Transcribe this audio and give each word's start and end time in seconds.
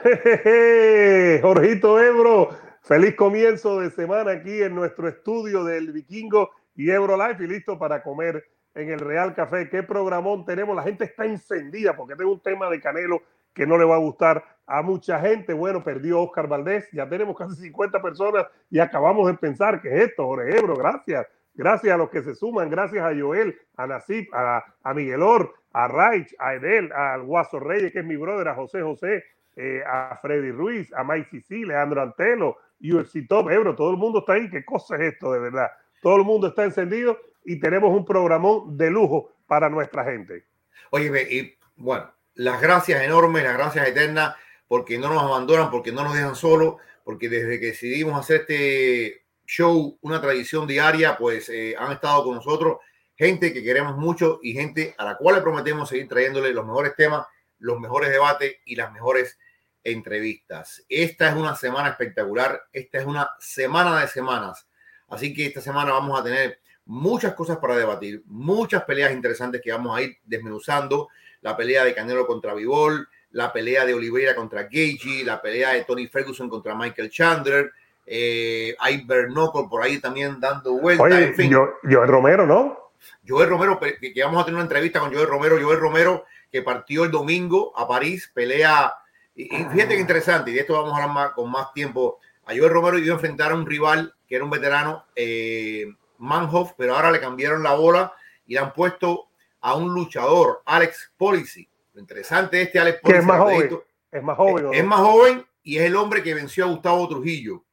Jorgito 1.42 2.00
Ebro, 2.00 2.50
feliz 2.80 3.14
comienzo 3.16 3.80
de 3.80 3.90
semana 3.90 4.32
aquí 4.32 4.62
en 4.62 4.74
nuestro 4.74 5.08
estudio 5.08 5.62
del 5.62 5.92
Vikingo 5.92 6.50
y 6.74 6.90
Ebro 6.90 7.18
Life 7.18 7.44
y 7.44 7.46
listo 7.46 7.78
para 7.78 8.02
comer 8.02 8.42
en 8.74 8.88
el 8.90 8.98
Real 8.98 9.34
Café. 9.34 9.68
¿Qué 9.68 9.82
programón 9.82 10.46
tenemos? 10.46 10.74
La 10.74 10.84
gente 10.84 11.04
está 11.04 11.26
encendida 11.26 11.94
porque 11.94 12.16
tengo 12.16 12.32
un 12.32 12.40
tema 12.40 12.70
de 12.70 12.80
Canelo 12.80 13.20
que 13.52 13.66
no 13.66 13.76
le 13.76 13.84
va 13.84 13.96
a 13.96 13.98
gustar 13.98 14.42
a 14.66 14.80
mucha 14.80 15.20
gente. 15.20 15.52
Bueno, 15.52 15.84
perdió 15.84 16.22
Oscar 16.22 16.48
Valdés, 16.48 16.88
ya 16.92 17.06
tenemos 17.06 17.36
casi 17.36 17.56
50 17.56 18.00
personas 18.00 18.46
y 18.70 18.78
acabamos 18.78 19.26
de 19.26 19.34
pensar 19.34 19.82
que 19.82 19.94
es 19.94 20.08
esto, 20.08 20.24
Jorge 20.24 20.56
Ebro, 20.56 20.76
gracias. 20.76 21.26
Gracias 21.52 21.92
a 21.92 21.98
los 21.98 22.08
que 22.08 22.22
se 22.22 22.34
suman, 22.34 22.70
gracias 22.70 23.04
a 23.04 23.14
Joel, 23.14 23.54
a 23.76 23.86
Nasip, 23.86 24.32
a, 24.32 24.64
a 24.82 24.94
Miguel 24.94 25.20
Or, 25.20 25.52
a 25.72 25.88
Raich, 25.88 26.34
a 26.38 26.54
Edel, 26.54 26.90
al 26.92 27.24
Guaso 27.24 27.60
Reyes, 27.60 27.92
que 27.92 27.98
es 27.98 28.04
mi 28.04 28.16
brother, 28.16 28.48
a 28.48 28.54
José 28.54 28.80
José, 28.80 29.24
eh, 29.56 29.82
a 29.86 30.18
Freddy 30.20 30.50
Ruiz, 30.50 30.92
a 30.92 31.04
Mike 31.04 31.28
Sisi, 31.30 31.64
Leandro 31.64 32.02
Antelo, 32.02 32.56
UFC 32.80 33.26
Top, 33.28 33.50
Ebro, 33.50 33.74
todo 33.74 33.90
el 33.90 33.96
mundo 33.96 34.20
está 34.20 34.34
ahí. 34.34 34.48
¿Qué 34.48 34.64
cosa 34.64 34.96
es 34.96 35.12
esto 35.14 35.32
de 35.32 35.40
verdad? 35.40 35.68
Todo 36.02 36.16
el 36.16 36.24
mundo 36.24 36.48
está 36.48 36.64
encendido 36.64 37.18
y 37.44 37.60
tenemos 37.60 37.90
un 37.90 38.04
programón 38.04 38.76
de 38.76 38.90
lujo 38.90 39.32
para 39.46 39.68
nuestra 39.68 40.04
gente. 40.04 40.44
Oye, 40.90 41.26
y 41.30 41.54
bueno, 41.76 42.10
las 42.34 42.60
gracias 42.60 43.02
enormes, 43.02 43.42
las 43.42 43.54
gracias 43.54 43.88
eternas, 43.88 44.36
porque 44.66 44.98
no 44.98 45.08
nos 45.08 45.22
abandonan, 45.22 45.70
porque 45.70 45.92
no 45.92 46.04
nos 46.04 46.14
dejan 46.14 46.36
solos, 46.36 46.76
porque 47.04 47.28
desde 47.28 47.58
que 47.58 47.66
decidimos 47.66 48.18
hacer 48.18 48.42
este 48.42 49.24
show, 49.46 49.98
una 50.00 50.20
tradición 50.20 50.66
diaria, 50.66 51.16
pues 51.18 51.48
eh, 51.48 51.74
han 51.76 51.92
estado 51.92 52.24
con 52.24 52.36
nosotros 52.36 52.78
gente 53.16 53.52
que 53.52 53.62
queremos 53.62 53.96
mucho 53.96 54.38
y 54.42 54.52
gente 54.52 54.94
a 54.96 55.04
la 55.04 55.16
cual 55.16 55.36
le 55.36 55.42
prometemos 55.42 55.88
seguir 55.88 56.08
trayéndole 56.08 56.54
los 56.54 56.64
mejores 56.64 56.94
temas, 56.96 57.26
los 57.58 57.78
mejores 57.78 58.10
debates 58.10 58.56
y 58.64 58.76
las 58.76 58.92
mejores 58.92 59.38
entrevistas. 59.84 60.84
Esta 60.88 61.28
es 61.28 61.36
una 61.36 61.54
semana 61.56 61.90
espectacular, 61.90 62.62
esta 62.72 62.98
es 62.98 63.06
una 63.06 63.30
semana 63.38 64.00
de 64.00 64.08
semanas, 64.08 64.66
así 65.08 65.32
que 65.34 65.46
esta 65.46 65.60
semana 65.60 65.92
vamos 65.92 66.18
a 66.18 66.24
tener 66.24 66.60
muchas 66.86 67.34
cosas 67.34 67.58
para 67.58 67.76
debatir, 67.76 68.22
muchas 68.26 68.84
peleas 68.84 69.12
interesantes 69.12 69.60
que 69.62 69.72
vamos 69.72 69.96
a 69.96 70.02
ir 70.02 70.18
desmenuzando 70.24 71.08
la 71.42 71.56
pelea 71.56 71.84
de 71.84 71.94
Canelo 71.94 72.26
contra 72.26 72.54
Vivol, 72.54 73.08
la 73.32 73.52
pelea 73.52 73.84
de 73.86 73.94
Oliveira 73.94 74.34
contra 74.34 74.64
Gagey, 74.64 75.24
la 75.24 75.40
pelea 75.40 75.70
de 75.70 75.84
Tony 75.84 76.06
Ferguson 76.08 76.48
contra 76.48 76.74
Michael 76.74 77.10
Chandler. 77.10 77.72
Eh, 78.04 78.74
hay 78.78 79.04
Bernoco 79.04 79.68
por 79.68 79.82
ahí 79.82 80.00
también 80.00 80.40
dando 80.40 80.72
vueltas. 80.72 81.12
en 81.12 81.34
fin. 81.34 81.50
Yo, 81.50 81.74
Joel 81.82 82.08
Romero, 82.08 82.46
¿no? 82.46 82.92
Joel 83.26 83.48
Romero, 83.48 83.78
que, 83.78 84.12
vamos 84.22 84.42
a 84.42 84.44
tener 84.44 84.56
una 84.56 84.64
entrevista 84.64 85.00
con 85.00 85.14
Joel 85.14 85.28
Romero. 85.28 85.58
Joel 85.60 85.78
Romero, 85.78 86.24
que 86.50 86.62
partió 86.62 87.04
el 87.04 87.10
domingo 87.10 87.72
a 87.76 87.86
París, 87.86 88.30
pelea. 88.34 88.92
Y, 89.34 89.48
fíjate 89.48 89.88
que 89.88 90.00
interesante, 90.00 90.50
y 90.50 90.54
de 90.54 90.60
esto 90.60 90.74
vamos 90.74 90.98
a 90.98 91.04
hablar 91.04 91.32
con 91.34 91.50
más 91.50 91.72
tiempo. 91.72 92.18
A 92.44 92.56
Joel 92.56 92.70
Romero 92.70 92.98
iba 92.98 93.12
a 93.12 93.14
enfrentar 93.14 93.52
a 93.52 93.54
un 93.54 93.66
rival 93.66 94.14
que 94.26 94.36
era 94.36 94.44
un 94.44 94.50
veterano, 94.50 95.04
eh, 95.14 95.86
Manhoff, 96.18 96.72
pero 96.76 96.94
ahora 96.94 97.10
le 97.10 97.20
cambiaron 97.20 97.62
la 97.62 97.74
bola 97.74 98.12
y 98.46 98.54
le 98.54 98.60
han 98.60 98.72
puesto 98.72 99.28
a 99.60 99.74
un 99.74 99.94
luchador, 99.94 100.62
Alex 100.64 101.12
Policy. 101.16 101.68
Lo 101.92 102.00
interesante 102.00 102.62
este 102.62 102.78
Alex 102.78 103.00
Policy. 103.00 103.18
es 103.18 103.26
más 103.26 103.38
joven. 103.38 103.80
Es 104.10 104.22
más 104.22 104.36
joven. 104.36 104.74
Es, 104.74 104.84
más 104.84 105.00
joven 105.00 105.46
y 105.62 105.78
es 105.78 105.84
el 105.84 105.96
hombre 105.96 106.22
que 106.22 106.34
venció 106.34 106.64
a 106.64 106.68
Gustavo 106.68 107.08
Trujillo. 107.08 107.64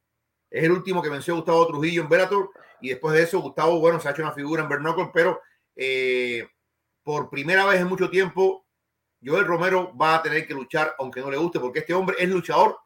Es 0.50 0.64
el 0.64 0.72
último 0.72 1.02
que 1.02 1.10
venció 1.10 1.34
a 1.34 1.36
Gustavo 1.38 1.66
Trujillo 1.66 2.02
en 2.02 2.08
Bellator. 2.08 2.50
Y 2.80 2.90
después 2.90 3.14
de 3.14 3.22
eso, 3.22 3.40
Gustavo, 3.40 3.80
bueno, 3.80 4.00
se 4.00 4.08
ha 4.08 4.12
hecho 4.12 4.22
una 4.22 4.32
figura 4.32 4.62
en 4.62 4.68
Bernocle, 4.68 5.10
pero 5.12 5.40
eh, 5.74 6.48
por 7.02 7.28
primera 7.28 7.64
vez 7.66 7.80
en 7.80 7.88
mucho 7.88 8.08
tiempo, 8.08 8.64
Joel 9.24 9.46
Romero 9.46 9.96
va 9.96 10.16
a 10.16 10.22
tener 10.22 10.46
que 10.46 10.54
luchar, 10.54 10.94
aunque 10.98 11.20
no 11.20 11.30
le 11.30 11.36
guste, 11.36 11.58
porque 11.58 11.80
este 11.80 11.94
hombre 11.94 12.16
es 12.18 12.28
luchador 12.28 12.76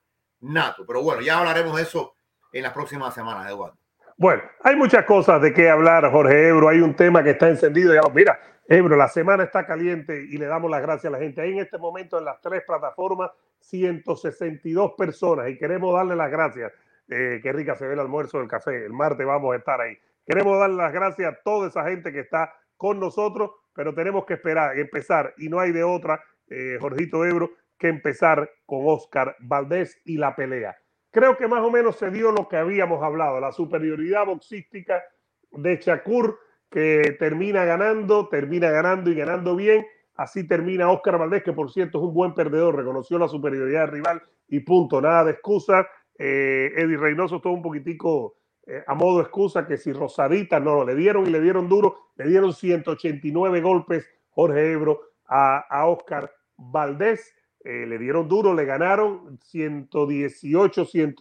nato. 0.40 0.84
Pero 0.86 1.02
bueno, 1.02 1.20
ya 1.20 1.38
hablaremos 1.38 1.76
de 1.76 1.82
eso 1.82 2.14
en 2.52 2.62
las 2.62 2.72
próximas 2.72 3.14
semanas, 3.14 3.50
Eduardo. 3.50 3.76
Bueno, 4.16 4.42
hay 4.62 4.76
muchas 4.76 5.04
cosas 5.04 5.40
de 5.42 5.52
qué 5.52 5.68
hablar, 5.68 6.10
Jorge 6.10 6.48
Ebro. 6.48 6.68
Hay 6.68 6.80
un 6.80 6.94
tema 6.94 7.22
que 7.22 7.30
está 7.30 7.48
encendido. 7.48 7.94
Mira, 8.14 8.38
Ebro, 8.68 8.96
la 8.96 9.08
semana 9.08 9.44
está 9.44 9.66
caliente 9.66 10.26
y 10.30 10.36
le 10.38 10.46
damos 10.46 10.70
las 10.70 10.82
gracias 10.82 11.06
a 11.06 11.16
la 11.16 11.18
gente. 11.18 11.40
Hay 11.40 11.52
en 11.52 11.58
este 11.58 11.78
momento 11.78 12.18
en 12.18 12.24
las 12.24 12.40
tres 12.40 12.62
plataformas 12.66 13.30
162 13.60 14.92
personas 14.96 15.48
y 15.48 15.58
queremos 15.58 15.94
darle 15.94 16.16
las 16.16 16.30
gracias. 16.30 16.72
Eh, 17.08 17.40
qué 17.42 17.52
rica 17.52 17.74
se 17.74 17.86
ve 17.86 17.94
el 17.94 18.00
almuerzo 18.00 18.38
del 18.38 18.48
café. 18.48 18.84
El 18.84 18.92
martes 18.92 19.26
vamos 19.26 19.54
a 19.54 19.58
estar 19.58 19.80
ahí. 19.80 19.98
Queremos 20.26 20.58
darle 20.58 20.76
las 20.76 20.92
gracias 20.92 21.32
a 21.32 21.36
toda 21.42 21.68
esa 21.68 21.84
gente 21.84 22.12
que 22.12 22.20
está 22.20 22.54
con 22.76 23.00
nosotros, 23.00 23.50
pero 23.74 23.94
tenemos 23.94 24.24
que 24.24 24.34
esperar, 24.34 24.78
empezar 24.78 25.34
y 25.38 25.48
no 25.48 25.58
hay 25.58 25.72
de 25.72 25.84
otra, 25.84 26.22
eh, 26.48 26.78
Jorgito 26.80 27.24
Ebro, 27.24 27.52
que 27.78 27.88
empezar 27.88 28.50
con 28.66 28.80
Oscar 28.84 29.36
Valdés 29.40 30.00
y 30.04 30.16
la 30.16 30.36
pelea. 30.36 30.76
Creo 31.10 31.36
que 31.36 31.48
más 31.48 31.62
o 31.62 31.70
menos 31.70 31.96
se 31.96 32.10
dio 32.10 32.32
lo 32.32 32.48
que 32.48 32.56
habíamos 32.56 33.02
hablado, 33.02 33.40
la 33.40 33.52
superioridad 33.52 34.24
boxística 34.24 35.02
de 35.50 35.76
Shakur 35.76 36.38
que 36.70 37.16
termina 37.18 37.64
ganando, 37.64 38.28
termina 38.28 38.70
ganando 38.70 39.10
y 39.10 39.14
ganando 39.14 39.54
bien. 39.54 39.86
Así 40.14 40.46
termina 40.46 40.90
Oscar 40.90 41.18
Valdés, 41.18 41.42
que 41.42 41.52
por 41.52 41.70
cierto 41.70 41.98
es 41.98 42.04
un 42.04 42.14
buen 42.14 42.34
perdedor, 42.34 42.76
reconoció 42.76 43.18
la 43.18 43.28
superioridad 43.28 43.82
del 43.82 43.90
rival 43.90 44.22
y 44.48 44.60
punto, 44.60 45.00
nada 45.00 45.24
de 45.24 45.32
excusa. 45.32 45.86
Eh, 46.18 46.72
Eddie 46.76 46.96
Reynoso 46.96 47.40
todo 47.40 47.52
un 47.52 47.62
poquitico 47.62 48.36
eh, 48.66 48.84
a 48.86 48.94
modo 48.94 49.20
excusa 49.20 49.66
que 49.66 49.76
si 49.76 49.92
Rosadita, 49.92 50.60
no, 50.60 50.84
le 50.84 50.94
dieron 50.94 51.26
y 51.26 51.30
le 51.30 51.40
dieron 51.40 51.68
duro, 51.68 52.10
le 52.16 52.28
dieron 52.28 52.52
189 52.52 53.60
golpes 53.60 54.08
Jorge 54.30 54.72
Ebro 54.72 55.00
a, 55.26 55.58
a 55.58 55.86
Oscar 55.86 56.32
Valdés, 56.56 57.34
eh, 57.64 57.86
le 57.86 57.98
dieron 57.98 58.28
duro, 58.28 58.54
le 58.54 58.64
ganaron 58.64 59.38
118, 59.42 60.84
100. 60.84 61.14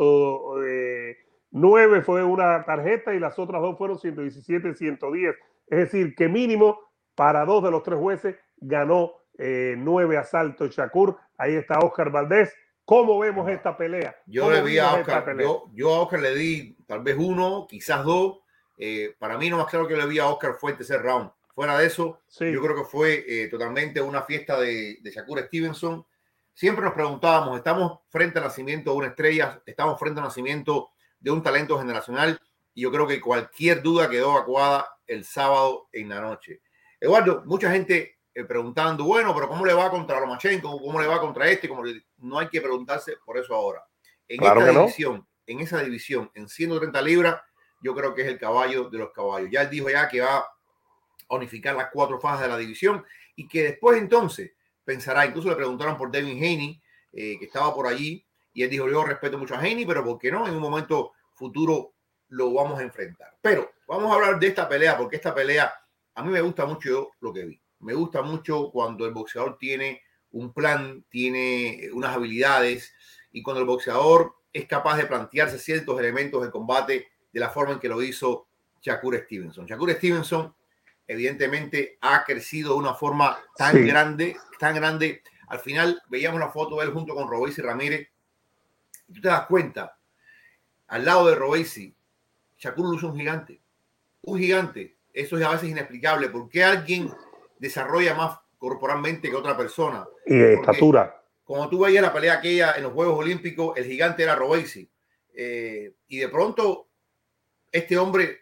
9 1.53 2.01
fue 2.01 2.23
una 2.23 2.63
tarjeta 2.63 3.13
y 3.13 3.19
las 3.19 3.37
otras 3.37 3.61
dos 3.61 3.77
fueron 3.77 3.99
117, 3.99 4.73
110. 4.73 5.35
Es 5.67 5.77
decir, 5.77 6.15
que 6.15 6.27
mínimo 6.29 6.79
para 7.15 7.45
dos 7.45 7.63
de 7.63 7.71
los 7.71 7.83
tres 7.83 7.99
jueces 7.99 8.35
ganó 8.57 9.13
eh, 9.37 9.75
nueve 9.77 10.17
asaltos 10.17 10.75
Shakur. 10.75 11.17
Ahí 11.37 11.55
está 11.55 11.79
Oscar 11.79 12.11
Valdés. 12.11 12.53
¿Cómo 12.85 13.19
vemos 13.19 13.49
esta 13.49 13.77
pelea? 13.77 14.15
Yo 14.25 14.49
le 14.49 14.61
vi 14.61 14.77
a 14.77 14.93
Oscar, 14.93 15.37
yo, 15.73 15.93
a 15.93 16.01
Oscar 16.01 16.19
le 16.19 16.35
di 16.35 16.75
tal 16.87 17.01
vez 17.01 17.15
uno, 17.17 17.67
quizás 17.69 18.03
dos. 18.03 18.39
Eh, 18.77 19.15
para 19.19 19.37
mí 19.37 19.49
no 19.49 19.57
más 19.57 19.67
claro 19.67 19.87
que 19.87 19.95
le 19.95 20.05
vi 20.07 20.19
a 20.19 20.27
Oscar 20.27 20.55
fue 20.55 20.71
el 20.71 20.77
tercer 20.77 21.01
round. 21.01 21.29
Fuera 21.53 21.77
de 21.77 21.85
eso, 21.85 22.21
yo 22.39 22.61
creo 22.61 22.75
que 22.75 22.83
fue 22.83 23.25
eh, 23.27 23.47
totalmente 23.47 24.01
una 24.01 24.23
fiesta 24.23 24.59
de, 24.59 24.99
de 25.01 25.11
Shakur 25.11 25.39
Stevenson. 25.39 26.05
Siempre 26.53 26.83
nos 26.83 26.93
preguntábamos, 26.93 27.57
¿estamos 27.57 27.99
frente 28.09 28.39
al 28.39 28.45
nacimiento 28.45 28.91
de 28.91 28.97
una 28.97 29.07
estrella? 29.07 29.61
¿Estamos 29.65 29.99
frente 29.99 30.19
al 30.19 30.27
nacimiento 30.27 30.91
de 31.19 31.31
un 31.31 31.41
talento 31.41 31.77
generacional 31.79 32.39
y 32.73 32.81
yo 32.81 32.91
creo 32.91 33.07
que 33.07 33.21
cualquier 33.21 33.81
duda 33.81 34.09
quedó 34.09 34.31
evacuada 34.31 34.87
el 35.07 35.25
sábado 35.25 35.89
en 35.91 36.09
la 36.09 36.21
noche. 36.21 36.61
Eduardo, 36.99 37.43
mucha 37.45 37.71
gente 37.71 38.19
eh, 38.33 38.43
preguntando, 38.45 39.03
bueno, 39.03 39.33
pero 39.33 39.49
¿cómo 39.49 39.65
le 39.65 39.73
va 39.73 39.89
contra 39.89 40.19
Lomachenko? 40.19 40.79
¿Cómo 40.79 41.01
le 41.01 41.07
va 41.07 41.19
contra 41.19 41.49
este? 41.49 41.67
¿Cómo 41.67 41.83
No 42.17 42.39
hay 42.39 42.47
que 42.47 42.61
preguntarse 42.61 43.17
por 43.25 43.37
eso 43.37 43.53
ahora. 43.53 43.83
En 44.27 44.41
esta 44.41 44.71
división, 44.71 45.27
en 45.45 45.59
esa 45.59 45.83
división, 45.83 46.31
en 46.33 46.47
130 46.47 47.01
libras, 47.01 47.41
yo 47.81 47.93
creo 47.93 48.13
que 48.13 48.21
es 48.21 48.27
el 48.27 48.39
caballo 48.39 48.89
de 48.89 48.99
los 48.99 49.11
caballos. 49.11 49.49
Ya 49.51 49.63
él 49.63 49.69
dijo 49.69 49.89
ya 49.89 50.07
que 50.07 50.21
va 50.21 50.45
unificar 51.37 51.75
las 51.75 51.89
cuatro 51.91 52.19
fases 52.19 52.43
de 52.43 52.47
la 52.49 52.57
división 52.57 53.03
y 53.35 53.47
que 53.47 53.63
después 53.63 53.97
entonces 53.97 54.51
pensará, 54.83 55.25
incluso 55.25 55.49
le 55.49 55.55
preguntaron 55.55 55.97
por 55.97 56.11
Devin 56.11 56.37
Haney, 56.37 56.81
eh, 57.13 57.37
que 57.39 57.45
estaba 57.45 57.73
por 57.73 57.87
allí, 57.87 58.25
y 58.53 58.63
él 58.63 58.69
dijo, 58.69 58.89
yo 58.89 59.03
respeto 59.03 59.37
mucho 59.37 59.55
a 59.55 59.59
Haney, 59.59 59.85
pero 59.85 60.03
¿por 60.03 60.19
qué 60.19 60.31
no? 60.31 60.47
En 60.47 60.55
un 60.55 60.61
momento 60.61 61.13
futuro 61.33 61.93
lo 62.29 62.53
vamos 62.53 62.79
a 62.79 62.83
enfrentar. 62.83 63.37
Pero 63.41 63.71
vamos 63.87 64.11
a 64.11 64.15
hablar 64.15 64.39
de 64.39 64.47
esta 64.47 64.67
pelea, 64.67 64.97
porque 64.97 65.15
esta 65.15 65.33
pelea 65.33 65.73
a 66.15 66.23
mí 66.23 66.31
me 66.31 66.41
gusta 66.41 66.65
mucho 66.65 67.11
lo 67.21 67.31
que 67.31 67.45
vi. 67.45 67.61
Me 67.79 67.93
gusta 67.93 68.21
mucho 68.21 68.69
cuando 68.71 69.05
el 69.05 69.13
boxeador 69.13 69.57
tiene 69.57 70.01
un 70.31 70.53
plan, 70.53 71.05
tiene 71.09 71.89
unas 71.93 72.15
habilidades 72.15 72.93
y 73.31 73.41
cuando 73.41 73.61
el 73.61 73.67
boxeador 73.67 74.35
es 74.53 74.65
capaz 74.67 74.97
de 74.97 75.05
plantearse 75.05 75.57
ciertos 75.57 75.99
elementos 75.99 76.43
de 76.43 76.51
combate 76.51 77.07
de 77.31 77.39
la 77.39 77.49
forma 77.49 77.73
en 77.73 77.79
que 77.79 77.89
lo 77.89 78.01
hizo 78.01 78.47
Shakur 78.81 79.17
Stevenson. 79.17 79.65
Shakur 79.65 79.91
Stevenson 79.91 80.53
evidentemente 81.07 81.97
ha 82.01 82.23
crecido 82.23 82.73
de 82.73 82.79
una 82.79 82.93
forma 82.93 83.39
tan 83.55 83.85
grande, 83.85 84.37
tan 84.59 84.75
grande. 84.75 85.23
Al 85.47 85.59
final 85.59 86.01
veíamos 86.09 86.39
la 86.39 86.49
foto 86.49 86.77
de 86.77 86.85
él 86.85 86.93
junto 86.93 87.13
con 87.13 87.29
Robéis 87.29 87.57
y 87.57 87.61
Ramírez 87.61 88.11
tú 89.13 89.21
te 89.21 89.27
das 89.27 89.45
cuenta, 89.45 89.97
al 90.87 91.05
lado 91.05 91.27
de 91.27 91.35
Robesi, 91.35 91.95
Shakur 92.57 92.89
luce 92.89 93.05
un 93.05 93.15
gigante. 93.15 93.61
Un 94.21 94.39
gigante. 94.39 94.97
Eso 95.13 95.37
es 95.37 95.45
a 95.45 95.51
veces 95.51 95.69
inexplicable. 95.69 96.29
¿Por 96.29 96.49
qué 96.49 96.63
alguien 96.63 97.11
desarrolla 97.57 98.13
más 98.13 98.39
corporalmente 98.57 99.29
que 99.29 99.35
otra 99.35 99.57
persona? 99.57 100.05
Y 100.25 100.35
de 100.35 100.53
estatura. 100.53 101.23
Como 101.43 101.67
tú 101.69 101.79
veías 101.79 102.03
la 102.03 102.13
pelea 102.13 102.33
aquella 102.33 102.73
en 102.73 102.83
los 102.83 102.93
Juegos 102.93 103.19
Olímpicos, 103.19 103.77
el 103.77 103.85
gigante 103.85 104.23
era 104.23 104.35
Robesi. 104.35 104.89
Eh, 105.33 105.95
y 106.07 106.19
de 106.19 106.29
pronto, 106.29 106.89
este 107.71 107.97
hombre 107.97 108.40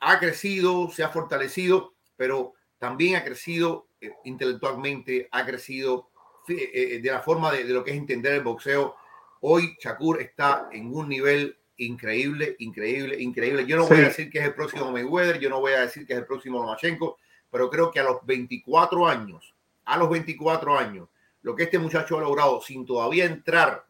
ha 0.00 0.18
crecido, 0.18 0.90
se 0.90 1.04
ha 1.04 1.10
fortalecido, 1.10 1.94
pero 2.16 2.54
también 2.78 3.16
ha 3.16 3.24
crecido 3.24 3.88
eh, 4.00 4.12
intelectualmente, 4.24 5.28
ha 5.30 5.46
crecido 5.46 6.10
eh, 6.48 7.00
de 7.02 7.10
la 7.10 7.20
forma 7.20 7.52
de, 7.52 7.64
de, 7.64 7.72
lo 7.72 7.84
que 7.84 7.92
es 7.92 7.96
entender 7.96 8.32
el 8.32 8.42
boxeo 8.42 8.96
Hoy 9.42 9.74
Shakur 9.80 10.20
está 10.20 10.68
en 10.70 10.94
un 10.94 11.08
nivel 11.08 11.56
increíble, 11.78 12.56
increíble, 12.58 13.16
increíble. 13.18 13.64
Yo 13.64 13.78
no 13.78 13.86
voy 13.86 13.98
a 13.98 14.08
decir 14.08 14.30
que 14.30 14.38
es 14.38 14.44
el 14.44 14.54
próximo 14.54 14.92
Mayweather, 14.92 15.38
yo 15.38 15.48
no 15.48 15.60
voy 15.60 15.72
a 15.72 15.80
decir 15.80 16.06
que 16.06 16.12
es 16.12 16.18
el 16.18 16.26
próximo 16.26 16.58
Lomachenko, 16.58 17.16
pero 17.50 17.70
creo 17.70 17.90
que 17.90 18.00
a 18.00 18.04
los 18.04 18.24
24 18.26 19.08
años, 19.08 19.54
a 19.86 19.96
los 19.96 20.10
24 20.10 20.78
años, 20.78 21.08
lo 21.40 21.56
que 21.56 21.62
este 21.62 21.78
muchacho 21.78 22.18
ha 22.18 22.20
logrado 22.20 22.60
sin 22.60 22.84
todavía 22.84 23.24
entrar 23.24 23.86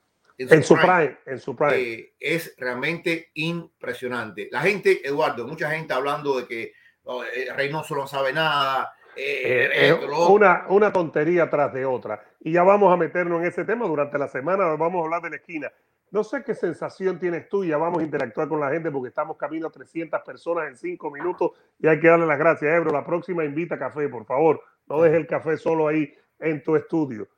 en 0.48 0.62
su, 0.62 0.74
prime, 0.74 1.18
en 1.26 1.38
su 1.38 1.54
prime. 1.54 1.78
Eh, 1.78 2.14
es 2.18 2.54
realmente 2.56 3.30
impresionante. 3.34 4.48
La 4.50 4.60
gente, 4.60 5.06
Eduardo, 5.06 5.46
mucha 5.46 5.70
gente 5.70 5.92
hablando 5.92 6.40
de 6.40 6.46
que 6.46 6.72
oh, 7.04 7.22
eh, 7.24 7.52
Reynoso 7.54 7.94
no 7.94 8.06
sabe 8.06 8.32
nada. 8.32 8.94
Eh, 9.16 9.92
una, 10.28 10.64
una 10.68 10.92
tontería 10.92 11.50
tras 11.50 11.74
de 11.74 11.84
otra. 11.84 12.24
Y 12.40 12.52
ya 12.52 12.62
vamos 12.62 12.92
a 12.92 12.96
meternos 12.96 13.40
en 13.40 13.48
ese 13.48 13.64
tema 13.64 13.86
durante 13.86 14.18
la 14.18 14.28
semana. 14.28 14.64
Vamos 14.76 15.00
a 15.00 15.04
hablar 15.04 15.22
de 15.22 15.30
la 15.30 15.36
esquina. 15.36 15.70
No 16.10 16.24
sé 16.24 16.42
qué 16.42 16.54
sensación 16.54 17.18
tienes 17.18 17.48
tú. 17.48 17.64
Ya 17.64 17.76
vamos 17.76 18.00
a 18.00 18.04
interactuar 18.04 18.48
con 18.48 18.60
la 18.60 18.70
gente 18.70 18.90
porque 18.90 19.08
estamos 19.08 19.36
camino 19.36 19.66
a 19.66 19.70
300 19.70 20.22
personas 20.22 20.68
en 20.68 20.76
5 20.76 21.10
minutos 21.10 21.50
y 21.78 21.86
hay 21.86 22.00
que 22.00 22.08
darle 22.08 22.26
las 22.26 22.38
gracias, 22.38 22.72
Ebro. 22.72 22.92
La 22.92 23.04
próxima 23.04 23.44
invita 23.44 23.78
café, 23.78 24.08
por 24.08 24.24
favor. 24.24 24.62
No 24.88 25.02
dejes 25.02 25.18
el 25.18 25.26
café 25.26 25.56
solo 25.58 25.86
ahí 25.86 26.14
en 26.38 26.62
tu 26.62 26.76
estudio. 26.76 27.28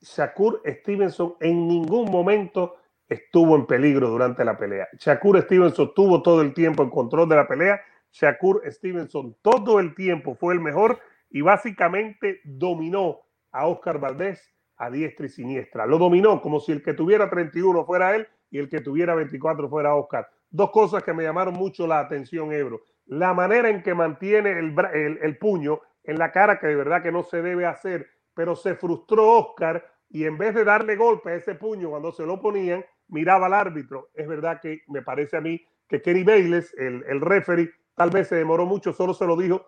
Shakur 0.00 0.62
Stevenson 0.64 1.36
en 1.40 1.66
ningún 1.68 2.10
momento 2.10 2.76
estuvo 3.08 3.56
en 3.56 3.66
peligro 3.66 4.08
durante 4.08 4.44
la 4.44 4.56
pelea. 4.56 4.88
Shakur 4.98 5.40
Stevenson 5.42 5.92
tuvo 5.94 6.22
todo 6.22 6.42
el 6.42 6.54
tiempo 6.54 6.82
en 6.82 6.90
control 6.90 7.28
de 7.28 7.36
la 7.36 7.46
pelea. 7.46 7.80
Shakur 8.12 8.62
Stevenson 8.66 9.36
todo 9.42 9.80
el 9.80 9.94
tiempo 9.94 10.34
fue 10.34 10.54
el 10.54 10.60
mejor 10.60 10.98
y 11.30 11.40
básicamente 11.40 12.40
dominó 12.44 13.20
a 13.52 13.66
Oscar 13.66 13.98
Valdés 13.98 14.52
a 14.76 14.90
diestra 14.90 15.26
y 15.26 15.28
siniestra. 15.28 15.86
Lo 15.86 15.98
dominó 15.98 16.40
como 16.40 16.60
si 16.60 16.72
el 16.72 16.82
que 16.82 16.94
tuviera 16.94 17.30
31 17.30 17.84
fuera 17.84 18.14
él 18.14 18.28
y 18.50 18.58
el 18.58 18.68
que 18.68 18.80
tuviera 18.80 19.14
24 19.14 19.68
fuera 19.68 19.94
Oscar. 19.94 20.28
Dos 20.50 20.70
cosas 20.70 21.02
que 21.02 21.12
me 21.12 21.22
llamaron 21.22 21.54
mucho 21.54 21.86
la 21.86 22.00
atención, 22.00 22.52
Ebro. 22.52 22.82
La 23.06 23.34
manera 23.34 23.68
en 23.68 23.82
que 23.82 23.94
mantiene 23.94 24.58
el, 24.58 25.38
puño 25.38 25.80
en 26.04 26.18
la 26.18 26.32
cara, 26.32 26.58
que 26.58 26.66
de 26.66 26.76
verdad 26.76 27.02
que 27.02 27.12
no 27.12 27.22
se 27.22 27.42
debe 27.42 27.66
hacer, 27.66 28.08
pero 28.36 28.54
se 28.54 28.74
frustró 28.74 29.30
Oscar 29.30 29.82
y 30.10 30.24
en 30.24 30.36
vez 30.36 30.54
de 30.54 30.62
darle 30.62 30.94
golpe 30.94 31.30
a 31.30 31.34
ese 31.36 31.54
puño 31.54 31.88
cuando 31.88 32.12
se 32.12 32.26
lo 32.26 32.38
ponían, 32.38 32.84
miraba 33.08 33.46
al 33.46 33.54
árbitro. 33.54 34.10
Es 34.12 34.28
verdad 34.28 34.60
que 34.60 34.82
me 34.88 35.00
parece 35.00 35.38
a 35.38 35.40
mí 35.40 35.60
que 35.88 36.02
Kenny 36.02 36.22
Bayless, 36.22 36.74
el, 36.76 37.02
el 37.08 37.22
referee, 37.22 37.70
tal 37.94 38.10
vez 38.10 38.28
se 38.28 38.36
demoró 38.36 38.66
mucho, 38.66 38.92
solo 38.92 39.14
se 39.14 39.26
lo 39.26 39.36
dijo, 39.36 39.66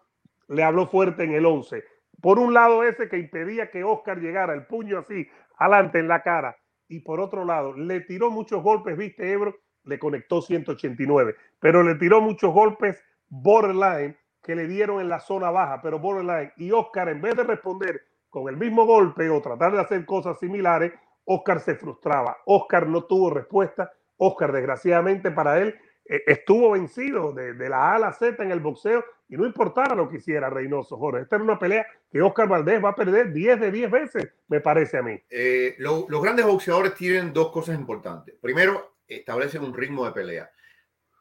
le 0.48 0.62
habló 0.62 0.86
fuerte 0.86 1.24
en 1.24 1.32
el 1.32 1.46
11. 1.46 1.82
Por 2.20 2.38
un 2.38 2.52
lado 2.52 2.84
ese 2.84 3.08
que 3.08 3.16
impedía 3.16 3.70
que 3.70 3.84
Oscar 3.84 4.20
llegara, 4.20 4.52
el 4.52 4.66
puño 4.66 4.98
así, 4.98 5.26
adelante 5.56 5.98
en 5.98 6.08
la 6.08 6.22
cara. 6.22 6.54
Y 6.88 7.00
por 7.00 7.20
otro 7.20 7.46
lado, 7.46 7.72
le 7.74 8.00
tiró 8.02 8.30
muchos 8.30 8.62
golpes, 8.62 8.98
viste, 8.98 9.32
Ebro, 9.32 9.56
le 9.84 9.98
conectó 9.98 10.42
189, 10.42 11.36
pero 11.58 11.82
le 11.82 11.94
tiró 11.94 12.20
muchos 12.20 12.52
golpes 12.52 13.02
borderline 13.28 14.16
que 14.42 14.54
le 14.54 14.66
dieron 14.66 15.00
en 15.00 15.08
la 15.08 15.20
zona 15.20 15.50
baja, 15.50 15.80
pero 15.80 15.98
borderline. 15.98 16.52
Y 16.56 16.70
Oscar, 16.70 17.08
en 17.08 17.22
vez 17.22 17.34
de 17.34 17.44
responder 17.44 18.02
con 18.28 18.48
el 18.48 18.56
mismo 18.56 18.86
golpe 18.86 19.28
o 19.30 19.40
tratar 19.40 19.72
de 19.72 19.80
hacer 19.80 20.04
cosas 20.04 20.38
similares, 20.38 20.92
Oscar 21.24 21.60
se 21.60 21.74
frustraba. 21.74 22.38
Oscar 22.46 22.86
no 22.86 23.04
tuvo 23.04 23.30
respuesta. 23.30 23.92
Oscar, 24.16 24.52
desgraciadamente 24.52 25.30
para 25.30 25.60
él, 25.60 25.78
eh, 26.08 26.22
estuvo 26.26 26.70
vencido 26.70 27.32
de, 27.32 27.68
la 27.68 27.92
A 27.92 27.94
a 27.96 27.98
la 27.98 28.12
Z 28.12 28.42
en 28.42 28.50
el 28.50 28.60
boxeo 28.60 29.04
y 29.28 29.36
no 29.36 29.44
importara 29.44 29.94
lo 29.94 30.08
que 30.08 30.16
hiciera 30.16 30.48
Reynoso, 30.48 30.96
Jorge. 30.96 31.22
Esta 31.22 31.36
era 31.36 31.44
una 31.44 31.58
pelea 31.58 31.86
que 32.10 32.22
Oscar 32.22 32.48
Valdés 32.48 32.82
va 32.82 32.90
a 32.90 32.94
perder 32.94 33.32
10 33.32 33.60
de 33.60 33.70
10 33.70 33.90
veces, 33.90 34.28
me 34.48 34.60
parece 34.60 34.96
a 34.96 35.02
mí. 35.02 35.20
Eh, 35.28 35.76
los 35.78 36.22
grandes 36.22 36.46
boxeadores 36.46 36.94
tienen 36.94 37.32
dos 37.32 37.50
cosas 37.52 37.78
importantes. 37.78 38.34
Primero, 38.40 38.94
establecen 39.06 39.62
un 39.62 39.74
ritmo 39.74 40.06
de 40.06 40.12
pelea. 40.12 40.50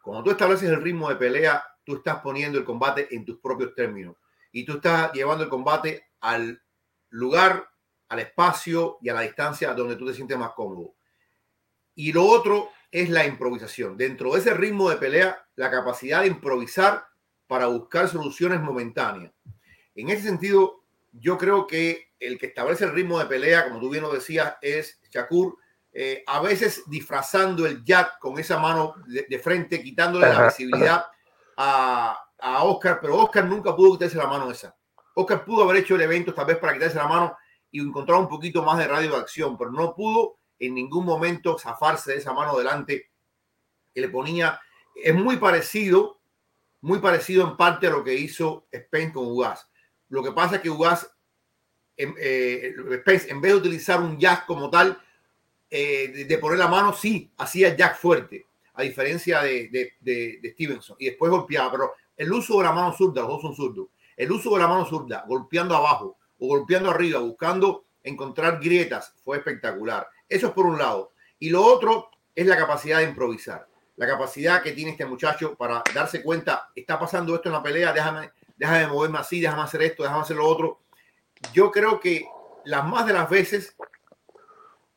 Cuando 0.02 0.24
tú 0.24 0.32
estableces 0.32 0.70
el 0.70 0.82
ritmo 0.82 1.10
de 1.10 1.18
pelea, 1.18 1.62
tú 1.84 1.98
estás 1.98 2.20
poniendo 2.22 2.58
el 2.58 2.64
combate 2.64 3.14
en 3.14 3.26
tus 3.26 3.40
propios 3.40 3.76
términos 3.76 4.16
y 4.54 4.66
tú 4.66 4.74
estás 4.74 5.12
llevando 5.12 5.44
el 5.44 5.50
combate 5.50 6.08
al 6.22 6.62
lugar, 7.10 7.70
al 8.10 8.20
espacio 8.20 8.98
y 9.02 9.10
a 9.10 9.14
la 9.14 9.22
distancia 9.22 9.74
donde 9.74 9.96
tú 9.96 10.06
te 10.06 10.14
sientes 10.14 10.38
más 10.38 10.52
cómodo. 10.52 10.96
Y 11.96 12.14
lo 12.14 12.26
otro 12.26 12.70
es 12.92 13.10
la 13.10 13.26
improvisación. 13.26 13.98
Dentro 13.98 14.34
de 14.34 14.40
ese 14.40 14.54
ritmo 14.54 14.90
de 14.90 14.98
pelea, 14.98 15.46
la 15.56 15.70
capacidad 15.70 16.22
de 16.22 16.28
improvisar 16.28 17.06
para 17.48 17.68
buscar 17.68 18.08
soluciones 18.08 18.62
momentáneas. 18.62 19.34
En 19.96 20.10
ese 20.10 20.24
sentido, 20.24 20.84
yo 21.12 21.38
creo 21.38 21.66
que 21.66 22.12
el 22.20 22.38
que 22.38 22.48
establece 22.48 22.86
el 22.86 22.94
ritmo 22.94 23.20
de 23.20 23.26
pelea, 23.26 23.68
como 23.68 23.80
tú 23.80 23.90
bien 23.90 24.04
lo 24.04 24.14
decías, 24.14 24.56
es 24.62 25.00
Shakur, 25.10 25.58
eh, 25.92 26.24
a 26.28 26.40
veces 26.42 26.84
disfrazando 26.88 27.66
el 27.66 27.84
jab 27.86 28.20
con 28.20 28.38
esa 28.38 28.60
mano 28.60 28.96
de, 29.08 29.40
frente, 29.40 29.82
quitándole 29.82 30.30
la 30.30 30.46
visibilidad 30.46 31.06
a, 31.58 32.20
a 32.38 32.64
Oscar, 32.64 33.00
pero 33.02 33.18
Oscar 33.18 33.46
nunca 33.46 33.76
pudo 33.76 33.94
quitarse 33.94 34.18
la 34.18 34.28
mano 34.28 34.52
esa. 34.52 34.77
Oscar 35.20 35.44
pudo 35.44 35.64
haber 35.64 35.78
hecho 35.78 35.96
el 35.96 36.02
evento 36.02 36.32
tal 36.32 36.46
vez 36.46 36.58
para 36.58 36.74
quitarse 36.74 36.96
la 36.96 37.08
mano 37.08 37.36
y 37.72 37.82
encontrar 37.82 38.20
un 38.20 38.28
poquito 38.28 38.62
más 38.62 38.78
de 38.78 38.88
radio 38.88 39.12
de 39.12 39.18
acción, 39.18 39.58
pero 39.58 39.72
no 39.72 39.96
pudo 39.96 40.38
en 40.60 40.76
ningún 40.76 41.06
momento 41.06 41.58
zafarse 41.58 42.12
de 42.12 42.18
esa 42.20 42.34
mano 42.34 42.56
delante 42.56 43.10
que 43.96 44.02
le 44.02 44.10
ponía. 44.10 44.62
Es 44.96 45.16
muy 45.16 45.38
parecido, 45.38 46.20
muy 46.82 47.00
parecido 47.00 47.48
en 47.48 47.58
parte 47.58 47.88
a 47.88 47.90
lo 47.90 48.04
que 48.04 48.14
hizo 48.14 48.68
Spence 48.72 49.14
con 49.14 49.26
Ugas. 49.26 49.68
Lo 50.10 50.22
que 50.22 50.34
pasa 50.34 50.58
es 50.58 50.62
que 50.62 50.70
Ugas, 50.70 51.12
en, 51.98 52.14
eh, 52.20 52.76
en 53.28 53.42
vez 53.42 53.52
de 53.54 53.58
utilizar 53.58 54.00
un 54.00 54.20
jack 54.20 54.46
como 54.46 54.70
tal, 54.70 55.02
eh, 55.72 56.26
de, 56.28 56.38
poner 56.38 56.60
la 56.60 56.68
mano, 56.68 56.94
sí, 56.94 57.32
hacía 57.38 57.76
jack 57.76 57.98
fuerte, 57.98 58.46
a 58.76 58.84
diferencia 58.84 59.42
de, 59.42 59.68
de, 59.70 59.94
de, 60.00 60.52
Stevenson. 60.52 60.96
Y 61.00 61.06
después 61.08 61.32
golpeaba, 61.32 61.72
pero 61.72 61.94
el 62.16 62.32
uso 62.32 62.60
de 62.60 62.66
la 62.66 62.72
mano 62.72 62.96
zurda, 62.96 63.24
los 63.24 63.32
dos 63.32 63.42
son 63.42 63.56
zurdos 63.56 63.88
el 64.18 64.32
uso 64.32 64.52
de 64.52 64.60
la 64.60 64.68
mano 64.68 64.86
zurda, 64.86 65.24
golpeando 65.28 65.76
abajo 65.76 66.18
o 66.40 66.48
golpeando 66.48 66.92
arriba, 66.92 67.20
buscando 67.20 67.86
encontrar 68.04 68.60
grietas, 68.60 69.14
fue 69.24 69.38
espectacular. 69.38 70.08
Eso 70.28 70.48
es 70.48 70.54
por 70.54 70.66
un 70.66 70.78
lado. 70.78 71.14
Y 71.40 71.50
lo 71.50 71.64
otro 71.64 72.10
es 72.36 72.46
la 72.46 72.58
capacidad 72.58 72.98
de 72.98 73.06
improvisar. 73.06 73.68
La 73.96 74.08
capacidad 74.08 74.62
que 74.62 74.74
tiene 74.74 74.92
este 74.92 75.06
muchacho 75.06 75.56
para 75.56 75.84
darse 75.94 76.22
cuenta, 76.22 76.70
está 76.76 77.00
pasando 77.00 77.36
esto 77.36 77.50
en 77.50 77.54
la 77.54 77.64
pelea, 77.64 77.94
déjame, 77.94 78.32
déjame 78.56 78.88
moverme 78.88 79.20
así, 79.20 79.40
déjame 79.40 79.64
hacer 79.64 79.82
esto, 79.84 80.04
déjame 80.04 80.22
hacer 80.22 80.36
lo 80.36 80.46
otro. 80.46 80.82
Yo 81.54 81.72
creo 81.72 82.00
que 82.00 82.28
las 82.66 82.86
más 82.86 83.06
de 83.06 83.14
las 83.14 83.30
veces 83.30 83.76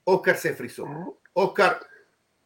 Oscar 0.04 0.36
se 0.36 0.54
frizó. 0.54 0.86
Oscar 1.32 1.80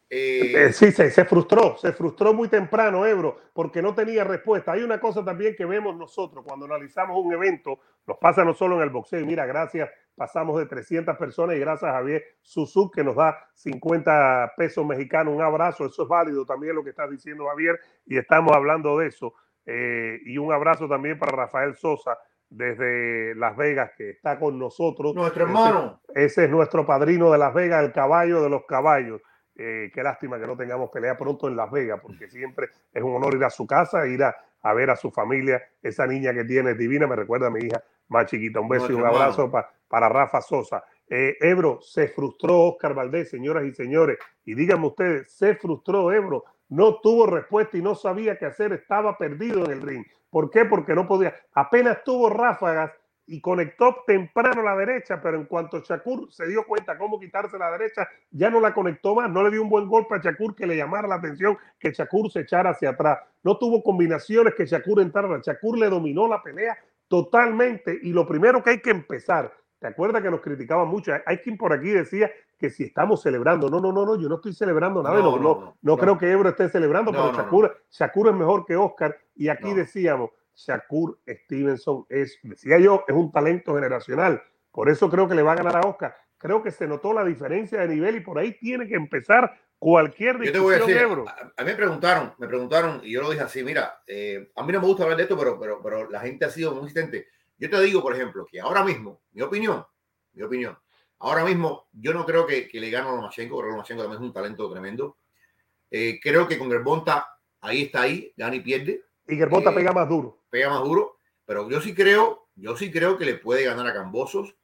eh, 0.09 0.71
sí, 0.71 0.91
se, 0.91 1.09
se, 1.09 1.25
frustró, 1.25 1.77
se 1.77 1.91
frustró 1.91 2.33
muy 2.33 2.47
temprano, 2.47 3.05
Ebro, 3.05 3.37
porque 3.53 3.81
no 3.81 3.95
tenía 3.95 4.23
respuesta. 4.23 4.73
Hay 4.73 4.83
una 4.83 4.99
cosa 4.99 5.23
también 5.25 5.55
que 5.55 5.65
vemos 5.65 5.95
nosotros 5.95 6.43
cuando 6.45 6.65
analizamos 6.65 7.17
un 7.17 7.33
evento, 7.33 7.79
nos 8.05 8.17
pasa 8.17 8.43
no 8.45 8.53
solo 8.53 8.77
en 8.77 8.83
el 8.83 8.89
boxeo, 8.89 9.25
mira, 9.25 9.45
gracias, 9.45 9.89
pasamos 10.15 10.57
de 10.59 10.67
300 10.67 11.17
personas 11.17 11.55
y 11.55 11.59
gracias 11.59 11.89
a 11.89 11.95
Javier 11.95 12.23
Suzuki 12.41 12.97
que 12.97 13.03
nos 13.03 13.15
da 13.15 13.49
50 13.55 14.53
pesos 14.55 14.85
mexicanos, 14.85 15.33
un 15.33 15.41
abrazo, 15.41 15.85
eso 15.85 16.03
es 16.03 16.09
válido 16.09 16.45
también 16.45 16.75
lo 16.75 16.83
que 16.83 16.91
está 16.91 17.07
diciendo 17.07 17.47
Javier 17.47 17.79
y 18.05 18.17
estamos 18.17 18.55
hablando 18.55 18.97
de 18.99 19.07
eso. 19.07 19.33
Eh, 19.65 20.19
y 20.25 20.37
un 20.37 20.53
abrazo 20.53 20.87
también 20.87 21.17
para 21.17 21.35
Rafael 21.35 21.75
Sosa 21.75 22.17
desde 22.49 23.33
Las 23.35 23.57
Vegas 23.57 23.91
que 23.97 24.11
está 24.11 24.39
con 24.39 24.59
nosotros. 24.59 25.13
Nuestro 25.15 25.43
hermano. 25.43 26.01
ese 26.13 26.45
es 26.45 26.49
nuestro 26.49 26.85
padrino 26.85 27.31
de 27.31 27.37
Las 27.37 27.53
Vegas, 27.53 27.83
el 27.83 27.91
caballo 27.91 28.41
de 28.43 28.49
los 28.49 28.65
caballos. 28.65 29.21
Eh, 29.57 29.89
qué 29.93 30.03
lástima 30.03 30.37
que 30.39 30.45
no 30.45 30.57
tengamos 30.57 30.89
pelea 30.89 31.17
pronto 31.17 31.47
en 31.47 31.55
Las 31.55 31.71
Vegas, 31.71 31.99
porque 32.01 32.27
siempre 32.29 32.69
es 32.93 33.01
un 33.01 33.15
honor 33.15 33.35
ir 33.35 33.43
a 33.43 33.49
su 33.49 33.65
casa, 33.65 34.05
ir 34.05 34.21
a, 34.23 34.35
ver 34.73 34.89
a 34.89 34.95
su 34.95 35.11
familia. 35.11 35.61
Esa 35.81 36.05
niña 36.05 36.33
que 36.33 36.43
tiene 36.43 36.73
divina, 36.73 37.07
me 37.07 37.15
recuerda 37.15 37.47
a 37.47 37.49
mi 37.49 37.65
hija 37.65 37.81
más 38.09 38.25
chiquita. 38.27 38.59
Un 38.59 38.69
beso 38.69 38.91
y 38.91 38.95
un 38.95 39.05
abrazo 39.05 39.51
para 39.87 40.09
Rafa 40.09 40.41
Sosa. 40.41 40.83
Eh, 41.07 41.37
Ebro, 41.39 41.79
se 41.81 42.07
frustró 42.07 42.61
Oscar 42.61 42.93
Valdés, 42.93 43.29
señoras 43.29 43.65
y 43.65 43.73
señores. 43.73 44.17
Y 44.43 44.55
díganme 44.55 44.87
ustedes, 44.87 45.31
se 45.31 45.55
frustró 45.55 46.11
Ebro. 46.11 46.43
No 46.67 46.99
tuvo 46.99 47.27
respuesta 47.27 47.77
y 47.77 47.81
no 47.81 47.95
sabía 47.95 48.37
qué 48.37 48.47
hacer. 48.47 48.73
Estaba 48.73 49.17
perdido 49.17 49.65
en 49.65 49.71
el 49.71 49.81
ring. 49.81 50.05
¿Por 50.29 50.49
qué? 50.49 50.65
Porque 50.65 50.95
no 50.95 51.07
podía. 51.07 51.33
Apenas 51.53 52.03
tuvo 52.03 52.29
ráfagas 52.29 52.91
y 53.27 53.41
conectó 53.41 54.03
temprano 54.05 54.61
la 54.61 54.75
derecha, 54.75 55.19
pero 55.21 55.37
en 55.37 55.45
cuanto 55.45 55.79
Shakur 55.79 56.31
se 56.31 56.47
dio 56.47 56.63
cuenta 56.65 56.97
cómo 56.97 57.19
quitarse 57.19 57.57
la 57.57 57.71
derecha, 57.71 58.07
ya 58.31 58.49
no 58.49 58.59
la 58.59 58.73
conectó 58.73 59.15
más, 59.15 59.29
no 59.29 59.43
le 59.43 59.51
dio 59.51 59.63
un 59.63 59.69
buen 59.69 59.87
golpe 59.87 60.15
a 60.15 60.19
Shakur 60.19 60.55
que 60.55 60.67
le 60.67 60.77
llamara 60.77 61.07
la 61.07 61.15
atención, 61.15 61.57
que 61.79 61.91
Shakur 61.91 62.31
se 62.31 62.41
echara 62.41 62.71
hacia 62.71 62.91
atrás. 62.91 63.19
No 63.43 63.57
tuvo 63.57 63.81
combinaciones 63.81 64.53
que 64.53 64.65
Shakur 64.65 65.01
entrara. 65.01 65.41
Shakur 65.43 65.77
le 65.77 65.89
dominó 65.89 66.27
la 66.27 66.41
pelea 66.43 66.77
totalmente 67.07 67.97
y 68.01 68.11
lo 68.11 68.27
primero 68.27 68.63
que 68.63 68.71
hay 68.71 68.81
que 68.81 68.91
empezar, 68.91 69.51
¿te 69.79 69.87
acuerdas 69.87 70.21
que 70.21 70.31
nos 70.31 70.41
criticaba 70.41 70.85
mucho? 70.85 71.11
Hay 71.25 71.37
quien 71.39 71.57
por 71.57 71.73
aquí 71.73 71.89
decía 71.89 72.31
que 72.59 72.69
si 72.69 72.83
estamos 72.83 73.21
celebrando, 73.21 73.69
no, 73.69 73.79
no, 73.79 73.91
no, 73.91 74.05
no, 74.05 74.19
yo 74.19 74.29
no 74.29 74.35
estoy 74.35 74.53
celebrando 74.53 75.03
nada, 75.03 75.19
no, 75.19 75.37
no, 75.37 75.77
no, 75.81 75.97
creo 75.97 76.17
que 76.17 76.31
Ebro 76.31 76.49
esté 76.49 76.69
celebrando, 76.69 77.11
pero 77.11 77.33
Shakur, 77.33 77.75
Shakur 77.91 78.29
es 78.29 78.35
mejor 78.35 78.65
que 78.65 78.75
Oscar 78.75 79.17
y 79.35 79.49
aquí 79.49 79.73
decíamos, 79.73 80.29
Shakur 80.55 81.19
Stevenson 81.27 82.05
es, 82.09 82.39
decía 82.43 82.79
yo, 82.79 83.03
es 83.07 83.15
un 83.15 83.31
talento 83.31 83.75
generacional. 83.75 84.41
Por 84.71 84.89
eso 84.89 85.09
creo 85.09 85.27
que 85.27 85.35
le 85.35 85.43
va 85.43 85.53
a 85.53 85.55
ganar 85.55 85.77
a 85.77 85.87
Oscar. 85.87 86.15
creo 86.37 86.61
que 86.61 86.71
se 86.71 86.87
notó 86.87 87.13
la 87.13 87.23
diferencia 87.23 87.79
de 87.79 87.87
nivel 87.87 88.17
y 88.17 88.19
por 88.19 88.37
ahí 88.37 88.53
tiene 88.59 88.87
que 88.87 88.95
empezar 88.95 89.59
cualquier 89.79 90.39
discusión, 90.39 90.47
yo 90.47 90.51
te 90.51 90.59
voy 90.59 90.75
a, 90.75 90.79
decir, 90.79 91.23
a, 91.57 91.63
mí 91.63 91.69
me 91.69 91.75
preguntaron, 91.75 92.33
me 92.37 92.47
preguntaron 92.47 93.01
y 93.03 93.11
yo 93.11 93.21
lo 93.21 93.29
dije 93.29 93.43
así, 93.43 93.63
mira, 93.63 94.01
eh, 94.07 94.51
a 94.55 94.63
mí 94.63 94.71
no 94.71 94.81
me 94.81 94.87
gusta 94.87 95.03
hablar 95.03 95.17
de 95.17 95.23
esto, 95.23 95.37
pero, 95.37 95.59
pero, 95.59 95.81
pero 95.81 96.09
la 96.09 96.21
gente 96.21 96.45
ha 96.45 96.49
sido 96.49 96.71
muy 96.71 96.81
insistente. 96.81 97.27
Yo 97.57 97.69
te 97.69 97.79
digo, 97.81 98.01
por 98.01 98.13
ejemplo, 98.13 98.45
que 98.49 98.59
ahora 98.59 98.83
mismo, 98.83 99.21
mi 99.31 99.41
opinión, 99.41 99.85
mi 100.33 100.43
opinión, 100.43 100.77
ahora 101.19 101.43
mismo 101.43 101.87
yo 101.93 102.13
no 102.13 102.25
creo 102.25 102.45
que, 102.45 102.67
que 102.67 102.79
le 102.79 102.89
gane 102.89 103.09
a 103.09 103.11
Lomachenko, 103.11 103.55
porque 103.55 103.71
Lomachenko 103.71 104.03
también 104.03 104.21
es 104.21 104.27
un 104.27 104.33
talento 104.33 104.71
tremendo. 104.71 105.17
Eh, 105.89 106.19
creo 106.21 106.47
que 106.47 106.57
con 106.57 106.69
Gerbonta 106.69 107.27
ahí 107.61 107.83
está 107.83 108.01
ahí, 108.01 108.33
gana 108.35 108.55
y 108.55 108.61
pierde. 108.61 109.03
Y 109.27 109.35
Gerbonta 109.35 109.71
eh, 109.71 109.75
pega 109.75 109.91
más 109.91 110.09
duro. 110.09 110.44
Pega 110.55 110.69
más 110.69 110.83
duro, 110.83 111.19
pero 111.45 111.69
yo 111.69 111.81
sí 111.81 111.93
creo, 111.93 112.47
yo 112.55 112.77
sí 112.77 112.89
creo 112.89 113.17
que 113.17 113.25
le 113.25 113.35
puede 113.35 113.65
ganar 113.65 113.85
a 113.87 113.93
Cambosos, 113.93 114.55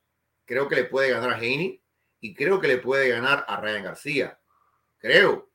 creo 0.46 0.70
que 0.70 0.78
le 0.78 0.86
puede 0.86 1.12
ganar 1.12 1.32
a 1.32 1.38
Heini 1.38 1.84
y 2.22 2.34
creo 2.34 2.62
que 2.62 2.70
le 2.70 2.78
puede 2.78 3.10
ganar 3.10 3.44
a 3.46 3.60
Ryan 3.60 3.84
García. 3.84 4.40
Creo 5.00 5.50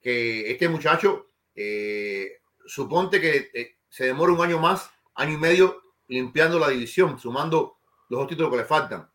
que 0.00 0.50
este 0.50 0.66
muchacho, 0.70 1.26
eh, 1.54 2.38
suponte 2.64 3.20
que 3.20 3.76
se 3.90 4.06
demora 4.06 4.32
un 4.32 4.40
año 4.40 4.58
más, 4.58 4.90
año 5.14 5.34
y 5.34 5.36
medio, 5.36 5.82
limpiando 6.06 6.58
la 6.58 6.70
división, 6.70 7.18
sumando 7.18 7.76
los 8.08 8.20
dos 8.20 8.28
títulos 8.28 8.50
que 8.50 8.56
le 8.56 8.64
faltan. 8.64 9.10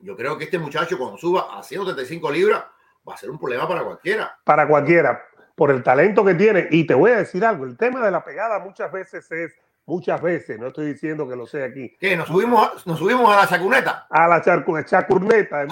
Yo 0.00 0.16
creo 0.16 0.36
que 0.36 0.42
este 0.42 0.58
muchacho 0.58 0.98
cuando 0.98 1.18
suba 1.18 1.56
a 1.56 1.62
135 1.62 2.32
libras 2.32 2.64
va 3.08 3.14
a 3.14 3.16
ser 3.16 3.30
un 3.30 3.38
problema 3.38 3.68
para 3.68 3.84
cualquiera. 3.84 4.40
Para 4.42 4.66
cualquiera, 4.66 5.24
por 5.54 5.70
el 5.70 5.84
talento 5.84 6.24
que 6.24 6.34
tiene. 6.34 6.66
Y 6.72 6.84
te 6.84 6.94
voy 6.94 7.12
a 7.12 7.18
decir 7.18 7.44
algo, 7.44 7.64
el 7.64 7.76
tema 7.76 8.04
de 8.04 8.10
la 8.10 8.24
pegada 8.24 8.58
muchas 8.58 8.90
veces 8.90 9.30
es, 9.30 9.54
muchas 9.86 10.20
veces, 10.20 10.58
no 10.58 10.68
estoy 10.68 10.86
diciendo 10.86 11.28
que 11.28 11.36
lo 11.36 11.46
sea 11.46 11.66
aquí. 11.66 11.96
¿Qué? 11.98 12.16
¿Nos 12.16 12.28
subimos, 12.28 12.66
a, 12.66 12.88
nos 12.88 12.98
subimos 12.98 13.32
a 13.32 13.36
la 13.40 13.46
chacuneta? 13.46 14.06
A 14.10 14.28
la 14.28 14.40
chacurneta. 14.40 15.66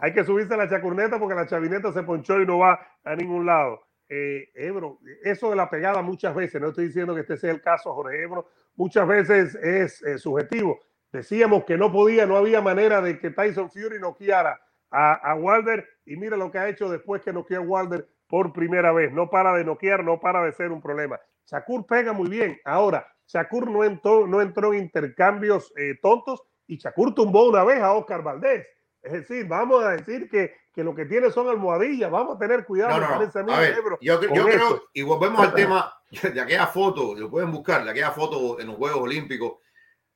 hay 0.00 0.12
que 0.12 0.24
subirse 0.24 0.54
a 0.54 0.56
la 0.56 0.68
chacurneta 0.68 1.18
porque 1.18 1.34
la 1.34 1.46
chavineta 1.46 1.92
se 1.92 2.02
ponchó 2.02 2.40
y 2.40 2.46
no 2.46 2.58
va 2.58 2.80
a 3.04 3.14
ningún 3.14 3.46
lado. 3.46 3.82
Eh, 4.08 4.50
Ebro, 4.54 4.98
eso 5.22 5.50
de 5.50 5.56
la 5.56 5.70
pegada 5.70 6.02
muchas 6.02 6.34
veces, 6.34 6.60
no 6.60 6.68
estoy 6.68 6.86
diciendo 6.86 7.14
que 7.14 7.22
este 7.22 7.36
sea 7.36 7.50
el 7.50 7.62
caso, 7.62 7.94
Jorge 7.94 8.22
Ebro, 8.22 8.46
muchas 8.76 9.06
veces 9.06 9.54
es 9.54 10.02
eh, 10.02 10.18
subjetivo. 10.18 10.80
Decíamos 11.12 11.64
que 11.64 11.76
no 11.76 11.92
podía, 11.92 12.26
no 12.26 12.36
había 12.36 12.60
manera 12.60 13.00
de 13.00 13.18
que 13.18 13.30
Tyson 13.30 13.70
Fury 13.70 13.98
noqueara 14.00 14.60
a, 14.90 15.14
a 15.14 15.34
Wilder 15.34 15.86
y 16.04 16.16
mira 16.16 16.36
lo 16.36 16.50
que 16.50 16.58
ha 16.58 16.68
hecho 16.68 16.90
después 16.90 17.22
que 17.22 17.32
noqueó 17.32 17.58
a 17.58 17.62
Wilder 17.62 18.06
por 18.26 18.52
primera 18.52 18.92
vez. 18.92 19.12
No 19.12 19.28
para 19.30 19.54
de 19.54 19.64
noquear, 19.64 20.04
no 20.04 20.20
para 20.20 20.42
de 20.42 20.52
ser 20.52 20.72
un 20.72 20.80
problema. 20.80 21.20
Shakur 21.50 21.86
pega 21.86 22.12
muy 22.12 22.28
bien. 22.28 22.60
Ahora, 22.64 23.06
Shakur 23.26 23.70
no 23.70 23.84
entró, 23.84 24.26
no 24.26 24.40
entró 24.40 24.72
en 24.72 24.80
intercambios 24.80 25.72
eh, 25.76 25.98
tontos 26.02 26.42
y 26.66 26.78
Shakur 26.78 27.14
tumbó 27.14 27.48
una 27.48 27.64
vez 27.64 27.80
a 27.80 27.92
Oscar 27.92 28.22
Valdés. 28.22 28.66
Es 29.02 29.12
decir, 29.12 29.46
vamos 29.48 29.82
a 29.84 29.90
decir 29.90 30.28
que, 30.30 30.54
que 30.72 30.84
lo 30.84 30.94
que 30.94 31.06
tiene 31.06 31.30
son 31.30 31.48
almohadillas. 31.48 32.10
Vamos 32.10 32.36
a 32.36 32.38
tener 32.38 32.64
cuidado. 32.64 33.00
No, 33.00 33.08
no, 33.08 33.52
A 33.52 33.60
ver, 33.60 33.76
yo, 34.00 34.20
creo, 34.20 34.84
y 34.92 35.02
volvemos 35.02 35.40
al 35.40 35.54
tema 35.54 35.92
de 36.10 36.40
aquella 36.40 36.68
foto, 36.68 37.14
lo 37.14 37.28
pueden 37.28 37.50
buscar, 37.50 37.84
de 37.84 37.90
aquella 37.90 38.12
foto 38.12 38.60
en 38.60 38.68
los 38.68 38.76
Juegos 38.76 39.00
Olímpicos. 39.00 39.54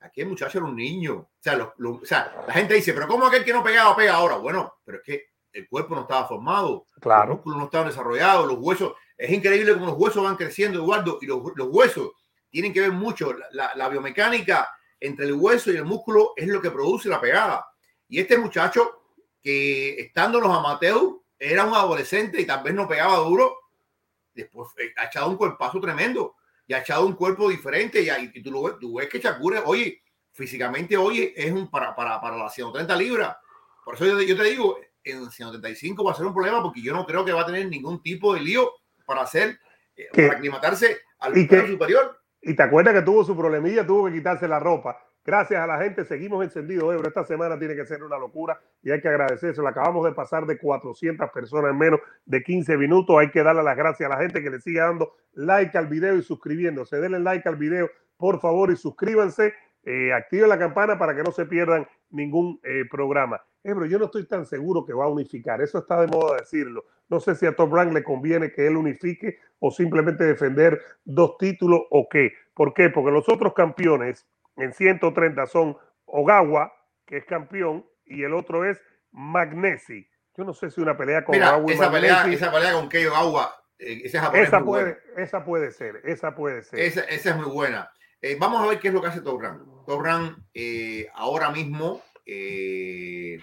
Aquí 0.01 0.21
el 0.21 0.29
muchacho 0.29 0.59
era 0.59 0.67
un 0.67 0.77
niño. 0.77 1.15
O 1.15 1.31
sea, 1.41 1.73
o 1.79 2.05
sea, 2.05 2.45
la 2.47 2.53
gente 2.53 2.75
dice, 2.75 2.93
pero 2.93 3.09
¿cómo 3.09 3.27
aquel 3.27 3.45
que 3.45 3.53
no 3.53 3.65
pegaba 3.65 3.97
pega 3.97 4.15
ahora? 4.15 4.37
Bueno, 4.37 4.75
pero 4.85 4.99
es 4.99 5.05
que 5.05 5.25
el 5.53 5.69
cuerpo 5.69 5.95
no 5.95 6.03
estaba 6.03 6.29
formado, 6.29 6.87
claro. 7.01 7.29
los 7.29 7.37
músculos 7.37 7.59
no 7.59 7.65
estaban 7.65 7.89
desarrollados, 7.89 8.47
los 8.47 8.59
huesos. 8.59 8.93
Es 9.17 9.31
increíble 9.31 9.73
cómo 9.75 9.87
los 9.87 9.97
huesos 9.97 10.23
van 10.23 10.37
creciendo, 10.37 10.79
Eduardo, 10.79 11.19
y 11.23 11.27
los, 11.27 11.41
los 11.55 11.69
huesos 11.71 12.13
tienen 12.51 12.73
que 12.73 12.81
ver 12.81 12.93
mucho. 12.93 13.35
La, 13.53 13.73
la, 13.75 13.89
biomecánica 13.89 14.69
entre 15.01 15.27
el 15.27 15.35
hueso 15.35 15.73
y 15.73 15.77
el 15.77 15.85
músculo 15.85 16.33
es 16.37 16.49
lo 16.49 16.61
que 16.61 16.71
produce 16.71 17.09
la 17.09 17.21
pegada. 17.21 17.67
Y 18.09 18.21
este 18.21 18.37
muchacho, 18.37 19.03
que 19.43 19.99
estando 20.01 20.41
los 20.41 20.55
amateurs, 20.55 21.17
era 21.39 21.65
un 21.65 21.75
adolescente 21.75 22.41
y 22.41 22.47
tal 22.47 22.63
vez 22.63 22.75
no 22.75 22.89
pegaba 22.89 23.17
duro, 23.19 23.57
después 24.35 24.69
eh, 24.79 24.93
ha 24.97 25.07
echado 25.07 25.29
un 25.29 25.37
cuerpazo 25.37 25.81
tremendo 25.81 26.37
y 26.67 26.75
ha 26.75 26.81
echado 26.81 27.07
un 27.07 27.15
cuerpo 27.15 27.49
diferente. 27.49 28.03
Y, 28.03 28.39
y 28.39 28.43
tú, 28.43 28.51
lo 28.51 28.79
tú 28.79 28.97
ves 28.97 29.09
que 29.09 29.21
Chacure, 29.21 29.63
oye, 29.65 30.03
físicamente, 30.33 30.97
oye, 30.97 31.33
es 31.37 31.51
un 31.53 31.71
para, 31.71 31.95
para, 31.95 32.21
para 32.21 32.37
las 32.37 32.55
130 32.55 32.95
libras. 32.97 33.37
Por 33.85 33.95
eso 33.95 34.05
yo, 34.05 34.21
yo 34.21 34.37
te 34.37 34.45
digo, 34.45 34.79
en 35.03 35.31
135 35.31 36.05
va 36.05 36.13
a 36.13 36.15
ser 36.15 36.27
un 36.27 36.35
problema 36.35 36.63
porque 36.63 36.83
yo 36.83 36.93
no 36.93 37.07
creo 37.07 37.25
que 37.25 37.33
va 37.33 37.43
a 37.43 37.47
tener 37.47 37.67
ningún 37.69 38.03
tipo 38.03 38.35
de 38.35 38.41
lío 38.41 38.73
para 39.07 39.23
hacer, 39.23 39.59
eh, 39.97 40.09
para 40.15 40.35
aclimatarse 40.35 40.99
al 41.19 41.37
y 41.39 41.47
superior. 41.47 42.21
Y 42.43 42.55
te 42.55 42.63
acuerdas 42.63 42.95
que 42.95 43.03
tuvo 43.03 43.25
su 43.25 43.37
problemilla, 43.37 43.87
tuvo 43.87 44.07
que 44.07 44.13
quitarse 44.13 44.47
la 44.47 44.61
ropa. 44.61 44.99
Gracias 45.25 45.61
a 45.61 45.67
la 45.67 45.79
gente, 45.79 46.05
seguimos 46.05 46.45
encendidos, 46.45 46.95
Ebro. 46.95 47.09
Esta 47.09 47.25
semana 47.25 47.59
tiene 47.59 47.75
que 47.75 47.85
ser 47.85 48.05
una 48.05 48.17
locura 48.17 48.61
y 48.81 48.93
hay 48.93 49.01
que 49.01 49.09
agradecerse. 49.09 49.61
Lo 49.61 49.67
acabamos 49.67 50.05
de 50.05 50.13
pasar 50.13 50.47
de 50.47 50.57
400 50.57 51.31
personas 51.31 51.73
en 51.73 51.79
menos 51.79 51.99
de 52.25 52.45
15 52.45 52.77
minutos. 52.77 53.17
Hay 53.19 53.33
que 53.33 53.43
darle 53.43 53.65
las 53.65 53.77
gracias 53.77 54.09
a 54.09 54.15
la 54.15 54.21
gente 54.21 54.41
que 54.41 54.51
le 54.51 54.61
siga 54.61 54.85
dando 54.85 55.17
like 55.33 55.77
al 55.77 55.89
video 55.89 56.17
y 56.17 56.23
suscribiéndose. 56.23 57.01
Denle 57.01 57.19
like 57.19 57.49
al 57.49 57.57
video, 57.57 57.91
por 58.17 58.41
favor, 58.41 58.71
y 58.71 58.77
suscríbanse. 58.77 59.53
Eh, 59.83 60.13
activen 60.13 60.49
la 60.49 60.61
campana 60.61 60.97
para 60.97 61.17
que 61.17 61.25
no 61.25 61.33
se 61.33 61.47
pierdan 61.47 61.89
ningún 62.11 62.61
eh, 62.63 62.85
programa. 62.89 63.43
Ebro, 63.67 63.87
yo 63.87 63.99
no 63.99 64.05
estoy 64.05 64.27
tan 64.27 64.47
seguro 64.47 64.85
que 64.85 64.93
va 64.93 65.07
a 65.07 65.09
unificar. 65.09 65.61
Eso 65.61 65.79
está 65.79 66.01
de 66.01 66.07
moda 66.07 66.37
decirlo. 66.37 66.85
No 67.09 67.19
sé 67.19 67.35
si 67.35 67.47
a 67.47 67.57
Top 67.57 67.73
Rank 67.75 67.93
le 67.93 68.05
conviene 68.05 68.53
que 68.53 68.67
él 68.67 68.77
unifique 68.77 69.39
o 69.59 69.71
simplemente 69.71 70.25
defender 70.25 70.81
dos 71.05 71.37
títulos 71.37 71.81
o 71.91 72.09
qué. 72.09 72.33
¿Por 72.55 72.75
qué? 72.75 72.91
Porque 72.91 73.11
los 73.11 73.29
otros 73.29 73.55
campeones 73.55 74.27
en 74.57 74.73
130 74.73 75.47
son 75.47 75.77
Ogawa, 76.05 76.73
que 77.05 77.17
es 77.17 77.25
campeón, 77.25 77.85
y 78.05 78.23
el 78.23 78.35
otro 78.35 78.65
es 78.65 78.81
Magnesi. 79.11 80.09
Yo 80.37 80.45
no 80.45 80.55
sé 80.55 80.71
si 80.71 80.81
una 80.81 80.97
pelea 80.97 81.25
con 81.25 81.35
Ogawa 81.35 81.73
esa 81.73 81.91
pelea, 81.91 82.27
esa 82.31 82.53
pelea 82.53 82.73
con 82.73 82.89
Kei 82.89 83.07
Ogawa, 83.07 83.53
eh, 83.79 84.03
esa, 84.05 84.31
puede, 84.31 84.99
esa 85.17 85.45
puede 85.45 85.71
ser, 85.73 86.01
esa 86.05 86.35
puede 86.35 86.63
ser. 86.63 86.79
Esa, 86.79 87.01
esa 87.03 87.31
es 87.31 87.37
muy 87.37 87.51
buena. 87.51 87.91
Eh, 88.23 88.37
vamos 88.39 88.63
a 88.63 88.69
ver 88.69 88.79
qué 88.79 88.89
es 88.89 88.95
lo 88.95 89.03
que 89.03 89.09
hace 89.09 89.21
Top 89.21 89.41
Rank. 89.41 89.61
Top 89.87 90.03
Rank 90.03 90.39
eh, 90.55 91.09
ahora 91.15 91.51
mismo 91.51 92.03
eh, 92.25 93.39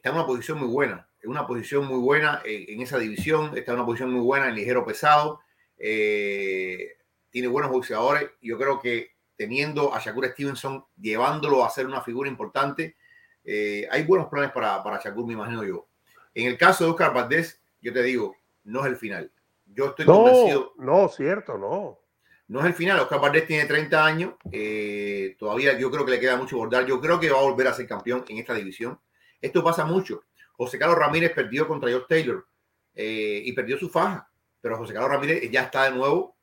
está 0.00 0.08
en 0.08 0.14
una 0.14 0.26
posición 0.26 0.58
muy 0.58 0.68
buena, 0.68 1.06
en 1.22 1.28
una 1.28 1.46
posición 1.46 1.84
muy 1.86 1.98
buena 1.98 2.40
en, 2.46 2.80
esa 2.80 2.98
división, 2.98 3.54
está 3.54 3.72
en 3.72 3.78
una 3.78 3.86
posición 3.86 4.10
muy 4.10 4.22
buena 4.22 4.48
en 4.48 4.54
ligero 4.54 4.82
pesado, 4.82 5.40
eh, 5.76 6.96
tiene 7.28 7.48
buenos 7.48 7.70
boxeadores, 7.70 8.30
yo 8.40 8.56
creo 8.56 8.80
que 8.80 9.10
teniendo 9.36 9.94
a 9.94 10.00
Shakur 10.00 10.26
Stevenson, 10.28 10.86
llevándolo 10.98 11.62
a 11.62 11.68
ser 11.68 11.84
una 11.86 12.00
figura 12.00 12.30
importante, 12.30 12.96
eh, 13.44 13.86
hay 13.90 14.04
buenos 14.04 14.28
planes 14.28 14.52
para, 14.52 14.82
para 14.82 15.02
Shakur, 15.04 15.26
me 15.26 15.34
imagino 15.34 15.64
yo. 15.64 15.86
En 16.34 16.46
el 16.46 16.56
caso 16.56 16.84
de 16.84 16.90
Oscar 16.92 17.12
Valdés, 17.12 17.60
yo 17.82 17.92
te 17.92 18.02
digo, 18.02 18.34
no 18.64 18.80
es 18.80 18.86
el 18.86 18.96
final. 18.96 19.30
Yo 19.66 19.88
estoy 19.88 20.06
no, 20.06 20.14
convencido. 20.14 20.72
No, 20.78 21.08
cierto, 21.08 21.58
no. 21.58 21.98
No 22.48 22.60
es 22.60 22.66
el 22.66 22.74
final. 22.74 23.00
Oscar 23.00 23.20
Valdés 23.20 23.46
tiene 23.46 23.66
30 23.66 24.04
años. 24.04 24.34
Eh, 24.50 25.36
todavía 25.38 25.78
yo 25.78 25.90
creo 25.90 26.06
que 26.06 26.12
le 26.12 26.20
queda 26.20 26.36
mucho 26.36 26.56
bordar. 26.56 26.86
Yo 26.86 27.00
creo 27.00 27.20
que 27.20 27.30
va 27.30 27.38
a 27.38 27.42
volver 27.42 27.68
a 27.68 27.74
ser 27.74 27.86
campeón 27.86 28.24
en 28.28 28.38
esta 28.38 28.54
división. 28.54 28.98
Esto 29.40 29.64
pasa 29.64 29.84
mucho. 29.84 30.22
José 30.52 30.78
Carlos 30.78 30.98
Ramírez 30.98 31.32
perdió 31.32 31.66
contra 31.66 31.88
George 31.88 32.06
Taylor 32.08 32.46
eh, 32.94 33.42
y 33.44 33.52
perdió 33.52 33.78
su 33.78 33.88
faja, 33.88 34.28
pero 34.60 34.76
José 34.76 34.92
Carlos 34.92 35.10
Ramírez 35.10 35.50
ya 35.50 35.62
está 35.62 35.84
de 35.84 35.92
nuevo 35.92 36.36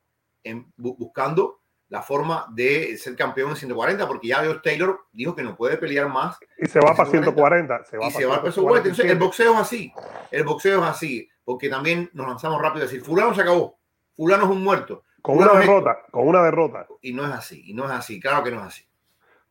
en, 0.44 0.72
buscando 0.76 1.62
la 1.90 2.02
forma 2.02 2.48
de 2.52 2.98
ser 2.98 3.16
campeón 3.16 3.52
en 3.52 3.56
140, 3.56 4.08
porque 4.08 4.28
ya 4.28 4.42
George 4.42 4.62
Taylor 4.64 5.06
dijo 5.12 5.36
que 5.36 5.44
no 5.44 5.56
puede 5.56 5.78
pelear 5.78 6.10
más. 6.10 6.38
Y 6.58 6.66
se 6.66 6.80
va 6.80 6.94
para 6.96 7.10
140. 7.10 7.86
Se 7.86 7.98
va 7.98 8.08
y 8.08 8.12
se 8.12 8.26
va 8.26 8.42
para 8.42 8.50
Entonces, 8.50 9.06
el 9.06 9.18
boxeo 9.18 9.54
es 9.54 9.60
así. 9.60 9.94
El 10.32 10.44
boxeo 10.44 10.84
es 10.84 10.90
así, 10.90 11.30
porque 11.46 11.70
también 11.70 12.10
nos 12.14 12.28
lanzamos 12.28 12.62
rápido 12.62 12.84
a 12.84 12.88
decir, 12.88 13.04
fulano 13.04 13.34
se 13.34 13.42
acabó, 13.42 13.80
fulano 14.16 14.46
es 14.46 14.50
un 14.50 14.64
muerto. 14.64 15.04
Con 15.22 15.38
una 15.38 15.54
derrota, 15.54 15.98
con 16.12 16.28
una 16.28 16.44
derrota. 16.44 16.88
Y 17.02 17.14
no 17.14 17.26
es 17.26 17.32
así, 17.32 17.64
y 17.66 17.74
no 17.74 17.86
es 17.86 17.92
así, 17.92 18.20
claro 18.20 18.44
que 18.44 18.52
no 18.52 18.60
es 18.62 18.68
así. 18.68 18.84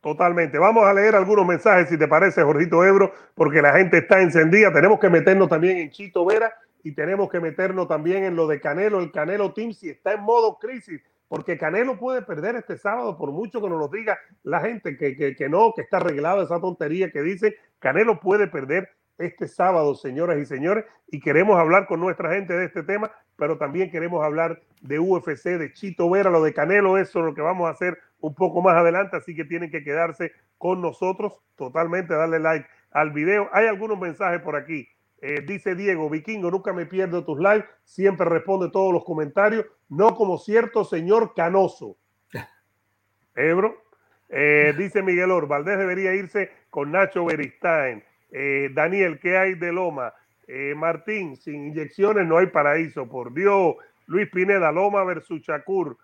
Totalmente. 0.07 0.57
Vamos 0.57 0.85
a 0.85 0.95
leer 0.95 1.17
algunos 1.17 1.45
mensajes, 1.45 1.89
si 1.89 1.99
te 1.99 2.07
parece, 2.07 2.41
Jorgito 2.45 2.85
Ebro, 2.85 3.13
porque 3.35 3.61
la 3.61 3.73
gente 3.73 3.99
está 3.99 4.23
encendida. 4.23 4.73
Tenemos 4.73 5.01
que 5.01 5.11
meternos 5.11 5.49
también 5.49 5.79
en 5.79 5.91
Chito 5.91 6.25
Vera 6.25 6.55
y 6.85 6.93
tenemos 6.93 7.29
que 7.29 7.41
meternos 7.41 7.89
también 7.89 8.23
en 8.23 8.37
lo 8.37 8.47
de 8.47 8.61
Canelo, 8.61 9.01
el 9.01 9.11
Canelo 9.11 9.53
Team, 9.53 9.73
si 9.73 9.91
está 9.91 10.13
en 10.13 10.21
modo 10.21 10.61
crisis, 10.61 11.03
porque 11.27 11.59
Canelo 11.59 11.99
puede 11.99 12.23
perder 12.23 12.55
este 12.55 12.79
sábado, 12.79 13.19
por 13.19 13.33
mucho 13.33 13.61
que 13.61 13.69
nos 13.69 13.81
lo 13.81 13.89
diga 13.89 14.17
la 14.45 14.61
gente, 14.61 14.97
que, 14.97 15.17
que, 15.17 15.35
que 15.35 15.49
no, 15.49 15.73
que 15.75 15.83
está 15.83 15.97
arreglado 15.97 16.41
esa 16.41 16.61
tontería 16.61 17.11
que 17.11 17.23
dice, 17.23 17.57
Canelo 17.81 18.21
puede 18.21 18.47
perder 18.47 18.89
este 19.19 19.49
sábado, 19.49 19.95
señoras 19.95 20.39
y 20.39 20.47
señores, 20.47 20.85
y 21.09 21.21
queremos 21.21 21.59
hablar 21.59 21.87
con 21.87 22.01
nuestra 22.01 22.33
gente 22.33 22.53
de 22.55 22.67
este 22.67 22.83
tema, 22.83 23.11
pero 23.37 23.59
también 23.59 23.91
queremos 23.91 24.25
hablar 24.25 24.61
de 24.81 24.99
UFC, 24.99 25.45
de 25.59 25.73
Chito 25.73 26.09
Vera, 26.11 26.31
lo 26.31 26.43
de 26.43 26.53
Canelo, 26.53 26.99
eso 26.99 27.21
es 27.21 27.25
lo 27.25 27.35
que 27.35 27.43
vamos 27.43 27.67
a 27.67 27.71
hacer 27.73 27.99
un 28.21 28.35
poco 28.35 28.63
más 28.63 28.75
adelante, 28.77 29.17
así 29.17 29.35
que 29.35 29.45
tienen 29.45 29.71
que 29.71 29.85
quedarse 29.85 30.33
con 30.59 30.81
nosotros 30.81 31.35
totalmente, 31.57 32.15
darle 32.15 32.39
like 32.39 32.67
al 32.91 33.11
video. 33.11 33.49
Hay 33.53 33.67
algunos 33.67 33.99
mensajes 33.99 34.41
por 34.41 34.57
aquí. 34.57 34.89
Eh, 35.21 35.43
dice 35.47 35.75
Diego, 35.75 36.11
Vikingo, 36.11 36.51
nunca 36.51 36.73
me 36.73 36.87
pierdo 36.87 37.25
tus 37.25 37.39
lives, 37.39 37.65
siempre 37.85 38.29
responde 38.29 38.71
todos 38.71 38.93
los 38.93 39.05
comentarios, 39.05 39.65
no 39.89 40.15
como 40.15 40.39
cierto 40.39 40.85
señor 40.85 41.33
Canoso. 41.35 41.97
Ebro, 43.35 43.83
Eh, 44.29 44.75
dice 44.77 45.03
Miguel 45.03 45.31
Or, 45.31 45.47
Valdés 45.47 45.79
debería 45.79 46.13
irse 46.13 46.51
con 46.69 46.91
Nacho 46.91 47.25
Beristain. 47.25 48.03
Eh, 48.39 48.69
Daniel, 48.75 49.19
¿qué 49.19 49.39
hay 49.39 49.55
de 49.55 49.73
Loma? 49.73 50.13
Eh, 50.47 50.75
Martín, 50.77 51.37
sin 51.37 51.69
inyecciones 51.69 52.27
no 52.27 52.37
hay 52.37 52.49
paraíso, 52.49 53.09
por 53.09 53.33
Dios. 53.33 53.77
Luis 54.07 54.29
Pineda, 54.31 54.71
Loma 54.71 55.03
versus 55.05 55.41
Chacur. 55.41 55.97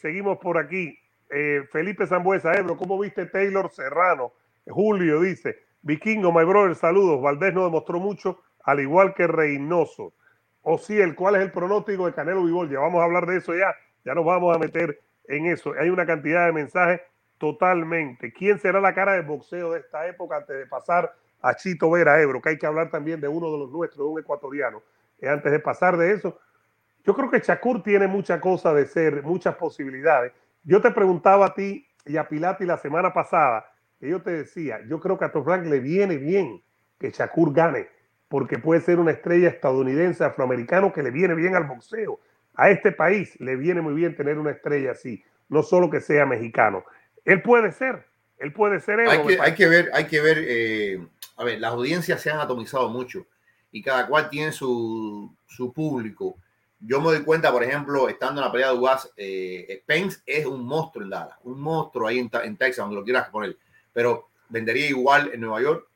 seguimos 0.00 0.38
por 0.38 0.56
aquí. 0.56 0.98
Felipe 1.70 2.06
Zambuesa, 2.06 2.54
Ebro, 2.54 2.78
¿cómo 2.78 2.98
viste 2.98 3.26
Taylor 3.26 3.70
Serrano? 3.70 4.32
Julio 4.66 5.20
dice, 5.20 5.58
Vikingo, 5.82 6.32
my 6.32 6.44
brother, 6.44 6.74
saludos. 6.74 7.20
Valdés 7.20 7.52
no 7.52 7.64
demostró 7.64 8.00
mucho, 8.00 8.40
al 8.64 8.80
igual 8.80 9.12
que 9.12 9.26
Reynoso. 9.26 10.14
O 10.62 10.78
sí, 10.78 10.98
el 10.98 11.14
cuál 11.14 11.36
es 11.36 11.42
el 11.42 11.52
pronóstico 11.52 12.06
de 12.06 12.14
Canelo 12.14 12.42
Vivol. 12.42 12.70
Ya 12.70 12.80
vamos 12.80 13.02
a 13.02 13.04
hablar 13.04 13.26
de 13.26 13.36
eso 13.36 13.54
ya. 13.54 13.74
Ya 14.02 14.14
nos 14.14 14.24
vamos 14.24 14.56
a 14.56 14.58
meter 14.58 14.98
en 15.28 15.44
eso. 15.44 15.74
Hay 15.78 15.90
una 15.90 16.06
cantidad 16.06 16.46
de 16.46 16.52
mensajes 16.52 17.02
totalmente. 17.36 18.32
¿Quién 18.32 18.58
será 18.58 18.80
la 18.80 18.94
cara 18.94 19.12
de 19.12 19.20
boxeo 19.20 19.72
de 19.72 19.80
esta 19.80 20.06
época 20.08 20.38
antes 20.38 20.56
de 20.56 20.66
pasar 20.66 21.12
a 21.48 21.54
Chito 21.54 21.90
Vera 21.90 22.20
Ebro? 22.20 22.40
Que 22.40 22.50
hay 22.50 22.58
que 22.58 22.66
hablar 22.66 22.90
también 22.90 23.20
de 23.20 23.28
uno 23.28 23.50
de 23.52 23.58
los 23.58 23.70
nuestros, 23.70 24.06
de 24.06 24.12
un 24.12 24.20
ecuatoriano. 24.20 24.82
Y 25.20 25.26
antes 25.26 25.50
de 25.52 25.60
pasar 25.60 25.96
de 25.96 26.12
eso, 26.12 26.38
yo 27.04 27.14
creo 27.14 27.30
que 27.30 27.38
Shakur 27.38 27.82
tiene 27.82 28.06
mucha 28.06 28.40
cosa 28.40 28.74
de 28.74 28.86
ser, 28.86 29.22
muchas 29.22 29.54
posibilidades. 29.54 30.32
Yo 30.64 30.80
te 30.80 30.90
preguntaba 30.90 31.46
a 31.46 31.54
ti 31.54 31.86
y 32.04 32.16
a 32.16 32.28
Pilati 32.28 32.64
la 32.64 32.76
semana 32.76 33.12
pasada, 33.12 33.64
yo 34.00 34.20
te 34.22 34.30
decía, 34.30 34.80
yo 34.88 35.00
creo 35.00 35.18
que 35.18 35.24
a 35.24 35.32
Tom 35.32 35.44
Frank 35.44 35.64
le 35.66 35.80
viene 35.80 36.16
bien 36.16 36.62
que 36.98 37.10
Shakur 37.10 37.52
gane, 37.52 37.88
porque 38.28 38.58
puede 38.58 38.80
ser 38.80 38.98
una 38.98 39.12
estrella 39.12 39.48
estadounidense, 39.48 40.24
afroamericano, 40.24 40.92
que 40.92 41.02
le 41.02 41.10
viene 41.10 41.34
bien 41.34 41.54
al 41.54 41.64
boxeo. 41.64 42.20
A 42.54 42.70
este 42.70 42.92
país 42.92 43.38
le 43.40 43.56
viene 43.56 43.80
muy 43.80 43.94
bien 43.94 44.16
tener 44.16 44.38
una 44.38 44.50
estrella 44.50 44.92
así, 44.92 45.22
no 45.48 45.62
solo 45.62 45.90
que 45.90 46.00
sea 46.00 46.26
mexicano. 46.26 46.84
Él 47.24 47.42
puede 47.42 47.72
ser, 47.72 48.04
él 48.38 48.52
puede 48.52 48.80
ser. 48.80 49.00
hay, 49.00 49.22
que, 49.26 49.40
hay, 49.40 49.54
que, 49.54 49.66
ver, 49.66 49.90
hay 49.92 50.06
que 50.06 50.20
ver, 50.20 50.44
eh, 50.46 51.06
a 51.36 51.44
ver, 51.44 51.60
las 51.60 51.72
audiencias 51.72 52.20
se 52.20 52.30
han 52.30 52.40
atomizado 52.40 52.88
mucho 52.88 53.26
y 53.70 53.82
cada 53.82 54.06
cual 54.06 54.28
tiene 54.30 54.52
su, 54.52 55.34
su 55.46 55.72
público. 55.72 56.36
Yo 56.78 57.00
me 57.00 57.06
doy 57.06 57.22
cuenta, 57.22 57.50
por 57.50 57.62
ejemplo, 57.64 58.08
estando 58.08 58.40
en 58.40 58.46
la 58.46 58.52
pelea 58.52 58.72
de 58.72 58.78
UAS, 58.78 59.10
eh, 59.16 59.80
Spence 59.82 60.20
es 60.26 60.44
un 60.46 60.64
monstruo 60.64 61.04
en 61.04 61.10
Dallas, 61.10 61.38
un 61.44 61.60
monstruo 61.60 62.06
ahí 62.06 62.18
en, 62.18 62.30
en 62.44 62.56
Texas, 62.56 62.84
donde 62.84 62.96
lo 62.96 63.04
quieras 63.04 63.28
poner, 63.30 63.56
pero 63.92 64.28
vendería 64.48 64.86
igual 64.88 65.30
en 65.32 65.40
Nueva 65.40 65.62
York. 65.62 65.88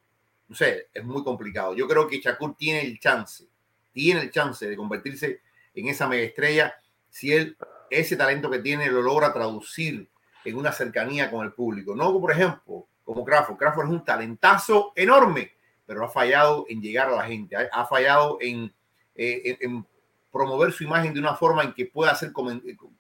No 0.49 0.56
sé, 0.56 0.88
es 0.92 1.04
muy 1.04 1.23
complicado. 1.23 1.75
Yo 1.75 1.87
creo 1.87 2.09
que 2.09 2.18
Shakur 2.18 2.56
tiene 2.56 2.80
el 2.80 2.99
chance, 2.99 3.44
tiene 3.92 4.20
el 4.20 4.30
chance 4.30 4.68
de 4.68 4.76
convertirse 4.76 5.40
en 5.75 5.88
esa 5.88 6.09
mega 6.09 6.25
estrella 6.25 6.75
si 7.09 7.32
él 7.32 7.56
ese 7.90 8.16
talento 8.16 8.50
que 8.50 8.61
tiene 8.61 8.88
lo 8.88 9.02
logra 9.02 9.32
traducir 9.32 10.09
en 10.44 10.56
una 10.56 10.73
cercanía 10.73 11.30
con 11.30 11.44
el 11.44 11.52
público. 11.52 11.94
No, 11.94 12.18
por 12.20 12.32
ejemplo, 12.32 12.87
como 13.04 13.25
Crawford. 13.25 13.56
Crawford 13.56 13.87
es 13.87 13.92
un 13.92 14.04
talentazo 14.04 14.92
enorme, 14.94 15.52
pero 15.87 16.04
ha 16.04 16.09
fallado 16.09 16.66
en 16.68 16.80
llegar 16.80 17.09
a 17.09 17.16
la 17.16 17.25
gente, 17.25 17.56
ha, 17.56 17.87
fallado 17.87 18.38
eh, 18.40 18.70
en, 19.14 19.56
en, 19.61 19.87
promover 20.30 20.73
su 20.73 20.85
imagen 20.85 21.12
de 21.12 21.20
una 21.20 21.35
forma 21.35 21.64
en 21.64 21.73
que 21.73 21.87
pueda 21.87 22.14
ser 22.14 22.32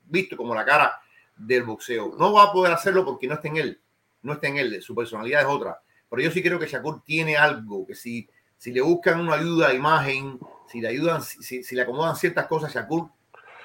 visto 0.04 0.36
como 0.36 0.54
la 0.54 0.64
cara 0.64 1.00
del 1.36 1.62
boxeo. 1.62 2.14
No 2.18 2.32
va 2.32 2.44
a 2.44 2.52
poder 2.52 2.72
hacerlo 2.72 3.04
porque 3.04 3.28
no 3.28 3.34
está 3.34 3.48
en 3.48 3.56
él, 3.58 3.80
no 4.22 4.32
está 4.32 4.48
en 4.48 4.56
él, 4.56 4.82
su 4.82 4.94
personalidad 4.94 5.42
es 5.42 5.46
otra. 5.46 5.80
Pero 6.08 6.22
yo 6.22 6.30
sí 6.30 6.42
creo 6.42 6.58
que 6.58 6.66
Shakur 6.66 7.04
tiene 7.04 7.36
algo, 7.36 7.86
que 7.86 7.94
si, 7.94 8.28
si 8.58 8.72
le 8.72 8.80
buscan 8.80 9.20
una 9.20 9.34
ayuda 9.34 9.68
a 9.68 9.74
imagen, 9.74 10.40
si 10.66 10.80
le 10.80 10.88
ayudan, 10.88 11.22
si, 11.22 11.62
si 11.62 11.74
le 11.74 11.82
acomodan 11.82 12.16
ciertas 12.16 12.46
cosas, 12.48 12.74
Shakur 12.74 13.08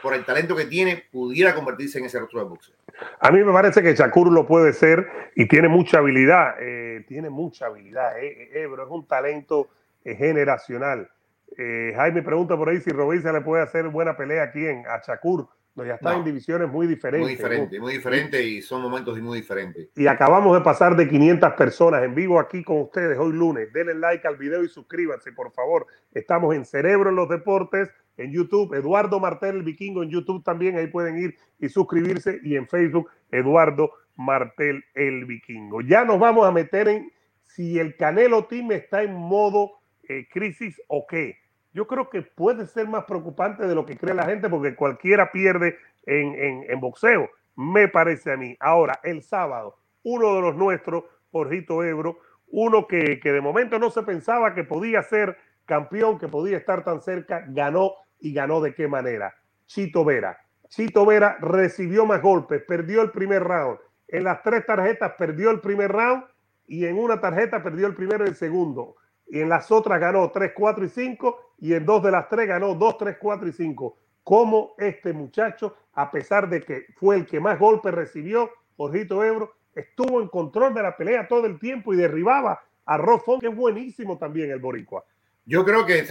por 0.05 0.13
el 0.13 0.23
talento 0.23 0.55
que 0.55 0.65
tiene, 0.65 1.03
pudiera 1.11 1.55
convertirse 1.55 1.97
en 1.97 2.05
ese 2.05 2.19
rostro 2.19 2.39
de 2.39 2.45
boxeo. 2.45 2.75
A 3.19 3.31
mí 3.31 3.43
me 3.43 3.51
parece 3.51 3.81
que 3.81 3.95
Shakur 3.95 4.31
lo 4.31 4.45
puede 4.45 4.71
ser 4.71 5.07
y 5.35 5.47
tiene 5.47 5.67
mucha 5.67 5.97
habilidad, 5.97 6.57
eh, 6.59 7.03
tiene 7.07 7.31
mucha 7.31 7.65
habilidad, 7.65 8.15
eh, 8.19 8.51
eh, 8.53 8.69
es 8.71 8.87
un 8.87 9.07
talento 9.07 9.67
generacional. 10.03 11.09
Jaime 11.57 12.21
pregunta 12.21 12.55
por 12.55 12.69
ahí 12.69 12.81
si 12.81 12.91
Robinson 12.91 13.33
le 13.33 13.41
puede 13.41 13.63
hacer 13.63 13.87
buena 13.87 14.15
pelea 14.15 14.43
aquí 14.43 14.63
en 14.63 14.85
a 14.85 15.01
Shakur. 15.01 15.47
No, 15.73 15.83
ya 15.83 15.95
está 15.95 16.15
en 16.15 16.23
divisiones 16.23 16.69
muy 16.69 16.85
diferentes. 16.85 17.25
Muy 17.25 17.35
diferente, 17.35 17.79
muy 17.79 17.93
diferente 17.93 18.43
y 18.43 18.61
son 18.61 18.83
momentos 18.83 19.19
muy 19.19 19.39
diferentes. 19.39 19.89
Y 19.95 20.05
acabamos 20.05 20.55
de 20.55 20.63
pasar 20.63 20.95
de 20.95 21.09
500 21.09 21.53
personas 21.53 22.03
en 22.03 22.13
vivo 22.13 22.39
aquí 22.39 22.63
con 22.63 22.79
ustedes 22.81 23.17
hoy 23.17 23.33
lunes. 23.33 23.73
Denle 23.73 23.95
like 23.95 24.27
al 24.27 24.37
video 24.37 24.63
y 24.63 24.69
suscríbanse, 24.69 25.31
por 25.31 25.51
favor. 25.51 25.87
Estamos 26.13 26.53
en 26.53 26.63
Cerebro 26.63 27.09
en 27.09 27.15
los 27.15 27.27
Deportes 27.27 27.89
en 28.17 28.31
YouTube, 28.31 28.73
Eduardo 28.73 29.19
Martel 29.19 29.57
el 29.57 29.63
Vikingo 29.63 30.03
en 30.03 30.09
YouTube 30.09 30.43
también, 30.43 30.77
ahí 30.77 30.87
pueden 30.87 31.17
ir 31.17 31.35
y 31.59 31.69
suscribirse 31.69 32.39
y 32.43 32.55
en 32.55 32.67
Facebook 32.67 33.09
Eduardo 33.31 33.91
Martel 34.15 34.83
el 34.93 35.25
Vikingo. 35.25 35.81
Ya 35.81 36.05
nos 36.05 36.19
vamos 36.19 36.47
a 36.47 36.51
meter 36.51 36.87
en 36.87 37.11
si 37.43 37.79
el 37.79 37.95
Canelo 37.95 38.45
Team 38.45 38.71
está 38.71 39.03
en 39.03 39.13
modo 39.13 39.71
eh, 40.07 40.27
crisis 40.31 40.81
o 40.87 41.05
qué. 41.07 41.37
Yo 41.73 41.87
creo 41.87 42.09
que 42.09 42.21
puede 42.21 42.67
ser 42.67 42.87
más 42.87 43.03
preocupante 43.05 43.67
de 43.67 43.75
lo 43.75 43.85
que 43.85 43.97
cree 43.97 44.13
la 44.13 44.25
gente 44.25 44.49
porque 44.49 44.75
cualquiera 44.75 45.31
pierde 45.31 45.77
en, 46.05 46.63
en 46.69 46.79
boxeo, 46.79 47.29
me 47.55 47.87
parece 47.87 48.31
a 48.31 48.37
mí. 48.37 48.55
Ahora, 48.59 48.99
el 49.03 49.23
sábado, 49.23 49.77
uno 50.03 50.35
de 50.35 50.41
los 50.41 50.55
nuestros, 50.55 51.03
Jorgito 51.31 51.83
Ebro, 51.83 52.19
uno 52.47 52.87
que, 52.87 53.19
que 53.19 53.31
de 53.31 53.41
momento 53.41 53.79
no 53.79 53.89
se 53.89 54.03
pensaba 54.03 54.53
que 54.53 54.63
podía 54.63 55.01
ser 55.03 55.37
campeón, 55.65 56.19
que 56.19 56.27
podía 56.27 56.57
estar 56.57 56.83
tan 56.83 57.01
cerca, 57.01 57.43
ganó 57.49 57.93
y 58.19 58.33
ganó 58.33 58.61
de 58.61 58.73
qué 58.73 58.87
manera. 58.87 59.33
Chito 59.65 60.05
Vera. 60.05 60.37
Chito 60.69 61.05
Vera 61.05 61.37
recibió 61.39 62.05
más 62.05 62.21
golpes, 62.21 62.61
perdió 62.67 63.01
el 63.01 63.11
primer 63.11 63.43
round. 63.43 63.79
En 64.07 64.23
las 64.23 64.41
tres 64.43 64.65
tarjetas 64.65 65.13
perdió 65.17 65.51
el 65.51 65.61
primer 65.61 65.91
round 65.91 66.23
y 66.67 66.85
en 66.85 66.97
una 66.97 67.19
tarjeta 67.19 67.61
perdió 67.61 67.87
el 67.87 67.95
primero 67.95 68.25
y 68.25 68.29
el 68.29 68.35
segundo. 68.35 68.95
Y 69.27 69.39
en 69.39 69.49
las 69.49 69.71
otras 69.71 69.99
ganó 69.99 70.31
3, 70.31 70.51
4 70.55 70.85
y 70.85 70.89
5 70.89 71.53
y 71.59 71.73
en 71.73 71.85
dos 71.85 72.03
de 72.03 72.11
las 72.11 72.29
tres 72.29 72.47
ganó 72.47 72.75
2, 72.75 72.97
3, 72.97 73.17
4 73.19 73.47
y 73.47 73.51
5. 73.51 73.97
Como 74.23 74.75
este 74.77 75.13
muchacho, 75.13 75.75
a 75.93 76.11
pesar 76.11 76.49
de 76.49 76.61
que 76.61 76.85
fue 76.97 77.15
el 77.15 77.25
que 77.25 77.39
más 77.39 77.59
golpes 77.59 77.93
recibió, 77.93 78.49
Jorgito 78.77 79.23
Ebro, 79.23 79.53
estuvo 79.73 80.21
en 80.21 80.27
control 80.27 80.73
de 80.73 80.83
la 80.83 80.95
pelea 80.95 81.27
todo 81.27 81.45
el 81.45 81.59
tiempo 81.59 81.93
y 81.93 81.97
derribaba 81.97 82.61
a 82.85 82.97
Rofón, 82.97 83.39
que 83.39 83.47
es 83.47 83.55
buenísimo 83.55 84.17
también 84.17 84.51
el 84.51 84.59
boricua. 84.59 85.03
Yo 85.45 85.63
creo 85.63 85.85
que 85.85 86.05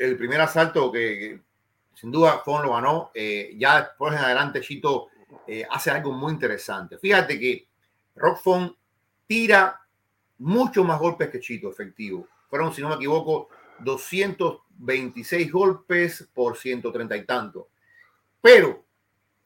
el 0.00 0.16
primer 0.16 0.40
asalto 0.40 0.90
que, 0.90 1.40
sin 1.94 2.10
duda 2.10 2.38
Fon 2.44 2.62
lo 2.62 2.74
ganó, 2.74 3.10
eh, 3.14 3.54
ya 3.58 3.82
después 3.82 4.14
en 4.14 4.20
adelante 4.20 4.60
Chito 4.60 5.08
eh, 5.46 5.66
hace 5.70 5.90
algo 5.90 6.12
muy 6.12 6.32
interesante. 6.32 6.98
Fíjate 6.98 7.38
que 7.38 7.66
Rock 8.16 8.38
Fon 8.42 8.76
tira 9.26 9.80
mucho 10.38 10.84
más 10.84 10.98
golpes 10.98 11.30
que 11.30 11.40
Chito, 11.40 11.70
efectivo. 11.70 12.26
Fueron, 12.48 12.72
si 12.72 12.82
no 12.82 12.88
me 12.88 12.94
equivoco, 12.96 13.48
226 13.80 15.52
golpes 15.52 16.28
por 16.34 16.56
130 16.56 17.16
y 17.16 17.24
tanto. 17.24 17.68
Pero 18.40 18.84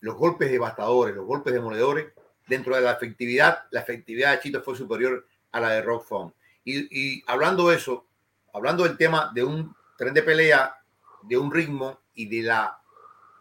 los 0.01 0.15
golpes 0.15 0.51
devastadores, 0.51 1.15
los 1.15 1.27
golpes 1.27 1.53
demoledores, 1.53 2.13
dentro 2.47 2.77
de 2.77 2.83
la 2.83 2.93
efectividad, 2.93 3.65
la 3.71 3.81
efectividad 3.81 4.33
de 4.33 4.41
Chito 4.41 4.63
fue 4.63 4.77
superior 4.77 5.27
a 5.53 5.61
la 5.61 5.71
de 5.71 5.83
Rock 5.83 6.07
Fon. 6.07 6.35
Y, 6.65 7.17
y 7.17 7.25
hablando 7.27 7.69
de 7.69 7.77
eso, 7.77 8.07
hablando 8.53 8.85
del 8.85 8.97
tema 8.97 9.31
de 9.35 9.45
un 9.45 9.75
tren 9.97 10.15
de 10.15 10.23
pelea, 10.23 10.77
de 11.23 11.37
un 11.37 11.51
ritmo 11.51 12.04
y 12.15 12.27
de 12.27 12.43
la 12.47 12.79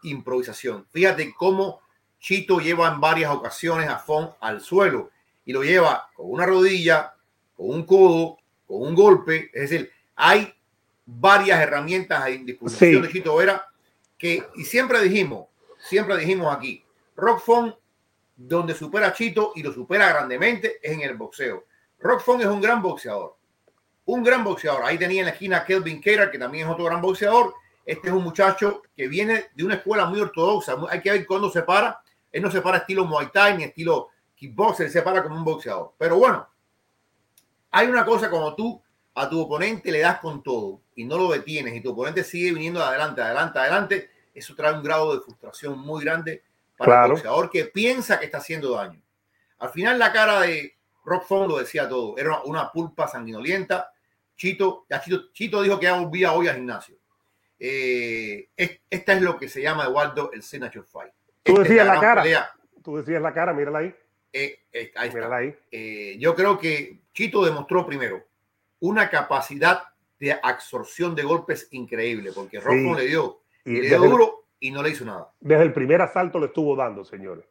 improvisación. 0.02 0.86
Fíjate 0.90 1.32
cómo 1.34 1.80
Chito 2.20 2.58
lleva 2.58 2.88
en 2.88 3.00
varias 3.00 3.30
ocasiones 3.30 3.88
a 3.88 3.98
Fon 3.98 4.30
al 4.40 4.60
suelo 4.60 5.10
y 5.44 5.52
lo 5.52 5.62
lleva 5.62 6.08
con 6.14 6.30
una 6.30 6.46
rodilla, 6.46 7.14
con 7.56 7.70
un 7.70 7.84
codo, 7.84 8.38
con 8.66 8.82
un 8.82 8.94
golpe. 8.94 9.50
Es 9.52 9.70
decir, 9.70 9.90
hay 10.16 10.54
varias 11.06 11.60
herramientas 11.60 12.22
a 12.22 12.26
disposición 12.26 13.02
de 13.02 13.10
Chito 13.10 13.36
Vera 13.36 13.66
que, 14.16 14.46
y 14.56 14.64
siempre 14.64 15.00
dijimos, 15.02 15.46
siempre 15.78 16.16
dijimos 16.16 16.54
aquí, 16.54 16.84
Rock 17.16 17.40
Fon, 17.40 17.76
donde 18.36 18.74
supera 18.74 19.08
a 19.08 19.12
Chito 19.12 19.52
y 19.54 19.62
lo 19.62 19.72
supera 19.72 20.08
grandemente, 20.08 20.78
es 20.82 20.92
en 20.92 21.02
el 21.02 21.16
boxeo. 21.16 21.66
Rock 22.00 22.22
Fon 22.22 22.40
es 22.40 22.46
un 22.46 22.60
gran 22.60 22.82
boxeador 22.82 23.36
un 24.06 24.22
gran 24.22 24.44
boxeador. 24.44 24.84
Ahí 24.84 24.98
tenía 24.98 25.20
en 25.20 25.26
la 25.26 25.32
esquina 25.32 25.64
Kelvin 25.64 26.00
Keller, 26.00 26.30
que 26.30 26.38
también 26.38 26.66
es 26.66 26.72
otro 26.72 26.84
gran 26.84 27.00
boxeador. 27.00 27.54
Este 27.84 28.08
es 28.08 28.14
un 28.14 28.22
muchacho 28.22 28.82
que 28.96 29.08
viene 29.08 29.50
de 29.54 29.64
una 29.64 29.74
escuela 29.74 30.06
muy 30.06 30.20
ortodoxa. 30.20 30.76
Hay 30.90 31.00
que 31.00 31.10
ver 31.10 31.26
cuándo 31.26 31.50
se 31.50 31.62
para. 31.62 32.00
Él 32.32 32.42
no 32.42 32.50
se 32.50 32.60
para 32.60 32.78
estilo 32.78 33.04
Muay 33.04 33.28
Thai 33.32 33.58
ni 33.58 33.64
estilo 33.64 34.08
kickboxer, 34.34 34.90
se 34.90 35.02
para 35.02 35.22
como 35.22 35.36
un 35.36 35.44
boxeador. 35.44 35.92
Pero 35.98 36.16
bueno, 36.16 36.48
hay 37.70 37.88
una 37.88 38.04
cosa 38.04 38.30
como 38.30 38.54
tú 38.54 38.80
a 39.14 39.28
tu 39.28 39.40
oponente 39.40 39.92
le 39.92 40.00
das 40.00 40.18
con 40.18 40.42
todo 40.42 40.80
y 40.96 41.04
no 41.04 41.16
lo 41.16 41.30
detienes 41.30 41.74
y 41.74 41.80
tu 41.80 41.92
oponente 41.92 42.24
sigue 42.24 42.52
viniendo 42.52 42.82
adelante, 42.82 43.22
adelante, 43.22 43.58
adelante, 43.58 44.10
eso 44.34 44.54
trae 44.54 44.72
un 44.72 44.82
grado 44.82 45.14
de 45.14 45.20
frustración 45.22 45.78
muy 45.78 46.04
grande 46.04 46.42
para 46.76 47.04
el 47.04 47.12
boxeador 47.12 47.50
que 47.50 47.66
piensa 47.66 48.18
que 48.18 48.26
está 48.26 48.38
haciendo 48.38 48.72
daño. 48.72 49.00
Al 49.58 49.70
final 49.70 49.98
la 49.98 50.12
cara 50.12 50.40
de 50.40 50.76
Rock 51.04 51.26
Fong 51.26 51.48
lo 51.48 51.58
decía 51.58 51.88
todo, 51.88 52.16
era 52.18 52.42
una 52.42 52.72
pulpa 52.72 53.06
sanguinolienta, 53.06 53.90
Chito, 54.36 54.84
ya 54.90 55.00
Chito, 55.32 55.62
dijo 55.62 55.78
que 55.78 55.86
ya 55.86 56.00
volvía 56.00 56.32
hoy 56.32 56.48
al 56.48 56.56
gimnasio. 56.56 56.93
Eh, 57.66 58.50
esta 58.90 59.14
es 59.14 59.22
lo 59.22 59.38
que 59.38 59.48
se 59.48 59.62
llama, 59.62 59.84
Eduardo, 59.84 60.30
el 60.32 60.42
Signature 60.42 60.84
Fight. 60.84 61.12
Tú 61.42 61.58
decías 61.58 61.86
la, 61.86 61.98
cara. 61.98 62.24
Tú 62.82 62.98
decías 62.98 63.22
la 63.22 63.32
cara, 63.32 63.54
mírala 63.54 63.78
ahí. 63.78 63.94
Eh, 64.34 64.58
eh, 64.70 64.92
ahí. 64.96 65.54
Eh, 65.70 66.16
yo 66.18 66.34
creo 66.34 66.58
que 66.58 67.00
Chito 67.14 67.42
demostró 67.42 67.86
primero 67.86 68.22
una 68.80 69.08
capacidad 69.08 69.84
de 70.18 70.38
absorción 70.42 71.14
de 71.14 71.22
golpes 71.22 71.68
increíble, 71.70 72.32
porque 72.34 72.60
Rojo 72.60 72.98
le 72.98 73.06
dio, 73.06 73.40
y 73.64 73.80
le 73.80 73.88
dio 73.88 73.98
duro 73.98 74.44
y 74.60 74.70
no 74.70 74.82
le 74.82 74.90
hizo 74.90 75.06
nada. 75.06 75.32
Desde 75.40 75.62
el 75.62 75.72
primer 75.72 76.02
asalto 76.02 76.38
le 76.38 76.46
estuvo 76.46 76.76
dando, 76.76 77.02
señores. 77.02 77.46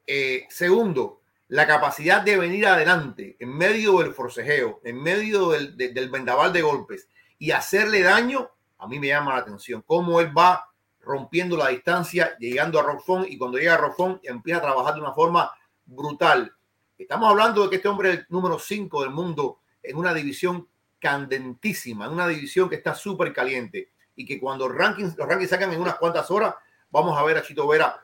segundo, 0.50 1.22
la 1.48 1.66
capacidad 1.66 2.22
de 2.22 2.38
venir 2.38 2.68
adelante 2.68 3.36
en 3.40 3.58
medio 3.58 4.00
del 4.00 4.14
forcejeo, 4.14 4.80
en 4.84 5.02
medio 5.02 5.50
del, 5.50 5.76
del 5.76 6.10
vendaval 6.10 6.54
de 6.54 6.62
golpes 6.62 7.10
y 7.40 7.50
hacerle 7.50 8.02
daño, 8.02 8.52
a 8.84 8.88
mí 8.88 9.00
me 9.00 9.08
llama 9.08 9.34
la 9.34 9.40
atención. 9.40 9.82
Cómo 9.86 10.20
él 10.20 10.38
va 10.38 10.70
rompiendo 11.00 11.56
la 11.56 11.70
distancia, 11.70 12.38
llegando 12.38 12.80
a 12.80 12.84
Rockfon 12.84 13.26
y 13.28 13.38
cuando 13.38 13.58
llega 13.58 13.76
a 13.76 13.78
Rockfon 13.78 14.20
empieza 14.24 14.60
a 14.60 14.64
trabajar 14.64 14.96
de 14.96 15.02
una 15.02 15.14
forma 15.14 15.52
brutal. 15.86 16.54
Estamos 16.98 17.30
hablando 17.30 17.64
de 17.64 17.70
que 17.70 17.76
este 17.78 17.88
hombre 17.88 18.10
es 18.10 18.20
el 18.20 18.26
número 18.30 18.60
5 18.60 19.02
del 19.02 19.12
mundo 19.12 19.60
en 19.82 19.98
una 19.98 20.14
división 20.14 20.68
candentísima, 21.00 22.06
en 22.06 22.12
una 22.12 22.28
división 22.28 22.70
que 22.70 22.76
está 22.76 22.94
súper 22.94 23.34
caliente 23.34 23.90
y 24.16 24.26
que 24.26 24.40
cuando 24.40 24.70
rankings, 24.70 25.18
los 25.18 25.28
rankings 25.28 25.50
sacan 25.50 25.72
en 25.74 25.82
unas 25.82 25.96
cuantas 25.96 26.30
horas, 26.30 26.56
vamos 26.92 27.18
a 27.18 27.24
ver 27.24 27.38
a 27.38 27.42
Chito 27.42 27.68
Vera. 27.68 28.04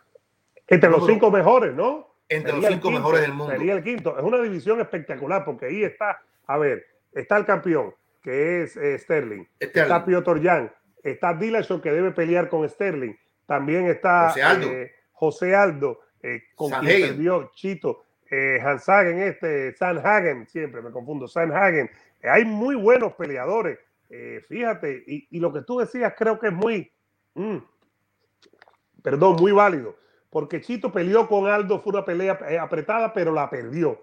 Entre 0.68 0.90
los 0.90 1.06
cinco 1.06 1.30
mejores, 1.30 1.74
¿no? 1.74 2.16
Entre 2.28 2.54
los 2.54 2.66
cinco 2.66 2.92
mejores 2.92 3.22
del 3.22 3.34
mundo. 3.34 3.52
Sería 3.52 3.74
el 3.74 3.84
quinto. 3.84 4.18
Es 4.18 4.24
una 4.24 4.42
división 4.42 4.80
espectacular 4.80 5.44
porque 5.44 5.68
ahí 5.68 5.84
está, 5.84 6.22
a 6.48 6.58
ver, 6.58 6.86
está 7.12 7.38
el 7.38 7.46
campeón, 7.46 7.94
que 8.22 8.64
es 8.64 8.78
eh, 8.78 8.98
Sterling. 8.98 9.46
Está 9.60 10.06
Piotr 10.06 10.42
Jan. 10.42 10.72
Está 11.04 11.34
Dillashaw, 11.34 11.82
que 11.82 11.92
debe 11.92 12.12
pelear 12.12 12.50
con 12.50 12.68
Sterling. 12.68 13.14
También 13.46 13.88
está 13.88 14.34
José 15.12 15.56
Aldo, 15.56 16.00
eh, 16.22 16.36
eh, 16.36 16.44
con 16.56 16.72
quien 16.72 17.10
perdió 17.10 17.52
Chito. 17.54 18.06
Hans 18.62 18.88
Hagen, 18.88 19.24
este, 19.24 19.74
San 19.74 19.98
Hagen, 20.06 20.48
siempre 20.48 20.84
me 20.84 20.92
confundo, 20.92 21.28
San 21.28 21.52
Hagen. 21.52 21.90
hay 22.22 22.46
muy 22.46 22.76
buenos 22.76 23.14
peleadores, 23.14 23.80
fíjate, 24.48 25.04
y, 25.08 25.40
lo 25.40 25.52
que 25.52 25.64
tú 25.64 25.80
decías 25.80 26.14
creo 26.16 26.38
que 26.38 26.50
es 26.50 26.54
muy, 26.54 26.92
mm, 27.34 27.58
perdón, 29.02 29.38
muy 29.38 29.52
válido, 29.52 29.96
porque 30.30 30.62
Chito 30.62 30.92
peleó 30.92 31.28
con 31.28 31.48
Aldo, 31.48 31.80
fue 31.80 31.94
una 31.94 32.06
pelea 32.06 32.40
apretada, 32.62 33.12
pero 33.14 33.34
la 33.34 33.50
perdió. 33.50 34.00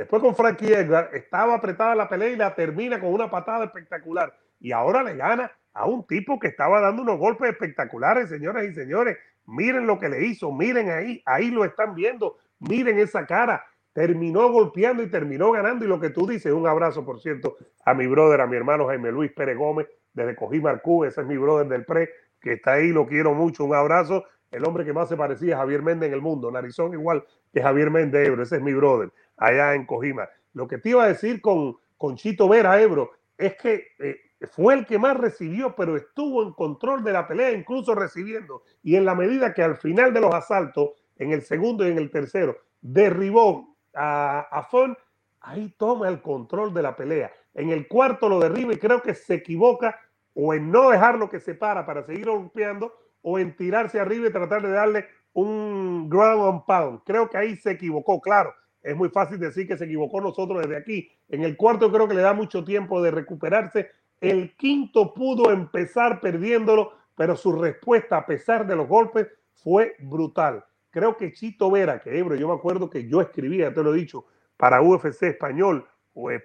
Después 0.00 0.22
con 0.22 0.34
Frankie 0.34 0.72
Edgar 0.72 1.10
estaba 1.12 1.56
apretada 1.56 1.94
la 1.94 2.08
pelea 2.08 2.30
y 2.30 2.36
la 2.36 2.54
termina 2.54 2.98
con 2.98 3.12
una 3.12 3.30
patada 3.30 3.66
espectacular. 3.66 4.34
Y 4.58 4.72
ahora 4.72 5.02
le 5.02 5.14
gana 5.14 5.52
a 5.74 5.84
un 5.84 6.06
tipo 6.06 6.38
que 6.38 6.48
estaba 6.48 6.80
dando 6.80 7.02
unos 7.02 7.18
golpes 7.18 7.50
espectaculares, 7.50 8.30
señoras 8.30 8.64
y 8.64 8.72
señores. 8.72 9.18
Miren 9.44 9.86
lo 9.86 9.98
que 9.98 10.08
le 10.08 10.24
hizo, 10.24 10.52
miren 10.52 10.88
ahí, 10.88 11.22
ahí 11.26 11.50
lo 11.50 11.66
están 11.66 11.94
viendo, 11.94 12.38
miren 12.60 12.98
esa 12.98 13.26
cara. 13.26 13.62
Terminó 13.92 14.50
golpeando 14.50 15.02
y 15.02 15.10
terminó 15.10 15.52
ganando. 15.52 15.84
Y 15.84 15.88
lo 15.88 16.00
que 16.00 16.08
tú 16.08 16.26
dices, 16.26 16.50
un 16.50 16.66
abrazo, 16.66 17.04
por 17.04 17.20
cierto, 17.20 17.58
a 17.84 17.92
mi 17.92 18.06
brother, 18.06 18.40
a 18.40 18.46
mi 18.46 18.56
hermano 18.56 18.86
Jaime 18.86 19.12
Luis 19.12 19.32
Pérez 19.32 19.58
Gómez, 19.58 19.86
desde 20.14 20.34
Cojímar 20.34 20.80
Cuba, 20.80 21.08
ese 21.08 21.20
es 21.20 21.26
mi 21.26 21.36
brother 21.36 21.68
del 21.68 21.84
PRE, 21.84 22.08
que 22.40 22.54
está 22.54 22.72
ahí, 22.72 22.88
lo 22.88 23.06
quiero 23.06 23.34
mucho. 23.34 23.66
Un 23.66 23.74
abrazo. 23.74 24.24
El 24.50 24.64
hombre 24.64 24.86
que 24.86 24.94
más 24.94 25.10
se 25.10 25.16
parecía 25.16 25.56
a 25.56 25.58
Javier 25.58 25.82
Méndez 25.82 26.08
en 26.08 26.14
el 26.14 26.22
mundo, 26.22 26.50
narizón 26.50 26.94
igual 26.94 27.22
que 27.52 27.62
Javier 27.62 27.90
Méndez 27.90 28.28
ese 28.40 28.56
es 28.56 28.62
mi 28.62 28.72
brother 28.72 29.10
allá 29.40 29.74
en 29.74 29.86
Cojima. 29.86 30.28
Lo 30.52 30.68
que 30.68 30.78
te 30.78 30.90
iba 30.90 31.04
a 31.04 31.08
decir 31.08 31.40
con, 31.40 31.76
con 31.96 32.16
Chito 32.16 32.48
Vera 32.48 32.80
Ebro 32.80 33.10
es 33.36 33.56
que 33.56 33.88
eh, 33.98 34.20
fue 34.52 34.74
el 34.74 34.86
que 34.86 34.98
más 34.98 35.16
recibió, 35.16 35.74
pero 35.74 35.96
estuvo 35.96 36.42
en 36.42 36.52
control 36.52 37.02
de 37.02 37.12
la 37.12 37.26
pelea, 37.26 37.50
incluso 37.52 37.94
recibiendo. 37.94 38.62
Y 38.82 38.96
en 38.96 39.04
la 39.04 39.14
medida 39.14 39.52
que 39.52 39.62
al 39.62 39.76
final 39.76 40.12
de 40.14 40.20
los 40.20 40.32
asaltos, 40.32 40.90
en 41.16 41.32
el 41.32 41.42
segundo 41.42 41.86
y 41.86 41.90
en 41.90 41.98
el 41.98 42.10
tercero, 42.10 42.56
derribó 42.80 43.76
a, 43.94 44.40
a 44.50 44.62
Fon, 44.64 44.96
ahí 45.40 45.74
toma 45.78 46.08
el 46.08 46.20
control 46.22 46.72
de 46.72 46.82
la 46.82 46.94
pelea. 46.94 47.32
En 47.54 47.70
el 47.70 47.88
cuarto 47.88 48.28
lo 48.28 48.38
derriba 48.38 48.74
y 48.74 48.78
creo 48.78 49.02
que 49.02 49.14
se 49.14 49.34
equivoca 49.34 49.98
o 50.34 50.54
en 50.54 50.70
no 50.70 50.90
dejarlo 50.90 51.28
que 51.28 51.40
se 51.40 51.54
para 51.54 51.84
para 51.84 52.04
seguir 52.04 52.26
golpeando 52.26 52.94
o 53.22 53.38
en 53.38 53.56
tirarse 53.56 53.98
arriba 53.98 54.28
y 54.28 54.32
tratar 54.32 54.62
de 54.62 54.70
darle 54.70 55.06
un 55.32 56.08
ground 56.08 56.54
and 56.54 56.64
pound. 56.66 57.00
Creo 57.04 57.28
que 57.28 57.36
ahí 57.36 57.56
se 57.56 57.72
equivocó, 57.72 58.20
claro 58.20 58.54
es 58.82 58.96
muy 58.96 59.10
fácil 59.10 59.38
decir 59.38 59.66
que 59.66 59.76
se 59.76 59.84
equivocó 59.84 60.20
nosotros 60.20 60.62
desde 60.62 60.76
aquí. 60.76 61.10
En 61.28 61.42
el 61.42 61.56
cuarto 61.56 61.90
creo 61.92 62.08
que 62.08 62.14
le 62.14 62.22
da 62.22 62.32
mucho 62.32 62.64
tiempo 62.64 63.02
de 63.02 63.10
recuperarse. 63.10 63.90
El 64.20 64.54
quinto 64.56 65.12
pudo 65.14 65.50
empezar 65.50 66.20
perdiéndolo, 66.20 66.92
pero 67.16 67.36
su 67.36 67.52
respuesta, 67.52 68.18
a 68.18 68.26
pesar 68.26 68.66
de 68.66 68.76
los 68.76 68.88
golpes, 68.88 69.28
fue 69.54 69.96
brutal. 69.98 70.64
Creo 70.90 71.16
que 71.16 71.32
Chito 71.32 71.70
Vera, 71.70 72.00
que 72.00 72.18
Ebro, 72.18 72.34
yo 72.34 72.48
me 72.48 72.54
acuerdo 72.54 72.90
que 72.90 73.06
yo 73.06 73.20
escribía, 73.20 73.72
te 73.72 73.82
lo 73.82 73.94
he 73.94 73.98
dicho, 73.98 74.24
para 74.56 74.82
UFC 74.82 75.24
Español 75.24 75.86
eh, 76.14 76.42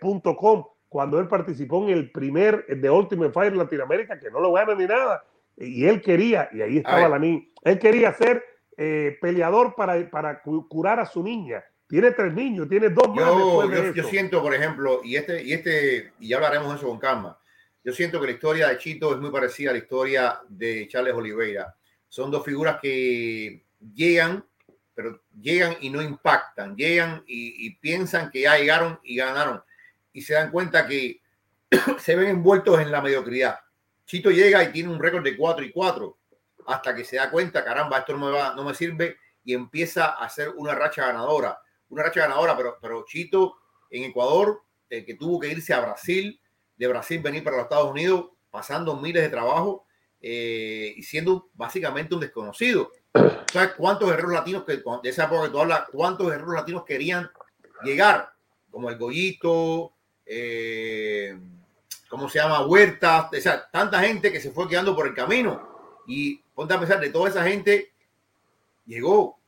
cuando 0.87 1.19
él 1.19 1.27
participó 1.27 1.83
en 1.83 1.89
el 1.89 2.11
primer 2.11 2.65
de 2.67 2.89
Ultimate 2.89 3.31
Fire 3.31 3.55
Latinoamérica, 3.55 4.19
que 4.19 4.29
no 4.29 4.39
lo 4.39 4.53
gana 4.53 4.75
ni 4.75 4.85
nada. 4.85 5.23
Y 5.57 5.85
él 5.85 6.01
quería, 6.01 6.49
y 6.53 6.61
ahí 6.61 6.77
estaba 6.77 7.07
la 7.07 7.19
niña, 7.19 7.43
él 7.63 7.79
quería 7.79 8.13
ser 8.13 8.43
eh, 8.77 9.17
peleador 9.21 9.73
para, 9.75 10.09
para 10.09 10.41
curar 10.41 10.99
a 10.99 11.05
su 11.05 11.23
niña 11.23 11.63
tiene 11.87 12.11
tres 12.11 12.33
niños, 12.33 12.67
tiene 12.67 12.89
dos 12.89 13.07
yo, 13.15 13.93
yo, 13.93 14.03
siento, 14.03 14.41
por 14.41 14.53
ejemplo, 14.53 15.01
y 15.03 15.15
este, 15.15 15.43
y 15.43 15.53
este, 15.53 16.13
y 16.19 16.29
ya 16.29 16.37
hablaremos 16.37 16.69
de 16.69 16.77
eso 16.77 16.87
con 16.87 16.99
calma. 16.99 17.39
Yo 17.83 17.93
siento 17.93 18.19
que 18.19 18.27
la 18.27 18.33
historia 18.33 18.67
de 18.67 18.77
Chito 18.79 19.13
es 19.13 19.19
muy 19.19 19.29
parecida 19.29 19.69
a 19.69 19.73
la 19.73 19.79
historia 19.79 20.39
de 20.49 20.87
Charles 20.87 21.13
Oliveira. 21.13 21.75
Son 22.09 22.31
dos 22.31 22.43
figuras 22.43 22.79
que 22.81 23.63
llegan, 23.93 24.43
pero 24.95 25.21
llegan 25.39 25.75
y 25.81 25.91
no 25.91 26.01
impactan. 26.01 26.75
Llegan 26.75 27.23
y, 27.27 27.67
y 27.67 27.75
piensan 27.75 28.31
que 28.31 28.41
ya 28.41 28.57
llegaron 28.57 28.99
y 29.03 29.17
ganaron. 29.17 29.61
Y 30.11 30.21
se 30.21 30.33
dan 30.33 30.49
cuenta 30.49 30.87
que 30.87 31.21
se 31.99 32.15
ven 32.15 32.29
envueltos 32.29 32.79
en 32.79 32.91
la 32.91 33.01
mediocridad. 33.01 33.59
Chito 34.05 34.31
llega 34.31 34.63
y 34.63 34.71
tiene 34.71 34.89
un 34.89 34.99
récord 34.99 35.23
de 35.23 35.37
4 35.37 35.65
y 35.65 35.71
4 35.71 36.17
hasta 36.67 36.95
que 36.95 37.03
se 37.03 37.17
da 37.17 37.29
cuenta, 37.29 37.63
caramba, 37.63 37.99
esto 37.99 38.17
no 38.17 38.25
me, 38.25 38.31
va, 38.31 38.55
no 38.55 38.63
me 38.63 38.73
sirve 38.73 39.17
y 39.43 39.53
empieza 39.53 40.05
a 40.05 40.25
hacer 40.25 40.49
una 40.49 40.73
racha 40.73 41.05
ganadora 41.05 41.59
una 41.95 42.03
racha 42.03 42.21
ganadora, 42.21 42.57
pero, 42.57 42.77
pero 42.81 43.05
Chito 43.05 43.55
en 43.89 44.03
Ecuador, 44.03 44.61
eh, 44.89 45.05
que 45.05 45.15
tuvo 45.15 45.39
que 45.39 45.47
irse 45.47 45.73
a 45.73 45.79
Brasil, 45.79 46.39
de 46.75 46.87
Brasil 46.87 47.21
venir 47.21 47.43
para 47.43 47.55
los 47.55 47.65
Estados 47.65 47.89
Unidos, 47.89 48.25
pasando 48.51 48.97
miles 48.97 49.23
de 49.23 49.29
trabajo 49.29 49.85
eh, 50.19 50.93
y 50.95 51.03
siendo 51.03 51.49
básicamente 51.53 52.13
un 52.13 52.19
desconocido. 52.19 52.91
¿Sabes 53.51 53.71
cuántos 53.77 54.09
guerreros 54.09 54.33
latinos, 54.33 54.65
que 54.65 54.73
de 54.77 55.09
esa 55.09 55.23
época 55.23 55.43
que 55.43 55.49
tú 55.49 55.59
hablas, 55.59 55.83
cuántos 55.89 56.29
guerreros 56.29 56.55
latinos 56.55 56.83
querían 56.83 57.31
llegar? 57.83 58.29
Como 58.69 58.89
el 58.89 58.97
Goyito, 58.97 59.93
eh, 60.25 61.39
¿cómo 62.09 62.27
se 62.27 62.39
llama? 62.39 62.65
Huertas, 62.65 63.29
o 63.31 63.41
sea, 63.41 63.69
tanta 63.71 64.01
gente 64.01 64.33
que 64.33 64.41
se 64.41 64.51
fue 64.51 64.67
quedando 64.67 64.93
por 64.93 65.07
el 65.07 65.13
camino. 65.13 66.03
Y 66.07 66.41
ponte 66.53 66.73
a 66.73 66.79
pensar, 66.79 66.99
de 66.99 67.09
toda 67.09 67.29
esa 67.29 67.43
gente, 67.45 67.93
llegó 68.85 69.39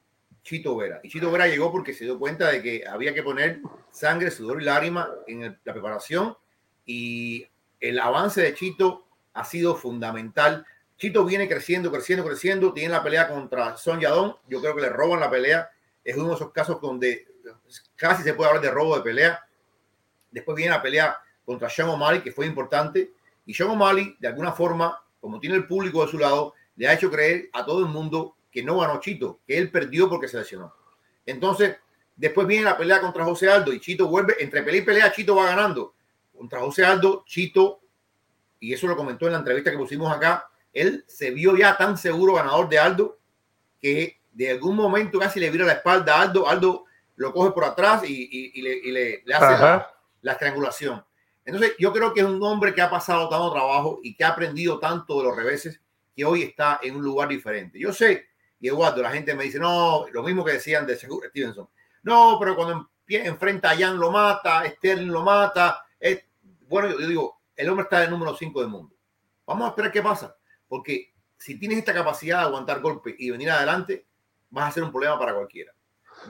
Chito 0.48 0.78
Vera. 0.78 1.02
Y 1.04 1.10
Chito 1.10 1.30
Vera 1.30 1.46
llegó 1.46 1.70
porque 1.74 1.94
se 1.94 2.06
dio 2.06 2.18
cuenta 2.18 2.50
de 2.50 2.62
que 2.62 2.88
había 2.88 3.14
que 3.14 3.22
poner 3.22 3.60
sangre, 3.92 4.32
sudor 4.32 4.62
y 4.62 4.66
lágrima 4.66 5.10
en 5.28 5.60
la 5.62 5.74
preparación 5.74 6.38
y 6.86 7.46
el 7.82 8.00
avance 8.00 8.42
de 8.42 8.54
Chito 8.54 9.06
ha 9.34 9.44
sido 9.44 9.76
fundamental. 9.76 10.66
Chito 10.96 11.26
viene 11.26 11.50
creciendo, 11.50 11.92
creciendo, 11.92 12.26
creciendo. 12.26 12.72
Tiene 12.72 12.94
la 12.94 13.04
pelea 13.04 13.28
contra 13.28 13.76
Son 13.76 14.00
Yadón. 14.00 14.38
Yo 14.48 14.62
creo 14.62 14.74
que 14.74 14.84
le 14.84 14.90
roban 14.90 15.20
la 15.20 15.30
pelea. 15.30 15.70
Es 16.02 16.16
uno 16.16 16.30
de 16.30 16.36
esos 16.36 16.54
casos 16.54 16.80
donde 16.80 17.28
casi 17.98 18.24
se 18.24 18.34
puede 18.34 18.48
hablar 18.50 18.64
de 18.64 18.72
robo 18.72 18.96
de 18.96 19.04
pelea. 19.04 19.46
Después 20.32 20.56
viene 20.56 20.72
la 20.72 20.82
pelea 20.82 21.18
contra 21.44 21.70
Sean 21.70 21.90
O'Malley, 21.90 22.22
que 22.22 22.32
fue 22.32 22.46
importante. 22.46 23.12
Y 23.46 23.54
Sean 23.54 23.72
O'Malley, 23.72 24.16
de 24.18 24.30
alguna 24.30 24.54
forma, 24.54 24.98
como 25.20 25.42
tiene 25.42 25.58
el 25.58 25.68
público 25.68 26.06
de 26.06 26.12
su 26.12 26.18
lado, 26.18 26.54
le 26.78 26.88
ha 26.88 26.94
hecho 26.94 27.12
creer 27.12 27.50
a 27.52 27.66
todo 27.66 27.82
el 27.82 27.88
mundo 27.88 28.37
que 28.58 28.64
no 28.64 28.80
ganó 28.80 29.00
Chito, 29.00 29.42
que 29.46 29.56
él 29.56 29.70
perdió 29.70 30.10
porque 30.10 30.28
se 30.28 30.36
lesionó. 30.36 30.74
Entonces, 31.28 31.78
después 32.16 32.48
viene 32.48 32.64
la 32.64 32.76
pelea 32.76 33.00
contra 33.00 33.24
José 33.24 33.52
Aldo 33.52 33.72
y 33.72 33.80
Chito 33.80 34.08
vuelve, 34.08 34.36
entre 34.40 34.64
pelea 34.64 34.82
y 34.82 34.84
pelea, 34.84 35.12
Chito 35.12 35.36
va 35.36 35.46
ganando. 35.46 35.94
Contra 36.36 36.62
José 36.62 36.84
Aldo, 36.84 37.24
Chito, 37.28 37.82
y 38.60 38.74
eso 38.74 38.88
lo 38.88 38.98
comentó 38.98 39.28
en 39.28 39.34
la 39.34 39.38
entrevista 39.38 39.70
que 39.70 39.78
pusimos 39.78 40.12
acá, 40.12 40.50
él 40.74 41.06
se 41.08 41.30
vio 41.30 41.56
ya 41.56 41.78
tan 41.78 42.00
seguro 42.00 42.34
ganador 42.34 42.68
de 42.68 42.80
Aldo 42.80 43.20
que 43.80 44.22
de 44.34 44.50
algún 44.50 44.76
momento 44.76 45.20
casi 45.20 45.40
le 45.40 45.52
vira 45.52 45.64
la 45.64 45.74
espalda 45.74 46.16
a 46.16 46.24
Aldo, 46.24 46.48
Aldo 46.48 46.86
lo 47.16 47.32
coge 47.32 47.52
por 47.52 47.64
atrás 47.64 48.10
y, 48.10 48.60
le, 48.60 49.24
hace 49.36 49.62
la, 49.62 49.88
la, 50.22 50.32
estrangulación. 50.32 51.06
Entonces, 51.46 51.76
yo 51.78 51.94
creo 51.94 52.12
que 52.12 52.22
es 52.22 52.26
un 52.26 52.42
hombre 52.42 52.74
que 52.74 52.82
ha 52.82 52.90
pasado 52.90 53.30
tanto 53.30 53.52
trabajo 53.52 54.00
y 54.02 54.16
que 54.16 54.24
ha 54.24 54.30
aprendido 54.30 54.80
tanto 54.80 55.20
de 55.20 55.26
los 55.26 55.36
reveses 55.36 55.80
que 56.16 56.26
hoy 56.26 56.42
está 56.42 56.80
en 56.82 56.96
un 56.96 57.04
lugar 57.04 57.30
diferente. 57.30 57.78
Yo 57.78 57.94
sé 57.94 58.27
y 58.60 58.68
Eduardo, 58.68 59.02
la 59.02 59.12
gente 59.12 59.36
me 59.36 59.44
dice, 59.44 59.60
no, 59.60 60.06
lo 60.12 60.24
mismo 60.24 60.44
que 60.44 60.54
decían 60.54 60.86
de 60.86 60.96
Stevenson. 60.96 61.70
No, 62.04 62.38
pero 62.40 62.56
cuando 62.56 62.90
enfrenta 63.08 63.72
a 63.72 63.78
Jan 63.78 63.98
lo 63.98 64.12
mata, 64.12 64.64
Sterling 64.68 65.12
lo 65.12 65.24
mata. 65.24 65.86
Es, 66.00 66.24
bueno, 66.68 66.90
yo, 66.90 67.08
digo, 67.08 67.42
el 67.56 67.70
hombre 67.70 67.84
está 67.84 68.00
en 68.00 68.06
el 68.06 68.12
número 68.12 68.36
5 68.36 68.62
del 68.62 68.70
mundo. 68.70 68.96
Vamos 69.46 69.66
a 69.66 69.70
esperar 69.70 69.92
qué 69.92 70.02
pasa. 70.02 70.36
Porque 70.68 71.14
si 71.38 71.60
tienes 71.60 71.78
esta 71.78 71.94
capacidad 71.94 72.40
de 72.40 72.46
aguantar 72.46 72.82
golpes 72.82 73.16
y 73.18 73.30
venir 73.30 73.52
adelante, 73.52 74.06
vas 74.50 74.70
a 74.70 74.72
ser 74.72 74.84
un 74.84 74.92
problema 74.92 75.18
para 75.18 75.34
cualquiera. 75.34 75.74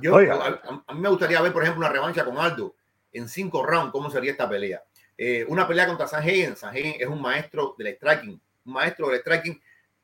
Yo, 0.01 0.17
a, 0.17 0.93
mí 0.93 0.99
me 0.99 1.09
gustaría 1.09 1.41
ver, 1.41 1.53
por 1.53 1.63
ejemplo, 1.63 1.85
una 1.85 1.93
revancha 1.93 2.25
con 2.25 2.37
Aldo 2.37 2.75
en 3.13 3.27
cinco 3.29 3.65
rounds, 3.65 3.91
cómo 3.91 4.09
sería 4.09 4.31
esta 4.31 4.47
pelea. 4.47 4.83
Eh, 5.17 5.45
una 5.47 5.67
pelea 5.67 5.87
contra 5.87 6.07
San 6.07 6.21
Hagen. 6.21 6.55
San 6.55 6.69
Hagen 6.71 6.95
es 6.99 7.07
un 7.07 7.21
maestro 7.21 7.73
del 7.77 7.95
striking, 7.95 8.39
un 8.65 8.73
maestro 8.73 9.09
del 9.09 9.21
striking, 9.21 9.59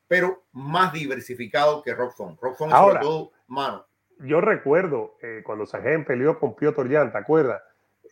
pero 0.08 0.44
más 0.52 0.94
diversificado 0.94 1.82
que 1.82 1.94
Rock 1.94 2.14
Font. 2.16 2.40
Rock 2.42 2.58
Font 2.58 2.72
sobre 2.72 3.00
todo 3.00 3.32
mano. 3.48 3.86
Yo 4.20 4.42
recuerdo 4.42 5.18
eh, 5.22 5.42
cuando 5.44 5.66
San 5.66 5.82
Hagen 5.82 6.06
peleó 6.06 6.40
con 6.40 6.56
Piotr 6.56 6.90
Jan, 6.90 7.12
¿te 7.12 7.18
acuerdas? 7.18 7.62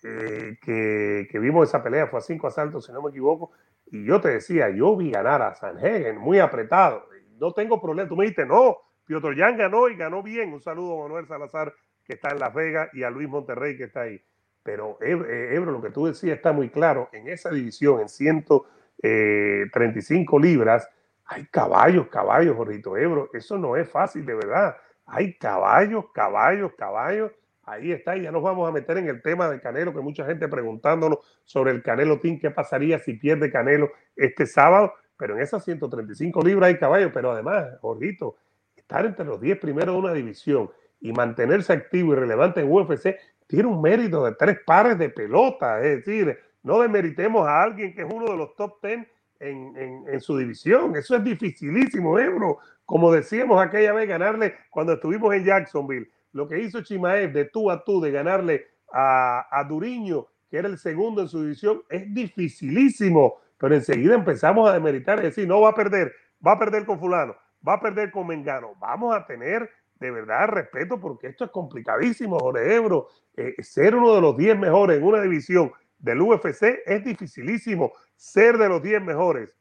Eh, 0.03 0.57
que, 0.61 1.27
que, 1.29 1.39
vimos 1.39 1.69
esa 1.69 1.83
pelea, 1.83 2.07
fue 2.07 2.19
a 2.19 2.23
cinco 2.23 2.47
asaltos, 2.47 2.85
si 2.85 2.91
no 2.91 3.03
me 3.03 3.11
equivoco, 3.11 3.51
y 3.85 4.03
yo 4.03 4.19
te 4.19 4.29
decía, 4.29 4.71
yo 4.71 4.95
vi 4.95 5.11
ganar 5.11 5.43
a 5.43 5.53
San 5.53 5.77
Hagen 5.77 6.17
muy 6.17 6.39
apretado, 6.39 7.07
no 7.37 7.53
tengo 7.53 7.79
problema, 7.79 8.09
tú 8.09 8.15
me 8.15 8.23
dijiste, 8.23 8.47
no, 8.47 8.77
Piotr 9.05 9.37
Jan 9.37 9.57
ganó 9.57 9.89
y 9.89 9.95
ganó 9.95 10.23
bien, 10.23 10.53
un 10.53 10.61
saludo 10.61 10.99
a 10.99 11.03
Manuel 11.03 11.27
Salazar 11.27 11.71
que 12.03 12.13
está 12.13 12.31
en 12.31 12.39
Las 12.39 12.51
Vegas 12.53 12.89
y 12.93 13.03
a 13.03 13.11
Luis 13.11 13.29
Monterrey 13.29 13.77
que 13.77 13.83
está 13.83 14.01
ahí, 14.01 14.19
pero 14.63 14.97
eh, 15.01 15.51
Ebro, 15.53 15.71
lo 15.71 15.81
que 15.81 15.91
tú 15.91 16.07
decías 16.07 16.37
está 16.37 16.51
muy 16.51 16.69
claro, 16.69 17.09
en 17.11 17.27
esa 17.27 17.51
división, 17.51 18.01
en 18.01 18.09
135 18.09 20.39
libras, 20.39 20.89
hay 21.31 21.45
caballos, 21.45 22.07
caballos, 22.07 22.57
Jorrito 22.57 22.97
Ebro, 22.97 23.29
eso 23.33 23.57
no 23.57 23.77
es 23.77 23.89
fácil 23.89 24.25
de 24.25 24.35
verdad, 24.35 24.75
hay 25.05 25.37
caballos, 25.37 26.05
caballos, 26.13 26.73
caballos, 26.77 27.31
Ahí 27.63 27.91
está, 27.91 28.17
y 28.17 28.23
ya 28.23 28.31
nos 28.31 28.41
vamos 28.41 28.67
a 28.67 28.71
meter 28.71 28.97
en 28.97 29.07
el 29.07 29.21
tema 29.21 29.47
del 29.47 29.61
Canelo, 29.61 29.93
que 29.93 30.01
mucha 30.01 30.25
gente 30.25 30.47
preguntándonos 30.47 31.19
sobre 31.45 31.71
el 31.71 31.83
Canelo 31.83 32.19
Team, 32.19 32.39
qué 32.39 32.49
pasaría 32.49 32.97
si 32.97 33.13
pierde 33.13 33.51
Canelo 33.51 33.91
este 34.15 34.47
sábado, 34.47 34.93
pero 35.15 35.35
en 35.35 35.41
esas 35.41 35.63
135 35.63 36.41
libras 36.41 36.69
hay 36.69 36.79
caballos, 36.79 37.11
pero 37.13 37.31
además, 37.31 37.67
Jorgito, 37.79 38.35
estar 38.75 39.05
entre 39.05 39.25
los 39.25 39.39
10 39.39 39.59
primeros 39.59 39.93
de 39.93 39.99
una 39.99 40.13
división 40.13 40.71
y 40.99 41.13
mantenerse 41.13 41.71
activo 41.71 42.13
y 42.13 42.15
relevante 42.15 42.61
en 42.61 42.71
UFC 42.71 43.15
tiene 43.45 43.67
un 43.67 43.81
mérito 43.81 44.25
de 44.25 44.33
tres 44.33 44.59
pares 44.65 44.97
de 44.97 45.09
pelota, 45.09 45.79
es 45.81 46.03
decir, 46.03 46.37
no 46.63 46.81
demeritemos 46.81 47.47
a 47.47 47.61
alguien 47.61 47.93
que 47.93 48.01
es 48.01 48.07
uno 48.11 48.25
de 48.25 48.37
los 48.37 48.55
top 48.55 48.83
10 48.83 49.07
en, 49.41 50.21
su 50.21 50.37
división. 50.37 50.95
Eso 50.95 51.15
es 51.15 51.23
dificilísimo, 51.23 52.17
Ebro. 52.19 52.59
Como 52.85 53.11
decíamos 53.11 53.61
aquella 53.61 53.93
vez, 53.93 54.07
ganarle 54.07 54.55
cuando 54.69 54.93
estuvimos 54.93 55.33
en 55.33 55.45
Jacksonville 55.45 56.09
lo 56.33 56.47
que 56.47 56.59
hizo 56.59 56.81
Chimaev 56.81 57.33
de 57.33 57.45
tú 57.45 57.69
a 57.69 57.83
tú, 57.83 57.99
de 57.99 58.11
ganarle 58.11 58.67
a, 58.93 59.47
a 59.51 59.63
Duriño, 59.65 60.27
que 60.49 60.57
era 60.57 60.67
el 60.67 60.77
segundo 60.77 61.21
en 61.21 61.27
su 61.27 61.41
división, 61.41 61.81
es 61.89 62.13
dificilísimo. 62.13 63.35
Pero 63.57 63.75
enseguida 63.75 64.15
empezamos 64.15 64.69
a 64.69 64.73
demeritar 64.73 65.19
y 65.19 65.23
decir, 65.23 65.47
no 65.47 65.61
va 65.61 65.69
a 65.69 65.75
perder, 65.75 66.13
va 66.45 66.53
a 66.53 66.59
perder 66.59 66.85
con 66.85 66.99
fulano, 66.99 67.35
va 67.67 67.73
a 67.73 67.79
perder 67.79 68.11
con 68.11 68.27
Mengano. 68.27 68.75
Vamos 68.79 69.15
a 69.15 69.25
tener 69.25 69.69
de 69.99 70.09
verdad 70.09 70.47
respeto 70.47 70.99
porque 70.99 71.27
esto 71.27 71.45
es 71.45 71.51
complicadísimo, 71.51 72.39
Jorge 72.39 72.75
Ebro. 72.75 73.07
Eh, 73.37 73.55
ser 73.61 73.95
uno 73.95 74.15
de 74.15 74.21
los 74.21 74.35
10 74.35 74.57
mejores 74.57 74.97
en 74.97 75.03
una 75.03 75.21
división 75.21 75.71
del 76.01 76.21
UFC 76.21 76.81
es 76.85 77.03
dificilísimo. 77.03 77.93
Ser 78.15 78.57
de 78.57 78.67
los 78.67 78.81
10 78.81 79.01
mejores 79.01 79.55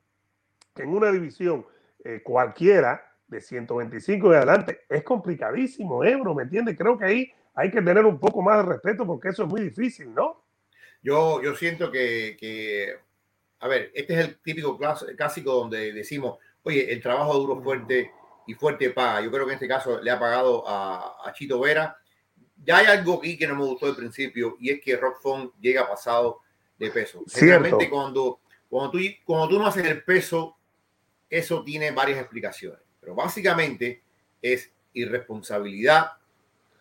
en 0.77 0.89
una 0.91 1.11
división 1.13 1.67
eh, 2.05 2.23
cualquiera 2.23 3.07
de 3.29 3.41
125 3.41 4.33
y 4.33 4.37
adelante 4.37 4.81
es 4.89 5.05
complicadísimo, 5.05 6.03
Ebro, 6.05 6.35
¿me 6.35 6.43
entiendes? 6.43 6.77
Creo 6.77 6.99
que 6.99 7.05
ahí 7.05 7.33
hay 7.55 7.71
que 7.71 7.83
tener 7.83 8.05
un 8.05 8.19
poco 8.19 8.43
más 8.43 8.59
de 8.59 8.73
respeto 8.73 9.07
porque 9.07 9.29
eso 9.29 9.45
es 9.45 9.49
muy 9.49 9.61
difícil, 9.61 10.13
¿no? 10.15 10.45
Yo, 11.03 11.43
yo 11.43 11.55
siento 11.55 11.91
que, 11.91 12.97
a 13.61 13.69
ver, 13.69 13.91
este 13.95 14.15
es 14.15 14.21
el 14.21 14.41
típico 14.41 14.79
clásico 14.79 15.53
donde 15.53 15.93
decimos, 15.93 16.39
oye, 16.63 16.93
el 16.93 17.01
trabajo 17.01 17.35
duro, 17.35 17.63
fuerte 17.63 18.11
y 18.47 18.55
fuerte 18.55 18.91
paga. 18.91 19.21
Yo 19.21 19.31
creo 19.31 19.47
que 19.47 19.53
en 19.53 19.57
este 19.57 19.69
caso 19.69 20.01
le 20.01 20.11
ha 20.11 20.19
pagado 20.19 20.65
a, 20.67 21.33
Chito 21.35 21.61
Vera. 21.61 21.97
Ya 22.65 22.79
hay 22.79 22.87
algo 22.87 23.19
aquí 23.19 23.37
que 23.37 23.47
no 23.47 23.57
me 23.57 23.65
gustó 23.65 23.87
al 23.87 23.97
principio 23.97 24.57
y 24.61 24.71
es 24.71 24.81
que 24.81 24.97
Rock 24.97 25.21
Font 25.21 25.53
llega 25.61 25.89
pasado 25.89 26.41
de 26.79 26.91
peso. 26.91 27.23
Realmente 27.35 27.89
cuando, 27.89 28.41
cuando, 28.69 28.91
tú, 28.91 28.99
cuando 29.25 29.49
tú 29.49 29.59
no 29.59 29.67
haces 29.67 29.85
el 29.87 30.03
peso, 30.03 30.57
eso 31.29 31.63
tiene 31.65 31.91
varias 31.91 32.19
explicaciones. 32.19 32.81
Pero 33.01 33.15
básicamente 33.15 34.03
es 34.43 34.71
irresponsabilidad 34.93 36.13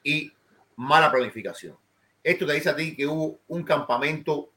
y 0.04 0.32
mala 0.76 1.12
planificación. 1.12 1.78
Esto 2.24 2.46
te 2.46 2.54
dice 2.54 2.70
a 2.70 2.76
ti 2.76 2.96
que 2.96 3.08
hubo 3.08 3.39
un 3.48 3.63
campamento 3.63 4.52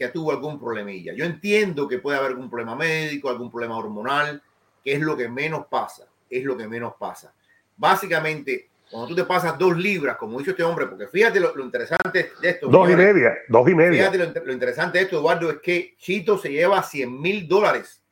que 0.00 0.08
tuvo 0.08 0.30
algún 0.30 0.58
problemilla. 0.58 1.12
Yo 1.12 1.26
entiendo 1.26 1.86
que 1.86 1.98
puede 1.98 2.16
haber 2.16 2.30
algún 2.30 2.48
problema 2.48 2.74
médico, 2.74 3.28
algún 3.28 3.50
problema 3.50 3.76
hormonal, 3.76 4.42
que 4.82 4.94
es 4.94 5.00
lo 5.00 5.14
que 5.14 5.28
menos 5.28 5.66
pasa, 5.66 6.08
es 6.30 6.42
lo 6.42 6.56
que 6.56 6.66
menos 6.66 6.94
pasa. 6.98 7.34
Básicamente, 7.76 8.69
cuando 8.90 9.08
tú 9.08 9.14
te 9.14 9.24
pasas 9.24 9.56
dos 9.56 9.76
libras, 9.76 10.16
como 10.16 10.40
hizo 10.40 10.50
este 10.50 10.64
hombre, 10.64 10.86
porque 10.86 11.06
fíjate 11.06 11.38
lo, 11.38 11.56
interesante 11.60 12.32
de 12.42 12.50
esto. 12.50 12.66
Dos 12.68 12.90
y 12.90 12.96
media, 12.96 13.34
dos 13.48 13.68
y 13.68 13.74
media. 13.74 14.10
Fíjate 14.10 14.42
lo, 14.44 14.52
interesante 14.52 14.98
de 14.98 15.04
esto, 15.04 15.18
Eduardo, 15.18 15.48
es 15.50 15.60
que 15.60 15.94
Chito 15.96 16.36
se 16.36 16.50
lleva 16.50 16.82
100 16.82 17.20
mil 17.20 17.46
dólares. 17.46 18.02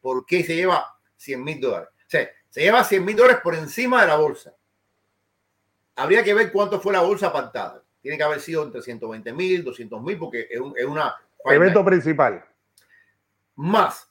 ¿Por 0.00 0.24
qué 0.24 0.44
se 0.44 0.54
lleva 0.54 0.86
100 1.16 1.42
mil 1.42 1.60
dólares? 1.60 1.88
O 1.92 2.10
sea, 2.10 2.30
se 2.48 2.60
lleva 2.60 2.84
100 2.84 3.04
mil 3.04 3.16
dólares 3.16 3.40
por 3.42 3.56
encima 3.56 4.02
de 4.02 4.06
la 4.06 4.16
bolsa. 4.16 4.54
Habría 5.96 6.22
que 6.22 6.32
ver 6.32 6.52
cuánto 6.52 6.80
fue 6.80 6.92
la 6.92 7.00
bolsa 7.00 7.26
apartada. 7.26 7.82
Tiene 8.00 8.16
que 8.16 8.22
haber 8.22 8.40
sido 8.40 8.62
entre 8.62 8.82
120 8.82 9.32
mil, 9.32 9.64
200 9.64 10.00
mil, 10.00 10.16
porque 10.16 10.46
es, 10.48 10.60
un, 10.60 10.74
es 10.76 10.84
una... 10.84 11.14
Evento 11.44 11.84
principal. 11.84 12.44
Más. 13.56 14.08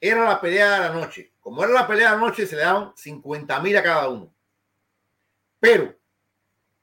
Era 0.00 0.24
la 0.24 0.40
pelea 0.40 0.72
de 0.72 0.88
la 0.88 0.94
noche. 0.94 1.32
Como 1.40 1.62
era 1.62 1.72
la 1.72 1.86
pelea 1.86 2.12
de 2.12 2.16
la 2.16 2.22
noche, 2.22 2.46
se 2.46 2.56
le 2.56 2.62
daban 2.62 2.92
50 2.96 3.60
mil 3.60 3.76
a 3.76 3.82
cada 3.82 4.08
uno. 4.08 4.32
Pero 5.60 5.94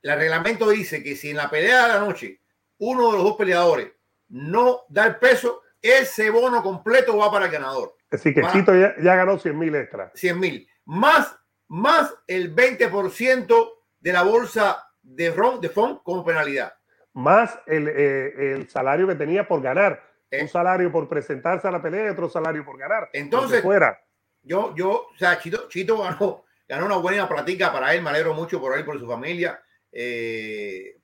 el 0.01 0.17
reglamento 0.17 0.69
dice 0.69 1.03
que 1.03 1.15
si 1.15 1.31
en 1.31 1.37
la 1.37 1.49
pelea 1.49 1.87
de 1.87 1.93
la 1.93 1.99
noche 1.99 2.41
uno 2.77 3.11
de 3.11 3.17
los 3.17 3.23
dos 3.23 3.37
peleadores 3.37 3.91
no 4.29 4.81
da 4.89 5.05
el 5.07 5.15
peso, 5.17 5.61
ese 5.81 6.29
bono 6.29 6.61
completo 6.63 7.17
va 7.17 7.31
para 7.31 7.45
el 7.45 7.51
ganador. 7.51 7.95
Así 8.11 8.33
que 8.33 8.41
Chito 8.51 8.73
ya, 8.75 8.95
ya 9.01 9.15
ganó 9.15 9.37
100 9.37 9.57
mil 9.57 9.75
extra. 9.75 10.11
100 10.15 10.39
mil 10.39 10.67
más, 10.85 11.37
más 11.67 12.15
el 12.27 12.55
20% 12.55 13.69
de 13.99 14.13
la 14.13 14.23
bolsa 14.23 14.87
de 15.01 15.31
RON, 15.31 15.59
de 15.59 15.69
FON 15.69 15.99
como 16.03 16.23
penalidad. 16.23 16.73
Más 17.13 17.59
el, 17.65 17.87
eh, 17.87 18.53
el 18.53 18.69
salario 18.69 19.07
que 19.07 19.15
tenía 19.15 19.47
por 19.47 19.61
ganar. 19.61 20.01
Eh. 20.31 20.41
un 20.41 20.47
salario 20.47 20.91
por 20.91 21.07
presentarse 21.07 21.67
a 21.67 21.71
la 21.71 21.81
pelea 21.81 22.07
y 22.07 22.09
otro 22.09 22.29
salario 22.29 22.65
por 22.65 22.77
ganar. 22.77 23.09
Entonces, 23.13 23.61
fuera. 23.61 23.99
Yo, 24.41 24.75
yo, 24.75 25.07
o 25.13 25.17
sea, 25.17 25.39
Chito, 25.39 25.67
Chito 25.69 25.97
ganó, 26.01 26.44
ganó 26.67 26.85
una 26.85 26.97
buena 26.97 27.27
plática 27.27 27.71
para 27.71 27.93
él, 27.93 28.01
me 28.01 28.09
alegro 28.09 28.33
mucho 28.33 28.59
por 28.59 28.77
él, 28.77 28.85
por 28.85 28.99
su 28.99 29.07
familia. 29.07 29.61
Eh, 29.91 30.97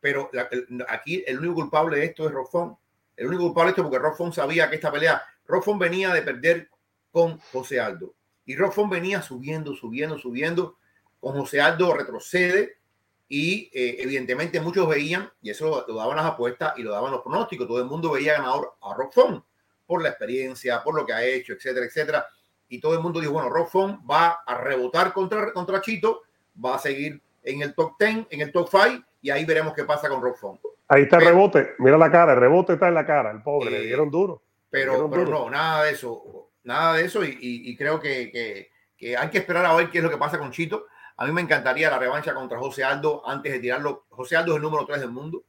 pero 0.00 0.30
aquí 0.88 1.22
el 1.26 1.38
único 1.38 1.54
culpable 1.54 1.98
de 1.98 2.06
esto 2.06 2.26
es 2.26 2.32
Rofón. 2.32 2.76
El 3.16 3.26
único 3.26 3.44
culpable 3.44 3.68
de 3.68 3.70
esto 3.72 3.82
porque 3.82 3.98
Rofón 3.98 4.32
sabía 4.32 4.68
que 4.68 4.76
esta 4.76 4.90
pelea, 4.90 5.22
Rofón 5.46 5.78
venía 5.78 6.12
de 6.12 6.22
perder 6.22 6.70
con 7.10 7.38
José 7.52 7.80
Aldo. 7.80 8.14
Y 8.46 8.56
Rockford 8.56 8.90
venía 8.90 9.22
subiendo, 9.22 9.74
subiendo, 9.74 10.18
subiendo. 10.18 10.76
Con 11.20 11.38
José 11.38 11.60
Aldo 11.60 11.94
retrocede 11.94 12.78
y 13.28 13.70
eh, 13.72 13.96
evidentemente 14.00 14.60
muchos 14.60 14.88
veían, 14.88 15.30
y 15.40 15.50
eso 15.50 15.84
lo, 15.86 15.94
daban 15.94 16.16
las 16.16 16.26
apuestas 16.26 16.72
y 16.76 16.82
lo 16.82 16.90
daban 16.90 17.12
los 17.12 17.20
pronósticos, 17.20 17.68
todo 17.68 17.78
el 17.78 17.84
mundo 17.84 18.10
veía 18.10 18.32
ganador 18.32 18.74
a 18.80 18.94
Rockford 18.94 19.42
por 19.86 20.02
la 20.02 20.08
experiencia, 20.08 20.82
por 20.82 20.96
lo 20.96 21.06
que 21.06 21.12
ha 21.12 21.24
hecho, 21.24 21.52
etcétera, 21.52 21.86
etcétera. 21.86 22.26
Y 22.70 22.80
todo 22.80 22.94
el 22.94 23.00
mundo 23.00 23.20
dijo, 23.20 23.32
bueno, 23.32 23.50
Rockford 23.50 23.98
va 24.10 24.40
a 24.46 24.54
rebotar 24.56 25.12
contra, 25.12 25.52
contra 25.52 25.82
Chito, 25.82 26.22
va 26.64 26.76
a 26.76 26.78
seguir 26.78 27.20
en 27.42 27.60
el 27.60 27.74
top 27.74 27.96
10, 27.98 28.28
en 28.30 28.40
el 28.40 28.50
top 28.50 28.68
5, 28.70 29.04
y 29.20 29.28
ahí 29.28 29.44
veremos 29.44 29.74
qué 29.74 29.84
pasa 29.84 30.08
con 30.08 30.22
Rockford. 30.22 30.58
Ahí 30.88 31.02
está 31.02 31.18
el 31.18 31.26
rebote, 31.26 31.74
mira 31.78 31.98
la 31.98 32.10
cara, 32.10 32.32
el 32.32 32.40
rebote 32.40 32.72
está 32.72 32.88
en 32.88 32.94
la 32.94 33.04
cara, 33.04 33.30
el 33.30 33.42
pobre, 33.42 33.70
le 33.70 33.82
eh, 33.82 33.86
dieron 33.86 34.10
duro. 34.10 34.42
Pero, 34.70 35.10
pero 35.10 35.26
no, 35.26 35.50
nada 35.50 35.84
de 35.84 35.92
eso 35.92 36.48
nada 36.64 36.94
de 36.94 37.04
eso 37.04 37.24
y, 37.24 37.76
creo 37.76 38.00
que, 38.00 38.68
hay 39.18 39.30
que 39.30 39.38
esperar 39.38 39.64
a 39.66 39.74
ver 39.74 39.90
qué 39.90 39.98
es 39.98 40.04
lo 40.04 40.10
que 40.10 40.16
pasa 40.16 40.38
con 40.38 40.50
Chito. 40.50 40.86
A 41.16 41.26
mí 41.26 41.32
me 41.32 41.40
encantaría 41.40 41.90
la 41.90 41.98
revancha 41.98 42.34
contra 42.34 42.58
José 42.58 42.82
Aldo 42.82 43.26
antes 43.28 43.52
de 43.52 43.60
tirarlo. 43.60 44.06
José 44.08 44.36
Aldo 44.36 44.52
es 44.52 44.56
el 44.56 44.62
número 44.62 44.86
3 44.86 45.00
del 45.00 45.10
mundo, 45.10 45.44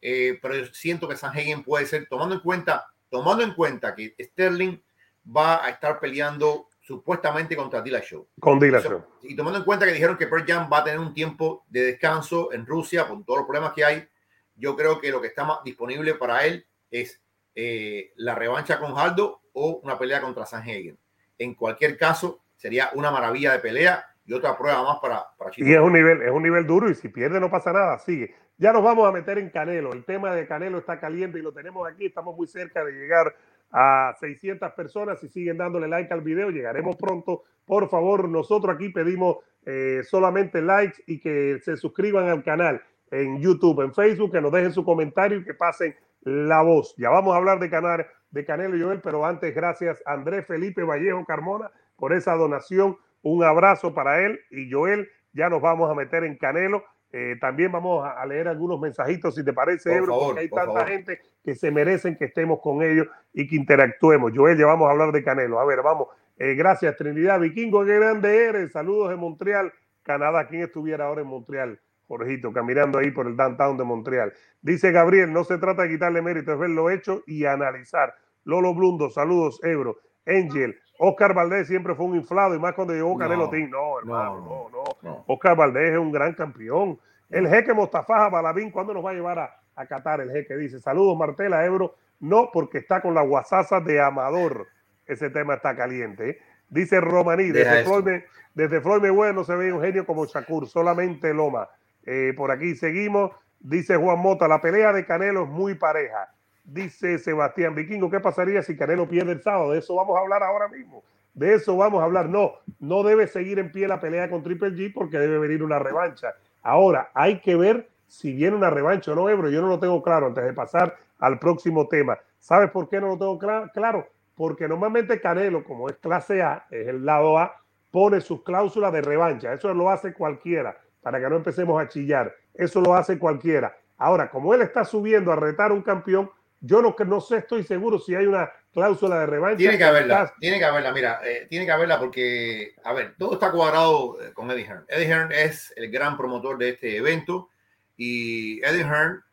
eh, 0.00 0.38
pero 0.40 0.56
yo 0.56 0.66
siento 0.72 1.08
que 1.08 1.16
San 1.16 1.30
Hagen 1.30 1.62
puede 1.62 1.86
ser, 1.86 2.06
tomando 2.08 2.34
en 2.34 2.40
cuenta, 2.40 2.86
tomando 3.10 3.42
en 3.42 3.54
cuenta 3.54 3.94
que 3.94 4.14
Sterling 4.18 4.82
va 5.24 5.64
a 5.64 5.70
estar 5.70 6.00
peleando 6.00 6.68
supuestamente 6.80 7.56
contra 7.56 7.80
Dila 7.80 8.00
Show. 8.00 8.28
Con 8.40 8.58
Dila 8.58 8.80
Show. 8.80 9.04
Y 9.22 9.36
tomando 9.36 9.58
en 9.58 9.64
cuenta 9.64 9.86
que 9.86 9.92
dijeron 9.92 10.16
que 10.16 10.26
Pearl 10.26 10.44
Jam 10.46 10.68
va 10.72 10.78
a 10.78 10.84
tener 10.84 10.98
un 10.98 11.14
tiempo 11.14 11.64
de 11.68 11.84
descanso 11.84 12.52
en 12.52 12.66
Rusia 12.66 13.06
con 13.06 13.24
todos 13.24 13.40
los 13.40 13.46
problemas 13.46 13.72
que 13.72 13.84
hay, 13.84 14.08
yo 14.56 14.76
creo 14.76 15.00
que 15.00 15.10
lo 15.10 15.20
que 15.20 15.28
está 15.28 15.44
más 15.44 15.62
disponible 15.64 16.14
para 16.14 16.44
él 16.44 16.66
es 16.90 17.22
eh, 17.54 18.12
la 18.16 18.34
revancha 18.34 18.78
con 18.78 18.98
Aldo 18.98 19.42
o 19.52 19.80
una 19.82 19.98
pelea 19.98 20.20
contra 20.20 20.46
Sanhagen. 20.46 20.98
En 21.38 21.54
cualquier 21.54 21.96
caso, 21.96 22.42
sería 22.56 22.90
una 22.94 23.10
maravilla 23.10 23.52
de 23.52 23.58
pelea 23.60 24.04
y 24.24 24.32
otra 24.32 24.56
prueba 24.56 24.82
más 24.82 24.98
para, 25.00 25.24
para 25.36 25.50
Chile. 25.50 25.70
Y 25.70 25.74
es 25.74 25.80
un 25.80 25.92
nivel, 25.92 26.22
es 26.22 26.30
un 26.30 26.42
nivel 26.42 26.66
duro 26.66 26.90
y 26.90 26.94
si 26.94 27.08
pierde 27.08 27.40
no 27.40 27.50
pasa 27.50 27.72
nada, 27.72 27.98
sigue. 27.98 28.34
Ya 28.58 28.72
nos 28.72 28.84
vamos 28.84 29.08
a 29.08 29.12
meter 29.12 29.38
en 29.38 29.50
Canelo. 29.50 29.92
El 29.92 30.04
tema 30.04 30.34
de 30.34 30.46
Canelo 30.46 30.78
está 30.78 31.00
caliente 31.00 31.38
y 31.38 31.42
lo 31.42 31.52
tenemos 31.52 31.90
aquí. 31.90 32.06
Estamos 32.06 32.36
muy 32.36 32.46
cerca 32.46 32.84
de 32.84 32.92
llegar 32.92 33.34
a 33.72 34.14
600 34.20 34.72
personas. 34.72 35.20
Si 35.20 35.28
siguen 35.28 35.56
dándole 35.56 35.88
like 35.88 36.12
al 36.12 36.20
video, 36.20 36.50
llegaremos 36.50 36.96
pronto. 36.96 37.42
Por 37.64 37.88
favor, 37.88 38.28
nosotros 38.28 38.74
aquí 38.74 38.90
pedimos 38.90 39.38
eh, 39.64 40.02
solamente 40.04 40.60
likes 40.60 41.02
y 41.06 41.18
que 41.18 41.58
se 41.62 41.76
suscriban 41.76 42.28
al 42.28 42.42
canal 42.44 42.82
en 43.10 43.40
YouTube, 43.40 43.82
en 43.82 43.94
Facebook, 43.94 44.32
que 44.32 44.40
nos 44.40 44.52
dejen 44.52 44.72
su 44.72 44.84
comentario 44.84 45.38
y 45.38 45.44
que 45.44 45.54
pasen 45.54 45.94
la 46.22 46.62
voz. 46.62 46.94
Ya 46.96 47.10
vamos 47.10 47.34
a 47.34 47.38
hablar 47.38 47.58
de, 47.58 47.70
Canar, 47.70 48.08
de 48.30 48.44
Canelo 48.44 48.76
y 48.76 48.82
Joel, 48.82 49.00
pero 49.00 49.24
antes, 49.24 49.54
gracias 49.54 50.02
Andrés 50.06 50.46
Felipe 50.46 50.82
Vallejo 50.82 51.24
Carmona 51.24 51.70
por 51.96 52.12
esa 52.12 52.34
donación. 52.34 52.96
Un 53.22 53.44
abrazo 53.44 53.94
para 53.94 54.24
él 54.24 54.40
y 54.50 54.70
Joel. 54.70 55.08
Ya 55.32 55.48
nos 55.48 55.62
vamos 55.62 55.90
a 55.90 55.94
meter 55.94 56.24
en 56.24 56.36
Canelo. 56.36 56.84
Eh, 57.12 57.36
también 57.38 57.70
vamos 57.70 58.06
a, 58.06 58.24
leer 58.24 58.48
algunos 58.48 58.80
mensajitos, 58.80 59.34
si 59.34 59.44
te 59.44 59.52
parece, 59.52 59.94
Ebro, 59.94 60.18
porque 60.18 60.40
hay 60.40 60.48
tanta 60.48 60.86
gente 60.86 61.20
que 61.44 61.54
se 61.54 61.70
merecen 61.70 62.16
que 62.16 62.24
estemos 62.24 62.60
con 62.60 62.82
ellos 62.82 63.06
y 63.34 63.46
que 63.46 63.56
interactuemos. 63.56 64.32
Joel, 64.34 64.56
ya 64.56 64.64
vamos 64.64 64.88
a 64.88 64.92
hablar 64.92 65.12
de 65.12 65.22
Canelo. 65.22 65.60
A 65.60 65.66
ver, 65.66 65.82
vamos. 65.82 66.08
Eh, 66.38 66.54
gracias, 66.54 66.96
Trinidad. 66.96 67.38
Vikingo, 67.38 67.84
qué 67.84 67.96
grande 67.96 68.44
eres. 68.46 68.72
Saludos 68.72 69.10
de 69.10 69.16
Montreal, 69.16 69.72
Canadá. 70.02 70.46
¿Quién 70.48 70.62
estuviera 70.62 71.06
ahora 71.06 71.20
en 71.20 71.26
Montreal? 71.26 71.78
Jorgito, 72.08 72.52
caminando 72.52 72.98
ahí 72.98 73.10
por 73.10 73.26
el 73.26 73.36
downtown 73.36 73.76
de 73.76 73.84
Montreal. 73.84 74.32
Dice 74.60 74.90
Gabriel, 74.90 75.32
no 75.32 75.44
se 75.44 75.58
trata 75.58 75.82
de 75.82 75.90
quitarle 75.90 76.22
mérito, 76.22 76.52
es 76.52 76.58
ver 76.58 76.70
lo 76.70 76.90
hecho 76.90 77.22
y 77.26 77.44
analizar. 77.44 78.14
Lolo 78.44 78.74
Blundo, 78.74 79.10
saludos, 79.10 79.60
Ebro. 79.62 79.98
Angel, 80.26 80.78
Oscar 81.04 81.34
Valdés 81.34 81.66
siempre 81.66 81.96
fue 81.96 82.06
un 82.06 82.14
inflado 82.14 82.54
y 82.54 82.60
más 82.60 82.74
cuando 82.74 82.94
llegó 82.94 83.18
Canelo 83.18 83.50
no, 83.50 83.68
No, 83.68 83.98
hermano, 83.98 84.40
no, 84.40 84.70
no, 84.70 84.84
no, 85.02 85.24
Oscar 85.26 85.56
Valdés 85.56 85.94
es 85.94 85.98
un 85.98 86.12
gran 86.12 86.32
campeón. 86.32 86.96
El 87.28 87.48
jeque 87.48 87.74
Mostafaja 87.74 88.28
Balabín, 88.28 88.70
¿cuándo 88.70 88.94
nos 88.94 89.04
va 89.04 89.10
a 89.10 89.14
llevar 89.14 89.38
a, 89.40 89.56
a 89.74 89.86
Qatar? 89.86 90.20
El 90.20 90.30
jeque 90.30 90.56
dice, 90.56 90.78
saludos 90.78 91.18
Martela, 91.18 91.64
Ebro. 91.64 91.96
No, 92.20 92.50
porque 92.52 92.78
está 92.78 93.00
con 93.00 93.14
la 93.14 93.22
guasaza 93.22 93.80
de 93.80 94.00
Amador. 94.00 94.68
Ese 95.04 95.28
tema 95.30 95.54
está 95.54 95.74
caliente. 95.74 96.30
¿eh? 96.30 96.38
Dice 96.68 97.00
Romaní, 97.00 97.50
desde 97.50 97.82
Floyd, 97.82 98.20
desde 98.54 98.80
Floyd 98.80 99.02
no 99.34 99.42
se 99.42 99.56
ve 99.56 99.72
un 99.72 99.82
genio 99.82 100.06
como 100.06 100.24
Shakur, 100.26 100.68
solamente 100.68 101.34
Loma. 101.34 101.68
Eh, 102.06 102.32
por 102.36 102.52
aquí 102.52 102.76
seguimos. 102.76 103.32
Dice 103.58 103.96
Juan 103.96 104.20
Mota, 104.20 104.46
la 104.46 104.60
pelea 104.60 104.92
de 104.92 105.04
Canelo 105.04 105.42
es 105.42 105.48
muy 105.48 105.74
pareja. 105.74 106.31
Dice 106.64 107.18
Sebastián 107.18 107.74
Vikingo, 107.74 108.10
¿qué 108.10 108.20
pasaría 108.20 108.62
si 108.62 108.76
Canelo 108.76 109.08
pierde 109.08 109.32
el 109.32 109.42
sábado? 109.42 109.72
De 109.72 109.78
eso 109.78 109.94
vamos 109.96 110.16
a 110.16 110.20
hablar 110.20 110.42
ahora 110.42 110.68
mismo. 110.68 111.02
De 111.34 111.54
eso 111.54 111.76
vamos 111.76 112.00
a 112.00 112.04
hablar. 112.04 112.28
No, 112.28 112.52
no 112.78 113.02
debe 113.02 113.26
seguir 113.26 113.58
en 113.58 113.72
pie 113.72 113.88
la 113.88 114.00
pelea 114.00 114.30
con 114.30 114.42
Triple 114.42 114.70
G 114.70 114.92
porque 114.92 115.18
debe 115.18 115.38
venir 115.38 115.62
una 115.62 115.78
revancha. 115.78 116.34
Ahora, 116.62 117.10
hay 117.14 117.40
que 117.40 117.56
ver 117.56 117.88
si 118.06 118.32
viene 118.32 118.56
una 118.56 118.70
revancha 118.70 119.12
o 119.12 119.14
no, 119.14 119.28
Ebro. 119.28 119.50
Yo 119.50 119.60
no 119.60 119.68
lo 119.68 119.80
tengo 119.80 120.02
claro 120.02 120.26
antes 120.26 120.44
de 120.44 120.52
pasar 120.52 120.96
al 121.18 121.38
próximo 121.38 121.88
tema. 121.88 122.18
¿Sabes 122.38 122.70
por 122.70 122.88
qué 122.88 123.00
no 123.00 123.08
lo 123.08 123.18
tengo 123.18 123.38
claro? 123.72 124.06
Porque 124.34 124.68
normalmente 124.68 125.20
Canelo, 125.20 125.64
como 125.64 125.88
es 125.88 125.96
clase 125.96 126.42
A, 126.42 126.66
es 126.70 126.88
el 126.88 127.04
lado 127.04 127.38
A, 127.38 127.56
pone 127.90 128.20
sus 128.20 128.42
cláusulas 128.42 128.92
de 128.92 129.00
revancha. 129.00 129.52
Eso 129.52 129.72
lo 129.74 129.90
hace 129.90 130.12
cualquiera 130.12 130.76
para 131.02 131.20
que 131.20 131.28
no 131.28 131.36
empecemos 131.36 131.80
a 131.80 131.88
chillar. 131.88 132.34
Eso 132.54 132.80
lo 132.80 132.94
hace 132.94 133.18
cualquiera. 133.18 133.76
Ahora, 133.98 134.30
como 134.30 134.54
él 134.54 134.62
está 134.62 134.84
subiendo 134.84 135.32
a 135.32 135.36
retar 135.36 135.70
a 135.70 135.74
un 135.74 135.82
campeón, 135.82 136.30
yo 136.64 136.80
no, 136.80 136.94
no 137.06 137.20
sé, 137.20 137.38
estoy 137.38 137.64
seguro 137.64 137.98
si 137.98 138.14
hay 138.14 138.24
una 138.24 138.50
cláusula 138.72 139.20
de 139.20 139.26
revancha. 139.26 139.58
Tiene 139.58 139.76
que 139.76 139.84
haberla, 139.84 140.32
tiene 140.38 140.58
que 140.58 140.64
haberla, 140.64 140.92
mira, 140.92 141.20
eh, 141.24 141.46
tiene 141.50 141.66
que 141.66 141.72
haberla 141.72 141.98
porque, 141.98 142.76
a 142.84 142.92
ver, 142.92 143.16
todo 143.18 143.34
está 143.34 143.50
cuadrado 143.50 144.16
eh, 144.22 144.32
con 144.32 144.48
Eddie 144.50 144.66
Hearn. 144.66 144.84
Eddie 144.86 145.08
Hearn 145.08 145.32
es 145.32 145.72
el 145.76 145.90
gran 145.90 146.16
promotor 146.16 146.56
de 146.56 146.70
este 146.70 146.96
evento 146.96 147.50
y 147.96 148.64
Eddie 148.64 148.84
Hearn 148.84 149.24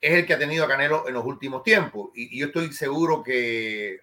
es 0.00 0.12
el 0.12 0.26
que 0.26 0.34
ha 0.34 0.38
tenido 0.38 0.64
a 0.64 0.68
Canelo 0.68 1.06
en 1.06 1.14
los 1.14 1.24
últimos 1.24 1.62
tiempos. 1.62 2.10
Y, 2.14 2.36
y 2.36 2.40
yo 2.40 2.46
estoy 2.46 2.72
seguro 2.72 3.22
que, 3.22 4.00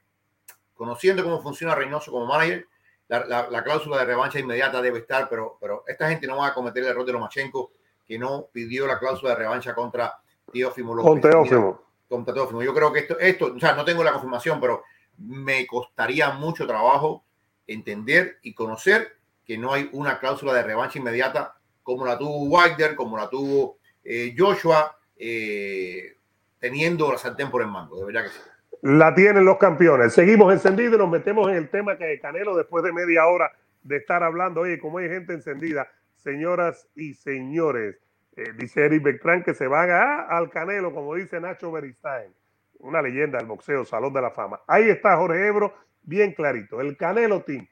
conociendo 0.74 1.22
cómo 1.22 1.42
funciona 1.42 1.76
Reynoso 1.76 2.12
como 2.12 2.26
manager, 2.26 2.66
la, 3.08 3.64
cláusula 3.64 3.98
de 4.00 4.06
revancha 4.06 4.40
inmediata 4.40 4.82
debe 4.82 5.00
estar, 5.00 5.28
pero, 5.30 5.58
pero 5.60 5.84
esta 5.86 6.10
gente 6.10 6.28
no 6.28 6.38
va 6.38 6.48
a 6.48 6.54
cometer 6.54 6.82
el 6.82 6.90
error 6.90 7.06
de 7.06 7.12
Lomachenko, 7.12 7.72
que 8.08 8.18
no 8.18 8.48
pidió 8.52 8.88
la 8.88 9.00
cláusula 9.00 9.32
de 9.32 9.40
revancha 9.40 9.76
contra 9.76 10.18
Teófimo 10.52 10.96
López. 10.96 11.10
Con 11.10 11.22
Teófimo. 11.22 11.85
Contra 12.08 12.34
Teófimo. 12.34 12.64
Yo 12.64 12.74
creo 12.74 12.92
que 12.94 13.00
esto, 13.00 13.20
esto, 13.20 13.54
o 13.56 13.60
sea, 13.60 13.74
no 13.74 13.86
tengo 13.86 14.04
la 14.04 14.12
confirmación, 14.12 14.60
pero 14.60 14.84
me 15.18 15.66
costaría 15.66 16.32
mucho 16.32 16.68
trabajo 16.68 17.24
entender 17.68 18.38
y 18.44 18.54
conocer 18.54 19.18
que 19.46 19.58
no 19.58 19.74
hay 19.74 19.90
una 19.94 20.20
cláusula 20.20 20.54
de 20.54 20.64
revancha 20.64 21.00
inmediata 21.00 21.56
como 21.84 22.06
la 22.06 22.18
tuvo 22.18 22.44
Wilder, 22.44 22.96
como 22.96 23.18
la 23.18 23.30
tuvo 23.30 23.78
eh, 24.04 24.36
Joshua, 24.38 24.98
eh, 25.18 26.18
teniendo 26.60 27.12
la 27.12 27.18
sartén 27.18 27.50
por 27.50 27.62
el 27.62 27.68
mango. 27.68 27.98
De 27.98 28.06
verdad 28.06 28.24
que 28.24 28.30
sí 28.30 28.40
la 28.86 29.16
tienen 29.16 29.46
los 29.46 29.58
campeones. 29.58 30.14
Seguimos 30.14 30.54
encendidos 30.54 30.94
y 30.94 30.98
nos 31.00 31.10
metemos 31.10 31.50
en 31.50 31.56
el 31.56 31.70
tema 31.70 31.98
que 31.98 32.20
Canelo, 32.20 32.56
después 32.56 32.84
de 32.84 32.94
media 32.94 33.26
hora 33.26 33.52
de 33.82 33.98
estar 33.98 34.22
hablando, 34.22 34.62
oye, 34.62 34.78
como 34.78 35.00
hay 35.00 35.10
gente 35.10 35.34
encendida, 35.34 35.88
señoras 36.18 36.88
y 36.96 37.16
señores, 37.16 37.98
eh, 38.36 38.54
dice 38.58 38.86
Eric 38.86 39.04
Beltrán 39.04 39.44
que 39.44 39.54
se 39.54 39.68
van 39.68 39.90
a, 39.90 40.22
al 40.24 40.50
Canelo, 40.50 40.94
como 40.94 41.16
dice 41.16 41.40
Nacho 41.40 41.72
Beristain, 41.72 42.34
una 42.80 43.02
leyenda 43.02 43.38
del 43.38 43.48
boxeo, 43.48 43.86
Salón 43.86 44.14
de 44.14 44.22
la 44.22 44.32
Fama. 44.32 44.62
Ahí 44.68 44.90
está 44.90 45.18
Jorge 45.18 45.48
Ebro, 45.48 45.74
bien 46.04 46.34
clarito. 46.34 46.82
El 46.82 46.98
Canelo 46.98 47.42
Team. 47.44 47.68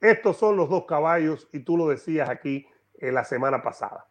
Estos 0.00 0.36
son 0.36 0.56
los 0.56 0.68
dos 0.68 0.84
caballos, 0.86 1.48
y 1.52 1.60
tú 1.60 1.76
lo 1.76 1.88
decías 1.88 2.28
aquí 2.28 2.66
en 2.98 3.14
la 3.14 3.24
semana 3.24 3.62
pasada. 3.62 4.06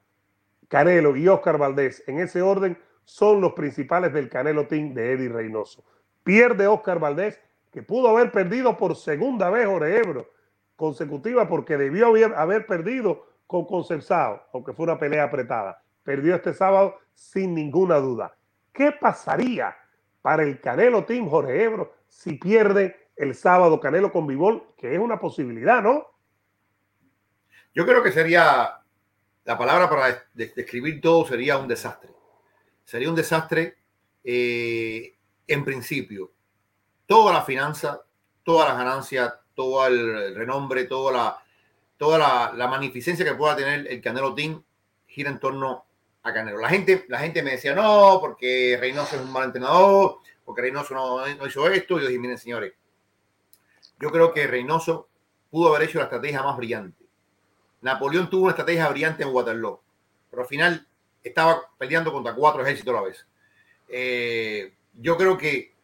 Canelo 0.67 1.15
y 1.15 1.27
Oscar 1.27 1.57
Valdés, 1.57 2.03
en 2.07 2.19
ese 2.19 2.41
orden, 2.41 2.77
son 3.05 3.39
los 3.39 3.53
principales 3.53 4.11
del 4.11 4.29
Canelo 4.29 4.67
Team 4.67 4.93
de 4.93 5.13
Eddie 5.13 5.29
Reynoso. 5.29 5.85
Pierde 6.23 6.67
Oscar 6.67 6.99
Valdés, 6.99 7.41
que 7.71 7.83
pudo 7.83 8.09
haber 8.09 8.31
perdido 8.31 8.77
por 8.77 8.95
segunda 8.95 9.49
vez 9.49 9.65
Jorge 9.65 9.97
Ebro 9.97 10.37
consecutiva 10.77 11.47
porque 11.49 11.75
debió 11.75 12.07
haber, 12.35 12.65
perdido 12.65 13.25
con 13.45 13.65
Concepción, 13.65 14.39
aunque 14.53 14.71
fue 14.71 14.85
una 14.85 14.97
pelea 14.97 15.25
apretada. 15.25 15.83
Perdió 16.07 16.35
este 16.35 16.53
sábado 16.53 17.01
sin 17.13 17.53
ninguna 17.53 17.97
duda. 17.97 18.33
¿Qué 18.71 18.93
pasaría 18.93 19.75
para 20.21 20.43
el 20.43 20.61
Canelo 20.61 21.03
Team 21.03 21.29
Jorge 21.29 21.63
Ebro 21.63 21.95
si 22.07 22.35
pierde 22.35 23.09
el 23.17 23.35
sábado 23.35 23.77
Canelo 23.81 24.09
con 24.09 24.25
Vivol? 24.25 24.73
Que 24.77 24.93
es 24.93 24.99
una 25.01 25.19
posibilidad, 25.19 25.83
¿no? 25.83 26.07
Yo 27.73 27.85
creo 27.85 28.01
que 28.01 28.13
sería, 28.13 28.79
la 29.43 29.57
palabra 29.57 29.89
para 29.89 30.23
describir 30.33 31.01
todo 31.01 31.25
sería 31.25 31.57
un 31.57 31.67
desastre. 31.67 32.11
Sería 32.85 33.09
un 33.09 33.15
desastre 33.15 33.75
eh, 34.23 35.13
en 35.45 35.65
principio, 35.65 36.31
toda 37.05 37.33
la 37.33 37.41
finanza, 37.41 38.01
todas 38.43 38.69
las 38.69 38.77
ganancias, 38.77 39.33
todo 39.53 39.85
el 39.85 40.33
renombre, 40.35 40.85
toda 40.85 41.11
la, 41.11 41.43
toda 41.97 42.53
la, 42.55 42.67
magnificencia 42.69 43.25
que 43.25 43.35
pueda 43.35 43.57
tener 43.57 43.85
el 43.87 44.01
Canelo 44.01 44.33
Team 44.33 44.63
gira 45.05 45.29
en 45.29 45.39
torno 45.41 45.86
a 46.27 46.33
Canelo. 46.33 46.59
La 46.59 46.69
gente, 46.69 47.05
la 47.07 47.19
gente 47.19 47.41
me 47.43 47.51
decía, 47.51 47.73
no, 47.73 48.17
porque 48.21 48.77
Reynoso 48.79 49.15
es 49.15 49.21
un 49.21 49.31
mal 49.31 49.45
entrenador, 49.45 50.17
porque 50.45 50.61
Reynoso 50.61 50.93
no, 50.93 51.25
no 51.35 51.47
hizo 51.47 51.67
esto. 51.67 51.97
Y 51.97 52.03
yo 52.03 52.07
dije, 52.07 52.19
miren, 52.19 52.37
señores, 52.37 52.73
yo 53.99 54.11
creo 54.11 54.33
que 54.33 54.47
Reynoso 54.47 55.09
pudo 55.49 55.69
haber 55.73 55.87
hecho 55.87 55.97
la 55.97 56.05
estrategia 56.05 56.43
más 56.43 56.57
brillante. 56.57 57.05
Napoleón 57.81 58.29
tuvo 58.29 58.43
una 58.43 58.51
estrategia 58.51 58.89
brillante 58.89 59.23
en 59.23 59.29
Waterloo, 59.29 59.81
pero 60.29 60.41
al 60.41 60.47
final 60.47 60.87
estaba 61.23 61.61
peleando 61.77 62.11
contra 62.11 62.33
cuatro 62.33 62.61
ejércitos 62.61 62.93
a 62.93 62.97
la 62.97 63.07
vez. 63.07 63.25
Eh, 63.87 64.73
yo 64.93 65.17
creo 65.17 65.37
que. 65.37 65.75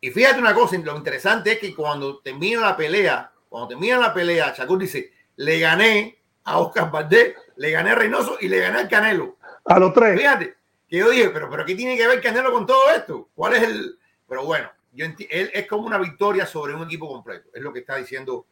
Y 0.00 0.10
fíjate 0.10 0.38
una 0.38 0.54
cosa, 0.54 0.78
lo 0.78 0.96
interesante 0.96 1.52
es 1.52 1.58
que 1.58 1.74
cuando 1.74 2.20
termina 2.20 2.60
la 2.60 2.76
pelea, 2.76 3.32
cuando 3.48 3.68
termina 3.68 3.98
la 3.98 4.14
pelea, 4.14 4.54
Shakur 4.56 4.78
dice: 4.78 5.12
Le 5.36 5.58
gané 5.58 6.18
a 6.44 6.58
Oscar 6.60 6.90
Valdés, 6.90 7.34
le 7.58 7.70
gané 7.70 7.90
a 7.90 7.94
Reynoso 7.94 8.38
y 8.40 8.48
le 8.48 8.60
gané 8.60 8.78
al 8.78 8.88
Canelo. 8.88 9.36
A 9.64 9.78
los 9.78 9.92
tres. 9.92 10.16
Fíjate, 10.18 10.56
que 10.88 10.96
yo 10.96 11.10
dije, 11.10 11.30
pero, 11.30 11.50
pero 11.50 11.64
¿qué 11.64 11.74
tiene 11.74 11.96
que 11.96 12.06
ver 12.06 12.22
Canelo 12.22 12.52
con 12.52 12.64
todo 12.64 12.90
esto? 12.90 13.28
¿Cuál 13.34 13.54
es 13.54 13.62
el.? 13.64 13.98
Pero 14.26 14.44
bueno, 14.44 14.70
yo 14.92 15.04
él 15.06 15.50
es 15.52 15.66
como 15.66 15.86
una 15.86 15.98
victoria 15.98 16.46
sobre 16.46 16.74
un 16.74 16.84
equipo 16.84 17.08
completo, 17.08 17.48
es 17.52 17.62
lo 17.62 17.72
que 17.72 17.80
está 17.80 17.96
diciendo 17.96 18.46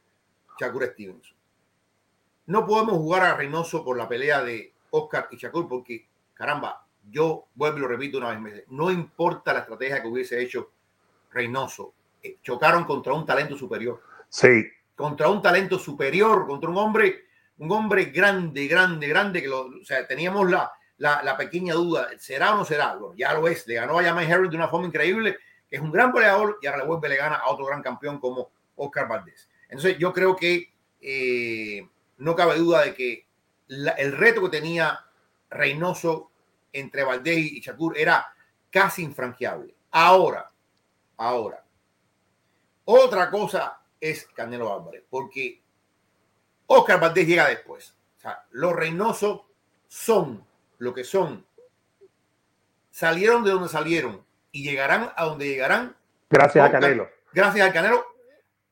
Shakur 0.59 0.85
Stevenson. 0.87 1.37
No 2.47 2.67
podemos 2.67 2.95
jugar 2.95 3.25
a 3.25 3.35
Reynoso 3.37 3.85
por 3.85 3.97
la 3.97 4.09
pelea 4.09 4.43
de 4.43 4.73
Oscar 4.91 5.29
y 5.31 5.37
Shakur 5.37 5.69
porque, 5.69 6.07
caramba, 6.35 6.87
yo 7.09 7.47
vuelvo 7.55 7.79
y 7.79 7.81
lo 7.83 7.89
repito 7.89 8.19
una 8.19 8.37
vez 8.37 8.65
no 8.69 8.91
importa 8.91 9.53
la 9.53 9.61
estrategia 9.61 10.03
que 10.03 10.09
hubiese 10.09 10.41
hecho 10.41 10.71
Reynoso, 11.31 11.93
eh, 12.23 12.39
chocaron 12.43 12.85
contra 12.85 13.13
un 13.13 13.27
talento 13.27 13.57
superior. 13.57 14.03
Sí. 14.29 14.67
Contra 14.95 15.29
un 15.29 15.43
talento 15.43 15.79
superior, 15.79 16.47
contra 16.47 16.71
un 16.71 16.79
hombre, 16.79 17.26
un 17.59 17.73
hombre 17.73 18.07
grande, 18.07 18.67
grande, 18.67 19.09
grande, 19.09 19.43
que 19.43 19.49
lo, 19.49 19.67
o 19.67 19.85
sea, 19.85 20.07
teníamos 20.07 20.51
la, 20.51 20.71
la, 20.99 21.37
pequeña 21.37 21.75
duda, 21.75 22.09
¿será 22.19 22.55
o 22.55 22.59
no 22.59 22.65
será? 22.65 22.97
ya 23.17 23.35
lo 23.35 23.49
es, 23.49 23.67
le 23.67 23.75
ganó 23.75 23.99
a 23.99 24.03
Jamie 24.03 24.31
Harris 24.31 24.51
de 24.51 24.57
una 24.57 24.69
forma 24.69 24.87
increíble, 24.87 25.37
que 25.69 25.77
es 25.77 25.83
un 25.83 25.93
gran 25.93 26.13
peleador, 26.13 26.59
y 26.61 26.67
ahora 26.67 26.79
le 26.79 26.87
vuelve 26.87 27.09
le 27.09 27.17
gana 27.17 27.37
a 27.37 27.51
otro 27.51 27.67
gran 27.67 27.83
campeón 27.83 28.19
como 28.19 28.51
Oscar 28.77 29.09
Valdés. 29.09 29.49
Entonces 29.69 29.99
yo 29.99 30.13
creo 30.13 30.37
que 30.37 30.73
eh, 31.01 31.89
no 32.19 32.37
cabe 32.37 32.59
duda 32.59 32.83
de 32.83 32.95
que 32.95 33.27
el 33.69 34.13
reto 34.17 34.43
que 34.43 34.49
tenía 34.49 35.01
Reynoso 35.51 36.31
entre 36.73 37.05
Valdés 37.05 37.39
y 37.39 37.61
Shakur 37.61 37.99
era 37.99 38.27
casi 38.71 39.03
infranqueable. 39.03 39.75
Ahora, 39.91 40.51
ahora, 41.17 41.65
otra 42.85 43.31
cosa 43.31 43.81
es 43.99 44.27
Canelo 44.27 44.73
Álvarez, 44.73 45.05
porque 45.09 45.63
Oscar 46.67 47.01
Valdés 47.01 47.27
llega 47.27 47.49
después. 47.49 47.95
O 48.19 48.21
sea, 48.21 48.45
los 48.51 48.75
Reynosos 48.75 49.43
son 49.89 50.45
lo 50.79 50.95
que 50.95 51.05
son. 51.05 51.45
Salieron 52.91 53.45
de 53.45 53.51
donde 53.51 53.69
salieron 53.69 54.25
y 54.53 54.63
llegarán 54.63 55.11
a 55.17 55.25
donde 55.25 55.49
llegarán. 55.49 55.95
Gracias 56.31 56.67
a 56.67 56.71
Canelo. 56.71 57.09
Gracias 57.33 57.69
a 57.69 57.73
Canelo. 57.73 58.05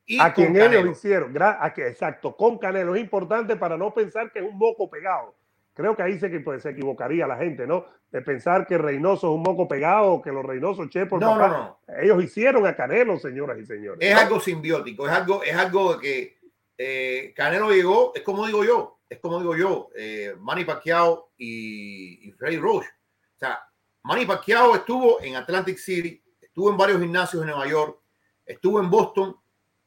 Y 0.07 0.19
a 0.19 0.33
quien 0.33 0.55
ellos 0.55 0.97
hicieron. 0.97 1.35
exacto, 1.77 2.35
con 2.35 2.57
Canelo. 2.57 2.95
Es 2.95 3.01
importante 3.01 3.55
para 3.55 3.77
no 3.77 3.93
pensar 3.93 4.31
que 4.31 4.39
es 4.39 4.45
un 4.45 4.57
moco 4.57 4.89
pegado. 4.89 5.35
Creo 5.73 5.95
que 5.95 6.03
ahí 6.03 6.17
se, 6.19 6.29
pues, 6.39 6.63
se 6.63 6.69
equivocaría 6.69 7.27
la 7.27 7.37
gente, 7.37 7.67
¿no? 7.67 7.85
De 8.09 8.21
pensar 8.21 8.65
que 8.65 8.77
Reynoso 8.77 9.27
es 9.27 9.35
un 9.35 9.43
moco 9.43 9.67
pegado, 9.67 10.21
que 10.21 10.31
los 10.31 10.45
Reynosos, 10.45 10.89
che, 10.89 11.05
por 11.05 11.19
no, 11.19 11.37
no, 11.37 11.47
no. 11.49 11.79
Ellos 12.01 12.23
hicieron 12.23 12.65
a 12.65 12.75
Canelo, 12.75 13.19
señoras 13.19 13.57
y 13.59 13.65
señores. 13.65 13.99
Es 13.99 14.15
algo 14.15 14.39
simbiótico, 14.39 15.05
es 15.05 15.13
algo, 15.13 15.43
es 15.43 15.55
algo 15.55 15.99
que 15.99 16.34
eh, 16.77 17.33
Canelo 17.35 17.71
llegó, 17.71 18.11
es 18.15 18.21
como 18.21 18.45
digo 18.45 18.63
yo, 18.63 18.99
es 19.09 19.19
como 19.19 19.39
digo 19.39 19.55
yo, 19.55 19.89
eh, 19.95 20.35
Manny 20.39 20.65
Pacquiao 20.65 21.31
y, 21.37 22.29
y 22.29 22.57
Roach. 22.57 22.85
O 22.85 23.37
sea, 23.37 23.67
Manny 24.03 24.25
Pacquiao 24.25 24.75
estuvo 24.75 25.21
en 25.21 25.35
Atlantic 25.35 25.77
City, 25.77 26.21
estuvo 26.41 26.69
en 26.69 26.77
varios 26.77 26.99
gimnasios 26.99 27.41
en 27.41 27.49
Nueva 27.49 27.67
York, 27.67 27.99
estuvo 28.45 28.79
en 28.79 28.89
Boston, 28.89 29.35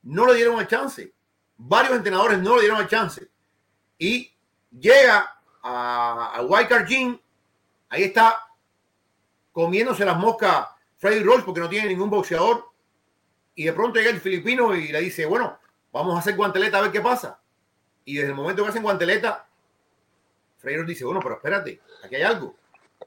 no 0.03 0.27
le 0.27 0.35
dieron 0.35 0.59
el 0.61 0.67
chance. 0.67 1.13
Varios 1.57 1.97
entrenadores 1.97 2.39
no 2.39 2.57
le 2.57 2.63
dieron 2.63 2.81
el 2.81 2.89
chance. 2.89 3.29
Y 3.99 4.33
llega 4.71 5.41
a, 5.63 6.37
a 6.37 6.43
White 6.43 6.85
Gym, 6.87 7.19
ahí 7.89 8.05
está 8.05 8.39
comiéndose 9.53 10.05
las 10.05 10.17
moscas 10.17 10.69
Freddy 10.99 11.23
Roach 11.23 11.45
porque 11.45 11.61
no 11.61 11.69
tiene 11.69 11.89
ningún 11.89 12.11
boxeador. 12.11 12.65
Y 13.55 13.65
de 13.65 13.73
pronto 13.73 13.99
llega 13.99 14.11
el 14.11 14.21
filipino 14.21 14.75
y 14.75 14.89
le 14.89 15.01
dice, 15.01 15.27
bueno, 15.27 15.59
vamos 15.99 16.15
a 16.15 16.21
hacer 16.21 16.37
guanteleta 16.37 16.79
a 16.79 16.83
ver 16.83 16.93
qué 16.93 17.01
pasa. 17.01 17.41
Y 18.05 18.15
desde 18.15 18.31
el 18.31 18.37
momento 18.37 18.63
que 18.63 18.71
hacen 18.71 18.83
guanteleta, 18.83 19.47
Freire 20.59 20.85
dice, 20.85 21.05
bueno, 21.05 21.21
pero 21.21 21.35
espérate, 21.35 21.81
aquí 22.05 22.15
hay 22.15 22.23
algo. 22.23 22.55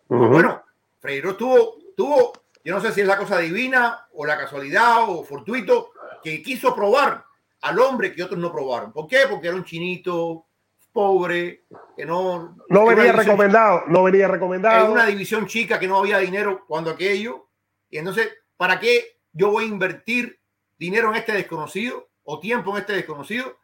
Bueno, 0.07 0.61
Freire 0.99 1.33
tuvo, 1.33 1.77
tuvo, 1.95 2.33
yo 2.63 2.75
no 2.75 2.81
sé 2.81 2.91
si 2.91 3.01
es 3.01 3.07
la 3.07 3.17
cosa 3.17 3.37
divina 3.37 4.07
o 4.13 4.25
la 4.25 4.37
casualidad 4.37 5.09
o 5.09 5.23
fortuito, 5.23 5.91
que 6.21 6.43
quiso 6.43 6.75
probar 6.75 7.23
al 7.61 7.79
hombre 7.79 8.13
que 8.13 8.23
otros 8.23 8.39
no 8.39 8.51
probaron. 8.51 8.91
¿Por 8.91 9.07
qué? 9.07 9.21
Porque 9.29 9.47
era 9.47 9.55
un 9.55 9.63
chinito 9.63 10.45
pobre, 10.91 11.63
que 11.95 12.05
no... 12.05 12.57
No 12.67 12.85
venía 12.85 13.13
recomendado, 13.13 13.83
no 13.87 14.03
venía 14.03 14.27
recomendado. 14.27 14.85
En 14.85 14.91
una 14.91 15.05
división 15.05 15.47
chica 15.47 15.79
que 15.79 15.87
no 15.87 15.97
había 15.97 16.17
dinero 16.17 16.65
cuando 16.67 16.91
aquello. 16.91 17.47
Y 17.89 17.97
entonces, 17.97 18.29
¿para 18.57 18.79
qué 18.79 19.17
yo 19.31 19.49
voy 19.49 19.63
a 19.63 19.67
invertir 19.67 20.39
dinero 20.77 21.09
en 21.09 21.15
este 21.15 21.31
desconocido 21.31 22.10
o 22.23 22.39
tiempo 22.39 22.71
en 22.71 22.81
este 22.81 22.93
desconocido? 22.93 23.59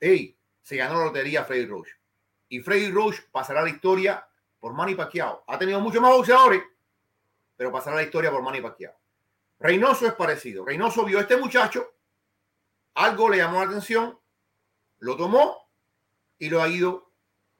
Hey, 0.00 0.36
se 0.62 0.76
ganó 0.76 0.98
la 0.98 1.06
lotería 1.06 1.44
Freddy 1.44 1.66
Roach. 1.66 1.88
Y 2.48 2.60
Freddy 2.60 2.90
Roach 2.90 3.22
pasará 3.30 3.62
la 3.62 3.70
historia 3.70 4.26
por 4.58 4.72
Manny 4.72 4.94
Pacquiao. 4.94 5.44
Ha 5.46 5.58
tenido 5.58 5.80
muchos 5.80 6.00
más 6.00 6.12
boxeadores, 6.12 6.62
pero 7.56 7.72
pasará 7.72 7.96
la 7.96 8.02
historia 8.02 8.30
por 8.30 8.42
Manny 8.42 8.60
Pacquiao. 8.60 8.94
Reynoso 9.58 10.06
es 10.06 10.14
parecido. 10.14 10.64
Reynoso 10.64 11.04
vio 11.04 11.18
a 11.18 11.22
este 11.22 11.36
muchacho, 11.36 11.94
algo 12.94 13.28
le 13.28 13.38
llamó 13.38 13.60
la 13.60 13.70
atención, 13.70 14.18
lo 14.98 15.16
tomó 15.16 15.68
y 16.38 16.48
lo 16.48 16.62
ha 16.62 16.68
ido 16.68 17.10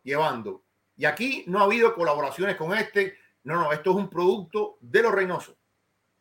llevando. 0.02 0.64
Y 0.96 1.04
aquí 1.04 1.44
no 1.46 1.60
ha 1.60 1.64
habido 1.64 1.94
colaboraciones 1.94 2.56
con 2.56 2.74
este. 2.76 3.18
No, 3.44 3.54
no, 3.54 3.72
esto 3.72 3.90
es 3.90 3.96
un 3.96 4.10
producto 4.10 4.78
de 4.80 5.02
los 5.02 5.12
Reynosos. 5.12 5.56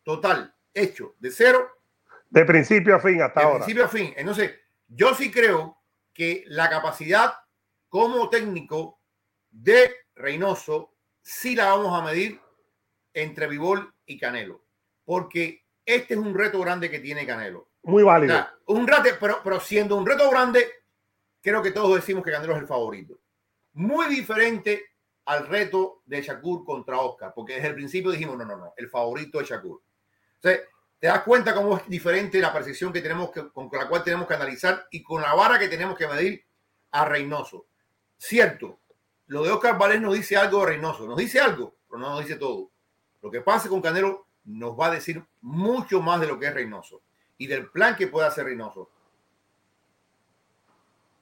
Total, 0.04 0.54
hecho 0.74 1.16
de 1.20 1.32
cero. 1.32 1.75
De 2.36 2.44
principio 2.44 2.96
a 2.98 3.00
fin 3.00 3.22
hasta 3.22 3.40
ahora. 3.40 3.54
De 3.54 3.60
principio 3.60 3.86
a 3.86 3.88
fin. 3.88 4.14
Entonces, 4.18 4.54
yo 4.88 5.16
sí 5.16 5.32
creo 5.32 5.82
que 6.14 6.44
la 6.48 6.70
capacidad 6.70 7.34
como 7.88 8.30
técnico 8.30 9.00
de 9.50 9.90
Reynoso 10.16 10.96
sí 11.22 11.56
la 11.56 11.68
vamos 11.68 11.98
a 11.98 12.04
medir 12.04 12.42
entre 13.14 13.48
Vivol 13.48 13.94
y 14.06 14.20
Canelo. 14.20 14.66
Porque 15.06 15.64
este 15.86 16.16
es 16.16 16.20
un 16.20 16.36
reto 16.36 16.60
grande 16.60 16.92
que 16.92 17.00
tiene 17.00 17.26
Canelo. 17.26 17.70
Muy 17.84 18.04
válido. 18.04 18.46
un 18.66 18.86
reto, 18.86 19.16
pero, 19.18 19.40
pero 19.42 19.62
siendo 19.62 19.96
un 19.96 20.06
reto 20.06 20.30
grande, 20.30 20.68
creo 21.42 21.62
que 21.62 21.72
todos 21.72 21.96
decimos 21.96 22.22
que 22.22 22.32
Canelo 22.32 22.54
es 22.54 22.60
el 22.60 22.68
favorito. 22.68 23.18
Muy 23.74 24.08
diferente 24.08 24.84
al 25.24 25.48
reto 25.48 26.02
de 26.06 26.22
Shakur 26.22 26.66
contra 26.66 27.00
Oscar, 27.00 27.32
porque 27.34 27.56
desde 27.56 27.70
el 27.70 27.76
principio 27.76 28.12
dijimos, 28.12 28.38
no, 28.38 28.44
no, 28.44 28.58
no, 28.58 28.74
el 28.76 28.90
favorito 28.90 29.40
es 29.40 29.48
Shakur. 29.48 29.82
Entonces, 30.36 30.68
te 31.06 31.10
das 31.10 31.22
cuenta 31.22 31.54
cómo 31.54 31.78
es 31.78 31.88
diferente 31.88 32.40
la 32.40 32.52
percepción 32.52 32.92
que 32.92 33.00
tenemos 33.00 33.30
que, 33.30 33.48
con 33.50 33.70
la 33.72 33.88
cual 33.88 34.04
tenemos 34.04 34.28
que 34.28 34.34
analizar 34.34 34.88
y 34.90 35.04
con 35.04 35.22
la 35.22 35.36
vara 35.36 35.60
que 35.60 35.68
tenemos 35.68 35.96
que 35.96 36.08
medir 36.08 36.44
a 36.90 37.06
Reynoso. 37.06 37.68
Cierto, 38.18 38.80
lo 39.28 39.44
de 39.44 39.52
Oscar 39.52 39.78
Valdés 39.78 40.02
nos 40.02 40.16
dice 40.16 40.36
algo 40.36 40.62
de 40.62 40.66
Reynoso, 40.66 41.06
nos 41.06 41.18
dice 41.18 41.40
algo, 41.40 41.76
pero 41.88 42.00
no 42.00 42.10
nos 42.10 42.22
dice 42.22 42.38
todo. 42.38 42.72
Lo 43.22 43.30
que 43.30 43.42
pase 43.42 43.70
con 43.70 43.84
Canelo 43.84 44.26
nos 44.46 44.72
va 44.72 44.88
a 44.88 44.92
decir 44.96 45.24
mucho 45.42 46.02
más 46.02 46.20
de 46.22 46.26
lo 46.26 46.40
que 46.40 46.48
es 46.48 46.54
Reynoso 46.56 47.04
y 47.38 47.46
del 47.46 47.70
plan 47.70 47.96
que 47.96 48.08
puede 48.08 48.28
hacer 48.28 48.46
Reynoso. 48.46 48.90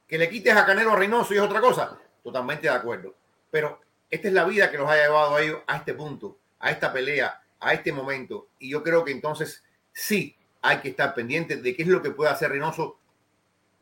Que 0.07 0.17
le 0.17 0.29
quites 0.29 0.55
a 0.55 0.65
Canelo 0.65 0.93
a 0.93 0.95
Reynoso 0.95 1.33
y 1.33 1.37
es 1.39 1.43
otra 1.43 1.59
cosa. 1.59 1.99
Totalmente 2.23 2.69
de 2.69 2.73
acuerdo. 2.73 3.15
Pero 3.51 3.81
esta 4.09 4.29
es 4.29 4.33
la 4.33 4.45
vida 4.45 4.71
que 4.71 4.77
los 4.77 4.89
ha 4.89 4.95
llevado 4.95 5.35
a 5.35 5.41
ellos 5.41 5.59
a 5.67 5.75
este 5.75 5.93
punto, 5.93 6.37
a 6.59 6.71
esta 6.71 6.93
pelea, 6.93 7.43
a 7.59 7.73
este 7.73 7.91
momento. 7.91 8.47
Y 8.59 8.69
yo 8.69 8.81
creo 8.81 9.03
que 9.03 9.11
entonces 9.11 9.61
sí 9.93 10.35
hay 10.61 10.77
que 10.79 10.89
estar 10.89 11.13
pendiente 11.13 11.57
de 11.57 11.75
qué 11.75 11.83
es 11.83 11.87
lo 11.87 12.01
que 12.01 12.11
puede 12.11 12.31
hacer 12.31 12.49
Reynoso 12.49 12.97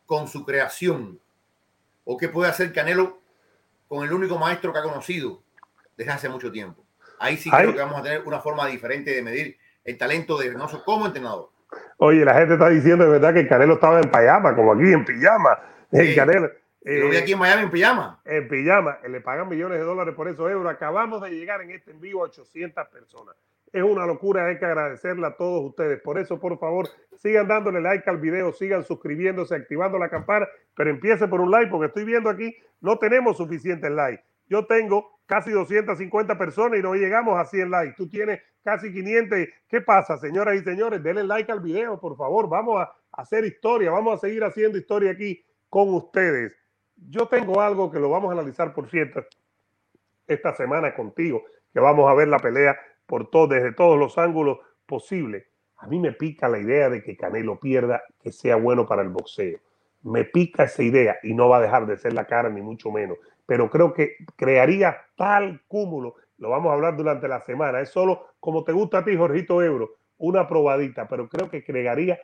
con 0.05 0.28
su 0.28 0.45
creación 0.45 1.20
o 2.03 2.18
qué 2.18 2.28
puede 2.28 2.49
hacer 2.49 2.74
Canelo 2.74 3.20
con 3.88 4.05
el 4.05 4.12
único 4.12 4.38
maestro 4.38 4.74
que 4.74 4.80
ha 4.80 4.84
conocido 4.84 5.41
desde 5.95 6.12
hace 6.12 6.30
mucho 6.30 6.51
tiempo. 6.51 6.84
Ahí 7.20 7.38
sí 7.38 7.49
creo 7.51 7.74
que 7.74 7.80
vamos 7.80 7.99
a 7.99 8.03
tener 8.03 8.24
una 8.26 8.39
forma 8.39 8.66
diferente 8.68 9.12
de 9.12 9.22
medir 9.22 9.57
el 9.84 9.97
talento 9.97 10.38
de 10.38 10.49
Reynoso 10.49 10.84
como 10.84 11.05
entrenador. 11.05 11.49
Oye, 11.97 12.26
la 12.26 12.34
gente 12.34 12.53
está 12.53 12.70
diciendo 12.70 13.05
de 13.05 13.12
verdad 13.12 13.34
que 13.34 13.47
Canelo 13.47 13.76
estaba 13.76 13.99
en 13.99 14.09
pijama, 14.09 14.55
como 14.55 14.74
aquí 14.74 14.91
en 14.91 15.05
pijama. 15.05 15.59
El 15.91 16.16
Canelo. 16.16 16.49
lo 16.84 17.09
vi 17.09 17.18
aquí 17.18 17.34
en 17.34 17.39
Miami 17.39 17.64
en 17.64 17.72
pijama. 17.72 18.20
En 18.26 18.47
pijama. 18.47 18.97
Le 19.07 19.22
pagan 19.22 19.47
millones 19.47 19.78
de 19.78 19.84
dólares 19.84 20.16
por 20.16 20.28
esos 20.28 20.49
euros. 20.49 20.74
Acabamos 20.74 21.22
de 21.22 21.30
llegar 21.30 21.62
en 21.62 21.72
este 21.72 21.91
envío 21.91 22.22
a 22.22 22.24
800 22.24 22.88
personas. 22.88 23.36
Es 23.74 23.84
una 23.84 24.05
locura, 24.05 24.47
hay 24.47 24.59
que 24.59 24.65
agradecerle 24.65 25.26
a 25.28 25.38
todos 25.38 25.63
ustedes. 25.63 26.01
Por 26.01 26.19
eso, 26.19 26.39
por 26.39 26.59
favor, 26.59 26.89
sigan 27.15 27.47
dándole 27.47 27.80
like 27.80 28.09
al 28.09 28.17
video, 28.17 28.51
sigan 28.51 28.84
suscribiéndose, 28.84 29.55
activando 29.55 29.97
la 29.97 30.09
campana, 30.09 30.47
pero 30.76 30.89
empiece 30.89 31.28
por 31.28 31.39
un 31.39 31.51
like, 31.51 31.72
porque 31.72 31.88
estoy 31.88 32.03
viendo 32.03 32.30
aquí, 32.30 32.53
no 32.82 32.97
tenemos 32.97 33.38
suficientes 33.38 33.89
likes. 33.89 34.24
Yo 34.47 34.65
tengo 34.65 35.22
casi 35.26 35.51
250 35.51 36.38
personas 36.38 36.80
y 36.80 36.82
no 36.82 36.93
llegamos 36.95 37.39
a 37.39 37.45
100 37.45 37.72
likes. 37.72 37.95
Tú 37.95 38.09
tienes 38.09 38.41
casi 38.65 38.91
500. 38.91 39.39
¿Qué 39.69 39.80
pasa, 39.80 40.17
señoras 40.17 40.55
y 40.55 40.63
señores? 40.65 41.01
Denle 41.01 41.24
like 41.24 41.49
al 41.49 41.61
video, 41.61 41.97
por 41.97 42.17
favor. 42.17 42.49
Vamos 42.49 42.82
a 42.82 42.93
hacer 43.13 43.45
historia, 43.45 43.91
vamos 43.91 44.15
a 44.15 44.17
seguir 44.17 44.43
haciendo 44.43 44.78
historia 44.78 45.11
aquí 45.11 45.41
con 45.69 45.93
ustedes. 45.93 46.53
Yo 46.97 47.28
tengo 47.28 47.61
algo 47.61 47.89
que 47.89 47.99
lo 47.99 48.09
vamos 48.09 48.30
a 48.30 48.34
analizar, 48.34 48.74
por 48.74 48.89
cierto, 48.89 49.26
esta 50.28 50.53
semana 50.53 50.93
contigo, 50.93 51.43
que 51.74 51.80
vamos 51.80 52.09
a 52.09 52.13
ver 52.13 52.28
la 52.28 52.39
pelea 52.39 52.78
por 53.12 53.49
desde 53.49 53.74
todos 53.74 53.99
los 53.99 54.18
ángulos 54.18 54.59
posibles. 54.86 55.43
A 55.76 55.88
mí 55.88 55.99
me 55.99 56.14
pica 56.14 56.47
la 56.47 56.59
idea 56.59 56.89
de 56.89 57.03
que 57.03 57.18
Canelo 57.18 57.59
pierda, 57.59 58.01
que 58.22 58.32
sea 58.32 58.55
bueno 58.55 58.88
para 58.88 59.01
el 59.01 59.09
boxeo. 59.09 59.59
Me 60.03 60.24
pica 60.24 60.64
esa 60.64 60.82
idea 60.82 61.18
y 61.22 61.34
no 61.34 61.49
va 61.49 61.57
a 61.57 61.62
dejar 61.62 61.86
de 61.88 61.97
ser 61.97 62.14
la 62.14 62.24
cara, 62.24 62.49
ni 62.49 62.62
mucho 62.62 62.89
menos. 62.89 63.18
Pero 63.45 63.70
creo 63.70 63.93
que 63.93 64.16
crearía 64.38 64.95
tal 65.18 65.62
cúmulo, 65.68 66.16
lo 66.38 66.51
vamos 66.51 66.72
a 66.72 66.76
hablar 66.76 66.95
durante 66.95 67.28
la 67.28 67.41
semana. 67.41 67.82
Es 67.82 67.89
solo 67.89 68.28
como 68.39 68.64
te 68.64 68.72
gusta 68.72 68.99
a 68.99 69.03
ti, 69.03 69.18
Jorgito 69.18 69.62
Euro, 69.62 69.95
una 70.18 70.47
probadita, 70.47 71.09
pero 71.09 71.28
creo 71.28 71.49
que 71.49 71.66
crearía 71.66 72.18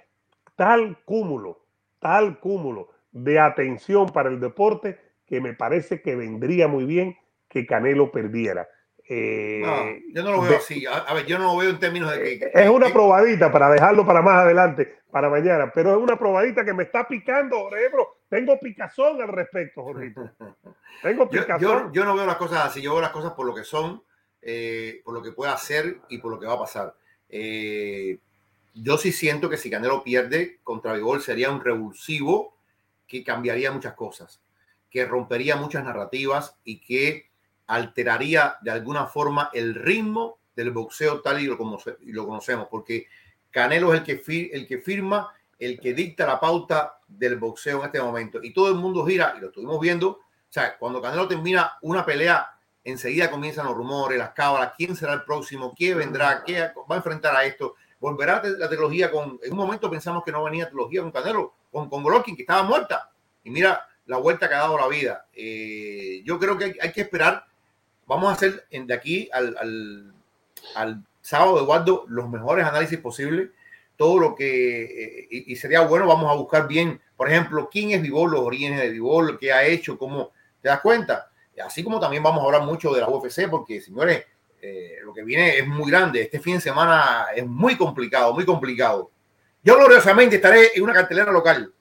tal 0.56 1.00
cúmulo, 1.04 1.66
tal 2.00 2.40
cúmulo 2.40 2.92
de 3.12 3.40
atención 3.40 4.08
para 4.08 4.30
el 4.30 4.40
deporte 4.40 4.98
que 5.26 5.42
me 5.42 5.54
parece 5.54 6.02
que 6.02 6.16
vendría 6.16 6.70
muy 6.70 6.86
bien 6.86 7.18
que 7.50 7.66
Canelo 7.66 8.10
perdiera. 8.10 8.70
Eh, 9.10 10.04
yo 10.14 10.24
no 10.24 10.32
lo 10.32 10.42
veo 10.42 10.58
así. 10.58 10.86
A, 10.86 11.14
ver, 11.14 11.26
yo 11.26 11.40
no 11.40 11.46
lo 11.46 11.58
veo 11.58 11.70
en 11.70 11.80
términos 11.80 12.12
de 12.12 12.40
que. 12.40 12.52
Es 12.54 12.70
una 12.70 12.90
probadita 12.90 13.52
para 13.52 13.70
dejarlo 13.70 14.06
para 14.06 14.22
más 14.22 14.44
adelante, 14.44 15.00
para 15.10 15.30
mañana, 15.30 15.72
pero 15.74 15.92
es 15.92 15.98
una 15.98 16.20
probadita 16.20 16.66
que 16.66 16.74
me 16.74 16.84
está 16.84 17.08
picando, 17.08 17.70
cerebro. 17.70 18.20
Tengo 18.30 18.60
picazón 18.60 19.22
al 19.22 19.30
respecto, 19.30 19.84
Jorgito. 19.84 20.30
Tengo 21.02 21.30
picazón. 21.30 21.94
Yo, 21.94 22.04
no 22.04 22.16
veo 22.16 22.26
las 22.26 22.36
cosas 22.36 22.66
así, 22.66 22.82
yo 22.82 22.94
veo 22.94 23.02
las 23.02 23.12
cosas 23.12 23.32
por 23.32 23.46
lo 23.46 23.56
que 23.56 23.64
son, 23.64 24.04
eh, 24.42 25.02
por 25.06 25.14
lo 25.14 25.22
que 25.22 25.32
puede 25.32 25.54
hacer 25.54 26.00
y 26.10 26.18
por 26.18 26.32
lo 26.32 26.40
que 26.40 26.48
va 26.48 26.56
a 26.56 26.60
pasar. 26.60 26.94
Eh, 27.30 28.18
yo 28.74 28.98
sí 28.98 29.14
siento 29.14 29.50
que 29.50 29.58
si 29.58 29.70
Canelo 29.70 30.04
pierde 30.04 30.60
contra 30.64 30.94
Vigol 30.94 31.22
sería 31.22 31.50
un 31.50 31.62
revulsivo 31.62 32.58
que 33.08 33.24
cambiaría 33.24 33.72
muchas 33.72 33.94
cosas, 33.94 34.42
que 34.90 35.06
rompería 35.06 35.56
muchas 35.56 35.86
narrativas 35.86 36.58
y 36.66 36.82
que 36.82 37.30
alteraría 37.68 38.58
de 38.62 38.72
alguna 38.72 39.06
forma 39.06 39.50
el 39.54 39.76
ritmo 39.76 40.40
del 40.56 40.72
boxeo 40.72 41.22
tal 41.22 41.40
y 41.42 41.46
lo, 41.46 41.58
como, 41.58 41.78
y 42.02 42.12
lo 42.12 42.26
conocemos, 42.26 42.68
porque 42.70 43.08
Canelo 43.52 43.94
es 43.94 44.02
el 44.02 44.06
que, 44.06 44.50
el 44.54 44.68
que 44.68 44.80
firma 44.80 45.32
el 45.60 45.80
que 45.80 45.94
dicta 45.94 46.26
la 46.26 46.40
pauta 46.40 47.00
del 47.08 47.38
boxeo 47.38 47.80
en 47.80 47.86
este 47.86 48.02
momento. 48.02 48.40
Y 48.42 48.54
todo 48.54 48.70
el 48.70 48.76
mundo 48.76 49.06
gira, 49.06 49.34
y 49.38 49.42
lo 49.42 49.48
estuvimos 49.48 49.80
viendo. 49.80 50.10
O 50.10 50.50
sea, 50.50 50.78
cuando 50.78 51.02
Canelo 51.02 51.28
termina 51.28 51.78
una 51.82 52.06
pelea, 52.06 52.48
enseguida 52.84 53.32
comienzan 53.32 53.66
los 53.66 53.76
rumores, 53.76 54.18
las 54.18 54.32
cábalas, 54.32 54.74
quién 54.78 54.96
será 54.96 55.14
el 55.14 55.24
próximo, 55.24 55.74
quién 55.76 55.98
vendrá, 55.98 56.44
qué 56.46 56.72
va 56.90 56.96
a 56.96 56.98
enfrentar 56.98 57.36
a 57.36 57.44
esto. 57.44 57.76
Volverá 58.00 58.42
la 58.44 58.70
trilogía 58.70 59.10
con. 59.10 59.40
En 59.42 59.52
un 59.52 59.58
momento 59.58 59.90
pensamos 59.90 60.24
que 60.24 60.32
no 60.32 60.44
venía 60.44 60.68
trilogía 60.68 61.02
con 61.02 61.12
Canelo, 61.12 61.56
con, 61.72 61.90
con 61.90 62.04
Golovkin, 62.04 62.36
que 62.36 62.44
estaba 62.44 62.62
muerta. 62.62 63.10
Y 63.44 63.50
mira 63.50 63.88
la 64.06 64.18
vuelta 64.18 64.48
que 64.48 64.56
ha 64.56 64.60
dado 64.60 64.78
la 64.78 64.88
vida. 64.88 65.28
Eh, 65.34 66.22
yo 66.24 66.40
creo 66.40 66.58
que 66.58 66.78
hay, 66.80 66.92
que 66.92 67.02
esperar. 67.02 67.46
Vamos 68.08 68.30
a 68.30 68.34
hacer 68.34 68.66
de 68.70 68.94
aquí 68.94 69.30
al, 69.32 69.56
al, 69.60 70.14
al 70.76 71.04
sábado, 71.22 71.60
Eduardo, 71.60 72.06
los 72.08 72.30
mejores 72.30 72.66
análisis 72.66 72.98
posibles 73.00 73.50
todo 73.98 74.20
lo 74.20 74.36
que, 74.36 74.84
eh, 74.84 75.28
y, 75.30 75.56
sería 75.56 75.82
bueno, 75.82 76.08
vamos 76.08 76.32
a 76.32 76.36
buscar 76.36 76.68
bien, 76.68 77.02
por 77.18 77.30
ejemplo, 77.30 77.68
quién 77.70 77.92
es 77.92 78.02
Vivol, 78.02 78.32
los 78.32 78.42
orígenes 78.42 78.80
de 78.80 78.90
Vivol, 78.92 79.38
qué 79.40 79.52
ha 79.52 79.66
hecho, 79.66 79.98
cómo, 79.98 80.32
¿te 80.62 80.70
das 80.70 80.80
cuenta? 80.82 81.32
Así 81.66 81.84
como 81.84 82.00
también 82.00 82.22
vamos 82.22 82.44
a 82.44 82.46
hablar 82.46 82.62
mucho 82.62 82.94
de 82.94 83.02
la 83.02 83.10
UFC, 83.10 83.50
porque 83.50 83.82
señores, 83.82 84.24
eh, 84.62 84.98
lo 85.04 85.14
que 85.14 85.24
viene 85.24 85.58
es 85.58 85.68
muy 85.68 85.90
grande, 85.90 86.22
este 86.22 86.40
fin 86.40 86.56
de 86.56 86.62
semana 86.62 87.26
es 87.36 87.46
muy 87.46 87.76
complicado, 87.76 88.34
muy 88.34 88.46
complicado. 88.46 89.10
Yo 89.64 89.76
gloriosamente 89.76 90.36
estaré 90.36 90.70
en 90.76 90.84
una 90.84 90.94
cartelera 90.94 91.32
local. 91.32 91.74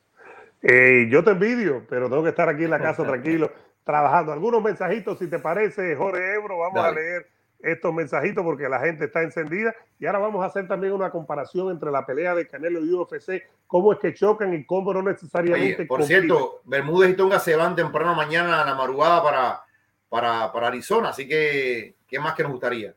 Eh, 0.63 1.07
yo 1.11 1.23
te 1.23 1.33
envidio, 1.33 1.85
pero 1.89 2.09
tengo 2.09 2.23
que 2.23 2.31
estar 2.31 2.49
aquí 2.49 2.65
en 2.65 2.71
la 2.71 2.81
casa 2.81 3.03
tranquilo, 3.07 3.53
trabajando. 3.87 4.33
Algunos 4.33 4.63
mensajitos, 4.63 5.19
si 5.19 5.29
te 5.29 5.39
parece, 5.39 5.95
Jorge 5.95 6.35
Ebro, 6.35 6.59
vamos 6.59 6.85
a 6.85 6.91
leer 6.91 7.29
estos 7.61 7.95
mensajitos 7.95 8.45
porque 8.45 8.69
la 8.69 8.81
gente 8.81 9.05
está 9.05 9.23
encendida. 9.23 9.75
Y 10.01 10.07
ahora 10.07 10.19
vamos 10.19 10.43
a 10.43 10.49
hacer 10.49 10.67
también 10.67 10.93
una 10.93 11.11
comparación 11.11 11.71
entre 11.71 11.93
la 11.93 12.05
pelea 12.05 12.35
de 12.35 12.49
Canelo 12.49 12.85
y 12.85 12.93
UFC, 12.93 13.45
cómo 13.67 13.93
es 13.93 14.01
que 14.01 14.13
chocan 14.13 14.53
y 14.55 14.67
cómo 14.67 14.93
no 14.93 15.03
necesariamente. 15.03 15.87
por 15.87 16.03
cierto, 16.03 16.61
Bermúdez 16.65 17.11
y 17.11 17.15
Tonga 17.15 17.39
se 17.39 17.55
van 17.55 17.77
temprano 17.77 18.15
mañana 18.17 18.61
a 18.61 18.67
la 18.67 18.75
madrugada 18.75 19.23
para, 19.23 19.61
para, 20.09 20.53
para 20.53 20.67
Arizona, 20.67 21.11
así 21.11 21.29
que, 21.29 21.95
¿qué 22.09 22.19
más 22.19 22.35
que 22.35 22.43
nos 22.43 22.53
gustaría? 22.53 22.93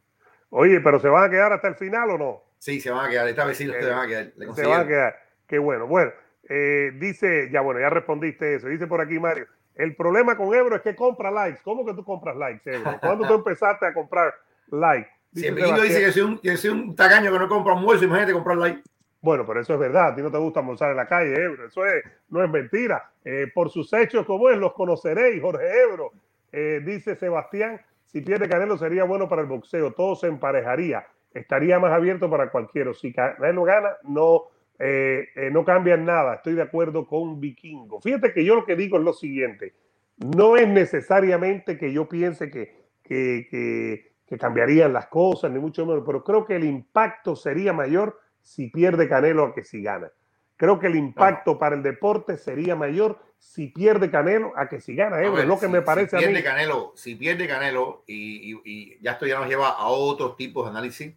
Oye, 0.50 0.82
pero 0.82 1.00
¿se 1.00 1.08
van 1.08 1.26
a 1.26 1.30
quedar 1.30 1.54
hasta 1.54 1.68
el 1.68 1.76
final 1.76 2.10
o 2.10 2.18
no? 2.18 2.44
Sí, 2.58 2.82
se 2.82 2.90
van 2.90 3.06
a 3.06 3.10
quedar, 3.10 3.28
esta 3.28 3.46
vez 3.46 3.58
sí 3.58 3.68
se 3.68 3.90
van 3.90 4.06
a 4.06 4.08
quedar. 4.08 4.32
Se 4.56 4.66
van 4.66 4.82
a 4.82 4.88
quedar. 4.88 5.20
Qué 5.46 5.60
bueno. 5.60 5.86
Bueno, 5.86 6.12
eh, 6.50 6.92
dice, 6.96 7.50
ya 7.52 7.62
bueno, 7.62 7.80
ya 7.80 7.90
respondiste 7.90 8.56
eso. 8.56 8.68
Dice 8.68 8.88
por 8.88 9.00
aquí 9.00 9.20
Mario, 9.20 9.46
el 9.76 9.96
problema 9.96 10.36
con 10.36 10.54
Ebro 10.54 10.76
es 10.76 10.82
que 10.82 10.96
compra 10.96 11.32
likes. 11.32 11.62
¿Cómo 11.64 11.86
que 11.86 11.94
tú 11.94 12.04
compras 12.04 12.36
likes, 12.36 12.70
Ebro? 12.70 12.98
¿Cuándo 13.00 13.28
tú 13.28 13.36
empezaste 13.36 13.86
a 13.86 13.94
comprar 13.94 14.34
like. 14.72 15.10
Siempre 15.34 15.64
dice 15.84 16.00
que 16.00 16.12
soy, 16.12 16.22
un, 16.24 16.38
que 16.40 16.58
soy 16.58 16.72
un 16.72 16.96
tacaño 16.96 17.32
que 17.32 17.40
no 17.40 17.48
compra 17.48 17.74
bolso, 17.76 18.04
imagínate 18.04 18.34
comprar 18.34 18.58
like. 18.58 18.82
Bueno, 19.22 19.46
pero 19.46 19.60
eso 19.62 19.74
es 19.74 19.80
verdad. 19.80 20.08
A 20.08 20.16
ti 20.16 20.22
no 20.22 20.32
te 20.32 20.38
gusta 20.38 20.62
almorzar 20.62 20.92
en 20.92 20.98
la 20.98 21.08
calle, 21.08 21.34
Ebro. 21.34 21.68
Eso 21.68 21.86
es, 21.86 22.04
no 22.30 22.44
es 22.44 22.50
mentira. 22.50 23.12
Eh, 23.24 23.48
por 23.54 23.70
sus 23.70 23.92
hechos 23.94 24.26
como 24.26 24.50
es, 24.50 24.58
los 24.58 24.74
conoceréis, 24.74 25.42
Jorge 25.42 25.66
Ebro. 25.84 26.12
Eh, 26.52 26.82
dice 26.84 27.16
Sebastián, 27.16 27.80
si 28.06 28.22
pierde 28.22 28.50
Canelo 28.50 28.78
sería 28.78 29.04
bueno 29.04 29.28
para 29.28 29.42
el 29.42 29.48
boxeo. 29.48 29.92
Todo 29.92 30.16
se 30.16 30.28
emparejaría. 30.28 31.06
Estaría 31.34 31.80
más 31.80 31.92
abierto 31.92 32.30
para 32.30 32.50
cualquiera. 32.50 32.94
Si 32.94 33.14
Canelo 33.14 33.64
gana, 33.64 33.90
no, 34.04 34.46
eh, 34.80 35.50
no 35.52 35.64
cambia 35.66 35.98
nada. 35.98 36.36
Estoy 36.36 36.54
de 36.54 36.62
acuerdo 36.62 37.06
con 37.06 37.40
Vikingo. 37.40 38.02
Fíjate 38.02 38.34
que 38.34 38.44
yo 38.44 38.56
lo 38.56 38.66
que 38.66 38.76
digo 38.76 38.98
es 38.98 39.04
lo 39.04 39.14
siguiente. 39.14 39.74
No 40.18 40.58
es 40.58 40.68
necesariamente 40.68 41.78
que 41.78 41.94
yo 41.94 42.10
piense 42.10 42.50
que, 42.50 42.76
que, 43.04 43.48
que 43.50 44.10
que 44.30 44.38
cambiarían 44.38 44.94
las 44.94 45.08
cosas, 45.08 45.50
ni 45.52 45.60
mucho 45.60 45.86
menos, 45.88 46.04
pero 46.06 46.24
creo 46.24 46.46
que 46.46 46.56
el 46.56 46.64
impacto 46.64 47.36
sería 47.36 47.74
mayor 47.74 48.20
si 48.44 48.68
pierde 48.68 49.10
Canelo 49.10 49.44
a 49.44 49.54
que 49.56 49.64
si 49.64 49.82
gana. 49.82 50.12
Creo 50.56 50.78
que 50.78 50.86
el 50.86 50.96
impacto 50.96 51.58
para 51.58 51.76
el 51.76 51.82
deporte 51.82 52.38
sería 52.38 52.76
mayor 52.76 53.18
si 53.40 53.68
pierde 53.70 54.12
Canelo 54.12 54.54
a 54.56 54.70
que 54.70 54.82
si 54.82 54.94
gana. 54.94 55.20
es 55.24 55.46
lo 55.48 55.60
que 55.60 55.68
me 55.68 55.82
parece 55.82 56.20
si 56.20 56.24
pierde 56.24 56.44
Canelo, 56.44 56.94
si 56.96 57.16
pierde 57.16 57.48
Canelo, 57.48 58.04
y, 58.06 59.00
ya 59.02 59.14
esto 59.14 59.26
ya 59.26 59.40
nos 59.40 59.50
lleva 59.50 59.70
a 59.70 59.88
otros 59.88 60.38
tipos 60.38 60.66
de 60.66 60.70
análisis, 60.70 61.16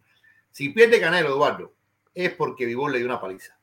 si 0.49 0.69
pierde 0.69 0.99
Canelo, 0.99 1.29
Eduardo, 1.29 1.71
es 2.13 2.31
porque 2.33 2.65
Vivol 2.65 2.91
le 2.91 2.99
dio 2.99 3.07
una 3.07 3.19
paliza. 3.19 3.57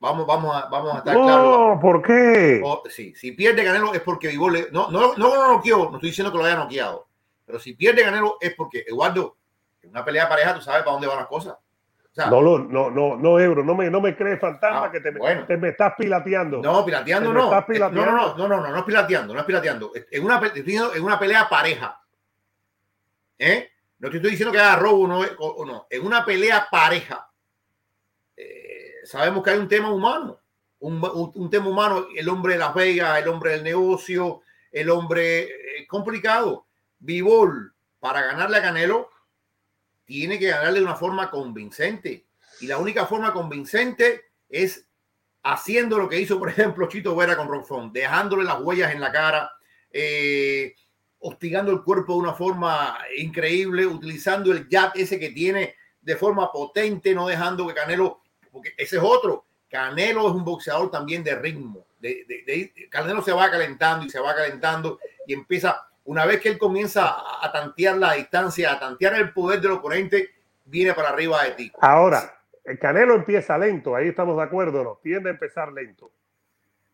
Vamos, 0.00 0.26
vamos, 0.26 0.54
a, 0.54 0.68
vamos 0.68 0.94
a 0.94 0.98
estar 0.98 1.16
no, 1.16 1.24
claros. 1.24 1.80
¿por 1.80 2.02
qué? 2.02 2.62
sí, 2.88 3.14
si 3.16 3.32
pierde 3.32 3.64
Canelo 3.64 3.92
es 3.92 4.00
porque 4.00 4.28
Vivol 4.28 4.52
le... 4.52 4.70
No, 4.70 4.90
no, 4.90 5.14
no 5.16 5.34
lo 5.34 5.48
noqueó, 5.54 5.90
no 5.90 5.96
estoy 5.96 6.10
diciendo 6.10 6.30
que 6.30 6.38
lo 6.38 6.44
haya 6.44 6.56
noqueado 6.56 7.08
pero 7.48 7.58
si 7.58 7.72
pierde 7.72 8.02
Canelo 8.02 8.36
es 8.40 8.54
porque, 8.54 8.84
Eduardo, 8.86 9.38
en 9.80 9.88
una 9.88 10.04
pelea 10.04 10.28
pareja 10.28 10.54
tú 10.54 10.60
sabes 10.60 10.82
para 10.82 10.92
dónde 10.92 11.06
van 11.06 11.16
las 11.16 11.26
cosas. 11.28 11.56
no, 12.14 12.42
no, 12.42 12.58
no, 12.58 12.90
no, 12.90 13.16
no, 13.16 13.40
Ebro, 13.40 13.64
no 13.64 13.74
me, 13.74 13.88
no 13.88 14.02
me 14.02 14.14
crees 14.14 14.38
fantasma 14.38 14.84
ah, 14.84 14.92
que 14.92 15.00
te, 15.00 15.12
te, 15.12 15.56
me 15.56 15.70
estás 15.70 15.94
pilateando. 15.96 16.60
No, 16.60 16.84
pilateando 16.84 17.32
no. 17.32 17.50
no. 17.50 17.64
No, 17.66 17.90
no, 17.90 18.36
no, 18.36 18.48
no, 18.48 18.60
no, 18.60 18.68
no, 18.68 18.76
es 18.76 18.84
pilateando, 18.84 19.32
no 19.32 19.40
es 19.40 19.46
pilateando. 19.46 19.92
En 20.10 20.24
una, 20.24 20.42
en 20.54 21.02
una 21.02 21.18
pelea 21.18 21.48
pareja. 21.48 21.98
¿Eh? 23.38 23.70
No 23.98 24.10
te 24.10 24.16
estoy 24.16 24.32
diciendo 24.32 24.52
que 24.52 24.60
haga 24.60 24.76
robo 24.76 25.08
no, 25.08 25.20
o, 25.38 25.64
no. 25.64 25.86
En 25.88 26.04
una 26.04 26.22
pelea 26.22 26.68
pareja. 26.70 27.27
Sabemos 29.08 29.42
que 29.42 29.48
hay 29.48 29.58
un 29.58 29.68
tema 29.68 29.90
humano. 29.90 30.38
Un, 30.80 31.48
tema 31.50 31.66
humano, 31.66 32.08
el 32.14 32.28
hombre 32.28 32.52
de 32.52 32.58
Las 32.58 32.74
Vegas, 32.74 33.18
el 33.18 33.28
hombre 33.28 33.52
del 33.52 33.64
negocio, 33.64 34.42
el 34.70 34.90
hombre 34.90 35.44
eh, 35.44 35.86
complicado. 35.88 36.66
Vivol, 36.98 37.72
para 38.00 38.20
ganarle 38.20 38.58
a 38.58 38.62
Canelo, 38.62 39.08
tiene 40.04 40.38
que 40.38 40.48
ganarle 40.48 40.80
de 40.80 40.84
una 40.84 40.94
forma 40.94 41.30
convincente. 41.30 42.26
Y 42.60 42.66
la 42.66 42.76
única 42.76 43.06
forma 43.06 43.32
convincente 43.32 44.26
es 44.46 44.86
haciendo 45.42 45.96
lo 45.96 46.06
que 46.06 46.20
hizo, 46.20 46.38
por 46.38 46.50
ejemplo, 46.50 46.86
Chito 46.86 47.16
Vera 47.16 47.34
con 47.34 47.48
Rockfon, 47.48 47.90
dejándole 47.90 48.44
las 48.44 48.60
huellas 48.60 48.92
en 48.92 49.00
la 49.00 49.10
cara, 49.10 49.50
eh, 49.90 50.74
hostigando 51.20 51.72
el 51.72 51.82
cuerpo 51.82 52.12
de 52.12 52.18
una 52.18 52.34
forma 52.34 52.98
increíble, 53.16 53.86
utilizando 53.86 54.52
el 54.52 54.68
jab 54.70 54.92
ese 54.96 55.18
que 55.18 55.30
tiene 55.30 55.76
de 55.98 56.16
forma 56.16 56.52
potente, 56.52 57.14
no 57.14 57.26
dejando 57.26 57.66
que 57.66 57.72
Canelo, 57.72 58.20
porque 58.50 58.74
ese 58.76 58.96
es 58.96 59.02
otro. 59.02 59.44
Canelo 59.68 60.28
es 60.28 60.34
un 60.34 60.44
boxeador 60.44 60.90
también 60.90 61.22
de 61.22 61.34
ritmo. 61.34 61.86
de, 62.00 62.72
Canelo 62.90 63.22
se 63.22 63.32
va 63.32 63.50
calentando 63.50 64.06
y 64.06 64.10
se 64.10 64.20
va 64.20 64.34
calentando 64.34 64.98
y 65.26 65.34
empieza 65.34 65.88
una 66.08 66.24
vez 66.24 66.40
que 66.40 66.48
él 66.48 66.58
comienza 66.58 67.16
a 67.42 67.52
tantear 67.52 67.98
la 67.98 68.14
distancia, 68.14 68.72
a 68.72 68.80
tantear 68.80 69.14
el 69.16 69.30
poder 69.34 69.60
del 69.60 69.72
oponente, 69.72 70.30
viene 70.64 70.94
para 70.94 71.10
arriba 71.10 71.44
de 71.44 71.50
ti. 71.50 71.72
Ahora, 71.82 72.34
el 72.64 72.78
Canelo 72.78 73.14
empieza 73.14 73.58
lento, 73.58 73.94
ahí 73.94 74.08
estamos 74.08 74.38
de 74.38 74.42
acuerdo, 74.42 74.82
¿no? 74.82 74.98
Tiende 75.02 75.28
a 75.28 75.32
empezar 75.34 75.70
lento. 75.70 76.10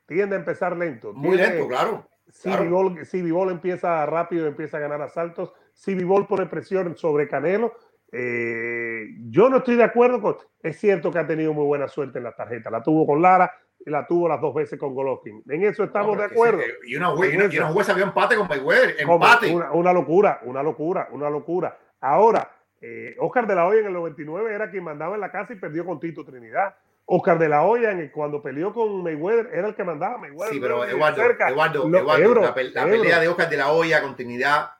Tiende 0.07 0.34
a 0.34 0.40
empezar 0.40 0.76
lento. 0.76 1.12
Muy 1.12 1.36
lento, 1.36 1.68
claro. 1.68 2.09
Si, 2.28 2.50
claro. 2.50 3.50
empieza 3.50 4.05
rápido, 4.07 4.48
empieza 4.48 4.78
a 4.78 4.80
ganar 4.80 5.00
asaltos. 5.00 5.52
Si 5.72 5.94
Vivol 5.94 6.26
pone 6.26 6.46
presión 6.46 6.96
sobre 6.96 7.28
Canelo, 7.28 7.76
eh, 8.12 9.07
yo 9.28 9.48
no 9.48 9.59
estoy 9.59 9.76
de 9.76 9.84
acuerdo 9.84 10.20
con. 10.20 10.36
Es 10.62 10.78
cierto 10.78 11.11
que 11.11 11.18
ha 11.18 11.26
tenido 11.26 11.52
muy 11.52 11.64
buena 11.64 11.88
suerte 11.88 12.18
en 12.18 12.24
la 12.24 12.32
tarjeta. 12.32 12.70
La 12.70 12.82
tuvo 12.82 13.07
con 13.07 13.20
Lara, 13.20 13.52
y 13.86 13.90
la 13.90 14.07
tuvo 14.07 14.28
las 14.28 14.40
dos 14.40 14.55
veces 14.55 14.78
con 14.78 14.94
Golovkin. 14.94 15.42
En 15.48 15.64
eso 15.64 15.84
estamos 15.84 16.16
de 16.16 16.24
acuerdo. 16.24 16.61
y 16.86 16.96
una, 16.96 17.11
jueza 17.11 17.92
había 17.92 18.05
empate 18.05 18.36
con 18.36 18.48
Mayweather. 18.48 18.96
Empate. 18.98 19.55
Una, 19.55 19.92
locura, 19.92 20.40
una 20.44 20.62
locura, 20.62 21.09
una 21.12 21.28
locura. 21.28 21.78
Ahora, 22.00 22.50
eh, 22.80 23.14
Oscar 23.18 23.46
de 23.46 23.55
la 23.55 23.66
Hoya 23.66 23.80
en 23.80 23.86
el 23.86 23.92
99 23.92 24.55
era 24.55 24.70
quien 24.70 24.84
mandaba 24.84 25.14
en 25.14 25.20
la 25.20 25.30
casa 25.30 25.52
y 25.52 25.57
perdió 25.57 25.84
con 25.84 26.00
Tito 26.00 26.24
Trinidad. 26.24 26.74
Oscar 27.07 27.38
de 27.38 27.50
la 27.50 27.64
Hoya, 27.64 27.90
en 27.90 28.09
cuando 28.09 28.42
peleó 28.42 28.72
con 28.72 29.02
Mayweather, 29.02 29.50
era 29.52 29.68
el 29.68 29.74
que 29.74 29.84
mandaba. 29.84 30.16
Mayweather 30.16 30.55
sí, 30.55 30.61
pero 30.61 30.84
Eduardo, 30.84 31.22
Eduardo, 31.22 31.86
Eduardo 31.86 32.40
la, 32.40 32.55
pelea 32.55 33.20
de 33.20 33.28
Oscar 33.28 33.50
de 33.50 33.57
la 33.59 33.72
Hoya 33.72 34.00
con 34.00 34.16
Trinidad, 34.16 34.70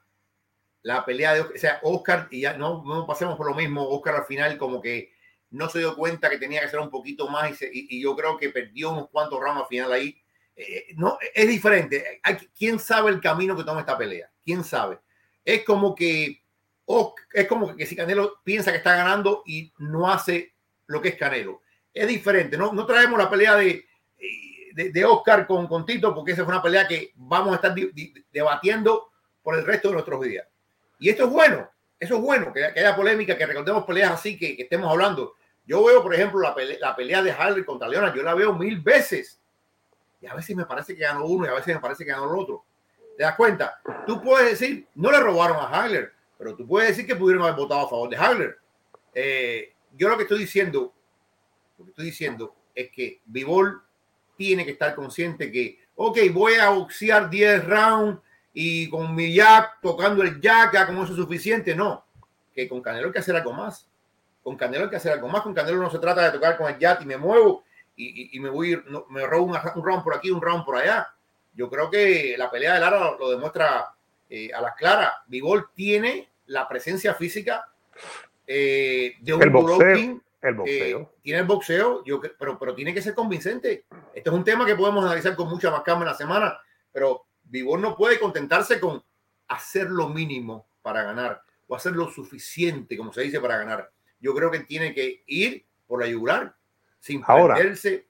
la 0.85 1.03
pelea 1.03 1.33
de 1.33 1.41
o 1.41 1.49
sea, 1.55 1.79
Oscar, 1.81 2.27
y 2.29 2.41
ya 2.41 2.55
no, 2.57 2.83
no 2.85 3.07
pasemos 3.07 3.35
por 3.35 3.49
lo 3.49 3.55
mismo, 3.55 3.89
Oscar 3.89 4.17
al 4.17 4.25
final 4.25 4.55
como 4.59 4.79
que 4.79 5.13
no 5.49 5.67
se 5.67 5.79
dio 5.79 5.95
cuenta 5.95 6.29
que 6.29 6.37
tenía 6.37 6.61
que 6.61 6.69
ser 6.69 6.79
un 6.79 6.91
poquito 6.91 7.27
más 7.27 7.59
y, 7.59 7.99
yo 7.99 8.15
creo 8.15 8.37
que 8.37 8.49
perdió 8.49 8.91
unos 8.91 9.09
cuantos 9.09 9.39
rounds 9.39 9.63
al 9.63 9.67
final 9.67 9.91
ahí. 9.91 10.15
Eh, 10.55 10.93
no, 10.95 11.17
es 11.33 11.47
diferente. 11.47 12.21
Hay, 12.21 12.35
¿Quién 12.55 12.77
sabe 12.77 13.09
el 13.09 13.19
camino 13.19 13.57
que 13.57 13.63
toma 13.63 13.79
esta 13.79 13.97
pelea? 13.97 14.29
¿Quién 14.43 14.63
sabe? 14.63 14.99
Es 15.43 15.63
como 15.63 15.95
que 15.95 16.43
es 17.33 17.47
como 17.47 17.75
que 17.75 17.87
si 17.87 17.95
Canelo 17.95 18.43
piensa 18.43 18.69
que 18.69 18.77
está 18.77 18.95
ganando 18.95 19.41
y 19.43 19.73
no 19.79 20.07
hace 20.11 20.53
lo 20.85 21.01
que 21.01 21.09
es 21.09 21.15
Canelo. 21.15 21.63
Es 21.91 22.07
diferente. 22.07 22.59
No, 22.59 22.73
no 22.73 22.85
traemos 22.85 23.17
la 23.17 23.29
pelea 23.29 23.55
de, 23.55 23.85
de, 24.75 25.05
Oscar 25.05 25.47
con, 25.47 25.65
con, 25.65 25.83
Tito 25.83 26.13
porque 26.13 26.33
esa 26.33 26.45
fue 26.45 26.53
una 26.53 26.61
pelea 26.61 26.87
que 26.87 27.11
vamos 27.15 27.53
a 27.53 27.55
estar 27.55 27.73
debatiendo 28.31 29.09
por 29.41 29.57
el 29.57 29.65
resto 29.65 29.87
de 29.87 29.95
nuestros 29.95 30.21
días. 30.21 30.45
Y 30.99 31.09
esto 31.09 31.25
es 31.25 31.29
bueno. 31.29 31.69
Eso 31.99 32.15
es 32.15 32.21
bueno, 32.21 32.51
que, 32.51 32.63
haya 32.65 32.95
polémica, 32.95 33.37
que 33.37 33.45
recordemos 33.45 33.85
peleas 33.85 34.11
así, 34.11 34.37
que, 34.37 34.55
que 34.55 34.63
estemos 34.63 34.91
hablando. 34.91 35.35
Yo 35.65 35.83
veo, 35.83 36.03
por 36.03 36.13
ejemplo, 36.13 36.41
la 36.41 36.53
pelea, 36.53 36.77
la 36.79 36.95
pelea 36.95 37.23
de 37.23 37.31
Harley 37.31 37.63
contra 37.63 37.87
Leona, 37.87 38.13
yo 38.13 38.21
la 38.21 38.33
veo 38.33 38.53
mil 38.53 38.81
veces. 38.81 39.41
Y 40.21 40.27
a 40.27 40.33
veces 40.33 40.55
me 40.55 40.65
parece 40.65 40.95
que 40.95 41.01
ganó 41.01 41.25
uno 41.25 41.45
y 41.45 41.49
a 41.49 41.53
veces 41.53 41.73
me 41.73 41.81
parece 41.81 42.03
que 42.03 42.11
ganó 42.11 42.31
el 42.31 42.39
otro. 42.39 42.65
¿Te 43.17 43.23
das 43.23 43.35
cuenta? 43.35 43.81
Tú 44.05 44.21
puedes 44.21 44.51
decir, 44.51 44.87
no 44.95 45.09
le 45.09 45.19
robaron 45.19 45.57
a 45.57 45.69
Hagler, 45.69 46.11
pero 46.37 46.55
tú 46.55 46.67
puedes 46.67 46.89
decir 46.89 47.07
que 47.07 47.15
pudieron 47.15 47.43
haber 47.43 47.55
votado 47.55 47.85
a 47.85 47.89
favor 47.89 48.09
de 48.09 48.17
Hagler. 48.17 48.57
Eh, 49.13 49.73
yo 49.95 50.09
lo 50.09 50.17
que 50.17 50.23
estoy 50.23 50.39
diciendo, 50.39 50.93
lo 51.77 51.85
que 51.85 51.91
estoy 51.91 52.05
diciendo 52.05 52.55
es 52.73 52.91
que 52.91 53.21
Vivol 53.25 53.81
tiene 54.35 54.65
que 54.65 54.71
estar 54.71 54.93
consciente 54.93 55.51
que, 55.51 55.79
ok, 55.95 56.17
voy 56.33 56.55
a 56.55 56.69
boxear 56.69 57.29
10 57.29 57.65
rounds 57.65 58.19
y 58.57 58.89
con 58.89 59.13
mi 59.13 59.33
jack 59.33 59.79
tocando 59.81 60.23
el 60.23 60.39
jack, 60.39 60.87
como 60.87 61.03
eso 61.03 61.11
es 61.11 61.19
suficiente. 61.19 61.75
No, 61.75 62.05
que 62.53 62.69
con 62.69 62.81
Canelo 62.81 63.07
hay 63.07 63.13
que 63.13 63.19
hacer 63.19 63.35
algo 63.35 63.51
más. 63.51 63.87
Con 64.41 64.55
Canelo 64.55 64.85
hay 64.85 64.89
que 64.89 64.95
hacer 64.95 65.11
algo 65.11 65.27
más. 65.27 65.41
Con 65.41 65.53
Canelo 65.53 65.77
no 65.77 65.91
se 65.91 65.99
trata 65.99 66.23
de 66.23 66.31
tocar 66.31 66.57
con 66.57 66.73
el 66.73 66.79
jack 66.79 67.01
y 67.01 67.05
me 67.05 67.17
muevo 67.17 67.65
y, 67.97 68.39
me 68.39 68.49
voy, 68.49 68.81
me 69.09 69.25
robo 69.25 69.53
un, 69.53 69.83
round 69.83 70.03
por 70.03 70.15
aquí, 70.15 70.31
un 70.31 70.41
round 70.41 70.63
por 70.63 70.77
allá. 70.77 71.13
Yo 71.53 71.69
creo 71.69 71.89
que 71.89 72.35
la 72.37 72.49
pelea 72.49 72.75
de 72.75 72.79
Lara 72.79 73.15
lo, 73.19 73.29
demuestra 73.29 73.93
eh, 74.29 74.49
a 74.53 74.61
las 74.61 74.75
claras. 74.75 75.11
Vivol 75.27 75.69
tiene 75.73 76.29
la 76.47 76.65
presencia 76.67 77.13
física 77.13 77.67
eh, 78.47 79.15
de 79.19 79.33
un 79.33 79.43
el 79.43 79.49
boxeo, 79.49 80.21
el 80.41 80.55
boxeo. 80.55 80.99
Eh, 81.01 81.07
tiene 81.21 81.39
el 81.41 81.45
boxeo, 81.45 82.03
yo, 82.05 82.21
pero, 82.39 82.57
pero 82.57 82.73
tiene 82.73 82.93
que 82.93 83.01
ser 83.01 83.13
convincente. 83.13 83.83
Este 84.13 84.29
es 84.29 84.35
un 84.35 84.45
tema 84.45 84.65
que 84.65 84.75
podemos 84.75 85.03
analizar 85.03 85.35
con 85.35 85.49
mucha 85.49 85.69
más 85.71 85.81
calma 85.81 86.03
en 86.03 86.07
la 86.07 86.13
semana, 86.13 86.57
pero 86.93 87.25
Vivol 87.55 87.81
no 87.81 87.95
puede 87.95 88.19
contentarse 88.19 88.79
con 88.79 89.03
hacer 89.47 89.89
lo 89.89 90.09
mínimo 90.09 90.67
para 90.81 91.03
ganar 91.03 91.41
o 91.67 91.75
hacer 91.75 91.93
lo 91.93 92.09
suficiente, 92.09 92.97
como 92.97 93.11
se 93.11 93.21
dice, 93.21 93.39
para 93.39 93.57
ganar. 93.57 93.91
Yo 94.19 94.33
creo 94.35 94.51
que 94.51 94.59
tiene 94.59 94.93
que 94.93 95.23
ir 95.25 95.65
por 95.87 96.01
la 96.01 96.07
yugular, 96.07 96.55
sin 96.99 97.21
perderse, 97.23 98.07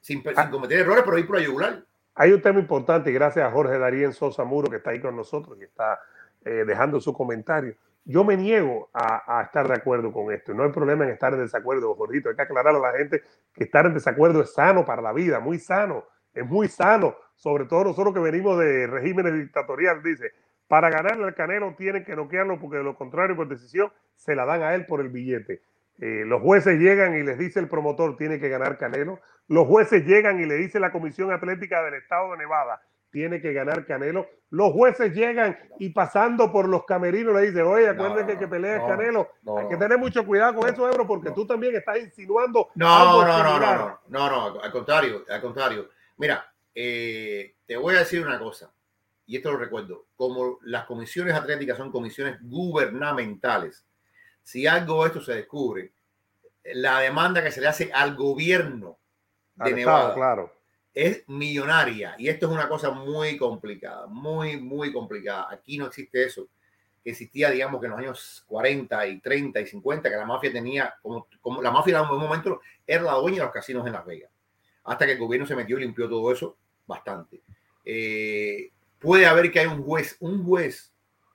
sin, 0.00 0.22
ah. 0.36 0.50
cometer 0.50 0.80
errores, 0.80 1.02
pero 1.04 1.18
ir 1.18 1.26
por 1.26 1.36
la 1.36 1.44
yugular. 1.44 1.84
Hay 2.14 2.32
un 2.32 2.42
tema 2.42 2.58
importante 2.58 3.10
y 3.10 3.12
gracias 3.12 3.46
a 3.46 3.50
Jorge 3.50 3.78
Darío 3.78 4.10
Sosa 4.12 4.44
Muro 4.44 4.68
que 4.68 4.76
está 4.76 4.90
ahí 4.90 5.00
con 5.00 5.14
nosotros 5.14 5.56
y 5.60 5.64
está 5.64 6.00
eh, 6.44 6.64
dejando 6.66 7.00
su 7.00 7.12
comentario. 7.12 7.76
Yo 8.04 8.24
me 8.24 8.36
niego 8.36 8.88
a, 8.94 9.42
estar 9.42 9.68
de 9.68 9.74
acuerdo 9.74 10.10
con 10.12 10.32
esto. 10.32 10.54
No 10.54 10.64
hay 10.64 10.72
problema 10.72 11.04
en 11.04 11.10
estar 11.10 11.34
en 11.34 11.40
desacuerdo, 11.40 11.94
Jorgito. 11.94 12.30
Hay 12.30 12.36
que 12.36 12.42
aclarar 12.42 12.74
a 12.74 12.78
la 12.78 12.92
gente 12.92 13.22
que 13.52 13.64
estar 13.64 13.84
en 13.84 13.92
desacuerdo 13.92 14.40
es 14.40 14.54
sano 14.54 14.84
para 14.84 15.02
la 15.02 15.12
vida, 15.12 15.40
muy 15.40 15.58
sano. 15.58 16.06
Es 16.32 16.46
muy 16.46 16.68
sano. 16.68 17.14
Sobre 17.38 17.66
todo 17.66 17.84
nosotros 17.84 18.12
que 18.12 18.20
venimos 18.20 18.58
de 18.58 18.88
regímenes 18.88 19.32
dictatoriales, 19.34 20.02
dice, 20.02 20.32
para 20.66 20.90
ganarle 20.90 21.24
al 21.24 21.34
Canelo 21.34 21.74
tienen 21.78 22.04
que 22.04 22.16
noquearlo 22.16 22.58
porque 22.60 22.78
de 22.78 22.82
lo 22.82 22.96
contrario, 22.96 23.36
por 23.36 23.48
decisión, 23.48 23.92
se 24.16 24.34
la 24.34 24.44
dan 24.44 24.62
a 24.62 24.74
él 24.74 24.86
por 24.86 25.00
el 25.00 25.08
billete. 25.08 25.62
Eh, 26.00 26.24
los 26.26 26.42
jueces 26.42 26.78
llegan 26.80 27.16
y 27.16 27.22
les 27.22 27.38
dice 27.38 27.60
el 27.60 27.68
promotor, 27.68 28.16
tiene 28.16 28.40
que 28.40 28.48
ganar 28.48 28.76
Canelo. 28.76 29.20
Los 29.46 29.68
jueces 29.68 30.04
llegan 30.04 30.40
y 30.40 30.46
le 30.46 30.56
dice 30.56 30.80
la 30.80 30.90
Comisión 30.90 31.30
Atlética 31.32 31.82
del 31.84 31.94
Estado 31.94 32.32
de 32.32 32.38
Nevada, 32.38 32.82
tiene 33.12 33.40
que 33.40 33.52
ganar 33.52 33.86
Canelo. 33.86 34.26
Los 34.50 34.72
jueces 34.72 35.14
llegan 35.14 35.56
y 35.78 35.90
pasando 35.90 36.50
por 36.50 36.68
los 36.68 36.84
camerinos 36.86 37.34
le 37.34 37.42
dicen, 37.42 37.62
oye, 37.62 37.88
acuérdense 37.88 38.36
que, 38.36 38.48
pelea 38.48 38.84
Canelo. 38.84 39.28
Hay 39.56 39.68
que 39.68 39.76
tener 39.76 39.96
mucho 39.96 40.26
cuidado 40.26 40.56
con 40.56 40.68
eso, 40.68 40.88
Ebro, 40.88 41.06
porque 41.06 41.30
tú 41.30 41.46
también 41.46 41.76
estás 41.76 42.00
insinuando. 42.00 42.68
No, 42.74 43.22
no, 43.22 43.26
no, 43.26 43.60
no, 43.60 44.00
no, 44.08 44.50
no, 44.50 44.60
al 44.60 44.72
contrario, 44.72 45.22
al 45.30 45.40
contrario. 45.40 45.88
Mira, 46.16 46.44
eh, 46.80 47.56
te 47.66 47.76
voy 47.76 47.96
a 47.96 48.00
decir 48.00 48.24
una 48.24 48.38
cosa, 48.38 48.72
y 49.26 49.36
esto 49.36 49.50
lo 49.50 49.58
recuerdo, 49.58 50.06
como 50.14 50.58
las 50.62 50.84
comisiones 50.84 51.34
atléticas 51.34 51.76
son 51.76 51.90
comisiones 51.90 52.38
gubernamentales, 52.42 53.84
si 54.42 54.66
algo 54.66 55.02
de 55.02 55.08
esto 55.08 55.20
se 55.20 55.34
descubre, 55.34 55.92
la 56.74 57.00
demanda 57.00 57.42
que 57.42 57.50
se 57.50 57.60
le 57.60 57.66
hace 57.66 57.90
al 57.92 58.14
gobierno 58.14 58.98
de 59.56 59.72
Nevada, 59.72 60.14
claro 60.14 60.58
es 60.98 61.22
millonaria 61.28 62.16
y 62.18 62.28
esto 62.28 62.46
es 62.46 62.52
una 62.52 62.68
cosa 62.68 62.90
muy 62.90 63.36
complicada, 63.36 64.08
muy, 64.08 64.56
muy 64.56 64.92
complicada. 64.92 65.46
Aquí 65.48 65.78
no 65.78 65.86
existe 65.86 66.24
eso, 66.24 66.48
que 67.04 67.10
existía, 67.10 67.50
digamos, 67.50 67.80
que 67.80 67.86
en 67.86 67.92
los 67.92 68.00
años 68.00 68.44
40 68.48 69.06
y 69.06 69.20
30 69.20 69.60
y 69.60 69.66
50, 69.66 70.10
que 70.10 70.16
la 70.16 70.26
mafia 70.26 70.52
tenía, 70.52 70.96
como, 71.00 71.28
como 71.40 71.62
la 71.62 71.70
mafia 71.70 72.00
en 72.00 72.10
un 72.10 72.20
momento 72.20 72.60
era 72.84 73.02
la 73.02 73.12
dueña 73.12 73.38
de 73.38 73.44
los 73.44 73.52
casinos 73.52 73.86
en 73.86 73.92
Las 73.92 74.04
Vegas, 74.04 74.30
hasta 74.82 75.06
que 75.06 75.12
el 75.12 75.18
gobierno 75.18 75.46
se 75.46 75.54
metió 75.54 75.78
y 75.78 75.82
limpió 75.82 76.08
todo 76.08 76.32
eso 76.32 76.56
bastante. 76.88 77.42
Eh, 77.84 78.72
puede 78.98 79.26
haber 79.26 79.52
que 79.52 79.60
hay 79.60 79.66
un 79.66 79.84
juez, 79.84 80.16
un 80.18 80.44
juez 80.44 80.92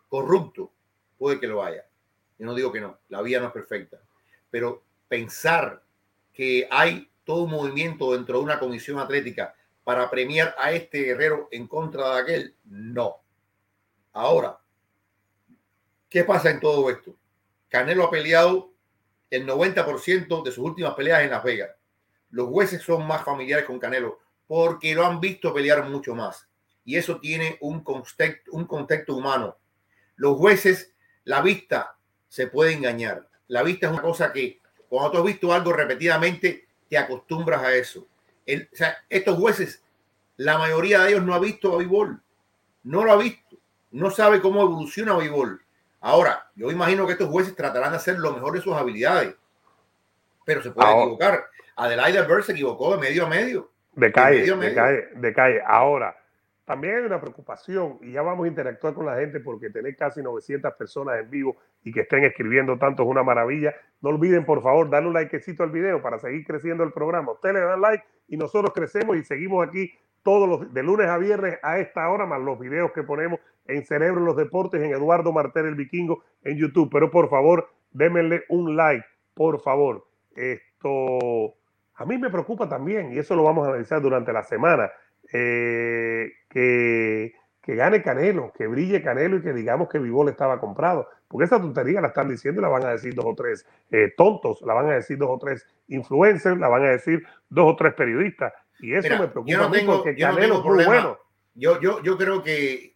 corrupto, 0.10 0.74
puede 1.18 1.39
que 1.39 1.47
lo 1.47 1.64
haya. 1.64 1.86
Yo 2.38 2.45
no 2.45 2.54
digo 2.54 2.74
que 2.74 2.82
no, 2.82 2.99
la 3.08 3.22
vida 3.22 3.39
no 3.39 3.47
es 3.47 3.54
perfecta, 3.54 4.01
pero 4.51 4.84
pensar 5.08 5.82
que 6.34 6.68
hay 6.70 7.10
todo 7.24 7.43
un 7.43 7.51
movimiento 7.51 8.12
dentro 8.14 8.39
de 8.39 8.43
una 8.43 8.60
comisión 8.60 8.99
atlética 8.99 9.56
para 9.84 10.10
premiar 10.10 10.56
a 10.58 10.72
este 10.72 11.04
guerrero 11.04 11.47
en 11.51 11.68
contra 11.68 12.16
de 12.16 12.22
aquel, 12.22 12.56
no. 12.66 13.18
Ahora, 14.12 14.60
¿qué 16.10 16.24
pasa 16.24 16.49
en 16.49 16.60
todo 16.60 16.89
esto? 16.89 17.16
Canelo 17.70 18.04
ha 18.04 18.12
peleado 18.12 18.72
el 19.30 19.47
90% 19.47 20.43
de 20.43 20.51
sus 20.51 20.64
últimas 20.64 20.93
peleas 20.93 21.24
en 21.24 21.32
Las 21.32 21.43
Vegas. 21.43 21.72
Los 22.30 22.47
jueces 22.49 22.82
son 22.82 23.06
más 23.08 23.24
familiares 23.24 23.66
con 23.66 23.80
Canelo 23.80 24.20
porque 24.48 24.94
lo 24.94 25.06
han 25.06 25.20
visto 25.20 25.54
pelear 25.54 25.88
mucho 25.89 26.16
más. 26.16 26.48
Y 26.86 26.98
eso 26.98 27.20
tiene 27.20 27.58
un 27.62 27.84
contexto, 27.84 28.52
un 28.52 28.66
contexto 28.66 29.16
humano. 29.16 29.58
Los 30.16 30.38
jueces, 30.38 30.94
la 31.24 31.41
vista 31.41 31.96
se 32.28 32.48
puede 32.48 32.74
engañar. 32.74 33.28
La 33.48 33.64
vista 33.64 33.88
es 33.88 33.94
una 33.94 34.02
cosa 34.02 34.34
que 34.34 34.60
cuando 34.89 35.12
tú 35.12 35.18
has 35.20 35.24
visto 35.24 35.54
algo 35.54 35.74
repetidamente, 35.74 36.68
te 36.89 36.98
acostumbras 36.98 37.64
a 37.64 37.74
eso. 37.74 38.02
o 38.02 38.76
sea, 38.76 38.98
estos 39.10 39.38
jueces, 39.38 39.84
la 40.38 40.58
mayoría 40.58 41.02
de 41.02 41.10
ellos 41.10 41.24
no 41.24 41.34
ha 41.34 41.39
visto 41.39 41.74
a 41.74 41.78
béisbol, 41.78 42.22
no 42.84 43.04
lo 43.04 43.12
ha 43.12 43.16
visto, 43.16 43.58
no 43.91 44.12
sabe 44.12 44.41
cómo 44.41 44.62
evoluciona 44.62 45.16
béisbol. 45.16 45.64
Ahora, 46.02 46.52
yo 46.56 46.70
imagino 46.70 47.08
que 47.08 47.14
estos 47.14 47.30
jueces 47.30 47.56
tratarán 47.56 47.91
de 47.91 47.98
hacer 47.98 48.20
lo 48.20 48.34
mejor 48.34 48.54
de 48.54 48.62
sus 48.62 48.74
habilidades, 48.74 49.36
pero 50.46 50.62
se 50.62 50.72
puede 50.72 50.91
equivocar. 50.91 51.46
Adelaide 51.76 52.22
Bird 52.28 52.44
se 52.44 52.52
equivocó 52.52 52.91
de 52.94 53.02
medio 53.02 53.26
a 53.26 53.30
medio. 53.30 53.72
De 53.96 54.12
calle, 54.12 54.56
de, 54.56 54.74
calle, 54.74 55.08
de 55.16 55.34
calle. 55.34 55.62
Ahora, 55.66 56.16
también 56.66 56.96
hay 56.96 57.02
una 57.04 57.20
preocupación 57.20 58.00
y 58.02 58.14
ya 58.14 58.22
vamos 58.22 58.46
a 58.46 58.48
interactuar 58.48 58.94
con 58.94 59.06
la 59.06 59.18
gente 59.18 59.39
porque 59.39 59.70
tener 59.70 59.96
casi 59.98 60.22
900 60.24 60.74
personas 60.76 61.20
en 61.20 61.30
vivo 61.30 61.58
y 61.84 61.91
que 61.91 62.02
estén 62.02 62.24
escribiendo 62.24 62.78
tanto 62.78 63.04
es 63.04 63.10
una 63.10 63.22
maravilla. 63.22 63.74
No 64.02 64.10
olviden, 64.10 64.46
por 64.46 64.62
favor, 64.64 64.89
darle 64.89 65.10
un 65.10 65.14
likecito 65.14 65.64
al 65.64 65.72
video 65.72 66.02
para 66.02 66.20
seguir 66.20 66.46
creciendo 66.46 66.84
el 66.84 66.94
programa. 66.94 67.34
Ustedes 67.34 67.56
le 67.56 67.62
dan 67.62 67.82
like 67.82 68.04
y 68.30 68.38
nosotros 68.38 68.74
crecemos 68.74 69.18
y 69.18 69.24
seguimos 69.24 69.68
aquí 69.68 69.91
todos 70.24 70.48
los 70.48 70.74
de 70.74 70.84
lunes 70.84 71.08
a 71.08 71.18
viernes 71.18 71.60
a 71.62 71.80
esta 71.80 72.10
hora, 72.10 72.26
más 72.26 72.39
los 72.39 72.58
videos 72.58 72.94
que 72.94 73.04
ponemos 73.04 73.41
en 73.68 73.86
Cerebro 73.86 74.22
los 74.22 74.38
Deportes, 74.38 74.82
en 74.82 74.91
Eduardo 74.91 75.34
Martel 75.34 75.66
el 75.66 75.76
Vikingo 75.76 76.24
en 76.44 76.58
YouTube. 76.58 76.89
Pero 76.91 77.12
por 77.12 77.30
favor, 77.30 77.70
démenle 77.91 78.46
un 78.48 78.78
like, 78.78 79.06
por 79.34 79.62
favor. 79.62 80.06
Esto 80.34 81.56
a 81.96 82.06
mí 82.06 82.18
me 82.18 82.30
preocupa 82.30 82.68
también 82.68 83.14
y 83.14 83.20
eso 83.20 83.36
lo 83.36 83.44
vamos 83.44 83.66
a 83.66 83.70
analizar 83.70 84.02
durante 84.02 84.34
la 84.34 84.44
semana 84.44 84.91
eh, 85.32 86.32
que, 86.50 87.34
gane 87.66 88.02
Canelo, 88.02 88.52
que 88.56 88.68
brille 88.68 89.02
Canelo 89.02 89.38
y 89.38 89.41
que 89.41 89.54
digamos 89.54 89.89
que 89.89 90.00
Vivol 90.00 90.30
estaba 90.30 90.60
comprado. 90.60 91.08
Porque 91.28 91.46
esa 91.46 91.60
tontería 91.60 92.02
la 92.02 92.10
están 92.10 92.30
diciendo 92.30 92.62
y 92.62 92.64
la 92.64 92.70
van 92.70 92.86
a 92.86 92.91
decir 92.91 93.16
dos 93.16 93.26
o 93.26 93.36
tres 93.36 93.66
eh, 93.91 94.14
tontos, 94.16 94.62
la 94.62 94.74
van 94.74 94.89
a 94.89 94.94
decir 94.94 95.18
dos 95.18 95.30
o 95.32 95.39
tres 95.39 95.68
influencers, 95.88 96.60
la 96.60 96.68
van 96.68 96.86
a 96.86 96.89
decir 96.91 97.24
dos 97.50 97.74
o 97.74 97.76
tres 97.76 97.94
periodistas. 97.94 98.54
Y 98.80 98.94
eso 98.94 99.10
me 99.10 99.28
preocupa 99.28 99.52
yo 99.52 99.70
no 99.70 99.86
porque 99.86 100.16
Canelo 100.16 100.60
es 100.60 100.66
muy 100.66 100.86
bueno. 100.86 101.18
Yo, 101.56 101.80
yo, 101.80 102.02
yo 102.02 102.18
creo 102.18 102.44
que 102.44 102.96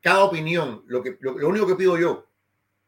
cada 0.00 0.24
opinión, 0.24 0.84
lo, 0.86 1.02
que, 1.02 1.16
lo, 1.20 1.48
único 1.48 1.66
que 1.66 1.74
pido 1.74 1.98
yo, 1.98 2.26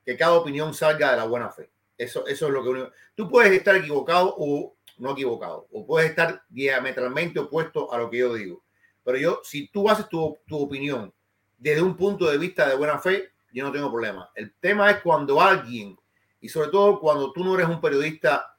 que 0.04 0.16
cada 0.16 0.34
opinión 0.34 0.72
salga 0.74 1.10
de 1.10 1.16
la 1.16 1.24
buena 1.24 1.50
fe. 1.50 1.70
Eso, 1.96 2.26
eso 2.26 2.46
es 2.46 2.52
lo 2.52 2.64
que 2.64 2.90
Tú 3.14 3.28
puedes 3.28 3.52
estar 3.52 3.76
equivocado 3.76 4.34
o 4.38 4.74
no 5.00 5.12
equivocado. 5.12 5.66
O 5.72 5.86
puedes 5.86 6.10
estar 6.10 6.42
diametralmente 6.48 7.40
opuesto 7.40 7.92
a 7.92 7.98
lo 7.98 8.10
que 8.10 8.18
yo 8.18 8.34
digo. 8.34 8.62
Pero 9.04 9.18
yo, 9.18 9.40
si 9.42 9.68
tú 9.68 9.88
haces 9.88 10.08
tu, 10.08 10.38
tu 10.46 10.58
opinión 10.58 11.12
desde 11.58 11.82
un 11.82 11.96
punto 11.96 12.30
de 12.30 12.38
vista 12.38 12.68
de 12.68 12.76
buena 12.76 12.98
fe, 12.98 13.30
yo 13.52 13.64
no 13.64 13.72
tengo 13.72 13.90
problema. 13.90 14.30
El 14.34 14.54
tema 14.60 14.90
es 14.90 15.00
cuando 15.00 15.40
alguien, 15.40 15.98
y 16.40 16.48
sobre 16.48 16.70
todo 16.70 17.00
cuando 17.00 17.32
tú 17.32 17.44
no 17.44 17.54
eres 17.54 17.68
un 17.68 17.80
periodista 17.80 18.56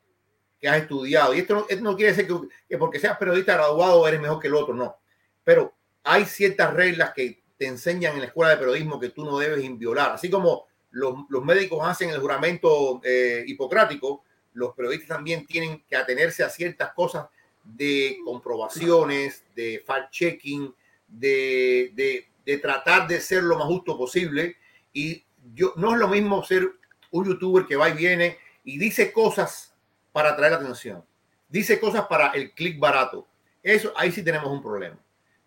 que 0.59 0.67
has 0.67 0.81
estudiado, 0.81 1.33
y 1.33 1.39
esto 1.39 1.55
no, 1.55 1.65
esto 1.67 1.83
no 1.83 1.95
quiere 1.95 2.13
decir 2.13 2.27
que, 2.27 2.47
que, 2.69 2.77
porque 2.77 2.99
seas 2.99 3.17
periodista 3.17 3.53
graduado 3.53 4.07
eres 4.07 4.21
mejor 4.21 4.39
que 4.39 4.47
el 4.47 4.55
otro, 4.55 4.73
no. 4.73 4.97
Pero 5.43 5.73
hay 6.03 6.25
ciertas 6.25 6.73
reglas 6.73 7.13
que 7.13 7.43
te 7.57 7.67
enseñan 7.67 8.13
en 8.13 8.21
la 8.21 8.25
escuela 8.25 8.51
de 8.51 8.57
periodismo 8.57 8.99
que 8.99 9.09
tú 9.09 9.23
no 9.23 9.37
debes 9.37 9.63
inviolar. 9.63 10.11
Así 10.11 10.29
como 10.29 10.65
los, 10.91 11.15
los 11.29 11.43
médicos 11.43 11.79
hacen 11.87 12.09
el 12.09 12.19
juramento 12.19 13.01
eh, 13.03 13.43
hipocrático, 13.47 14.23
los 14.53 14.73
periodistas 14.75 15.09
también 15.09 15.45
tienen 15.45 15.83
que 15.87 15.95
atenerse 15.95 16.43
a 16.43 16.49
ciertas 16.49 16.93
cosas 16.93 17.27
de 17.63 18.17
comprobaciones, 18.25 19.43
de 19.55 19.83
fact-checking, 19.85 20.73
de, 21.07 22.27
tratar 22.61 23.07
de 23.07 23.21
ser 23.21 23.43
lo 23.43 23.57
más 23.57 23.67
justo 23.67 23.97
posible. 23.97 24.57
Y 24.93 25.23
yo, 25.53 25.73
no 25.77 25.93
es 25.93 25.99
lo 25.99 26.07
mismo 26.07 26.43
ser 26.43 26.69
un 27.11 27.25
youtuber 27.25 27.65
que 27.65 27.75
va 27.75 27.89
y 27.89 27.93
viene 27.93 28.37
y 28.63 28.77
dice 28.77 29.11
cosas 29.11 29.73
para 30.11 30.31
atraer 30.31 30.53
atención, 30.53 31.03
dice 31.49 31.79
cosas 31.79 32.05
para 32.07 32.31
el 32.31 32.53
clic 32.53 32.79
barato. 32.79 33.27
Eso 33.63 33.93
ahí 33.95 34.11
sí 34.11 34.23
tenemos 34.23 34.51
un 34.51 34.61
problema. 34.61 34.97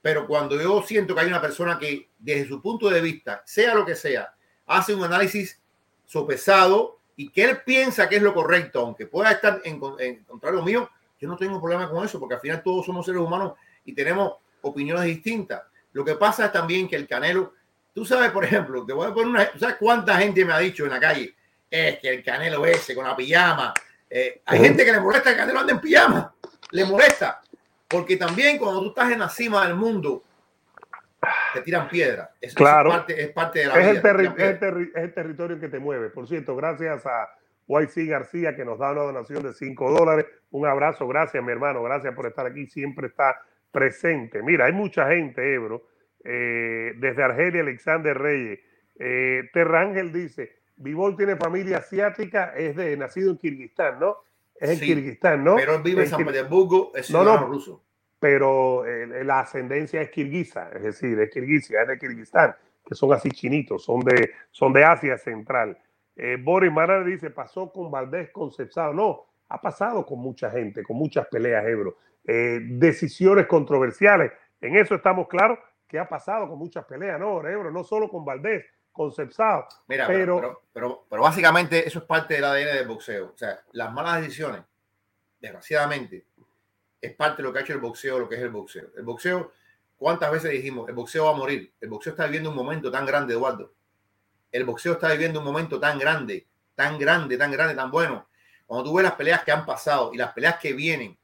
Pero 0.00 0.26
cuando 0.26 0.60
yo 0.60 0.82
siento 0.82 1.14
que 1.14 1.22
hay 1.22 1.26
una 1.26 1.40
persona 1.40 1.78
que 1.78 2.10
desde 2.18 2.48
su 2.48 2.60
punto 2.60 2.90
de 2.90 3.00
vista, 3.00 3.42
sea 3.46 3.74
lo 3.74 3.86
que 3.86 3.96
sea, 3.96 4.34
hace 4.66 4.94
un 4.94 5.02
análisis 5.02 5.60
sopesado 6.04 7.00
y 7.16 7.28
que 7.28 7.44
él 7.44 7.58
piensa 7.64 8.08
que 8.08 8.16
es 8.16 8.22
lo 8.22 8.34
correcto, 8.34 8.80
aunque 8.80 9.06
pueda 9.06 9.30
estar 9.32 9.60
en, 9.64 9.80
en 9.98 10.24
contrario 10.24 10.62
mío, 10.62 10.90
Yo 11.20 11.28
no 11.28 11.36
tengo 11.36 11.60
problema 11.60 11.88
con 11.88 12.04
eso, 12.04 12.18
porque 12.18 12.34
al 12.34 12.40
final 12.40 12.62
todos 12.62 12.84
somos 12.84 13.06
seres 13.06 13.20
humanos 13.20 13.54
y 13.84 13.94
tenemos 13.94 14.34
opiniones 14.62 15.04
distintas. 15.04 15.62
Lo 15.92 16.04
que 16.04 16.16
pasa 16.16 16.46
es 16.46 16.52
también 16.52 16.88
que 16.88 16.96
el 16.96 17.06
Canelo, 17.06 17.54
tú 17.94 18.04
sabes, 18.04 18.30
por 18.30 18.44
ejemplo, 18.44 18.84
te 18.84 18.92
voy 18.92 19.08
a 19.08 19.14
poner 19.14 19.28
una, 19.28 19.58
¿sabes 19.58 19.76
cuánta 19.78 20.16
gente 20.16 20.44
me 20.44 20.52
ha 20.52 20.58
dicho 20.58 20.84
en 20.84 20.90
la 20.90 21.00
calle? 21.00 21.34
Es 21.70 21.98
que 22.00 22.08
el 22.08 22.22
Canelo 22.22 22.66
ese 22.66 22.94
con 22.94 23.04
la 23.04 23.16
pijama. 23.16 23.72
Eh, 24.10 24.42
hay 24.44 24.58
gente 24.60 24.84
que 24.84 24.92
le 24.92 25.00
molesta 25.00 25.30
que 25.30 25.30
el 25.30 25.36
Canelo 25.36 25.60
ande 25.60 25.72
en 25.72 25.80
pijama. 25.80 26.34
Le 26.72 26.84
molesta. 26.84 27.40
Porque 27.86 28.16
también 28.16 28.58
cuando 28.58 28.80
tú 28.82 28.88
estás 28.88 29.12
en 29.12 29.20
la 29.20 29.28
cima 29.28 29.64
del 29.66 29.76
mundo, 29.76 30.24
te 31.54 31.62
tiran 31.62 31.88
piedra. 31.88 32.30
claro. 32.54 32.90
Es 33.08 33.30
parte, 33.30 33.60
de 33.60 33.66
la 33.66 33.80
es 33.80 34.02
vida. 34.02 34.10
El 34.10 34.28
es, 34.36 34.94
el 34.94 35.14
territorio 35.14 35.58
que 35.58 35.68
te 35.68 35.78
mueve. 35.78 36.10
Por 36.10 36.28
cierto, 36.28 36.54
gracias 36.54 37.06
a 37.06 37.30
YC 37.66 38.08
García 38.08 38.54
que 38.54 38.64
nos 38.64 38.78
da 38.78 38.92
una 38.92 39.02
donación 39.02 39.42
de 39.42 39.54
5 39.54 39.90
dólares. 39.90 40.26
Un 40.50 40.66
abrazo, 40.66 41.06
gracias 41.08 41.42
mi 41.42 41.52
hermano, 41.52 41.82
gracias 41.82 42.14
por 42.14 42.26
estar 42.26 42.46
aquí, 42.46 42.66
siempre 42.66 43.06
está 43.08 43.40
presente. 43.72 44.42
Mira, 44.42 44.66
hay 44.66 44.72
mucha 44.72 45.08
gente, 45.08 45.54
Ebro, 45.54 45.86
eh, 46.22 46.92
desde 46.96 47.22
Argelia, 47.22 47.62
Alexander 47.62 48.16
Reyes. 48.16 48.60
Eh, 48.98 49.50
Terrangel 49.52 50.12
dice, 50.12 50.56
Vivol 50.76 51.16
tiene 51.16 51.36
familia 51.36 51.78
asiática, 51.78 52.54
es 52.56 52.76
de 52.76 52.96
nacido 52.96 53.30
en 53.30 53.38
Kirguistán, 53.38 53.98
¿no? 53.98 54.18
Es 54.54 54.70
en 54.70 54.80
Kirguistán, 54.80 55.42
¿no? 55.42 55.56
Pero 55.56 55.82
vive 55.82 56.02
en, 56.02 56.08
San 56.08 56.24
Petersburgo, 56.24 56.92
es 56.94 57.10
no, 57.10 57.24
no, 57.24 57.46
ruso. 57.46 57.82
Pero 58.24 58.86
eh, 58.86 59.22
la 59.22 59.40
ascendencia 59.40 60.00
es 60.00 60.08
kirguisa, 60.08 60.70
es 60.74 60.82
decir, 60.82 61.20
es 61.20 61.28
kirguisia, 61.28 61.82
es 61.82 61.88
de 61.88 61.98
Kirguistán, 61.98 62.56
que 62.82 62.94
son 62.94 63.12
así 63.12 63.28
chinitos, 63.28 63.84
son 63.84 64.00
de, 64.00 64.30
son 64.50 64.72
de 64.72 64.82
Asia 64.82 65.18
Central. 65.18 65.76
Eh, 66.16 66.38
Boris 66.40 66.72
Marar 66.72 67.04
dice, 67.04 67.28
pasó 67.28 67.70
con 67.70 67.90
Valdés 67.90 68.30
Concepción. 68.30 68.96
No, 68.96 69.26
ha 69.50 69.60
pasado 69.60 70.06
con 70.06 70.20
mucha 70.20 70.50
gente, 70.50 70.82
con 70.82 70.96
muchas 70.96 71.26
peleas, 71.26 71.66
Ebro. 71.66 71.98
Eh, 72.26 72.60
decisiones 72.62 73.46
controversiales. 73.46 74.32
En 74.58 74.74
eso 74.74 74.94
estamos 74.94 75.28
claros 75.28 75.58
que 75.86 75.98
ha 75.98 76.08
pasado 76.08 76.48
con 76.48 76.58
muchas 76.58 76.86
peleas, 76.86 77.20
¿no, 77.20 77.46
Ebro? 77.46 77.70
No 77.70 77.84
solo 77.84 78.08
con 78.08 78.24
Valdés, 78.24 78.64
Concepción. 78.90 79.64
Mira, 79.86 80.06
pero, 80.06 80.62
pero, 80.72 81.04
pero, 81.10 81.22
básicamente 81.22 81.86
eso 81.86 81.98
es 81.98 82.04
parte 82.06 82.32
del 82.32 82.44
ADN 82.44 82.74
del 82.74 82.88
boxeo. 82.88 83.32
O 83.34 83.36
sea, 83.36 83.60
las 83.72 83.92
malas 83.92 84.22
decisiones, 84.22 84.62
desgraciadamente, 85.38 86.24
es 87.06 87.14
parte 87.14 87.42
de 87.42 87.48
lo 87.48 87.52
que 87.52 87.58
ha 87.58 87.62
hecho 87.62 87.72
el 87.72 87.80
boxeo, 87.80 88.18
lo 88.18 88.28
que 88.28 88.36
es 88.36 88.42
el 88.42 88.50
boxeo. 88.50 88.90
El 88.96 89.02
boxeo, 89.02 89.52
¿cuántas 89.96 90.30
veces 90.30 90.50
dijimos? 90.50 90.88
El 90.88 90.94
boxeo 90.94 91.24
va 91.24 91.30
a 91.30 91.36
morir. 91.36 91.72
El 91.80 91.88
boxeo 91.88 92.12
está 92.12 92.26
viviendo 92.26 92.50
un 92.50 92.56
momento 92.56 92.90
tan 92.90 93.06
grande, 93.06 93.34
Eduardo 93.34 93.72
el 94.54 94.62
boxeo 94.62 94.92
está 94.92 95.10
viviendo 95.10 95.40
un 95.40 95.44
momento 95.44 95.80
tan 95.80 95.98
grande, 95.98 96.46
tan 96.76 96.96
grande, 96.96 97.36
tan 97.36 97.50
grande, 97.50 97.74
tan 97.74 97.90
bueno. 97.90 98.28
Cuando 98.66 98.88
tú 98.88 98.96
ves 98.96 99.02
las 99.02 99.16
peleas 99.16 99.42
que 99.42 99.50
han 99.50 99.66
pasado 99.66 100.14
y 100.14 100.16
las 100.16 100.32
peleas 100.32 100.58
que 100.60 100.72
vienen, 100.72 101.18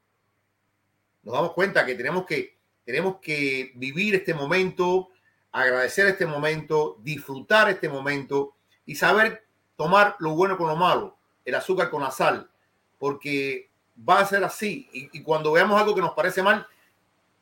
nos 1.22 1.34
damos 1.34 1.52
cuenta 1.52 1.86
que 1.86 1.94
tenemos 1.94 2.26
que, 2.26 2.58
tenemos 2.84 3.18
que 3.20 3.70
vivir 3.76 4.16
este 4.16 4.34
momento, 4.34 5.10
agradecer 5.52 6.08
este 6.08 6.26
momento, 6.26 6.96
disfrutar 7.04 7.70
este 7.70 7.88
momento 7.88 8.56
y 8.84 8.96
saber 8.96 9.46
tomar 9.76 10.16
lo 10.18 10.32
bueno 10.34 10.58
con 10.58 10.66
lo 10.66 10.74
malo, 10.74 11.16
el 11.44 11.54
azúcar 11.54 11.88
con 11.88 12.02
la 12.02 12.10
sal, 12.10 12.50
porque 12.98 13.69
va 14.08 14.20
a 14.20 14.26
ser 14.26 14.44
así. 14.44 14.88
Y, 14.92 15.18
y 15.18 15.22
cuando 15.22 15.52
veamos 15.52 15.80
algo 15.80 15.94
que 15.94 16.00
nos 16.00 16.12
parece 16.12 16.42
mal, 16.42 16.66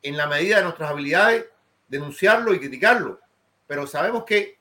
en 0.01 0.17
la 0.17 0.27
medida 0.27 0.57
de 0.57 0.63
nuestras 0.63 0.89
habilidades, 0.89 1.45
denunciarlo 1.87 2.53
y 2.53 2.59
criticarlo. 2.59 3.19
Pero 3.67 3.85
sabemos 3.85 4.23
que 4.23 4.59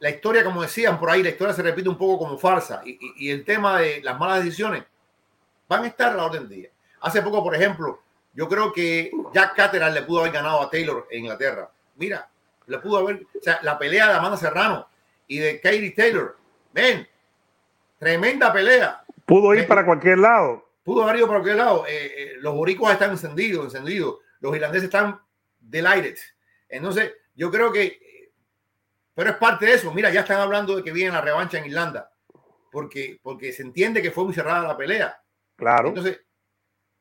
la 0.00 0.10
historia, 0.10 0.42
como 0.42 0.62
decían 0.62 0.98
por 0.98 1.10
ahí, 1.10 1.22
la 1.22 1.28
historia 1.28 1.54
se 1.54 1.62
repite 1.62 1.88
un 1.88 1.98
poco 1.98 2.24
como 2.24 2.38
farsa 2.38 2.82
y, 2.84 3.30
el 3.30 3.44
tema 3.44 3.78
de 3.78 4.02
las 4.02 4.18
malas 4.18 4.42
decisiones 4.42 4.84
van 5.68 5.84
a 5.84 5.86
estar 5.86 6.12
a 6.12 6.16
la 6.16 6.24
orden 6.24 6.48
del 6.48 6.58
día. 6.58 6.70
Hace 7.02 7.22
poco, 7.22 7.42
por 7.42 7.54
ejemplo, 7.54 8.00
yo 8.32 8.48
creo 8.48 8.72
que 8.72 9.10
Jack 9.32 9.54
Cateran 9.54 9.94
le 9.94 10.02
pudo 10.02 10.20
haber 10.20 10.32
ganado 10.32 10.62
a 10.62 10.70
Taylor 10.70 11.06
en 11.10 11.20
Inglaterra. 11.20 11.70
Mira, 11.96 12.28
le 12.66 12.78
pudo 12.78 12.98
haber, 12.98 13.26
o 13.38 13.42
sea, 13.42 13.60
la 13.62 13.78
pelea 13.78 14.08
de 14.08 14.14
Amanda 14.14 14.36
Serrano 14.36 14.88
y 15.26 15.38
de 15.38 15.60
Katie 15.60 15.90
Taylor, 15.90 16.36
ven, 16.72 17.06
tremenda 17.98 18.52
pelea. 18.52 19.04
Pudo 19.26 19.54
ir 19.54 19.66
para 19.66 19.84
cualquier 19.84 20.18
lado. 20.18 20.66
Pudo 20.82 21.02
haber 21.02 21.16
ido 21.16 21.26
para 21.26 21.40
cualquier 21.40 21.56
lado. 21.56 21.86
Eh, 21.86 21.90
eh, 22.16 22.32
los 22.38 22.54
boricuas 22.54 22.94
están 22.94 23.10
encendidos, 23.10 23.66
encendidos. 23.66 24.18
Los 24.40 24.54
irlandeses 24.54 24.84
están 24.84 25.20
delighted. 25.58 26.16
Entonces, 26.68 27.12
yo 27.34 27.50
creo 27.50 27.72
que 27.72 28.10
pero 29.20 29.32
es 29.32 29.36
parte 29.36 29.66
de 29.66 29.74
eso. 29.74 29.92
Mira, 29.92 30.10
ya 30.10 30.20
están 30.20 30.40
hablando 30.40 30.74
de 30.74 30.82
que 30.82 30.92
viene 30.92 31.12
la 31.12 31.20
revancha 31.20 31.58
en 31.58 31.66
Irlanda. 31.66 32.10
Porque, 32.72 33.18
porque 33.22 33.52
se 33.52 33.62
entiende 33.62 34.00
que 34.00 34.10
fue 34.10 34.24
muy 34.24 34.32
cerrada 34.32 34.66
la 34.66 34.78
pelea. 34.78 35.20
Claro. 35.56 35.88
Entonces, 35.88 36.22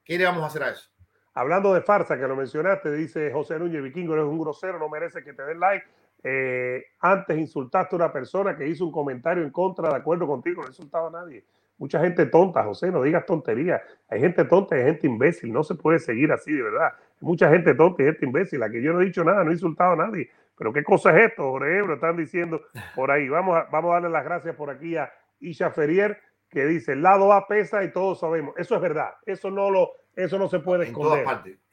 ¿qué 0.03 0.17
le 0.17 0.25
vamos 0.25 0.43
a 0.43 0.47
hacer 0.47 0.63
a 0.63 0.71
eso? 0.71 0.89
Hablando 1.33 1.73
de 1.73 1.81
farsa, 1.81 2.17
que 2.17 2.27
lo 2.27 2.35
mencionaste, 2.35 2.91
dice 2.91 3.31
José 3.31 3.57
Núñez 3.57 3.81
Vikingo, 3.81 4.15
eres 4.15 4.25
un 4.25 4.37
grosero, 4.37 4.77
no 4.77 4.89
merece 4.89 5.23
que 5.23 5.31
te 5.31 5.43
den 5.43 5.61
like. 5.61 5.85
Eh, 6.21 6.83
antes 6.99 7.37
insultaste 7.37 7.95
a 7.95 7.97
una 7.97 8.11
persona 8.11 8.57
que 8.57 8.67
hizo 8.67 8.85
un 8.85 8.91
comentario 8.91 9.41
en 9.41 9.51
contra, 9.51 9.87
de 9.87 9.95
acuerdo 9.95 10.27
contigo, 10.27 10.61
no 10.61 10.67
he 10.67 10.71
insultado 10.71 11.07
a 11.07 11.11
nadie. 11.11 11.45
Mucha 11.79 12.01
gente 12.01 12.25
tonta, 12.25 12.63
José, 12.63 12.91
no 12.91 13.01
digas 13.01 13.25
tonterías. 13.25 13.81
Hay 14.09 14.19
gente 14.19 14.43
tonta 14.45 14.75
y 14.75 14.81
hay 14.81 14.85
gente 14.87 15.07
imbécil, 15.07 15.51
no 15.51 15.63
se 15.63 15.75
puede 15.75 15.97
seguir 15.99 16.31
así, 16.31 16.51
de 16.51 16.61
verdad. 16.61 16.91
Mucha 17.21 17.49
gente 17.49 17.73
tonta 17.73 18.03
y 18.03 18.05
gente 18.05 18.25
imbécil, 18.25 18.59
la 18.59 18.69
que 18.69 18.81
yo 18.81 18.91
no 18.93 19.01
he 19.01 19.05
dicho 19.05 19.23
nada, 19.23 19.43
no 19.45 19.51
he 19.51 19.53
insultado 19.53 19.93
a 19.93 19.95
nadie. 19.95 20.29
Pero 20.57 20.73
qué 20.73 20.83
cosa 20.83 21.17
es 21.17 21.29
esto, 21.29 21.49
Jorge 21.49 21.77
Ebro, 21.77 21.93
están 21.93 22.17
diciendo 22.17 22.61
por 22.95 23.11
ahí. 23.11 23.29
Vamos 23.29 23.57
a, 23.57 23.67
vamos 23.71 23.91
a 23.91 23.93
darle 23.93 24.09
las 24.09 24.25
gracias 24.25 24.55
por 24.57 24.69
aquí 24.69 24.97
a 24.97 25.09
Isha 25.39 25.71
Ferrier, 25.71 26.19
que 26.49 26.65
dice, 26.65 26.93
el 26.93 27.01
lado 27.01 27.31
A 27.31 27.47
pesa 27.47 27.81
y 27.85 27.93
todos 27.93 28.19
sabemos. 28.19 28.55
Eso 28.57 28.75
es 28.75 28.81
verdad, 28.81 29.11
eso 29.25 29.49
no 29.49 29.71
lo, 29.71 29.91
eso 30.17 30.37
no 30.37 30.49
se 30.49 30.59
puede 30.59 30.85
esconder. 30.85 31.25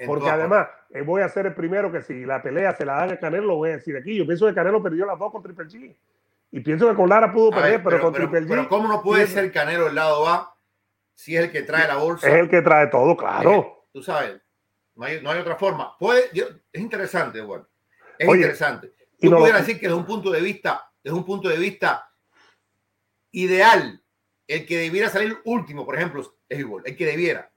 porque 0.07 0.30
además, 0.30 0.68
eh, 0.90 1.02
voy 1.02 1.22
a 1.22 1.28
ser 1.28 1.46
el 1.46 1.54
primero 1.54 1.90
que 1.90 2.00
si 2.00 2.24
la 2.24 2.40
pelea 2.40 2.72
se 2.74 2.84
la 2.84 2.94
dan 2.94 3.11
a 3.11 3.16
Canelo, 3.18 3.46
lo 3.46 3.57
voy 3.57 3.70
a 3.70 3.76
decir 3.76 3.96
aquí. 3.96 4.16
Yo 4.16 4.24
pienso 4.24 4.46
que 4.46 4.54
Canelo 4.54 4.80
perdió 4.80 5.04
las 5.04 5.18
dos 5.18 5.32
con 5.32 5.42
Triple 5.42 5.64
G. 5.64 5.96
Y 6.51 6.61
pienso 6.61 6.88
que 6.88 6.94
con 6.94 7.09
Lara 7.09 7.32
pudo 7.32 7.51
perder, 7.51 7.82
pero, 7.82 8.01
con 8.01 8.14
Triple 8.14 8.42
G. 8.42 8.49
Pero 8.49 8.68
¿cómo 8.68 8.88
no 8.88 9.03
puede 9.03 9.26
ser 9.26 9.53
Canelo 9.53 9.88
el 9.88 9.94
lado 9.94 10.26
A 10.28 10.57
si 11.14 11.36
es 11.36 11.44
el 11.44 11.53
que 11.53 11.62
trae 11.62 11.86
la 11.86 11.97
bolsa? 11.97 12.28
Es 12.28 12.34
el 12.34 12.49
que 12.49 12.62
trae 12.62 12.86
todo, 12.86 13.16
claro. 13.16 13.86
tú 13.92 14.03
sabes, 14.03 14.40
no 14.94 15.05
hay, 15.05 15.20
no 15.22 15.30
hay 15.30 15.40
otra 15.40 15.57
forma. 15.57 15.97
Puede, 15.99 16.30
es 16.72 16.80
interesante, 16.80 17.40
bueno. 17.40 17.66
Es 18.18 18.28
interesante. 18.28 18.92
Tú 19.20 19.30
pudieras 19.30 19.66
decir 19.66 19.80
que 19.80 19.86
desde 19.86 19.99
un 19.99 20.07
punto 20.07 20.30
de 20.30 20.40
vista, 20.40 20.90
desde 21.03 21.16
un 21.16 21.24
punto 21.24 21.49
de 21.49 21.59
vista 21.59 22.11
ideal, 23.32 24.03
el 24.47 24.66
que 24.66 24.78
debiera 24.78 25.09
salir 25.09 25.38
último, 25.44 25.84
por 25.84 25.97
ejemplo, 25.97 26.34
es 26.49 26.59
igual, 26.59 26.82
el 26.86 26.97
que 26.97 27.07
debiera. 27.07 27.51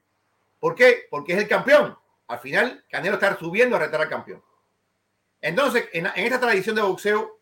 ¿Por 0.58 0.74
qué? 0.74 1.06
Porque 1.10 1.32
es 1.32 1.38
el 1.38 1.48
campeón. 1.48 1.96
Al 2.28 2.38
final, 2.38 2.84
Canelo 2.90 3.14
está 3.14 3.36
subiendo 3.38 3.76
a 3.76 3.80
retar 3.80 4.00
al 4.00 4.08
campeón. 4.08 4.42
Entonces, 5.40 5.88
en, 5.92 6.06
esta 6.06 6.38
tradición 6.38 6.76
de 6.76 6.82
boxeo, 6.82 7.39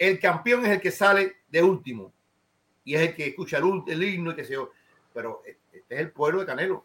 el 0.00 0.18
campeón 0.18 0.64
es 0.64 0.72
el 0.72 0.80
que 0.80 0.90
sale 0.90 1.36
de 1.48 1.62
último 1.62 2.12
y 2.84 2.94
es 2.94 3.02
el 3.02 3.14
que 3.14 3.26
escucha 3.26 3.58
el, 3.58 3.82
el 3.86 4.02
himno 4.02 4.32
y 4.32 4.34
que 4.34 4.44
se 4.44 4.56
Pero 5.12 5.42
este 5.44 5.94
es 5.94 6.00
el 6.00 6.10
pueblo 6.10 6.40
de 6.40 6.46
Canelo. 6.46 6.84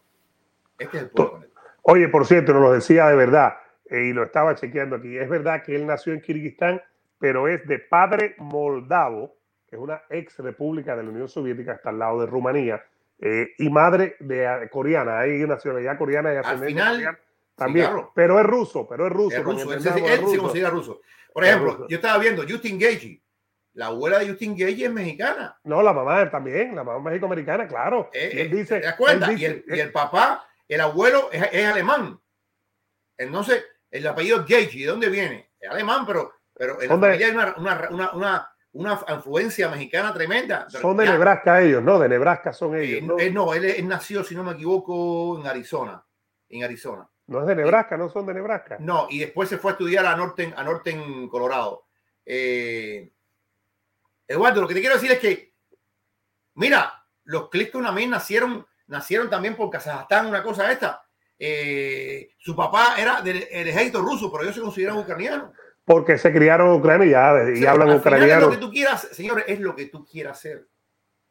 Este 0.77 0.97
es 0.97 1.03
el 1.03 1.09
pueblo 1.09 1.39
de 1.39 1.47
Canelo. 1.47 1.71
Oye, 1.83 2.09
por 2.09 2.25
cierto, 2.25 2.51
nos 2.51 2.61
lo 2.61 2.73
decía 2.73 3.07
de 3.07 3.15
verdad. 3.15 3.53
Eh, 3.89 4.07
y 4.07 4.13
lo 4.13 4.23
estaba 4.23 4.53
chequeando 4.55 4.97
aquí. 4.97 5.17
Es 5.17 5.29
verdad 5.29 5.63
que 5.63 5.75
él 5.75 5.87
nació 5.87 6.13
en 6.13 6.21
Kirguistán, 6.21 6.81
pero 7.17 7.47
es 7.47 7.65
de 7.67 7.79
padre 7.79 8.35
moldavo, 8.37 9.37
que 9.69 9.77
es 9.77 9.81
una 9.81 10.01
ex 10.09 10.37
república 10.39 10.97
de 10.97 11.03
la 11.03 11.09
Unión 11.09 11.29
Soviética, 11.29 11.73
está 11.73 11.91
al 11.91 11.99
lado 11.99 12.19
de 12.19 12.27
Rumanía, 12.27 12.83
eh, 13.19 13.53
y 13.57 13.69
madre 13.69 14.17
de 14.19 14.45
ah, 14.45 14.67
coreana, 14.69 15.19
hay 15.19 15.45
nacionalidad 15.45 15.97
coreana 15.97 16.33
y 16.33 16.37
ascendencia 16.37 16.89
coreana 16.89 17.19
también, 17.55 17.89
pero 18.13 18.39
es 18.39 18.45
ruso, 18.45 18.87
pero 18.87 19.07
es 19.07 19.13
ruso. 19.13 19.37
Es 19.37 19.43
ruso, 19.43 19.73
él, 19.73 19.81
se 19.81 20.37
considera 20.37 20.69
ruso. 20.69 21.01
Por 21.33 21.43
ejemplo, 21.43 21.87
yo 21.87 21.95
estaba 21.95 22.17
viendo 22.17 22.43
Justin 22.47 22.79
Gagey, 22.79 23.21
la 23.75 23.87
abuela 23.87 24.19
de 24.19 24.29
Justin 24.29 24.55
Gagey 24.57 24.85
es 24.85 24.91
mexicana. 24.91 25.59
No, 25.65 25.83
la 25.83 25.91
mamá 25.91 26.29
también, 26.31 26.75
la 26.75 26.83
mamá 26.83 27.09
méxico-americana, 27.09 27.67
claro. 27.67 28.09
Eh, 28.13 28.31
él 28.33 28.51
dice, 28.51 28.81
y, 29.37 29.45
el, 29.79 29.91
papá, 29.91 30.47
el 30.67 30.79
abuelo 30.79 31.29
es, 31.31 31.43
es 31.51 31.65
alemán. 31.65 32.17
Entonces, 33.17 33.65
el 33.91 34.07
apellido 34.07 34.45
Gagey, 34.47 34.83
¿de 34.83 34.87
dónde 34.87 35.09
viene? 35.09 35.51
Es 35.59 35.69
alemán, 35.69 36.05
pero, 36.05 36.33
pero 36.53 36.81
en 36.81 37.01
la 37.01 37.07
hay 37.07 37.23
una, 37.25 37.55
una, 37.57 37.89
una, 38.13 38.51
una, 38.71 39.05
influencia 39.09 39.67
mexicana 39.67 40.13
tremenda. 40.13 40.69
Son 40.69 40.95
de 40.95 41.05
Nebraska 41.05 41.61
ellos, 41.61 41.83
¿no? 41.83 41.99
De 41.99 42.07
Nebraska 42.07 42.53
son 42.53 42.77
ellos. 42.77 43.03
¿no? 43.03 43.17
Él, 43.17 43.33
no, 43.33 43.53
él, 43.53 43.87
nació, 43.87 44.23
si 44.23 44.35
no 44.35 44.43
me 44.43 44.53
equivoco, 44.53 45.37
en 45.39 45.47
Arizona. 45.47 46.05
En 46.47 46.63
Arizona. 46.63 47.09
No 47.27 47.41
es 47.41 47.47
de 47.47 47.55
Nebraska, 47.55 47.97
no 47.97 48.09
son 48.09 48.25
de 48.25 48.33
Nebraska. 48.33 48.77
No, 48.79 49.07
y 49.09 49.19
después 49.19 49.49
se 49.49 49.57
fue 49.57 49.71
a 49.71 49.73
estudiar 49.73 50.05
a 50.05 50.15
Norten, 50.15 50.53
a 50.55 50.63
Norten 50.63 51.27
Colorado. 51.27 51.85
Eh, 52.25 53.11
Eduardo, 54.27 54.61
lo 54.61 54.67
que 54.67 54.75
te 54.75 54.79
quiero 54.79 54.95
decir 54.95 55.11
es 55.11 55.19
que, 55.19 55.53
mira, 56.55 57.03
los 57.23 57.49
Clifton 57.49 57.83
también 57.83 58.11
nacieron, 58.11 58.65
nacieron 58.87 59.29
también 59.29 59.55
por 59.55 59.69
Kazajstán, 59.69 60.27
una 60.27 60.43
cosa 60.43 60.71
esta. 60.71 61.03
Eh, 61.37 62.29
su 62.37 62.55
papá 62.55 62.95
era 62.97 63.21
del, 63.21 63.43
ejército 63.51 64.01
ruso, 64.01 64.31
pero 64.31 64.43
ellos 64.43 64.55
se 64.55 64.61
consideran 64.61 64.97
ucranianos. 64.97 65.51
Porque 65.83 66.17
se 66.17 66.31
criaron 66.31 66.69
en 66.69 66.79
Ucrania 66.79 67.53
y, 67.53 67.65
hablan 67.65 67.97
ucraniano. 67.97 68.47
lo 68.47 68.51
que 68.51 68.57
tú 68.57 68.71
quieras, 68.71 69.07
señores, 69.11 69.45
es 69.47 69.59
lo 69.59 69.75
que 69.75 69.85
tú 69.85 70.05
quieras 70.05 70.37
hacer. 70.37 70.67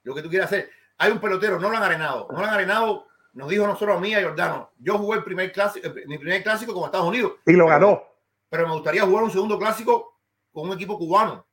Lo 0.02 0.14
que 0.14 0.22
tú 0.22 0.28
quieras 0.28 0.46
hacer. 0.46 0.70
Hay 0.98 1.10
un 1.10 1.18
pelotero, 1.18 1.58
no 1.58 1.70
lo 1.70 1.76
han 1.76 1.82
arenado. 1.82 2.28
No 2.30 2.38
lo 2.38 2.44
han 2.44 2.54
arenado 2.54 3.06
nos 3.34 3.48
dijo 3.48 3.66
nosotros 3.66 3.96
a 3.96 4.00
mí 4.00 4.14
a 4.14 4.22
Jordano, 4.22 4.70
yo 4.78 4.96
jugué 4.96 5.18
el 5.18 5.24
primer 5.24 5.52
clásico, 5.52 5.88
mi 6.06 6.18
primer 6.18 6.42
clásico 6.42 6.72
con 6.72 6.84
Estados 6.84 7.08
Unidos. 7.08 7.32
Y 7.44 7.52
lo 7.52 7.66
ganó. 7.66 8.02
Pero 8.48 8.68
me 8.68 8.74
gustaría 8.74 9.02
jugar 9.02 9.24
un 9.24 9.30
segundo 9.30 9.58
clásico 9.58 10.20
con 10.52 10.68
un 10.68 10.74
equipo 10.74 10.96
cubano. 10.96 11.44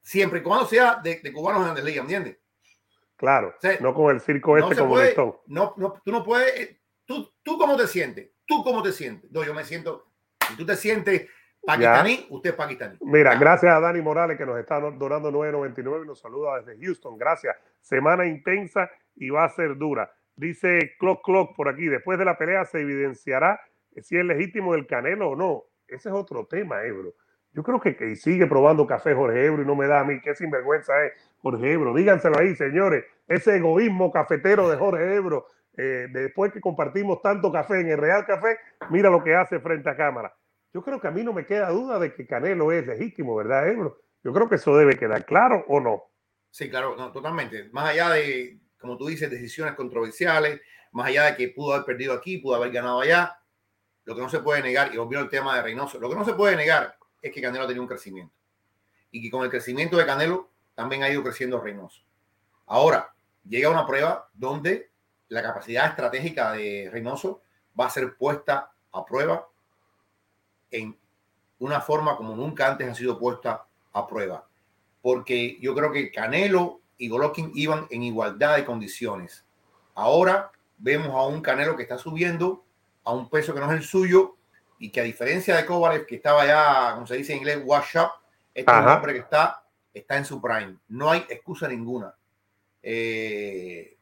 Siempre 0.00 0.40
y 0.40 0.42
cuando 0.42 0.66
sea 0.66 0.96
de, 1.02 1.20
cubanos 1.32 1.68
en 1.68 1.74
la 1.74 1.82
liga, 1.82 2.00
¿entiendes? 2.00 2.38
Claro, 3.16 3.54
no 3.80 3.92
con 3.92 4.14
el 4.14 4.20
circo 4.20 4.56
este 4.56 4.76
como 4.76 4.96
no, 5.46 5.74
no, 5.76 6.00
tú 6.04 6.12
no 6.12 6.22
puedes, 6.22 6.60
eh, 6.60 6.80
tú, 7.04 7.28
tú 7.42 7.58
cómo 7.58 7.76
te 7.76 7.88
sientes, 7.88 8.30
tú 8.46 8.62
cómo 8.62 8.82
te 8.82 8.92
sientes. 8.92 9.30
No, 9.32 9.42
yo 9.44 9.52
me 9.52 9.64
siento, 9.64 10.06
si 10.46 10.56
tú 10.56 10.64
te 10.64 10.76
sientes 10.76 11.28
pakistaní, 11.60 12.26
usted 12.30 12.50
es 12.50 12.56
pakistaní. 12.56 12.96
Mira, 13.00 13.34
gracias 13.34 13.74
a 13.74 13.80
Dani 13.80 14.00
Morales 14.00 14.38
que 14.38 14.46
nos 14.46 14.58
está 14.58 14.80
donando 14.80 15.30
9.99 15.32 16.04
y 16.04 16.06
nos 16.06 16.20
saluda 16.20 16.62
desde 16.62 16.82
Houston. 16.82 17.18
Gracias. 17.18 17.56
Semana 17.80 18.24
intensa 18.24 18.88
y 19.16 19.30
va 19.30 19.44
a 19.44 19.48
ser 19.50 19.76
dura. 19.76 20.10
Dice 20.38 20.94
Clock 21.00 21.24
Clock 21.24 21.56
por 21.56 21.68
aquí, 21.68 21.88
después 21.88 22.16
de 22.16 22.24
la 22.24 22.38
pelea 22.38 22.64
se 22.64 22.80
evidenciará 22.80 23.60
si 24.00 24.16
es 24.16 24.24
legítimo 24.24 24.76
el 24.76 24.86
Canelo 24.86 25.30
o 25.30 25.36
no. 25.36 25.64
Ese 25.88 26.10
es 26.10 26.14
otro 26.14 26.46
tema, 26.46 26.84
Ebro. 26.84 27.14
Yo 27.52 27.64
creo 27.64 27.80
que, 27.80 27.96
que 27.96 28.14
sigue 28.14 28.46
probando 28.46 28.86
café 28.86 29.14
Jorge 29.14 29.46
Ebro 29.46 29.62
y 29.62 29.66
no 29.66 29.74
me 29.74 29.88
da 29.88 29.98
a 29.98 30.04
mí. 30.04 30.20
Qué 30.20 30.36
sinvergüenza 30.36 30.92
es 31.04 31.12
Jorge 31.38 31.72
Ebro. 31.72 31.92
Díganselo 31.92 32.38
ahí, 32.38 32.54
señores. 32.54 33.04
Ese 33.26 33.56
egoísmo 33.56 34.12
cafetero 34.12 34.68
de 34.68 34.76
Jorge 34.76 35.16
Ebro, 35.16 35.46
eh, 35.76 36.06
después 36.12 36.52
que 36.52 36.60
compartimos 36.60 37.20
tanto 37.20 37.50
café 37.50 37.80
en 37.80 37.88
el 37.88 37.98
Real 37.98 38.24
Café, 38.24 38.58
mira 38.90 39.10
lo 39.10 39.24
que 39.24 39.34
hace 39.34 39.58
frente 39.58 39.90
a 39.90 39.96
cámara. 39.96 40.32
Yo 40.72 40.84
creo 40.84 41.00
que 41.00 41.08
a 41.08 41.10
mí 41.10 41.24
no 41.24 41.32
me 41.32 41.46
queda 41.46 41.70
duda 41.70 41.98
de 41.98 42.14
que 42.14 42.28
Canelo 42.28 42.70
es 42.70 42.86
legítimo, 42.86 43.34
¿verdad, 43.34 43.68
Ebro? 43.68 43.98
Yo 44.22 44.32
creo 44.32 44.48
que 44.48 44.54
eso 44.54 44.76
debe 44.76 44.96
quedar 44.96 45.24
claro 45.24 45.64
o 45.66 45.80
no. 45.80 46.04
Sí, 46.50 46.70
claro, 46.70 46.94
totalmente. 47.10 47.70
Más 47.72 47.90
allá 47.90 48.10
de, 48.10 48.58
como 48.78 48.96
tú 48.96 49.06
dices, 49.06 49.30
decisiones 49.30 49.74
controversiales, 49.74 50.60
más 50.92 51.08
allá 51.08 51.24
de 51.24 51.36
que 51.36 51.48
pudo 51.48 51.74
haber 51.74 51.84
perdido 51.84 52.12
aquí, 52.12 52.38
pudo 52.38 52.56
haber 52.56 52.72
ganado 52.72 53.00
allá, 53.00 53.38
lo 54.04 54.14
que 54.14 54.22
no 54.22 54.28
se 54.28 54.40
puede 54.40 54.62
negar, 54.62 54.94
y 54.94 54.96
volvió 54.96 55.20
el 55.20 55.28
tema 55.28 55.54
de 55.56 55.62
Reynoso, 55.62 55.98
lo 55.98 56.08
que 56.08 56.14
no 56.14 56.24
se 56.24 56.34
puede 56.34 56.56
negar 56.56 56.96
es 57.20 57.32
que 57.32 57.42
Canelo 57.42 57.64
ha 57.64 57.66
tenido 57.66 57.82
un 57.82 57.88
crecimiento. 57.88 58.34
Y 59.10 59.22
que 59.22 59.30
con 59.30 59.44
el 59.44 59.50
crecimiento 59.50 59.96
de 59.96 60.06
Canelo 60.06 60.50
también 60.74 61.02
ha 61.02 61.10
ido 61.10 61.22
creciendo 61.22 61.60
Reynoso. 61.60 62.02
Ahora, 62.66 63.12
llega 63.46 63.70
una 63.70 63.86
prueba 63.86 64.28
donde 64.32 64.90
la 65.28 65.42
capacidad 65.42 65.86
estratégica 65.88 66.52
de 66.52 66.88
Reynoso 66.90 67.42
va 67.78 67.86
a 67.86 67.90
ser 67.90 68.16
puesta 68.16 68.72
a 68.92 69.04
prueba 69.04 69.46
en 70.70 70.96
una 71.58 71.80
forma 71.80 72.16
como 72.16 72.36
nunca 72.36 72.68
antes 72.68 72.88
ha 72.88 72.94
sido 72.94 73.18
puesta 73.18 73.66
a 73.92 74.06
prueba. 74.06 74.46
Porque 75.02 75.58
yo 75.60 75.74
creo 75.74 75.92
que 75.92 76.10
Canelo 76.10 76.80
y 76.98 77.08
Golovkin 77.08 77.52
iban 77.54 77.86
en 77.90 78.02
igualdad 78.02 78.56
de 78.56 78.64
condiciones. 78.64 79.44
Ahora 79.94 80.50
vemos 80.76 81.08
a 81.08 81.26
un 81.26 81.40
Canelo 81.40 81.76
que 81.76 81.82
está 81.82 81.96
subiendo 81.96 82.64
a 83.04 83.12
un 83.12 83.30
peso 83.30 83.54
que 83.54 83.60
no 83.60 83.66
es 83.72 83.78
el 83.78 83.84
suyo 83.84 84.36
y 84.78 84.90
que 84.90 85.00
a 85.00 85.04
diferencia 85.04 85.56
de 85.56 85.64
Kovalev, 85.64 86.06
que 86.06 86.16
estaba 86.16 86.46
ya, 86.46 86.94
como 86.94 87.06
se 87.06 87.16
dice 87.16 87.32
en 87.32 87.38
inglés, 87.38 87.62
wash 87.64 87.96
up, 87.96 88.10
este 88.54 88.70
hombre 88.70 89.14
que 89.14 89.20
está, 89.20 89.64
está 89.94 90.16
en 90.16 90.24
su 90.24 90.40
prime. 90.40 90.76
No 90.88 91.10
hay 91.10 91.24
excusa 91.28 91.66
ninguna. 91.68 92.14
Eh, 92.82 93.96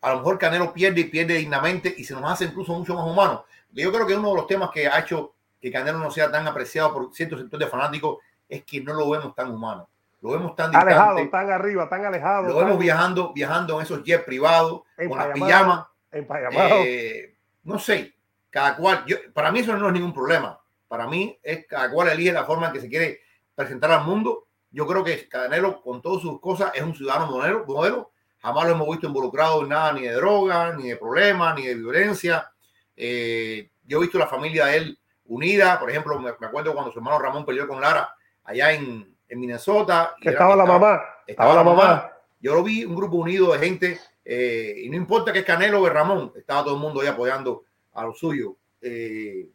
a 0.00 0.10
lo 0.12 0.18
mejor 0.18 0.38
Canelo 0.38 0.72
pierde 0.72 1.00
y 1.00 1.04
pierde 1.04 1.34
dignamente 1.34 1.94
y 1.96 2.04
se 2.04 2.14
nos 2.14 2.30
hace 2.30 2.44
incluso 2.44 2.72
mucho 2.74 2.94
más 2.94 3.06
humano. 3.06 3.44
Yo 3.72 3.92
creo 3.92 4.06
que 4.06 4.14
uno 4.14 4.30
de 4.30 4.36
los 4.36 4.46
temas 4.46 4.70
que 4.70 4.86
ha 4.86 5.00
hecho 5.00 5.34
que 5.60 5.70
Canelo 5.70 5.98
no 5.98 6.10
sea 6.10 6.30
tan 6.30 6.46
apreciado 6.46 6.92
por 6.92 7.14
ciertos 7.14 7.40
sectores 7.40 7.66
de 7.66 7.70
fanáticos 7.70 8.18
es 8.48 8.64
que 8.64 8.80
no 8.80 8.94
lo 8.94 9.08
vemos 9.10 9.34
tan 9.34 9.50
humano. 9.50 9.88
Lo 10.22 10.30
vemos 10.30 10.54
tan 10.54 10.70
distante. 10.70 10.94
Alejado, 10.94 11.30
tan 11.30 11.50
arriba, 11.50 11.88
tan 11.88 12.04
alejado. 12.04 12.48
Lo 12.48 12.56
vemos 12.58 12.78
viajando, 12.78 13.32
viajando 13.32 13.76
en 13.76 13.82
esos 13.82 14.04
jets 14.04 14.22
privados, 14.24 14.82
con 14.96 15.18
las 15.18 15.28
pijamas. 15.28 15.86
Eh, 16.12 17.34
no 17.64 17.78
sé, 17.80 18.14
cada 18.48 18.76
cual, 18.76 19.04
yo, 19.04 19.16
para 19.34 19.50
mí 19.50 19.60
eso 19.60 19.76
no 19.76 19.88
es 19.88 19.92
ningún 19.92 20.14
problema. 20.14 20.60
Para 20.86 21.08
mí 21.08 21.36
es 21.42 21.66
cada 21.66 21.90
cual 21.90 22.08
elige 22.08 22.32
la 22.32 22.44
forma 22.44 22.68
en 22.68 22.72
que 22.72 22.80
se 22.80 22.88
quiere 22.88 23.20
presentar 23.54 23.90
al 23.90 24.04
mundo. 24.04 24.46
Yo 24.70 24.86
creo 24.86 25.02
que 25.02 25.28
Canelo, 25.28 25.82
con 25.82 26.00
todas 26.00 26.22
sus 26.22 26.40
cosas, 26.40 26.70
es 26.72 26.82
un 26.82 26.94
ciudadano 26.94 27.26
modelo. 27.26 27.64
modelo. 27.66 28.12
Jamás 28.38 28.66
lo 28.66 28.72
hemos 28.74 28.88
visto 28.88 29.08
involucrado 29.08 29.62
en 29.62 29.70
nada, 29.70 29.92
ni 29.92 30.02
de 30.02 30.12
droga, 30.12 30.72
ni 30.76 30.88
de 30.88 30.96
problemas, 30.96 31.56
ni 31.56 31.66
de 31.66 31.74
violencia. 31.74 32.48
Eh, 32.96 33.70
yo 33.84 33.98
he 33.98 34.02
visto 34.02 34.18
la 34.18 34.28
familia 34.28 34.66
de 34.66 34.76
él 34.76 34.98
unida. 35.24 35.80
Por 35.80 35.90
ejemplo, 35.90 36.16
me, 36.20 36.30
acuerdo 36.30 36.74
cuando 36.74 36.92
su 36.92 37.00
hermano 37.00 37.18
Ramón 37.18 37.44
peleó 37.44 37.66
con 37.66 37.80
Lara 37.80 38.14
allá 38.44 38.72
en, 38.72 39.11
en 39.32 39.40
Minnesota. 39.40 40.14
Y 40.20 40.28
estaba, 40.28 40.54
la 40.54 40.66
mamá. 40.66 41.02
Estaba, 41.26 41.54
la 41.54 41.64
mamá. 41.64 42.12
Yo 42.38 42.54
lo 42.54 42.62
vi 42.62 42.84
un 42.84 42.94
grupo 42.94 43.16
unido 43.16 43.52
de 43.52 43.58
gente, 43.58 44.00
eh, 44.24 44.74
y 44.84 44.90
no 44.90 44.96
importa 44.96 45.32
que 45.32 45.38
es 45.38 45.44
Canelo 45.44 45.80
o 45.80 45.88
Ramón, 45.88 46.32
estaba 46.36 46.64
todo 46.64 46.74
el 46.74 46.80
mundo 46.80 47.00
ahí 47.00 47.06
apoyando 47.06 47.64
a 47.94 48.04
lo 48.04 48.12
suyo. 48.12 48.56
Eh, 48.82 49.48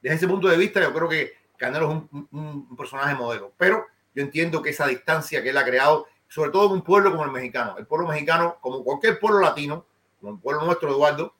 desde 0.00 0.16
ese 0.16 0.28
punto 0.28 0.46
de 0.46 0.56
vista, 0.56 0.80
yo 0.80 0.94
creo 0.94 1.08
que 1.08 1.32
Canelo 1.56 1.90
es 1.90 2.20
un, 2.30 2.76
personaje 2.76 3.16
modelo, 3.16 3.52
pero 3.56 3.84
yo 4.14 4.22
entiendo 4.22 4.62
que 4.62 4.70
esa 4.70 4.86
distancia 4.86 5.42
que 5.42 5.50
él 5.50 5.56
ha 5.56 5.64
creado, 5.64 6.06
sobre 6.28 6.52
todo 6.52 6.66
en 6.66 6.72
un 6.74 6.82
pueblo 6.82 7.10
como 7.10 7.24
el 7.24 7.32
mexicano, 7.32 7.76
el 7.78 7.86
pueblo 7.86 8.06
mexicano, 8.06 8.58
como 8.60 8.84
cualquier 8.84 9.18
pueblo 9.18 9.40
latino, 9.40 9.86
como 10.20 10.34
el 10.34 10.38
pueblo 10.38 10.64
nuestro, 10.64 10.90
Eduardo, 10.90 11.34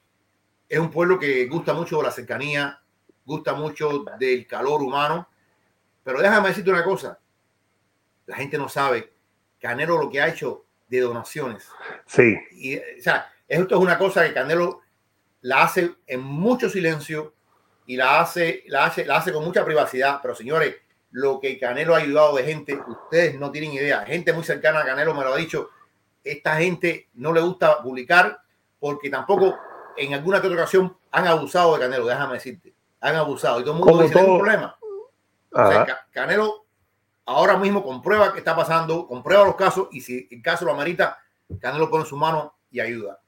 es 0.69 0.79
un 0.81 0.91
pueblo 0.91 1.21
que 1.21 1.47
gusta 1.47 1.73
mucho 1.73 1.99
de 1.99 2.03
la 2.03 2.11
cercanía, 2.11 2.81
gusta 3.25 3.55
mucho 3.55 4.05
del 4.19 4.47
calor 4.47 4.83
humano, 4.83 5.29
pero 6.03 6.21
déjame 6.21 6.49
decirte 6.49 6.71
una 6.71 6.83
cosa, 6.83 7.19
la 8.29 8.37
gente 8.37 8.59
no 8.59 8.69
sabe 8.69 9.11
Canelo 9.61 9.99
lo 9.99 10.09
que 10.09 10.21
ha 10.21 10.29
hecho 10.29 10.67
de 10.89 11.01
donaciones. 11.01 11.67
Sí. 12.07 12.39
Y, 12.53 12.77
o 12.77 12.81
sea, 13.01 13.33
esto 13.49 13.75
es 13.75 13.81
una 13.81 13.99
cosa 13.99 14.25
que 14.25 14.35
Canelo 14.35 14.83
la 15.41 15.63
hace 15.63 15.95
en 16.07 16.21
mucho 16.21 16.71
silencio 16.71 17.35
y 17.87 17.97
la 17.97 18.21
hace, 18.21 18.65
la 18.69 18.85
hace, 18.85 19.05
la 19.05 19.17
hace 19.17 19.33
con 19.33 19.45
mucha 19.45 19.65
privacidad. 19.65 20.21
Pero 20.23 20.35
señores, 20.35 20.77
lo 21.11 21.41
que 21.41 21.59
Canelo 21.59 21.95
ha 21.95 21.99
ayudado 21.99 22.37
de 22.37 22.45
gente, 22.45 22.79
ustedes 22.87 23.39
no 23.39 23.51
tienen 23.51 23.73
idea. 23.73 24.05
Gente 24.05 24.33
muy 24.33 24.45
cercana 24.45 24.81
a 24.81 24.85
Canelo 24.85 25.15
me 25.15 25.25
lo 25.25 25.33
ha 25.33 25.37
dicho. 25.37 25.71
Esta 26.23 26.57
gente 26.57 27.09
no 27.15 27.33
le 27.33 27.41
gusta 27.41 27.83
publicar 27.83 28.41
porque 28.79 29.09
tampoco 29.09 29.59
en 29.97 30.15
alguna 30.15 30.39
otra 30.39 30.51
ocasión 30.51 30.97
han 31.11 31.27
abusado 31.27 31.75
de 31.75 31.81
Canelo, 31.81 32.07
déjame 32.07 32.35
decirte. 32.35 32.75
Han 33.01 33.17
abusado 33.17 33.61
y 33.61 33.65
todo 33.65 33.73
el 33.73 33.79
mundo 33.79 34.03
dice, 34.03 34.15
todo... 34.15 34.33
un 34.33 34.39
problema. 34.39 34.79
Canelo 36.13 36.68
ahora 37.29 37.59
mismo 37.59 37.83
comprueba 37.83 38.33
qué 38.33 38.39
está 38.39 38.57
pasando, 38.57 39.07
comprueba 39.07 39.45
los 39.45 39.55
casos 39.55 39.89
y 39.93 40.01
si 40.01 40.27
el 40.31 40.41
caso 40.41 40.65
lo 40.65 40.73
amerita, 40.73 41.19
Canelo 41.61 41.91
pone 41.91 42.07
su 42.07 42.17
mano 42.17 42.55
y 42.71 42.81
ayuda. 42.81 43.21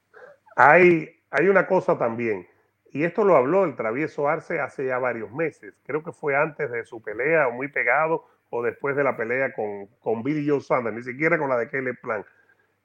Hay, 0.55 1.07
hay 1.29 1.47
una 1.47 1.67
cosa 1.67 1.97
también, 1.97 2.47
y 2.91 3.03
esto 3.03 3.23
lo 3.23 3.35
habló 3.35 3.63
el 3.63 3.75
travieso 3.75 4.27
Arce 4.27 4.59
hace 4.59 4.87
ya 4.87 4.97
varios 4.97 5.31
meses, 5.31 5.75
creo 5.85 6.03
que 6.03 6.11
fue 6.11 6.35
antes 6.35 6.71
de 6.71 6.83
su 6.83 7.01
pelea 7.01 7.47
o 7.47 7.51
muy 7.51 7.67
pegado 7.67 8.25
o 8.49 8.63
después 8.63 8.95
de 8.95 9.03
la 9.03 9.15
pelea 9.15 9.53
con, 9.53 9.85
con 9.99 10.23
Billy 10.23 10.49
Joe 10.49 10.61
Sanders, 10.61 10.95
ni 10.95 11.03
siquiera 11.03 11.37
con 11.37 11.49
la 11.49 11.57
de 11.57 11.69
Kelly 11.69 11.93
Plan. 11.93 12.25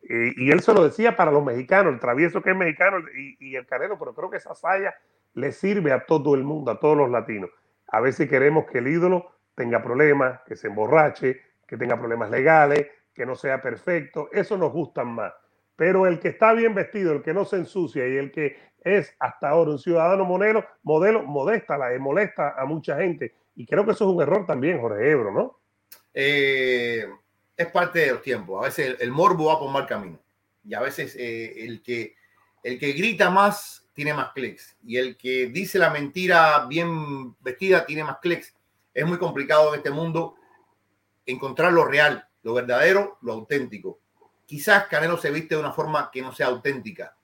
Y, 0.03 0.53
él 0.53 0.61
se 0.61 0.73
lo 0.73 0.85
decía 0.85 1.17
para 1.17 1.33
los 1.33 1.43
mexicanos, 1.43 1.95
el 1.95 1.99
travieso 1.99 2.41
que 2.41 2.51
es 2.51 2.57
mexicano 2.57 2.99
y, 3.19 3.37
y, 3.41 3.57
el 3.57 3.67
canelo, 3.67 3.99
pero 3.99 4.15
creo 4.15 4.31
que 4.31 4.37
esa 4.37 4.55
saya 4.55 4.95
le 5.35 5.51
sirve 5.51 5.91
a 5.91 6.05
todo 6.05 6.37
el 6.37 6.45
mundo, 6.45 6.71
a 6.71 6.79
todos 6.79 6.97
los 6.97 7.11
latinos. 7.11 7.51
A 7.89 8.01
ver 8.01 8.13
si 8.13 8.29
queremos 8.29 8.67
que 8.67 8.79
el 8.79 8.87
ídolo 8.87 9.36
tenga 9.57 9.83
problemas, 9.83 10.41
que 10.47 10.55
se 10.55 10.69
emborrache, 10.69 11.41
que 11.67 11.77
tenga 11.77 11.99
problemas 11.99 12.31
legales, 12.31 12.87
que 13.13 13.27
no 13.27 13.35
sea 13.35 13.61
perfecto, 13.61 14.29
eso 14.33 14.57
nos 14.57 14.73
gusta 14.73 15.03
más. 15.03 15.33
Pero 15.75 16.07
el 16.07 16.21
que 16.21 16.29
está 16.29 16.53
bien 16.53 16.75
vestido, 16.75 17.13
el 17.13 17.23
que 17.23 17.35
no 17.35 17.45
se 17.45 17.57
ensucia 17.57 18.07
y 18.07 18.17
el 18.17 18.31
que 18.31 18.57
es 18.81 19.15
hasta 19.19 19.49
ahora 19.49 19.73
un 19.73 19.79
ciudadano 19.79 20.25
modelo, 20.25 20.65
modelo 20.85 21.23
modesta, 21.23 21.77
la 21.77 21.99
molesta 21.99 22.55
a 22.57 22.65
mucha 22.67 22.99
gente. 22.99 23.35
Y 23.57 23.67
creo 23.67 23.85
que 23.85 23.93
eso 23.93 24.09
es 24.09 24.15
un 24.15 24.23
error 24.23 24.47
también, 24.47 24.81
Jorge 24.81 25.11
Ebro, 25.11 25.33
¿no? 25.33 25.59
Eh, 26.15 27.07
es 27.57 27.67
parte 27.69 28.01
de 28.01 28.13
los 28.13 28.23
tiempos. 28.23 28.63
A 28.63 28.67
veces 28.67 28.97
el, 29.01 29.11
morbo 29.11 29.47
va 29.47 29.59
por 29.59 29.71
mal 29.71 29.87
camino. 29.87 30.19
Y 30.65 30.75
a 30.75 30.81
veces 30.81 31.17
eh, 31.19 31.65
el, 31.65 31.83
que, 31.83 32.15
el 32.63 32.79
que 32.79 32.93
grita 32.93 33.31
más 33.31 33.87
tiene 33.93 34.15
más 34.15 34.33
clics. 34.33 34.77
Y 34.85 34.99
el 34.99 35.17
que 35.17 35.47
dice 35.47 35.79
la 35.79 35.91
mentira 35.91 36.67
bien 36.67 37.35
vestida 37.41 37.85
tiene 37.87 38.05
más 38.05 38.19
clics. 38.19 38.55
Es 38.97 39.07
muy 39.07 39.19
complicado 39.19 39.75
en 39.75 39.81
este 39.81 39.91
mundo 39.91 40.37
encontrar 41.27 41.71
lo 41.71 41.85
real, 41.85 42.27
lo 42.43 42.55
verdadero, 42.55 43.19
lo 43.21 43.35
auténtico. 43.35 43.99
Quizás 44.47 44.87
Canelo 44.87 45.19
se 45.19 45.31
viste 45.31 45.55
de 45.55 45.61
una 45.61 45.73
forma 45.73 46.11
que 46.11 46.23
no 46.23 46.33
sea 46.33 46.47
auténtica, 46.47 47.15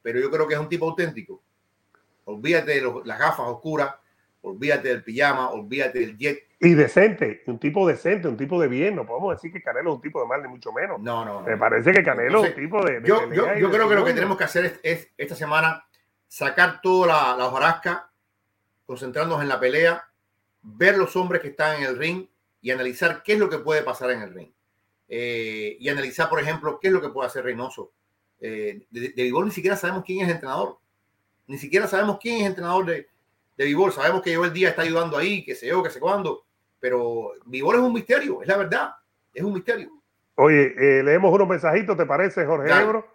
pero 0.00 0.18
yo 0.18 0.30
creo 0.30 0.48
que 0.48 0.54
es 0.54 0.60
un 0.60 0.68
tipo 0.70 0.88
auténtico. 0.88 1.42
Olvídate 2.24 2.80
de 2.80 3.02
las 3.04 3.18
gafas 3.18 3.46
oscuras, 3.48 3.94
olvídate 4.40 4.88
del 4.88 5.04
pijama, 5.04 5.50
olvídate 5.50 5.98
del 5.98 6.16
jet. 6.16 6.48
Y 6.58 6.72
decente, 6.72 7.42
un 7.48 7.58
tipo 7.58 7.86
decente, 7.86 8.26
un 8.26 8.38
tipo 8.38 8.58
de 8.58 8.68
bien. 8.68 8.96
No 8.96 9.04
podemos 9.04 9.34
decir 9.34 9.52
que 9.52 9.60
Canelo 9.60 9.90
es 9.90 9.96
un 9.96 10.00
tipo 10.00 10.22
de 10.22 10.26
mal, 10.26 10.42
ni 10.42 10.48
mucho 10.48 10.72
menos. 10.72 11.02
No, 11.02 11.22
no. 11.22 11.42
Me 11.42 11.58
parece 11.58 11.92
que 11.92 12.02
Canelo 12.02 12.42
es 12.42 12.48
un 12.48 12.62
tipo 12.62 12.82
de. 12.82 13.02
yo, 13.04 13.30
yo, 13.30 13.70
creo 13.70 13.90
que 13.90 13.94
lo 13.94 14.04
que 14.06 14.14
tenemos 14.14 14.38
que 14.38 14.44
hacer 14.44 14.80
es, 14.82 15.10
esta 15.18 15.34
semana 15.34 15.86
sacar 16.28 16.80
toda 16.80 17.08
la, 17.08 17.36
la 17.36 17.48
hojarasca, 17.48 18.10
concentrarnos 18.86 19.42
en 19.42 19.48
la 19.50 19.60
pelea, 19.60 20.08
ver 20.64 20.96
los 20.96 21.14
hombres 21.14 21.42
que 21.42 21.48
están 21.48 21.76
en 21.76 21.84
el 21.84 21.98
ring 21.98 22.26
y 22.60 22.70
analizar 22.70 23.22
qué 23.22 23.34
es 23.34 23.38
lo 23.38 23.50
que 23.50 23.58
puede 23.58 23.82
pasar 23.82 24.10
en 24.10 24.22
el 24.22 24.34
ring. 24.34 24.50
Eh, 25.08 25.76
y 25.78 25.88
analizar, 25.88 26.28
por 26.30 26.40
ejemplo, 26.40 26.78
qué 26.80 26.88
es 26.88 26.94
lo 26.94 27.00
que 27.00 27.10
puede 27.10 27.26
hacer 27.26 27.44
Reynoso. 27.44 27.92
Eh, 28.40 28.86
de, 28.90 29.10
de 29.10 29.32
ni 29.32 29.50
siquiera 29.50 29.76
sabemos 29.76 30.02
quién 30.04 30.20
es 30.20 30.28
el 30.28 30.34
entrenador. 30.34 30.78
Ni 31.46 31.58
siquiera 31.58 31.86
sabemos 31.86 32.18
quién 32.20 32.36
es 32.36 32.40
el 32.42 32.48
entrenador 32.48 32.86
de, 32.86 33.06
de. 33.56 33.92
Sabemos 33.92 34.22
que 34.22 34.32
el 34.32 34.52
día 34.52 34.70
está 34.70 34.82
ayudando 34.82 35.18
ahí, 35.18 35.44
que 35.44 35.54
sé 35.54 35.66
yo, 35.66 35.82
que 35.82 35.90
sé 35.90 36.00
cuándo. 36.00 36.46
Pero 36.80 37.32
Vivol 37.44 37.76
es 37.76 37.82
un 37.82 37.92
misterio, 37.92 38.40
es 38.40 38.48
la 38.48 38.56
verdad. 38.56 38.94
Es 39.32 39.42
un 39.42 39.52
misterio. 39.52 39.90
Oye, 40.36 40.74
eh, 40.78 41.02
leemos 41.02 41.32
unos 41.32 41.46
mensajitos, 41.46 41.96
¿te 41.96 42.06
parece, 42.06 42.46
Jorge 42.46 42.72
Ebro? 42.72 43.06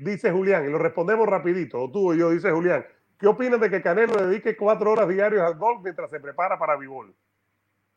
Dice 0.00 0.30
Julián, 0.30 0.66
y 0.66 0.70
lo 0.70 0.78
respondemos 0.78 1.26
rapidito, 1.26 1.80
o 1.82 1.90
tú 1.90 2.10
o 2.10 2.14
yo, 2.14 2.30
dice 2.30 2.50
Julián, 2.50 2.84
¿qué 3.18 3.26
opinas 3.26 3.60
de 3.60 3.70
que 3.70 3.82
Canelo 3.82 4.26
dedique 4.26 4.56
cuatro 4.56 4.92
horas 4.92 5.08
diarias 5.08 5.42
al 5.42 5.56
golf 5.56 5.82
mientras 5.82 6.10
se 6.10 6.20
prepara 6.20 6.58
para 6.58 6.76
Vivol? 6.76 7.14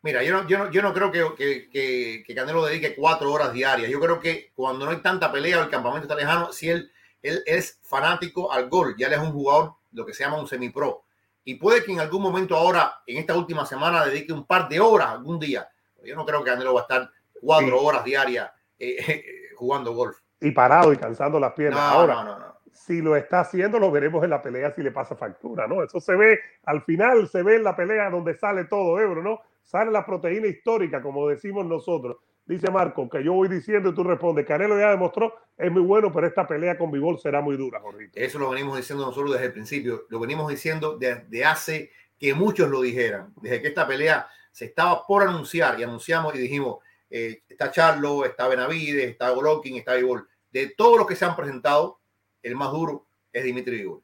Mira, 0.02 0.24
yo 0.24 0.32
no, 0.32 0.48
yo 0.48 0.58
no, 0.58 0.72
yo 0.72 0.82
no 0.82 0.94
creo 0.94 1.12
que, 1.12 1.36
que, 1.70 2.24
que, 2.26 2.36
Canelo 2.36 2.66
dedique 2.66 2.96
cuatro 2.96 3.32
horas 3.32 3.52
diarias. 3.52 3.90
Yo 3.90 4.00
creo 4.00 4.20
que 4.20 4.52
cuando 4.56 4.86
no 4.86 4.92
hay 4.92 4.98
tanta 4.98 5.32
pelea, 5.32 5.62
el 5.62 5.70
campamento 5.70 6.04
está 6.06 6.16
lejano, 6.16 6.54
si 6.54 6.70
él, 6.70 6.92
él 7.22 7.44
es 7.46 7.80
fanático 7.84 8.52
al 8.52 8.70
golf, 8.70 8.96
ya 8.98 9.08
él 9.08 9.14
es 9.14 9.20
un 9.20 9.34
jugador, 9.34 9.74
lo 9.92 10.06
que 10.06 10.14
se 10.14 10.24
llama 10.24 10.40
un 10.40 10.48
semipro. 10.48 11.04
Y 11.44 11.56
puede 11.56 11.84
que 11.84 11.92
en 11.92 12.00
algún 12.00 12.22
momento 12.22 12.56
ahora, 12.56 13.02
en 13.06 13.18
esta 13.18 13.36
última 13.36 13.66
semana, 13.66 14.06
dedique 14.06 14.32
un 14.32 14.46
par 14.46 14.70
de 14.70 14.80
horas 14.80 15.10
algún 15.10 15.40
día. 15.40 15.70
Yo 16.04 16.16
no 16.16 16.26
creo 16.26 16.44
que 16.44 16.52
Canelo 16.52 16.74
va 16.74 16.82
a 16.82 16.84
estar 16.84 17.12
cuatro 17.42 17.82
horas 17.82 18.04
diarias 18.04 18.50
eh, 18.78 18.96
eh, 19.08 19.26
jugando 19.56 19.94
golf. 19.94 20.18
Y 20.40 20.52
parado 20.52 20.94
y 20.94 20.98
cansando 20.98 21.40
las 21.40 21.52
piernas. 21.54 21.82
ahora, 21.82 22.24
no, 22.24 22.40
no, 22.40 22.49
si 22.74 23.02
lo 23.02 23.16
está 23.16 23.42
haciendo, 23.42 23.80
lo 23.80 23.92
veremos 23.92 24.24
en 24.24 24.30
la 24.30 24.42
pelea 24.42 24.72
si 24.72 24.82
le 24.82 24.92
pasa 24.92 25.16
factura, 25.16 25.68
¿no? 25.68 25.84
Eso 25.84 26.00
se 26.00 26.16
ve, 26.16 26.40
al 26.64 26.84
final 26.84 27.28
se 27.28 27.44
ve 27.44 27.56
en 27.56 27.64
la 27.64 27.76
pelea 27.76 28.10
donde 28.10 28.36
sale 28.36 28.66
todo, 28.66 29.00
Ebro, 29.00 29.22
¿no? 29.22 29.42
sale 29.70 29.92
la 29.92 30.04
proteína 30.04 30.48
histórica, 30.48 31.00
como 31.00 31.28
decimos 31.30 31.64
nosotros. 31.64 32.18
Dice 32.44 32.72
Marco, 32.72 33.08
que 33.08 33.24
yo 33.24 33.34
voy 33.34 33.48
diciendo 33.48 33.90
y 33.90 33.94
tú 33.94 34.04
respondes, 34.04 34.48
Canelo 34.48 34.80
ya 34.80 34.90
demostró, 34.90 35.36
es 35.56 35.72
muy 35.72 35.84
bueno, 35.84 36.12
pero 36.12 36.26
esta 36.26 36.48
pelea 36.48 36.76
con 36.76 36.90
Vivol 36.90 37.20
será 37.20 37.40
muy 37.42 37.56
dura, 37.56 37.80
Jorge. 37.80 38.10
Eso 38.16 38.40
lo 38.40 38.50
venimos 38.50 38.78
diciendo 38.78 39.06
nosotros 39.06 39.34
desde 39.34 39.46
el 39.46 39.54
principio, 39.54 40.08
lo 40.10 40.20
venimos 40.20 40.50
diciendo 40.50 40.98
desde 40.98 41.46
hace 41.46 41.92
que 42.18 42.34
muchos 42.34 42.68
lo 42.72 42.82
dijeran, 42.82 43.32
desde 43.40 43.62
que 43.62 43.68
esta 43.68 43.86
pelea 43.86 44.28
se 44.52 44.66
estaba 44.66 45.06
por 45.06 45.22
anunciar 45.22 45.80
y 45.80 45.84
anunciamos 45.84 46.34
y 46.34 46.40
dijimos, 46.40 46.78
eh, 47.12 47.44
está 47.48 47.70
Charlo, 47.70 48.26
está 48.26 48.48
Benavides, 48.48 49.12
está 49.12 49.30
Golovkin, 49.30 49.78
está 49.78 49.94
Vivol. 49.94 50.28
De 50.52 50.74
todos 50.76 50.98
los 50.98 51.06
que 51.06 51.16
se 51.16 51.26
han 51.26 51.36
presentado, 51.36 52.00
el 52.44 52.56
más 52.56 52.72
duro 52.72 53.08
es 53.32 53.44
Dimitri 53.44 53.78
Vivol. 53.78 54.02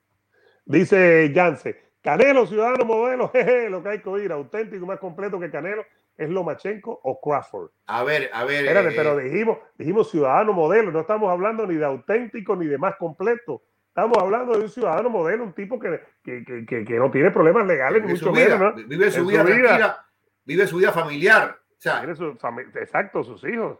Dice 0.66 1.32
Yance, 1.34 1.92
Canelo, 2.02 2.46
ciudadano 2.46 2.86
modelo, 2.86 3.30
jeje, 3.34 3.70
lo 3.70 3.82
que 3.82 3.90
hay 3.90 4.02
que 4.02 4.10
oír, 4.10 4.32
auténtico 4.32 4.86
más 4.86 5.00
completo 5.00 5.40
que 5.40 5.50
Canelo 5.50 5.86
es 6.18 6.30
Lomachenko 6.30 7.00
o 7.04 7.20
Crawford. 7.20 7.72
A 7.88 8.04
ver, 8.04 8.30
a 8.34 8.46
ver. 8.46 8.66
Espérate, 8.66 8.90
eh, 8.90 8.94
pero 8.96 9.18
dijimos, 9.18 9.58
dijimos 9.78 10.10
ciudadano 10.10 10.54
modelo, 10.54 10.92
no 10.92 11.02
estamos 11.02 11.30
hablando 11.30 11.68
ni 11.68 11.76
de 11.76 11.86
auténtico 11.86 12.56
ni 12.56 12.68
de 12.68 12.78
más 12.78 12.96
completo. 12.96 13.64
Estamos 13.90 14.18
hablando 14.18 14.58
de 14.58 14.64
un 14.66 14.70
ciudadano 14.70 15.10
modelo, 15.10 15.44
un 15.44 15.54
tipo 15.54 15.80
que, 15.80 16.02
que, 16.24 16.44
que, 16.44 16.84
que 16.84 17.00
no 17.00 17.10
tiene 17.10 17.32
problemas 17.32 17.66
legales, 17.66 18.02
vive 18.02 18.14
mucho 18.14 18.32
menos. 18.32 18.60
¿no? 18.60 18.74
Vive 18.88 19.10
su, 19.10 19.26
vida, 19.26 19.44
vida. 19.44 20.06
vive 20.44 20.68
su 20.68 20.78
vida 20.78 20.92
familiar. 20.92 21.58
O 21.72 21.82
sea, 21.82 22.04
exacto, 22.04 23.24
sus 23.24 23.44
hijos. 23.46 23.80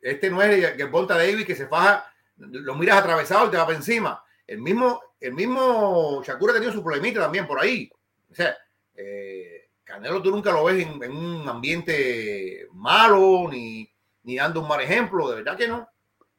Este 0.00 0.30
no 0.30 0.42
es 0.42 0.72
que 0.72 0.86
Ponta 0.86 1.16
David 1.16 1.46
que 1.46 1.54
se 1.54 1.66
faja, 1.66 2.04
lo 2.38 2.74
miras 2.74 2.98
atravesado 2.98 3.46
y 3.46 3.50
te 3.50 3.56
va 3.56 3.64
para 3.64 3.76
encima. 3.76 4.22
El 4.46 4.60
mismo, 4.60 5.00
el 5.20 5.34
mismo 5.34 6.22
Shakur 6.24 6.50
ha 6.50 6.54
tenido 6.54 6.72
su 6.72 6.82
problemita 6.82 7.20
también 7.20 7.46
por 7.46 7.60
ahí. 7.60 7.90
O 8.30 8.34
sea, 8.34 8.56
eh, 8.94 9.70
Canelo 9.82 10.22
tú 10.22 10.30
nunca 10.30 10.52
lo 10.52 10.64
ves 10.64 10.86
en, 10.86 11.10
un 11.10 11.48
ambiente 11.48 12.66
malo 12.72 13.48
ni, 13.50 13.88
ni, 14.24 14.36
dando 14.36 14.60
un 14.60 14.68
mal 14.68 14.80
ejemplo, 14.80 15.28
de 15.28 15.36
verdad 15.36 15.56
que 15.56 15.68
no. 15.68 15.88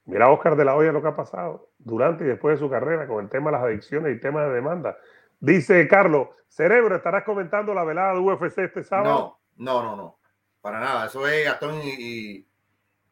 Mira 0.05 0.29
Oscar 0.29 0.55
de 0.55 0.65
la 0.65 0.75
Hoya 0.75 0.91
lo 0.91 1.01
que 1.01 1.09
ha 1.09 1.15
pasado 1.15 1.71
durante 1.77 2.23
y 2.23 2.27
después 2.27 2.57
de 2.57 2.65
su 2.65 2.69
carrera 2.69 3.07
con 3.07 3.23
el 3.23 3.29
tema 3.29 3.51
de 3.51 3.57
las 3.57 3.65
adicciones 3.65 4.15
y 4.15 4.19
tema 4.19 4.45
de 4.45 4.53
demanda. 4.53 4.97
Dice 5.39 5.87
Carlos, 5.87 6.29
Cerebro, 6.47 6.95
¿estarás 6.95 7.23
comentando 7.23 7.73
la 7.73 7.83
velada 7.83 8.13
de 8.13 8.19
UFC 8.19 8.59
este 8.59 8.83
sábado? 8.83 9.39
No, 9.57 9.81
no, 9.81 9.83
no, 9.83 9.95
no. 9.95 10.19
Para 10.61 10.79
nada. 10.79 11.07
Eso 11.07 11.27
es 11.27 11.45
Gastón 11.45 11.81
y, 11.83 12.45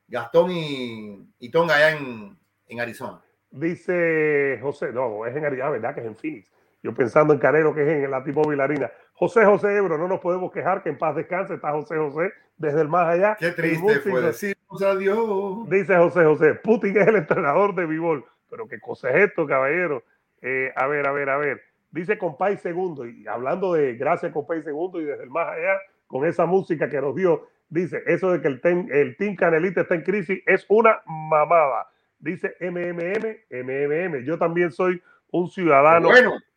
Gastón 0.08 0.52
y, 0.52 1.28
y 1.40 1.50
Tonga 1.50 1.76
allá 1.76 1.92
en, 1.98 2.38
en 2.68 2.80
Arizona. 2.80 3.22
Dice 3.52 4.60
José, 4.62 4.92
no, 4.92 5.26
es 5.26 5.36
en 5.36 5.46
Arizona, 5.46 5.70
¿verdad? 5.70 5.96
Que 5.96 6.02
es 6.02 6.08
en 6.08 6.16
Phoenix. 6.16 6.52
Yo 6.84 6.94
pensando 6.94 7.34
en 7.34 7.40
Canelo, 7.40 7.74
que 7.74 7.82
es 7.82 8.04
en 8.04 8.12
la 8.12 8.24
tipo 8.24 8.48
Vilarina. 8.48 8.92
José 9.14 9.46
José 9.46 9.76
Ebro, 9.76 9.98
no 9.98 10.08
nos 10.08 10.20
podemos 10.20 10.52
quejar 10.52 10.84
que 10.84 10.90
en 10.90 10.98
paz 10.98 11.16
descanse. 11.16 11.56
Está 11.56 11.72
José 11.72 11.98
José 11.98 12.32
desde 12.58 12.82
el 12.82 12.90
más 12.90 13.08
allá. 13.08 13.36
Qué 13.40 13.52
triste 13.52 14.00
fue 14.02 14.22
decirnos 14.22 14.82
adiós. 14.82 15.70
Dice 15.70 15.96
José 15.98 16.26
José, 16.26 16.54
Putin 16.56 16.98
es 16.98 17.08
el 17.08 17.16
entrenador 17.16 17.74
de 17.74 17.86
Vivol. 17.86 18.26
Pero 18.50 18.68
qué 18.68 18.80
cosa 18.80 19.10
es 19.10 19.30
esto, 19.30 19.48
caballero. 19.48 20.04
Eh, 20.42 20.72
a 20.76 20.86
ver, 20.88 21.08
a 21.08 21.12
ver, 21.12 21.30
a 21.30 21.38
ver. 21.38 21.62
Dice 21.92 22.18
Compay 22.18 22.58
Segundo, 22.58 23.08
y 23.08 23.26
hablando 23.26 23.74
de 23.74 23.96
gracias 23.96 24.34
Compay 24.34 24.62
Segundo 24.64 25.00
y 25.00 25.06
desde 25.06 25.24
el 25.24 25.30
más 25.30 25.48
allá, 25.48 25.80
con 26.08 26.26
esa 26.26 26.46
música 26.46 26.90
que 26.90 27.00
nos 27.00 27.16
dio, 27.16 27.48
dice, 27.70 28.04
eso 28.06 28.32
de 28.32 28.42
que 28.42 28.50
el, 28.50 28.90
el 28.92 29.18
Team 29.18 29.36
Canelita 29.36 29.82
está 29.82 29.96
en 29.96 30.02
crisis 30.02 30.44
es 30.46 30.66
una 30.68 31.02
mamada 31.06 31.88
Dice 32.26 32.58
MMM, 32.60 33.46
MMM. 33.52 34.24
Yo 34.24 34.40
también 34.40 34.72
soy 34.72 35.00
un 35.30 35.48
ciudadano 35.48 36.10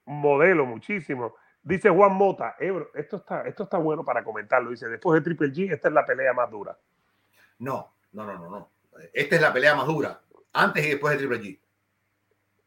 modelo, 0.06 0.64
muchísimo. 0.64 1.34
Dice 1.62 1.90
Juan 1.90 2.14
Mota, 2.14 2.56
esto 2.94 3.18
está, 3.18 3.42
esto 3.42 3.64
está 3.64 3.76
bueno 3.76 4.02
para 4.02 4.24
comentarlo. 4.24 4.70
Dice, 4.70 4.88
después 4.88 5.20
de 5.20 5.24
Triple 5.24 5.52
G, 5.52 5.70
esta 5.70 5.88
es 5.88 5.94
la 5.94 6.06
pelea 6.06 6.32
más 6.32 6.50
dura. 6.50 6.74
No, 7.58 7.92
no, 8.12 8.24
no, 8.24 8.38
no, 8.38 8.48
no. 8.48 8.70
Esta 9.12 9.36
es 9.36 9.42
la 9.42 9.52
pelea 9.52 9.74
más 9.74 9.86
dura, 9.86 10.18
antes 10.54 10.86
y 10.86 10.88
después 10.88 11.12
de 11.12 11.18
Triple 11.18 11.38
G. 11.38 11.60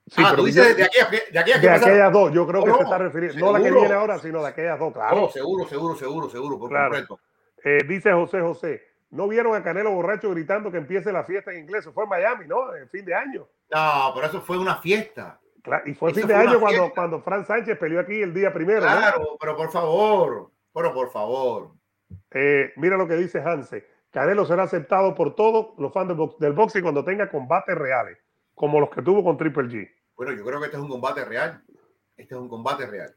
Sí, 0.06 0.22
ah, 0.24 0.34
tú 0.36 0.44
dices 0.44 0.78
de, 0.78 0.84
aquellas, 0.84 1.10
de, 1.62 1.70
aquellas 1.70 2.12
dos, 2.14 2.32
yo 2.32 2.46
creo 2.46 2.64
que 2.64 2.72
se 2.72 2.84
está 2.84 2.98
refiriendo, 3.00 3.46
no 3.48 3.58
la 3.58 3.64
que 3.64 3.72
viene 3.72 3.94
ahora, 3.94 4.20
sino 4.20 4.42
de 4.44 4.48
aquellas 4.48 4.78
dos, 4.78 4.94
claro. 4.94 5.30
seguro, 5.30 5.68
seguro, 5.68 5.96
seguro, 5.96 6.30
seguro, 6.30 6.60
por 6.60 6.70
completo. 6.70 7.20
Eh, 7.64 7.80
dice 7.88 8.12
José 8.12 8.42
José, 8.42 8.91
¿No 9.12 9.28
vieron 9.28 9.54
a 9.56 9.62
Canelo 9.62 9.92
borracho 9.92 10.32
gritando 10.32 10.72
que 10.72 10.78
empiece 10.78 11.12
la 11.12 11.26
fiesta 11.26 11.52
en 11.52 11.60
inglés? 11.60 11.88
fue 11.94 12.06
en 12.06 12.10
Miami, 12.10 12.48
¿no? 12.48 12.74
En 12.74 12.90
fin 12.90 13.04
de 13.04 13.14
año. 13.14 13.46
No, 13.70 14.12
pero 14.16 14.28
eso 14.28 14.42
fue 14.42 14.58
una 14.58 14.78
fiesta. 14.78 15.40
y 15.86 15.94
fue 15.94 16.12
en 16.12 16.16
fin 16.16 16.28
de 16.28 16.34
año 16.36 16.60
cuando, 16.62 16.92
cuando 16.94 17.22
Fran 17.22 17.46
Sánchez 17.46 17.78
peleó 17.78 18.00
aquí 18.00 18.22
el 18.22 18.34
día 18.34 18.54
primero. 18.54 18.82
Claro, 18.82 19.38
pero 19.40 19.58
por 19.58 19.70
favor, 19.70 20.52
pero 20.74 20.94
por 20.94 21.12
favor. 21.12 21.72
Eh, 22.32 22.72
mira 22.78 22.96
lo 22.96 23.06
que 23.06 23.16
dice 23.16 23.42
Hanse. 23.42 23.86
Canelo 24.12 24.46
será 24.46 24.64
aceptado 24.64 25.14
por 25.14 25.36
todos 25.36 25.78
los 25.78 25.94
fans 25.94 26.16
del, 26.40 26.54
boxing 26.54 26.82
cuando 26.82 27.04
tenga 27.04 27.30
combates 27.30 27.78
reales, 27.78 28.18
como 28.56 28.80
los 28.80 28.90
que 28.90 29.02
tuvo 29.02 29.26
con 29.26 29.38
Triple 29.38 29.64
G. 29.64 29.90
Bueno, 30.16 30.32
yo 30.34 30.46
creo 30.46 30.60
que 30.60 30.66
este 30.66 30.78
es 30.78 30.84
un 30.84 30.90
combate 30.90 31.26
real. 31.26 31.62
Este 32.16 32.34
es 32.34 32.40
un 32.40 32.48
combate 32.48 32.86
real. 32.86 33.14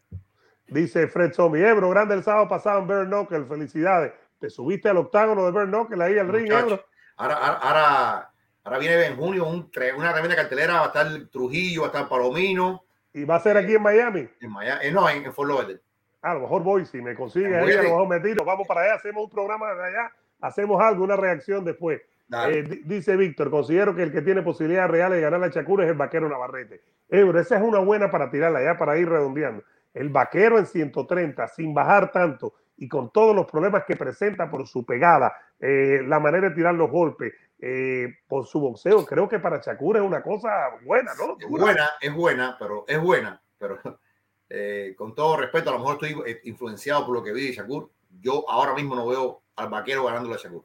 Dice 0.66 1.06
Fred 1.06 1.32
Zombie, 1.32 1.64
Ebro, 1.64 1.90
grande 1.90 2.14
el 2.14 2.24
sábado 2.24 2.48
pasado 2.48 2.80
en 2.80 3.06
Knuckle, 3.06 3.44
felicidades 3.44 4.12
te 4.38 4.50
subiste 4.50 4.88
al 4.88 4.98
octágono 4.98 5.44
de 5.44 5.52
Bernockel 5.52 6.00
ahí 6.02 6.18
al 6.18 6.28
ring. 6.28 6.52
Ahora, 6.52 7.34
ahora, 7.36 8.30
ahora, 8.64 8.78
viene 8.78 9.06
en 9.06 9.16
junio 9.16 9.46
un, 9.46 9.70
una 9.96 10.12
tremenda 10.12 10.36
cartelera, 10.36 10.74
va 10.74 10.84
a 10.84 10.86
estar 10.86 11.06
Trujillo, 11.30 11.82
va 11.82 11.86
a 11.88 11.90
estar 11.90 12.08
Palomino. 12.08 12.84
¿Y 13.12 13.24
va 13.24 13.36
a 13.36 13.40
ser 13.40 13.56
aquí 13.56 13.74
en 13.74 13.82
Miami? 13.82 14.28
En 14.40 14.50
Miami, 14.50 14.86
eh, 14.86 14.90
no, 14.90 15.08
en, 15.08 15.32
Fort 15.32 15.48
Lauderdale. 15.48 15.80
a 16.22 16.34
lo 16.34 16.40
mejor 16.40 16.62
voy, 16.62 16.84
si 16.84 17.00
me 17.00 17.14
consigue 17.14 17.56
ahí, 17.56 17.72
a 17.72 17.82
lo 17.82 17.90
mejor 17.90 18.08
me 18.08 18.20
tiro, 18.20 18.44
vamos 18.44 18.66
para 18.66 18.82
allá, 18.82 18.94
hacemos 18.94 19.24
un 19.24 19.30
programa 19.30 19.72
de 19.74 19.84
allá, 19.84 20.12
hacemos 20.40 20.82
algo, 20.82 21.04
una 21.04 21.16
reacción 21.16 21.64
después. 21.64 22.02
Eh, 22.48 22.82
dice 22.84 23.16
Víctor, 23.16 23.50
considero 23.50 23.94
que 23.94 24.02
el 24.02 24.12
que 24.12 24.22
tiene 24.22 24.42
posibilidades 24.42 24.90
reales 24.90 25.16
de 25.16 25.22
ganar 25.22 25.40
la 25.40 25.50
Chacura 25.50 25.84
es 25.84 25.90
el 25.90 25.96
vaquero 25.96 26.28
Navarrete. 26.28 26.82
Ebro, 27.08 27.38
esa 27.38 27.56
es 27.56 27.62
una 27.62 27.78
buena 27.78 28.10
para 28.10 28.30
tirarla 28.30 28.60
allá, 28.60 28.76
para 28.76 28.98
ir 28.98 29.08
redondeando. 29.08 29.62
El 29.92 30.08
vaquero 30.08 30.58
en 30.58 30.66
130, 30.66 31.46
sin 31.48 31.74
bajar 31.74 32.10
tanto, 32.10 32.54
y 32.76 32.88
con 32.88 33.10
todos 33.10 33.34
los 33.34 33.46
problemas 33.50 33.84
que 33.84 33.96
presenta 33.96 34.50
por 34.50 34.66
su 34.66 34.84
pegada, 34.84 35.32
eh, 35.60 36.02
la 36.06 36.18
manera 36.18 36.48
de 36.48 36.54
tirar 36.54 36.74
los 36.74 36.90
golpes, 36.90 37.32
eh, 37.58 38.18
por 38.26 38.46
su 38.46 38.60
boxeo, 38.60 39.06
creo 39.06 39.28
que 39.28 39.38
para 39.38 39.60
Shakur 39.60 39.96
es 39.96 40.02
una 40.02 40.22
cosa 40.22 40.50
buena, 40.84 41.12
¿no? 41.14 41.36
Es 41.38 41.48
buena, 41.48 41.90
es 42.00 42.12
buena, 42.12 42.56
pero 42.58 42.84
es 42.86 43.00
buena, 43.00 43.40
pero 43.58 43.78
eh, 44.48 44.94
con 44.96 45.14
todo 45.14 45.36
respeto, 45.36 45.70
a 45.70 45.74
lo 45.74 45.78
mejor 45.78 46.04
estoy 46.04 46.40
influenciado 46.44 47.06
por 47.06 47.14
lo 47.14 47.22
que 47.22 47.32
vi 47.32 47.46
de 47.46 47.52
Shakur. 47.52 47.90
Yo 48.20 48.44
ahora 48.48 48.74
mismo 48.74 48.94
no 48.94 49.06
veo 49.06 49.42
al 49.56 49.68
vaquero 49.68 50.04
ganando 50.04 50.32
a 50.34 50.36
Shakur. 50.36 50.64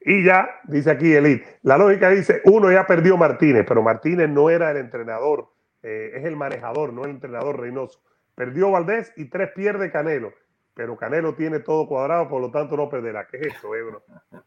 Y 0.00 0.24
ya, 0.24 0.60
dice 0.64 0.90
aquí 0.90 1.14
Elite, 1.14 1.60
la 1.62 1.78
lógica 1.78 2.10
dice, 2.10 2.42
uno 2.44 2.70
ya 2.70 2.86
perdió 2.86 3.16
Martínez, 3.16 3.64
pero 3.66 3.82
Martínez 3.82 4.28
no 4.28 4.50
era 4.50 4.70
el 4.70 4.76
entrenador, 4.76 5.48
es 5.82 6.24
el 6.24 6.36
manejador, 6.36 6.92
no 6.92 7.04
el 7.04 7.10
entrenador 7.10 7.60
Reynoso. 7.60 8.00
Perdió 8.34 8.70
Valdés 8.70 9.12
y 9.16 9.26
tres 9.26 9.50
pierde 9.54 9.90
Canelo 9.90 10.32
pero 10.74 10.96
Canelo 10.96 11.34
tiene 11.34 11.60
todo 11.60 11.86
cuadrado, 11.86 12.28
por 12.28 12.40
lo 12.40 12.50
tanto 12.50 12.76
no 12.76 12.88
perderá. 12.88 13.26
¿Qué 13.26 13.38
es 13.38 13.54
eso, 13.54 13.74
Ebro? 13.74 14.04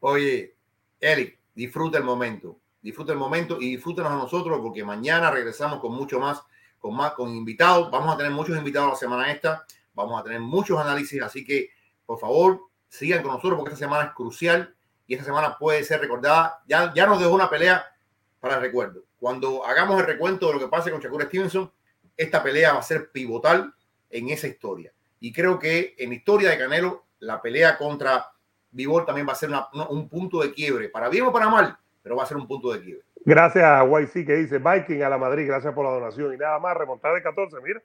Oye, 0.00 0.56
Eric, 1.00 1.38
disfruta 1.54 1.98
el 1.98 2.04
momento, 2.04 2.58
disfruta 2.82 3.12
el 3.12 3.18
momento 3.18 3.58
y 3.60 3.70
disfrútanos 3.70 4.12
a 4.12 4.16
nosotros 4.16 4.60
porque 4.60 4.84
mañana 4.84 5.30
regresamos 5.30 5.80
con 5.80 5.94
mucho 5.94 6.18
más, 6.18 6.42
con 6.78 6.94
más, 6.94 7.12
con 7.12 7.30
invitados. 7.30 7.90
Vamos 7.90 8.12
a 8.12 8.16
tener 8.16 8.32
muchos 8.32 8.56
invitados 8.56 8.90
la 8.90 8.96
semana 8.96 9.30
esta, 9.30 9.64
vamos 9.94 10.20
a 10.20 10.24
tener 10.24 10.40
muchos 10.40 10.78
análisis, 10.78 11.22
así 11.22 11.44
que 11.44 11.70
por 12.04 12.18
favor 12.18 12.60
sigan 12.88 13.22
con 13.22 13.32
nosotros 13.32 13.56
porque 13.58 13.74
esta 13.74 13.86
semana 13.86 14.08
es 14.08 14.14
crucial 14.14 14.74
y 15.06 15.14
esta 15.14 15.24
semana 15.24 15.56
puede 15.58 15.84
ser 15.84 16.00
recordada. 16.00 16.62
Ya, 16.66 16.92
ya 16.94 17.06
nos 17.06 17.18
dejó 17.18 17.32
una 17.32 17.48
pelea 17.48 17.84
para 18.40 18.56
el 18.56 18.60
recuerdo. 18.60 19.04
Cuando 19.18 19.64
hagamos 19.64 20.00
el 20.00 20.06
recuento 20.06 20.48
de 20.48 20.54
lo 20.54 20.58
que 20.58 20.68
pase 20.68 20.90
con 20.90 21.00
Shakur 21.00 21.22
Stevenson, 21.24 21.72
esta 22.16 22.42
pelea 22.42 22.74
va 22.74 22.80
a 22.80 22.82
ser 22.82 23.10
pivotal 23.10 23.74
en 24.10 24.28
esa 24.28 24.46
historia. 24.46 24.93
Y 25.24 25.32
creo 25.32 25.58
que 25.58 25.94
en 25.96 26.10
la 26.10 26.16
historia 26.16 26.50
de 26.50 26.58
Canelo, 26.58 27.04
la 27.20 27.40
pelea 27.40 27.78
contra 27.78 28.26
Vivol 28.70 29.06
también 29.06 29.26
va 29.26 29.32
a 29.32 29.36
ser 29.36 29.48
un 29.88 30.06
punto 30.06 30.42
de 30.42 30.52
quiebre, 30.52 30.90
para 30.90 31.08
bien 31.08 31.24
o 31.24 31.32
para 31.32 31.48
mal, 31.48 31.78
pero 32.02 32.14
va 32.14 32.24
a 32.24 32.26
ser 32.26 32.36
un 32.36 32.46
punto 32.46 32.70
de 32.70 32.82
quiebre. 32.82 33.04
Gracias 33.24 33.64
a 33.64 33.86
YC 33.86 34.26
que 34.26 34.34
dice 34.34 34.58
Viking 34.58 35.00
a 35.02 35.08
la 35.08 35.16
Madrid, 35.16 35.46
gracias 35.46 35.72
por 35.72 35.86
la 35.86 35.92
donación. 35.92 36.34
Y 36.34 36.36
nada 36.36 36.58
más, 36.58 36.76
remontada 36.76 37.14
de 37.14 37.22
14, 37.22 37.56
mira. 37.62 37.82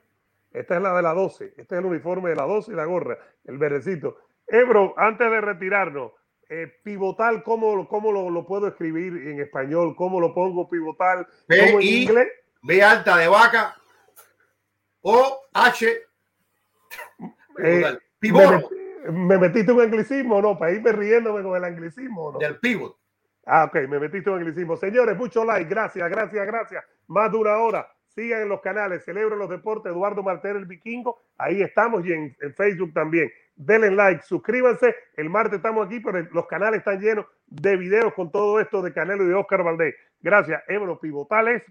Esta 0.52 0.76
es 0.76 0.82
la 0.82 0.94
de 0.94 1.00
la 1.00 1.14
12, 1.14 1.54
este 1.56 1.62
es 1.62 1.78
el 1.78 1.86
uniforme 1.86 2.28
de 2.28 2.36
la 2.36 2.42
12 2.42 2.72
y 2.72 2.74
la 2.74 2.84
gorra, 2.84 3.16
el 3.46 3.56
verdecito. 3.56 4.18
Ebro, 4.46 4.92
antes 4.98 5.30
de 5.30 5.40
retirarnos, 5.40 6.12
eh, 6.46 6.70
pivotal, 6.84 7.42
¿cómo, 7.42 7.88
cómo 7.88 8.12
lo, 8.12 8.46
puedo 8.46 8.68
escribir 8.68 9.16
en 9.28 9.40
español? 9.40 9.96
¿Cómo 9.96 10.20
lo 10.20 10.34
pongo 10.34 10.68
pivotal? 10.68 11.26
¿Cómo 11.48 11.80
en 11.80 11.82
inglés? 11.82 12.28
B 12.60 12.82
alta 12.82 13.16
de 13.16 13.28
vaca 13.28 13.76
o 15.00 15.40
H. 15.54 16.09
Eh, 17.58 17.98
me, 18.20 19.10
me, 19.10 19.38
metiste 19.38 19.72
un 19.72 19.80
anglicismo 19.80 20.40
no? 20.40 20.58
Para 20.58 20.72
irme 20.72 20.92
riéndome 20.92 21.42
con 21.42 21.56
el 21.56 21.64
anglicismo 21.64 22.32
no? 22.32 22.38
Del 22.38 22.58
pivot. 22.58 22.96
Ah, 23.46 23.64
ok, 23.64 23.88
me 23.88 23.98
metiste 23.98 24.30
un 24.30 24.38
anglicismo. 24.38 24.76
Señores, 24.76 25.16
mucho 25.16 25.44
like, 25.44 25.68
gracias, 25.68 26.08
gracias, 26.08 26.46
gracias. 26.46 26.84
Más 27.08 27.32
de 27.32 27.38
una 27.38 27.56
hora. 27.56 27.88
Sigan 28.06 28.42
en 28.42 28.48
los 28.48 28.60
canales, 28.60 29.04
celebren 29.04 29.38
los 29.38 29.48
deportes, 29.48 29.92
Eduardo 29.92 30.22
Martel 30.22 30.56
el 30.56 30.66
Vikingo. 30.66 31.22
Ahí 31.38 31.62
estamos 31.62 32.04
y 32.04 32.12
en, 32.12 32.36
en 32.40 32.54
Facebook 32.54 32.92
también 32.92 33.30
denle 33.60 33.90
like, 33.90 34.22
suscríbanse. 34.22 34.94
El 35.16 35.28
martes 35.28 35.56
estamos 35.56 35.86
aquí, 35.86 36.00
pero 36.00 36.26
los 36.32 36.46
canales 36.46 36.78
están 36.78 37.00
llenos 37.00 37.26
de 37.46 37.76
videos 37.76 38.12
con 38.14 38.30
todo 38.30 38.58
esto 38.58 38.82
de 38.82 38.92
Canelo 38.92 39.24
y 39.24 39.28
de 39.28 39.34
Oscar 39.34 39.62
Valdés. 39.62 39.94
Gracias, 40.20 40.62
Ebro 40.68 40.98
Pivotales. 40.98 41.62